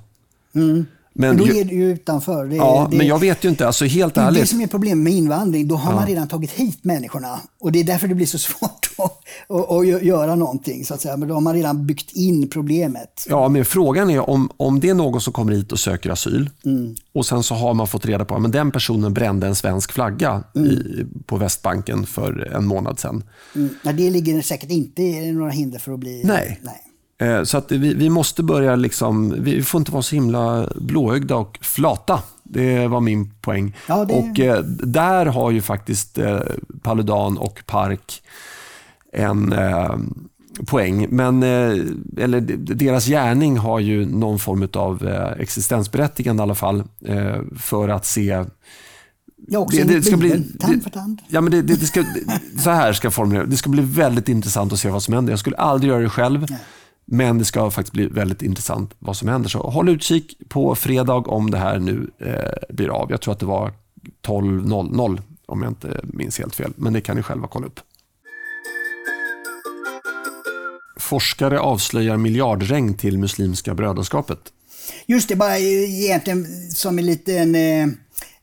Mm. 0.55 0.85
Men, 1.17 1.35
men 1.35 1.47
då 1.47 1.53
är 1.53 1.65
du 1.65 1.75
ju 1.75 1.91
utanför. 1.91 2.45
Det, 2.45 2.55
ja, 2.55 2.87
det, 2.91 2.97
men 2.97 3.07
jag 3.07 3.19
vet 3.19 3.45
ju 3.45 3.49
inte. 3.49 3.67
Alltså 3.67 3.85
helt 3.85 4.17
ärligt. 4.17 4.41
det 4.41 4.47
som 4.47 4.61
är 4.61 4.67
problemet 4.67 5.03
med 5.03 5.13
invandring. 5.13 5.67
Då 5.67 5.75
har 5.75 5.91
ja. 5.91 5.95
man 5.95 6.07
redan 6.07 6.27
tagit 6.27 6.51
hit 6.51 6.79
människorna. 6.81 7.39
Och 7.59 7.71
det 7.71 7.79
är 7.79 7.83
därför 7.83 8.07
det 8.07 8.15
blir 8.15 8.25
så 8.25 8.37
svårt 8.39 8.89
att, 8.97 9.23
att, 9.49 9.71
att 9.71 10.03
göra 10.03 10.35
någonting. 10.35 10.85
Så 10.85 10.93
att 10.93 11.01
säga. 11.01 11.17
Men 11.17 11.27
då 11.27 11.33
har 11.33 11.41
man 11.41 11.53
redan 11.53 11.85
byggt 11.85 12.11
in 12.11 12.49
problemet. 12.49 13.25
Ja, 13.29 13.49
men 13.49 13.65
frågan 13.65 14.09
är 14.09 14.29
om, 14.29 14.49
om 14.57 14.79
det 14.79 14.89
är 14.89 14.93
någon 14.93 15.21
som 15.21 15.33
kommer 15.33 15.51
hit 15.53 15.71
och 15.71 15.79
söker 15.79 16.09
asyl 16.09 16.49
mm. 16.65 16.95
och 17.13 17.25
sen 17.25 17.43
så 17.43 17.55
har 17.55 17.73
man 17.73 17.87
fått 17.87 18.05
reda 18.05 18.25
på 18.25 18.35
att 18.35 18.51
den 18.51 18.71
personen 18.71 19.13
brände 19.13 19.47
en 19.47 19.55
svensk 19.55 19.91
flagga 19.91 20.43
mm. 20.55 20.71
i, 20.71 21.05
på 21.25 21.37
Västbanken 21.37 22.05
för 22.05 22.51
en 22.55 22.65
månad 22.65 22.99
sedan. 22.99 23.23
Mm. 23.55 23.69
Ja, 23.83 23.93
det 23.93 24.09
ligger 24.09 24.41
säkert 24.41 24.71
inte 24.71 25.01
några 25.31 25.51
hinder 25.51 25.79
för 25.79 25.91
att 25.91 25.99
bli... 25.99 26.21
Nej. 26.23 26.59
nej. 26.63 26.81
Eh, 27.17 27.43
så 27.43 27.57
att 27.57 27.71
vi, 27.71 27.93
vi 27.93 28.09
måste 28.09 28.43
börja, 28.43 28.75
liksom, 28.75 29.35
vi 29.43 29.63
får 29.63 29.79
inte 29.79 29.91
vara 29.91 30.01
så 30.03 30.15
himla 30.15 30.69
blåögda 30.75 31.35
och 31.35 31.59
flata. 31.61 32.19
Det 32.43 32.87
var 32.87 32.99
min 32.99 33.29
poäng. 33.41 33.75
Ja, 33.87 34.05
det... 34.05 34.13
Och 34.13 34.39
eh, 34.39 34.63
där 34.63 35.25
har 35.25 35.51
ju 35.51 35.61
faktiskt 35.61 36.17
eh, 36.17 36.39
Paludan 36.81 37.37
och 37.37 37.63
Park 37.65 38.21
en 39.13 39.55
poäng. 40.65 41.07
Men, 41.09 41.43
eller 41.43 42.41
deras 42.57 43.05
gärning 43.05 43.57
har 43.57 43.79
ju 43.79 44.05
någon 44.05 44.39
form 44.39 44.67
av 44.73 45.07
existensberättigande 45.39 46.41
i 46.41 46.43
alla 46.43 46.55
fall. 46.55 46.83
För 47.55 47.89
att 47.89 48.05
se 48.05 48.43
Ja, 49.47 49.59
också 49.59 49.77
det, 49.77 49.83
det 49.83 50.03
ska 50.03 50.17
bli, 50.17 50.43
tand 50.59 50.83
för 50.83 50.89
tand. 50.89 51.21
Ja, 51.27 51.41
men 51.41 51.51
det, 51.51 51.61
det, 51.61 51.75
det 51.75 51.85
ska, 51.85 52.03
så 52.59 52.69
här 52.69 52.93
ska 52.93 53.05
jag 53.05 53.13
formulera 53.13 53.45
det. 53.45 53.57
ska 53.57 53.69
bli 53.69 53.83
väldigt 53.83 54.29
intressant 54.29 54.73
att 54.73 54.79
se 54.79 54.89
vad 54.89 55.03
som 55.03 55.13
händer. 55.13 55.31
Jag 55.31 55.39
skulle 55.39 55.57
aldrig 55.57 55.89
göra 55.89 56.01
det 56.01 56.09
själv. 56.09 56.45
Nej. 56.49 56.59
Men 57.05 57.37
det 57.37 57.45
ska 57.45 57.71
faktiskt 57.71 57.93
bli 57.93 58.07
väldigt 58.07 58.41
intressant 58.41 58.93
vad 58.99 59.17
som 59.17 59.27
händer. 59.27 59.49
Så 59.49 59.59
håll 59.59 59.89
utkik 59.89 60.37
på 60.49 60.75
fredag 60.75 61.13
om 61.13 61.51
det 61.51 61.57
här 61.57 61.79
nu 61.79 62.11
eh, 62.19 62.75
blir 62.75 62.89
av. 62.89 63.11
Jag 63.11 63.21
tror 63.21 63.33
att 63.33 63.39
det 63.39 63.45
var 63.45 63.73
12.00 64.27 65.21
om 65.45 65.61
jag 65.61 65.71
inte 65.71 66.01
minns 66.03 66.39
helt 66.39 66.55
fel. 66.55 66.73
Men 66.75 66.93
det 66.93 67.01
kan 67.01 67.15
ni 67.15 67.23
själva 67.23 67.47
kolla 67.47 67.67
upp. 67.67 67.79
Forskare 70.99 71.59
avslöjar 71.59 72.17
miljardregn 72.17 72.93
till 72.93 73.17
Muslimska 73.17 73.73
brödraskapet. 73.73 74.39
Just 75.05 75.29
det, 75.29 75.35
bara 75.35 75.57
egentligen 75.57 76.45
som 76.71 76.99
en 76.99 77.05
liten 77.05 77.55
eh, 77.55 77.87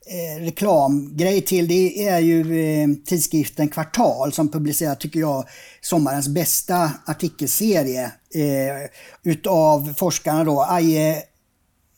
Eh, 0.07 0.45
reklamgrej 0.45 1.41
till 1.41 1.69
det 1.69 2.09
är 2.09 2.19
ju 2.19 2.65
eh, 2.65 2.89
tidskriften 3.05 3.69
Kvartal 3.69 4.33
som 4.33 4.49
publicerar, 4.49 4.95
tycker 4.95 5.21
jag, 5.21 5.45
sommarens 5.81 6.29
bästa 6.29 6.91
artikelserie 7.07 8.05
eh, 8.35 8.91
utav 9.23 9.95
forskarna 9.97 10.45
då, 10.45 10.67
Aje 10.69 11.23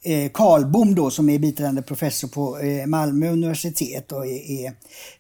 eh, 0.05 0.31
Karlbom 0.33 0.95
då 0.95 1.11
som 1.11 1.29
är 1.29 1.39
biträdande 1.39 1.83
professor 1.83 2.29
på 2.29 2.59
eh, 2.59 2.87
Malmö 2.87 3.31
universitet 3.31 4.13
och 4.13 4.27
är, 4.27 4.51
är 4.51 4.73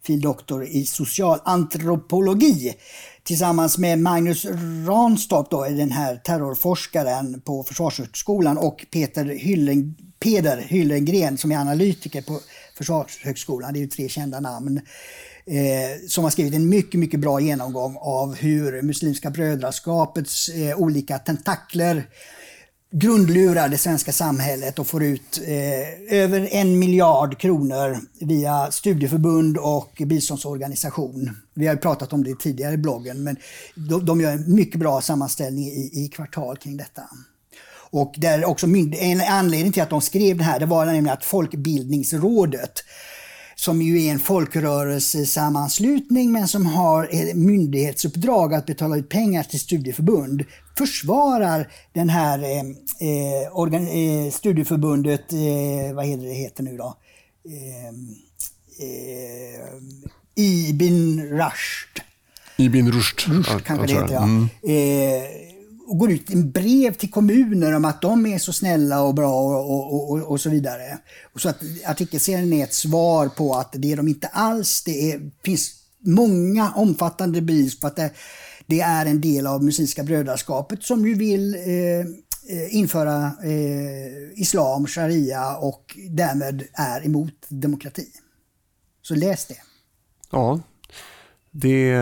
fildoktor 0.02 0.64
i 0.64 0.86
socialantropologi. 0.86 2.74
Tillsammans 3.22 3.78
med 3.78 3.98
Magnus 3.98 4.44
Ranstorp, 4.86 5.50
då, 5.50 5.64
den 5.64 5.90
här 5.90 6.16
terrorforskaren 6.16 7.40
på 7.40 7.62
Försvarshögskolan 7.64 8.58
och 8.58 8.86
Peter 8.90 9.24
Hyllen, 9.24 9.94
Peder 10.18 10.60
Hyllengren 10.68 11.38
som 11.38 11.52
är 11.52 11.56
analytiker 11.56 12.22
på 12.22 12.40
Försvarshögskolan. 12.76 13.72
Det 13.72 13.78
är 13.78 13.80
ju 13.80 13.86
tre 13.86 14.08
kända 14.08 14.40
namn. 14.40 14.80
Eh, 15.46 16.08
som 16.08 16.24
har 16.24 16.30
skrivit 16.30 16.54
en 16.54 16.68
mycket, 16.68 17.00
mycket 17.00 17.20
bra 17.20 17.40
genomgång 17.40 17.96
av 18.00 18.34
hur 18.34 18.82
Muslimska 18.82 19.30
brödraskapets 19.30 20.48
eh, 20.48 20.78
olika 20.78 21.18
tentakler 21.18 22.06
grundlurar 22.96 23.68
det 23.68 23.78
svenska 23.78 24.12
samhället 24.12 24.78
och 24.78 24.86
får 24.86 25.04
ut 25.04 25.40
eh, 25.46 26.18
över 26.18 26.48
en 26.50 26.78
miljard 26.78 27.38
kronor 27.38 27.98
via 28.20 28.72
studieförbund 28.72 29.58
och 29.58 30.02
biståndsorganisation. 30.06 31.30
Vi 31.54 31.66
har 31.66 31.76
pratat 31.76 32.12
om 32.12 32.24
det 32.24 32.38
tidigare 32.38 32.74
i 32.74 32.76
bloggen, 32.76 33.22
men 33.24 33.36
de, 33.74 34.06
de 34.06 34.20
gör 34.20 34.32
en 34.32 34.54
mycket 34.54 34.80
bra 34.80 35.00
sammanställning 35.00 35.64
i, 35.64 35.90
i 36.04 36.08
kvartal 36.08 36.56
kring 36.56 36.76
detta. 36.76 37.02
Och 37.96 38.14
där 38.16 38.44
också 38.44 38.66
en 38.66 39.20
anledning 39.20 39.72
till 39.72 39.82
att 39.82 39.90
de 39.90 40.00
skrev 40.00 40.36
det 40.36 40.44
här, 40.44 40.60
det 40.60 40.66
var 40.66 40.86
nämligen 40.86 41.08
att 41.08 41.24
Folkbildningsrådet 41.24 42.84
som 43.54 43.82
ju 43.82 44.04
är 44.04 44.12
en 44.12 44.18
folkrörelsesammanslutning 44.18 46.32
men 46.32 46.48
som 46.48 46.66
har 46.66 47.34
myndighetsuppdrag 47.34 48.54
att 48.54 48.66
betala 48.66 48.96
ut 48.96 49.08
pengar 49.08 49.42
till 49.42 49.60
studieförbund, 49.60 50.44
försvarar 50.78 51.68
den 51.92 52.08
här 52.08 52.42
eh, 52.42 52.60
eh, 53.08 53.48
organ, 53.52 53.88
eh, 53.88 54.30
studieförbundet, 54.30 55.32
eh, 55.32 55.38
vad 55.94 56.06
heter 56.06 56.24
det 56.24 56.34
heter 56.34 56.62
nu 56.62 56.76
då? 56.76 56.96
Eh, 57.48 57.88
eh, 58.88 59.64
Ibn 60.34 61.20
Rushd. 61.20 62.00
Ibn 62.56 62.92
Rushd. 62.92 63.28
Rushd 63.28 63.64
kanske 63.64 63.86
det 63.86 63.92
heter, 63.92 64.14
ja. 64.14 64.22
Mm 64.22 64.48
och 65.86 65.98
går 65.98 66.12
ut 66.12 66.30
en 66.30 66.50
brev 66.50 66.94
till 66.94 67.10
kommuner 67.10 67.72
om 67.72 67.84
att 67.84 68.02
de 68.02 68.26
är 68.26 68.38
så 68.38 68.52
snälla 68.52 69.02
och 69.02 69.14
bra 69.14 69.40
och, 69.40 69.94
och, 69.94 70.10
och, 70.10 70.18
och 70.18 70.40
så 70.40 70.50
vidare. 70.50 70.98
Och 71.32 71.40
så 71.40 71.48
att 71.48 71.62
artikelserien 71.86 72.52
är 72.52 72.64
ett 72.64 72.74
svar 72.74 73.28
på 73.28 73.54
att 73.54 73.72
det 73.72 73.92
är 73.92 73.96
de 73.96 74.08
inte 74.08 74.26
alls. 74.26 74.82
Det 74.84 75.12
är, 75.12 75.30
finns 75.44 75.74
många 75.98 76.72
omfattande 76.72 77.40
bevis 77.40 77.80
på 77.80 77.86
att 77.86 77.96
det, 77.96 78.10
det, 78.66 78.80
är 78.80 79.06
en 79.06 79.20
del 79.20 79.46
av 79.46 79.64
Muslimska 79.64 80.02
brödraskapet 80.02 80.82
som 80.82 81.06
ju 81.06 81.14
vill 81.14 81.54
eh, 81.54 81.60
eh 81.60 82.76
införa 82.76 83.32
eh, 83.44 84.40
islam, 84.40 84.86
sharia 84.86 85.56
och 85.56 85.96
därmed 86.10 86.64
är 86.72 87.06
emot 87.06 87.34
demokrati. 87.48 88.06
Så 89.02 89.14
läs 89.14 89.46
det. 89.46 89.58
Ja, 90.30 90.60
det 91.56 91.94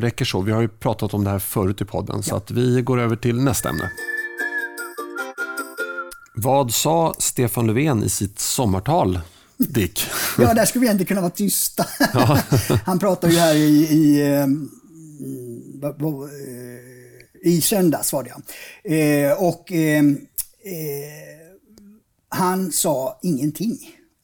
räcker 0.00 0.24
så. 0.24 0.40
Vi 0.40 0.52
har 0.52 0.60
ju 0.60 0.68
pratat 0.68 1.14
om 1.14 1.24
det 1.24 1.30
här 1.30 1.38
förut 1.38 1.80
i 1.80 1.84
podden, 1.84 2.16
ja. 2.16 2.22
så 2.22 2.36
att 2.36 2.50
vi 2.50 2.82
går 2.82 3.00
över 3.00 3.16
till 3.16 3.40
nästa 3.40 3.68
ämne. 3.68 3.90
Vad 6.34 6.72
sa 6.72 7.14
Stefan 7.18 7.66
Löfven 7.66 8.02
i 8.02 8.08
sitt 8.08 8.38
sommartal, 8.38 9.20
Dick? 9.56 10.02
ja, 10.38 10.54
där 10.54 10.64
skulle 10.64 10.80
vi 10.80 10.86
egentligen 10.86 11.08
kunna 11.08 11.20
vara 11.20 11.30
tysta. 11.30 11.86
Ja. 12.14 12.38
Han 12.84 12.98
pratade 12.98 13.32
ju 13.32 13.38
här 13.38 13.54
i, 13.54 13.86
i, 13.90 14.26
ehm, 14.26 14.70
i 17.44 17.60
söndags, 17.60 18.12
var 18.12 18.22
det 18.22 18.30
eh, 18.94 19.32
Och 19.32 19.72
ehm, 19.72 20.18
eh, 20.64 21.30
han 22.28 22.72
sa 22.72 23.18
ingenting. 23.22 23.78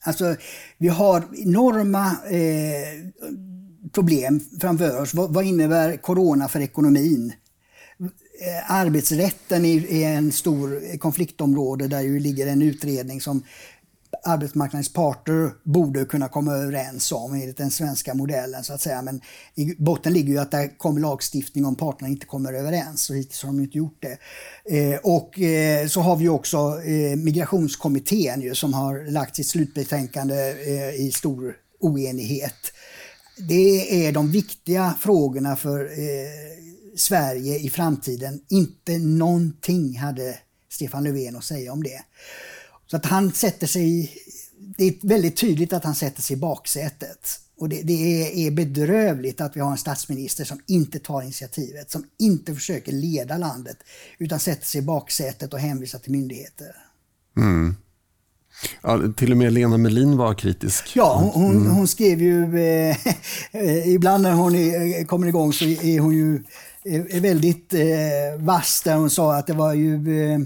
Alltså, 0.05 0.35
vi 0.77 0.87
har 0.87 1.23
enorma 1.35 2.05
eh, 2.29 3.27
problem 3.93 4.39
framför 4.61 5.01
oss. 5.01 5.13
Vad, 5.13 5.33
vad 5.33 5.45
innebär 5.45 5.97
corona 5.97 6.47
för 6.47 6.59
ekonomin? 6.59 7.33
Eh, 8.39 8.71
arbetsrätten 8.71 9.65
är 9.65 10.07
en 10.07 10.31
stor 10.31 10.97
konfliktområde 10.97 11.87
där 11.87 12.01
ju 12.01 12.19
ligger 12.19 12.47
en 12.47 12.61
utredning 12.61 13.21
som 13.21 13.43
arbetsmarknadens 14.23 14.93
parter 14.93 15.51
borde 15.63 16.05
kunna 16.05 16.27
komma 16.27 16.53
överens 16.53 17.11
om 17.11 17.33
enligt 17.33 17.57
den 17.57 17.71
svenska 17.71 18.13
modellen 18.13 18.63
så 18.63 18.73
att 18.73 18.81
säga. 18.81 19.01
Men 19.01 19.21
i 19.55 19.75
botten 19.77 20.13
ligger 20.13 20.33
ju 20.33 20.39
att 20.39 20.51
det 20.51 20.69
kommer 20.77 21.01
lagstiftning 21.01 21.65
om 21.65 21.75
parterna 21.75 22.09
inte 22.09 22.25
kommer 22.25 22.53
överens 22.53 23.09
och 23.09 23.15
hittills 23.15 23.43
har 23.43 23.49
de 23.49 23.59
inte 23.59 23.77
gjort 23.77 24.03
det. 24.03 24.17
Eh, 24.77 24.99
och 25.03 25.39
eh, 25.39 25.87
så 25.87 26.01
har 26.01 26.15
vi 26.15 26.29
också 26.29 26.57
eh, 26.83 27.15
migrationskommittén 27.15 28.41
ju, 28.41 28.55
som 28.55 28.73
har 28.73 29.11
lagt 29.11 29.35
sitt 29.35 29.47
slutbetänkande 29.47 30.35
eh, 30.49 31.05
i 31.05 31.11
stor 31.11 31.55
oenighet 31.79 32.73
det 33.37 34.07
är 34.07 34.11
de 34.11 34.31
viktiga 34.31 34.95
frågorna 34.99 35.55
för 35.55 35.85
eh, 35.85 36.57
Sverige 36.95 37.59
i 37.59 37.69
framtiden. 37.69 38.41
Inte 38.49 38.97
någonting 38.97 39.97
hade 39.97 40.39
Stefan 40.69 41.03
Löfven 41.03 41.35
att 41.35 41.43
säga 41.43 41.73
om 41.73 41.83
det. 41.83 42.01
Så 42.87 42.97
att 42.97 43.05
han 43.05 43.31
sätter 43.31 43.67
sig, 43.67 44.13
det 44.77 44.83
är 44.83 45.07
väldigt 45.07 45.37
tydligt 45.37 45.73
att 45.73 45.83
han 45.83 45.95
sätter 45.95 46.21
sig 46.21 46.35
i 46.35 46.39
baksätet. 46.39 47.39
Och 47.59 47.69
det, 47.69 47.81
det 47.81 48.47
är, 48.47 48.51
bedrövligt 48.51 49.41
att 49.41 49.55
vi 49.55 49.59
har 49.59 49.71
en 49.71 49.77
statsminister 49.77 50.45
som 50.45 50.59
inte 50.67 50.99
tar 50.99 51.21
initiativet, 51.21 51.91
som 51.91 52.03
inte 52.19 52.55
försöker 52.55 52.91
leda 52.91 53.37
landet, 53.37 53.77
utan 54.17 54.39
sätter 54.39 54.65
sig 54.65 54.79
i 54.79 54.83
baksätet 54.83 55.53
och 55.53 55.59
hänvisar 55.59 55.99
till 55.99 56.11
myndigheter. 56.11 56.75
Mm. 57.37 57.75
Ja, 58.81 58.99
till 59.17 59.31
och 59.31 59.37
med 59.37 59.53
Lena 59.53 59.77
Melin 59.77 60.17
var 60.17 60.33
kritisk. 60.33 60.91
Ja, 60.95 61.31
hon, 61.33 61.55
mm. 61.55 61.71
hon 61.71 61.87
skrev 61.87 62.21
ju... 62.21 62.59
Eh, 63.51 63.87
ibland 63.87 64.23
när 64.23 64.33
hon 64.33 64.55
är, 64.55 65.05
kommer 65.05 65.27
igång 65.27 65.53
så 65.53 65.65
är 65.65 65.99
hon 65.99 66.15
ju 66.15 66.43
är 66.87 67.19
väldigt 67.19 67.73
eh, 67.73 68.45
vass 68.45 68.81
där 68.85 68.95
hon 68.95 69.09
sa 69.09 69.35
att 69.35 69.47
det 69.47 69.53
var 69.53 69.73
ju... 69.73 70.23
Eh, 70.33 70.39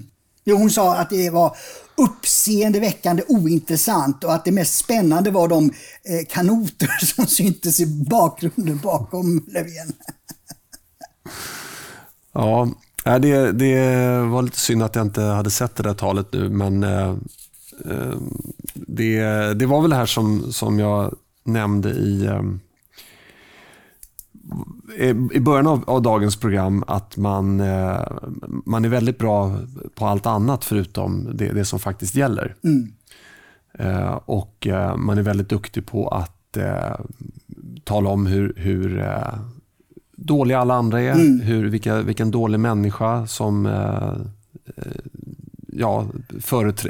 jo, 0.44 0.58
hon 0.58 0.70
sa 0.70 0.96
att 0.96 1.10
det 1.10 1.30
var 1.30 1.56
uppseendeväckande 1.98 3.24
ointressant 3.28 4.24
och 4.24 4.34
att 4.34 4.46
det 4.46 4.52
mest 4.52 4.76
spännande 4.76 5.32
var 5.32 5.48
de 5.48 5.66
eh, 6.04 6.26
kanoter 6.30 6.88
som 7.16 7.26
syntes 7.26 7.80
i 7.80 7.86
bakgrunden 7.86 8.78
bakom 8.78 9.46
Löfven. 9.48 9.94
ja, 12.34 13.20
det, 13.20 13.52
det 13.52 14.00
var 14.22 14.42
lite 14.42 14.60
synd 14.60 14.84
att 14.84 14.96
jag 14.96 15.06
inte 15.06 15.22
hade 15.22 15.52
sett 15.52 15.76
det 15.76 15.84
där 15.84 15.94
talet 15.94 16.28
nu, 16.34 16.50
men 16.50 16.84
eh, 16.84 17.16
Eh, 17.16 17.16
det, 18.74 19.24
det 19.54 19.66
var 19.66 19.82
väl 19.82 19.90
det 19.90 19.96
här 19.96 20.06
som, 20.06 20.52
som 20.54 20.80
jag 20.80 21.16
nämnde 21.44 21.90
i, 21.90 22.26
eh, 24.98 25.10
i 25.32 25.40
början 25.40 25.68
av, 25.68 25.84
av, 25.88 26.02
dagens 26.02 26.36
program 26.36 26.84
att 26.88 27.18
man, 27.18 27.60
eh, 27.60 28.02
man 28.66 28.86
är 28.86 28.90
väldigt 28.90 29.18
bra 29.18 29.58
på 29.96 30.06
allt 30.06 30.26
annat 30.26 30.66
förutom 30.66 31.30
det, 31.34 31.52
det 31.52 31.66
som 31.66 31.80
faktiskt 31.80 32.16
gäller. 32.16 32.56
Mm. 32.64 32.92
Och 34.26 34.68
man 34.98 35.18
är 35.18 35.22
väldigt 35.22 35.50
duktig 35.50 35.86
på 35.86 36.08
att 36.08 36.58
tala 37.84 38.10
om 38.10 38.26
hur, 38.26 38.54
hur 38.58 39.06
dåliga 40.16 40.60
alla 40.60 40.74
andra 40.74 41.02
är, 41.02 41.12
mm. 41.12 41.40
hur, 41.40 41.70
vilka, 41.70 42.02
vilken 42.02 42.32
dålig 42.32 42.60
människa 42.60 43.28
som 43.28 43.66
ja, 45.82 46.08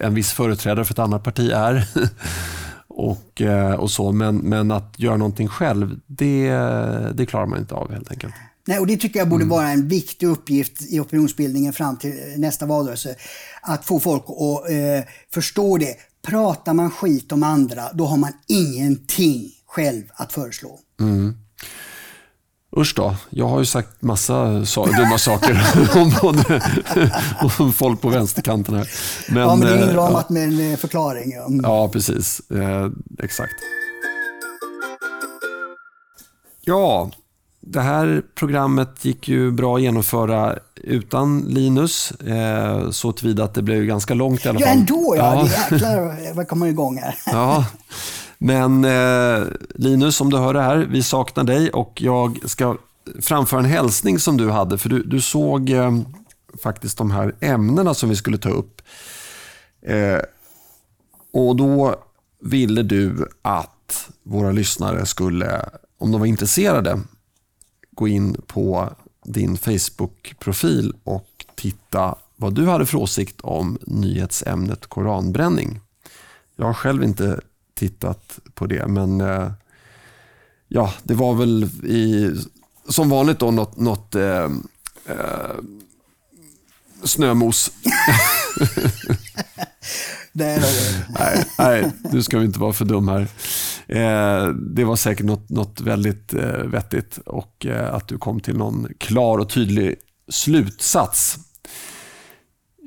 en 0.01 0.13
viss 0.13 0.31
företrädare 0.31 0.85
för 0.85 0.93
ett 0.93 0.99
annat 0.99 1.23
parti 1.23 1.51
är. 1.51 1.87
och, 2.87 3.41
eh, 3.41 3.73
och 3.73 3.91
så. 3.91 4.11
Men, 4.11 4.37
men 4.37 4.71
att 4.71 4.99
göra 4.99 5.17
någonting 5.17 5.47
själv, 5.47 5.99
det, 6.07 6.49
det 7.13 7.25
klarar 7.25 7.45
man 7.45 7.59
inte 7.59 7.75
av 7.75 7.91
helt 7.91 8.11
enkelt. 8.11 8.33
Nej, 8.67 8.79
och 8.79 8.87
det 8.87 8.97
tycker 8.97 9.19
jag 9.19 9.29
borde 9.29 9.43
mm. 9.43 9.57
vara 9.57 9.69
en 9.69 9.87
viktig 9.87 10.27
uppgift 10.27 10.91
i 10.91 10.99
opinionsbildningen 10.99 11.73
fram 11.73 11.97
till 11.97 12.13
nästa 12.37 12.65
valrörelse. 12.65 13.15
Att 13.61 13.85
få 13.85 13.99
folk 13.99 14.23
att 14.23 14.71
eh, 14.71 15.11
förstå 15.33 15.77
det. 15.77 15.95
Pratar 16.27 16.73
man 16.73 16.91
skit 16.91 17.31
om 17.31 17.43
andra, 17.43 17.93
då 17.93 18.05
har 18.05 18.17
man 18.17 18.31
ingenting 18.47 19.51
själv 19.67 20.03
att 20.13 20.33
föreslå. 20.33 20.79
Mm. 20.99 21.37
Usch 22.77 22.93
då, 22.95 23.15
jag 23.29 23.47
har 23.47 23.59
ju 23.59 23.65
sagt 23.65 24.01
massa 24.01 24.65
so 24.65 24.85
dumma 24.85 25.17
saker 25.17 25.61
om, 25.95 26.13
både, 26.21 26.61
om 27.59 27.73
folk 27.73 28.01
på 28.01 28.09
vänsterkanten 28.09 28.75
här. 28.75 28.89
Men, 29.29 29.43
ja, 29.43 29.55
men 29.55 29.67
det 29.67 29.73
är 29.73 29.89
inramat 29.89 30.25
ja. 30.29 30.33
med 30.33 30.71
en 30.71 30.77
förklaring. 30.77 31.31
Ja, 31.31 31.47
ja 31.63 31.89
precis. 31.89 32.41
Eh, 32.49 32.89
exakt. 33.19 33.53
Ja, 36.61 37.11
det 37.61 37.81
här 37.81 38.21
programmet 38.35 39.05
gick 39.05 39.27
ju 39.27 39.51
bra 39.51 39.75
att 39.75 39.81
genomföra 39.81 40.59
utan 40.75 41.39
Linus. 41.39 42.11
Eh, 42.11 42.89
så 42.89 43.11
tillvida 43.11 43.43
att 43.43 43.53
det 43.53 43.61
blev 43.61 43.85
ganska 43.85 44.13
långt 44.13 44.45
i 44.45 44.49
alla 44.49 44.59
fall. 44.59 44.67
Ja, 44.67 44.73
ändå 44.73 45.13
ja. 45.17 45.35
ja. 45.35 45.73
Jäklar 45.73 46.33
vad 46.33 46.47
kommer 46.47 46.67
igång 46.67 46.97
här. 46.97 47.15
ja. 47.25 47.65
Men 48.43 48.85
eh, 48.85 49.47
Linus, 49.75 50.21
om 50.21 50.29
du 50.29 50.37
hör 50.37 50.53
det 50.53 50.61
här, 50.61 50.77
vi 50.77 51.03
saknar 51.03 51.43
dig 51.43 51.69
och 51.69 52.01
jag 52.01 52.49
ska 52.49 52.77
framföra 53.21 53.59
en 53.59 53.65
hälsning 53.65 54.19
som 54.19 54.37
du 54.37 54.49
hade. 54.49 54.77
För 54.77 54.89
du, 54.89 55.03
du 55.03 55.21
såg 55.21 55.69
eh, 55.69 55.99
faktiskt 56.63 56.97
de 56.97 57.11
här 57.11 57.35
ämnena 57.39 57.93
som 57.93 58.09
vi 58.09 58.15
skulle 58.15 58.37
ta 58.37 58.49
upp. 58.49 58.81
Eh, 59.81 60.19
och 61.33 61.55
då 61.55 61.95
ville 62.39 62.83
du 62.83 63.27
att 63.41 64.09
våra 64.23 64.51
lyssnare 64.51 65.05
skulle, 65.05 65.69
om 65.97 66.11
de 66.11 66.19
var 66.19 66.27
intresserade, 66.27 66.99
gå 67.91 68.07
in 68.07 68.41
på 68.47 68.93
din 69.25 69.57
Facebook-profil 69.57 70.93
och 71.03 71.45
titta 71.55 72.15
vad 72.35 72.53
du 72.53 72.67
hade 72.67 72.85
för 72.85 72.97
åsikt 72.97 73.41
om 73.41 73.77
nyhetsämnet 73.81 74.87
koranbränning. 74.87 75.79
Jag 76.55 76.65
har 76.65 76.73
själv 76.73 77.03
inte 77.03 77.39
tittat 77.81 78.39
på 78.53 78.67
det. 78.67 78.87
Men 78.87 79.21
eh, 79.21 79.51
ja, 80.67 80.93
det 81.03 81.13
var 81.13 81.33
väl 81.33 81.63
i, 81.83 82.31
som 82.89 83.09
vanligt 83.09 83.39
då 83.39 83.51
något, 83.51 83.77
något 83.77 84.15
eh, 84.15 84.49
eh, 85.05 85.55
snömos. 87.03 87.71
nej, 90.31 90.59
nej. 90.59 91.05
nej, 91.19 91.45
nej, 91.57 91.91
nu 92.11 92.23
ska 92.23 92.39
vi 92.39 92.45
inte 92.45 92.59
vara 92.59 92.73
för 92.73 92.85
dum 92.85 93.07
här. 93.07 93.27
Eh, 93.87 94.47
det 94.47 94.83
var 94.83 94.95
säkert 94.95 95.25
något, 95.25 95.49
något 95.49 95.81
väldigt 95.81 96.33
eh, 96.33 96.63
vettigt 96.63 97.17
och 97.25 97.65
eh, 97.65 97.93
att 97.93 98.07
du 98.07 98.17
kom 98.17 98.39
till 98.39 98.57
någon 98.57 98.87
klar 98.97 99.37
och 99.37 99.49
tydlig 99.49 99.95
slutsats. 100.29 101.37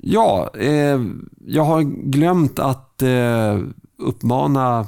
Ja, 0.03 0.51
eh, 0.59 1.01
jag 1.47 1.65
har 1.65 1.83
glömt 2.11 2.59
att 2.59 3.03
uppmana 4.05 4.87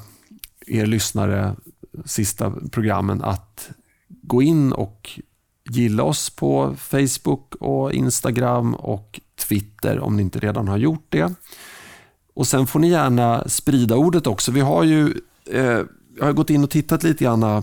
er 0.66 0.86
lyssnare 0.86 1.56
sista 2.04 2.52
programmen 2.70 3.22
att 3.22 3.70
gå 4.08 4.42
in 4.42 4.72
och 4.72 5.20
gilla 5.70 6.02
oss 6.02 6.30
på 6.30 6.74
Facebook 6.78 7.54
och 7.54 7.92
Instagram 7.92 8.74
och 8.74 9.20
Twitter 9.48 10.00
om 10.00 10.16
ni 10.16 10.22
inte 10.22 10.38
redan 10.38 10.68
har 10.68 10.76
gjort 10.76 11.06
det. 11.08 11.34
Och 12.34 12.46
Sen 12.46 12.66
får 12.66 12.78
ni 12.80 12.88
gärna 12.88 13.48
sprida 13.48 13.96
ordet 13.96 14.26
också. 14.26 14.52
Vi 14.52 14.60
har 14.60 14.84
ju 14.84 15.14
eh, 15.52 15.80
jag 16.18 16.24
har 16.24 16.32
gått 16.32 16.50
in 16.50 16.64
och 16.64 16.70
tittat 16.70 17.02
lite 17.02 17.24
grann 17.24 17.42
eh, 17.42 17.62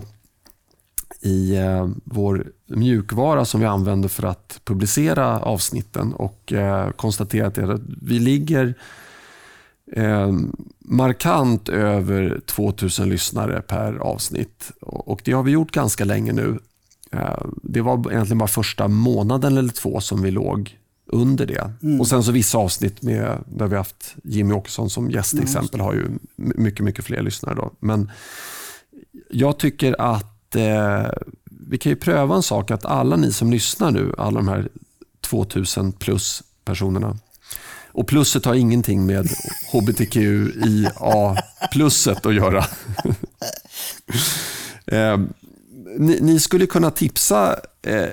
i 1.20 1.56
eh, 1.56 1.88
vår 2.04 2.46
mjukvara 2.66 3.44
som 3.44 3.60
vi 3.60 3.66
använder 3.66 4.08
för 4.08 4.22
att 4.22 4.60
publicera 4.64 5.40
avsnitten 5.40 6.12
och 6.12 6.52
eh, 6.52 6.90
konstaterat 6.90 7.58
att 7.58 7.80
vi 8.02 8.18
ligger 8.18 8.74
eh, 9.96 10.32
markant 10.78 11.68
över 11.68 12.40
2000 12.46 13.08
lyssnare 13.08 13.62
per 13.62 13.94
avsnitt. 13.94 14.72
Och 14.80 15.20
Det 15.24 15.32
har 15.32 15.42
vi 15.42 15.50
gjort 15.50 15.70
ganska 15.70 16.04
länge 16.04 16.32
nu. 16.32 16.58
Eh, 17.10 17.46
det 17.62 17.80
var 17.80 18.12
egentligen 18.12 18.38
bara 18.38 18.48
första 18.48 18.88
månaden 18.88 19.58
eller 19.58 19.72
två 19.72 20.00
som 20.00 20.22
vi 20.22 20.30
låg 20.30 20.78
under 21.06 21.46
det. 21.46 21.70
Mm. 21.82 22.00
Och 22.00 22.06
Sen 22.06 22.22
så 22.22 22.32
vissa 22.32 22.58
avsnitt 22.58 23.02
med, 23.02 23.44
där 23.46 23.66
vi 23.66 23.76
haft 23.76 24.14
Jimmy 24.22 24.54
Åkesson 24.54 24.90
som 24.90 25.10
gäst 25.10 25.30
till 25.30 25.38
mm. 25.38 25.48
exempel 25.48 25.80
har 25.80 25.94
ju 25.94 26.08
mycket, 26.36 26.84
mycket 26.84 27.04
fler 27.04 27.22
lyssnare. 27.22 27.54
Då. 27.54 27.70
Men 27.80 28.10
jag 29.30 29.58
tycker 29.58 30.00
att 30.00 30.56
eh, 30.56 31.08
vi 31.44 31.78
kan 31.78 31.90
ju 31.90 31.96
pröva 31.96 32.34
en 32.36 32.42
sak 32.42 32.70
att 32.70 32.84
alla 32.84 33.16
ni 33.16 33.32
som 33.32 33.50
lyssnar 33.50 33.90
nu, 33.90 34.14
alla 34.18 34.36
de 34.36 34.48
här 34.48 34.68
2000 35.20 35.92
plus 35.92 36.42
personerna, 36.64 37.18
och 37.94 38.08
plusset 38.08 38.44
har 38.44 38.54
ingenting 38.54 39.06
med 39.06 39.28
hbtqia-plusset 39.72 42.26
att 42.26 42.34
göra. 42.34 42.58
eh, 44.86 45.18
ni, 45.98 46.18
ni, 46.20 46.40
skulle 46.40 46.66
kunna 46.66 46.90
tipsa 46.90 47.56
eh, 47.82 48.08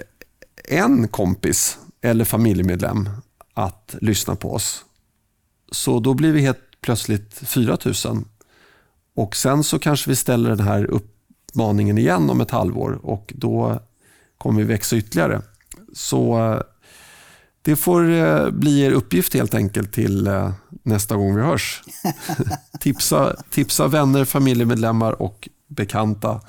en 0.65 1.07
kompis 1.07 1.77
eller 2.01 2.25
familjemedlem 2.25 3.09
att 3.53 3.95
lyssna 4.01 4.35
på 4.35 4.53
oss. 4.53 4.85
Så 5.71 5.99
då 5.99 6.13
blir 6.13 6.31
vi 6.31 6.41
helt 6.41 6.81
plötsligt 6.81 7.33
4000. 7.33 8.25
Och 9.15 9.35
sen 9.35 9.63
så 9.63 9.79
kanske 9.79 10.09
vi 10.09 10.15
ställer 10.15 10.49
den 10.49 10.67
här 10.67 10.85
uppmaningen 10.85 11.97
igen 11.97 12.29
om 12.29 12.41
ett 12.41 12.51
halvår 12.51 12.99
och 13.03 13.33
då 13.35 13.79
kommer 14.37 14.61
vi 14.61 14.67
växa 14.67 14.97
ytterligare. 14.97 15.41
Så 15.93 16.53
eh, 16.53 16.61
det 17.61 17.75
får 17.75 18.09
eh, 18.09 18.49
bli 18.49 18.81
er 18.81 18.91
uppgift 18.91 19.33
helt 19.33 19.53
enkelt 19.53 19.93
till 19.93 20.27
eh, 20.27 20.51
nästa 20.83 21.15
gång 21.15 21.35
vi 21.35 21.41
hörs. 21.41 21.83
tipsa, 22.79 23.35
tipsa 23.49 23.87
vänner, 23.87 24.25
familjemedlemmar 24.25 25.21
och 25.21 25.49
bekanta. 25.67 26.41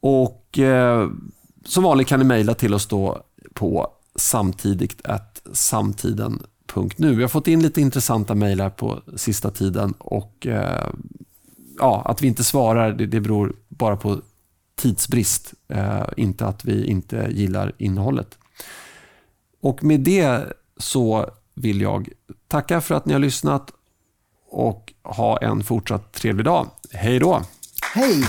Och 0.00 0.58
eh, 0.58 1.08
Som 1.64 1.84
vanligt 1.84 2.08
kan 2.08 2.18
ni 2.18 2.24
mejla 2.24 2.54
till 2.54 2.74
oss 2.74 2.86
då 2.86 3.22
på 3.54 3.92
samtidigt 4.16 5.00
samtiden.nu. 5.52 7.14
Vi 7.14 7.22
har 7.22 7.28
fått 7.28 7.48
in 7.48 7.62
lite 7.62 7.80
intressanta 7.80 8.34
mejl 8.34 8.70
på 8.76 9.02
sista 9.16 9.50
tiden 9.50 9.94
och 9.98 10.46
eh, 10.46 10.90
ja, 11.78 12.02
att 12.04 12.22
vi 12.22 12.26
inte 12.26 12.44
svarar 12.44 12.92
det, 12.92 13.06
det 13.06 13.20
beror 13.20 13.56
bara 13.68 13.96
på 13.96 14.20
tidsbrist, 14.76 15.54
eh, 15.68 16.04
inte 16.16 16.46
att 16.46 16.64
vi 16.64 16.86
inte 16.86 17.28
gillar 17.30 17.72
innehållet. 17.78 18.37
Och 19.60 19.84
med 19.84 20.00
det 20.00 20.52
så 20.76 21.30
vill 21.54 21.80
jag 21.80 22.08
tacka 22.48 22.80
för 22.80 22.94
att 22.94 23.06
ni 23.06 23.12
har 23.12 23.20
lyssnat 23.20 23.70
och 24.50 24.92
ha 25.02 25.38
en 25.38 25.64
fortsatt 25.64 26.12
trevlig 26.12 26.44
dag. 26.44 26.66
Hej 26.92 27.18
då! 27.18 27.42
Hej! 27.94 28.24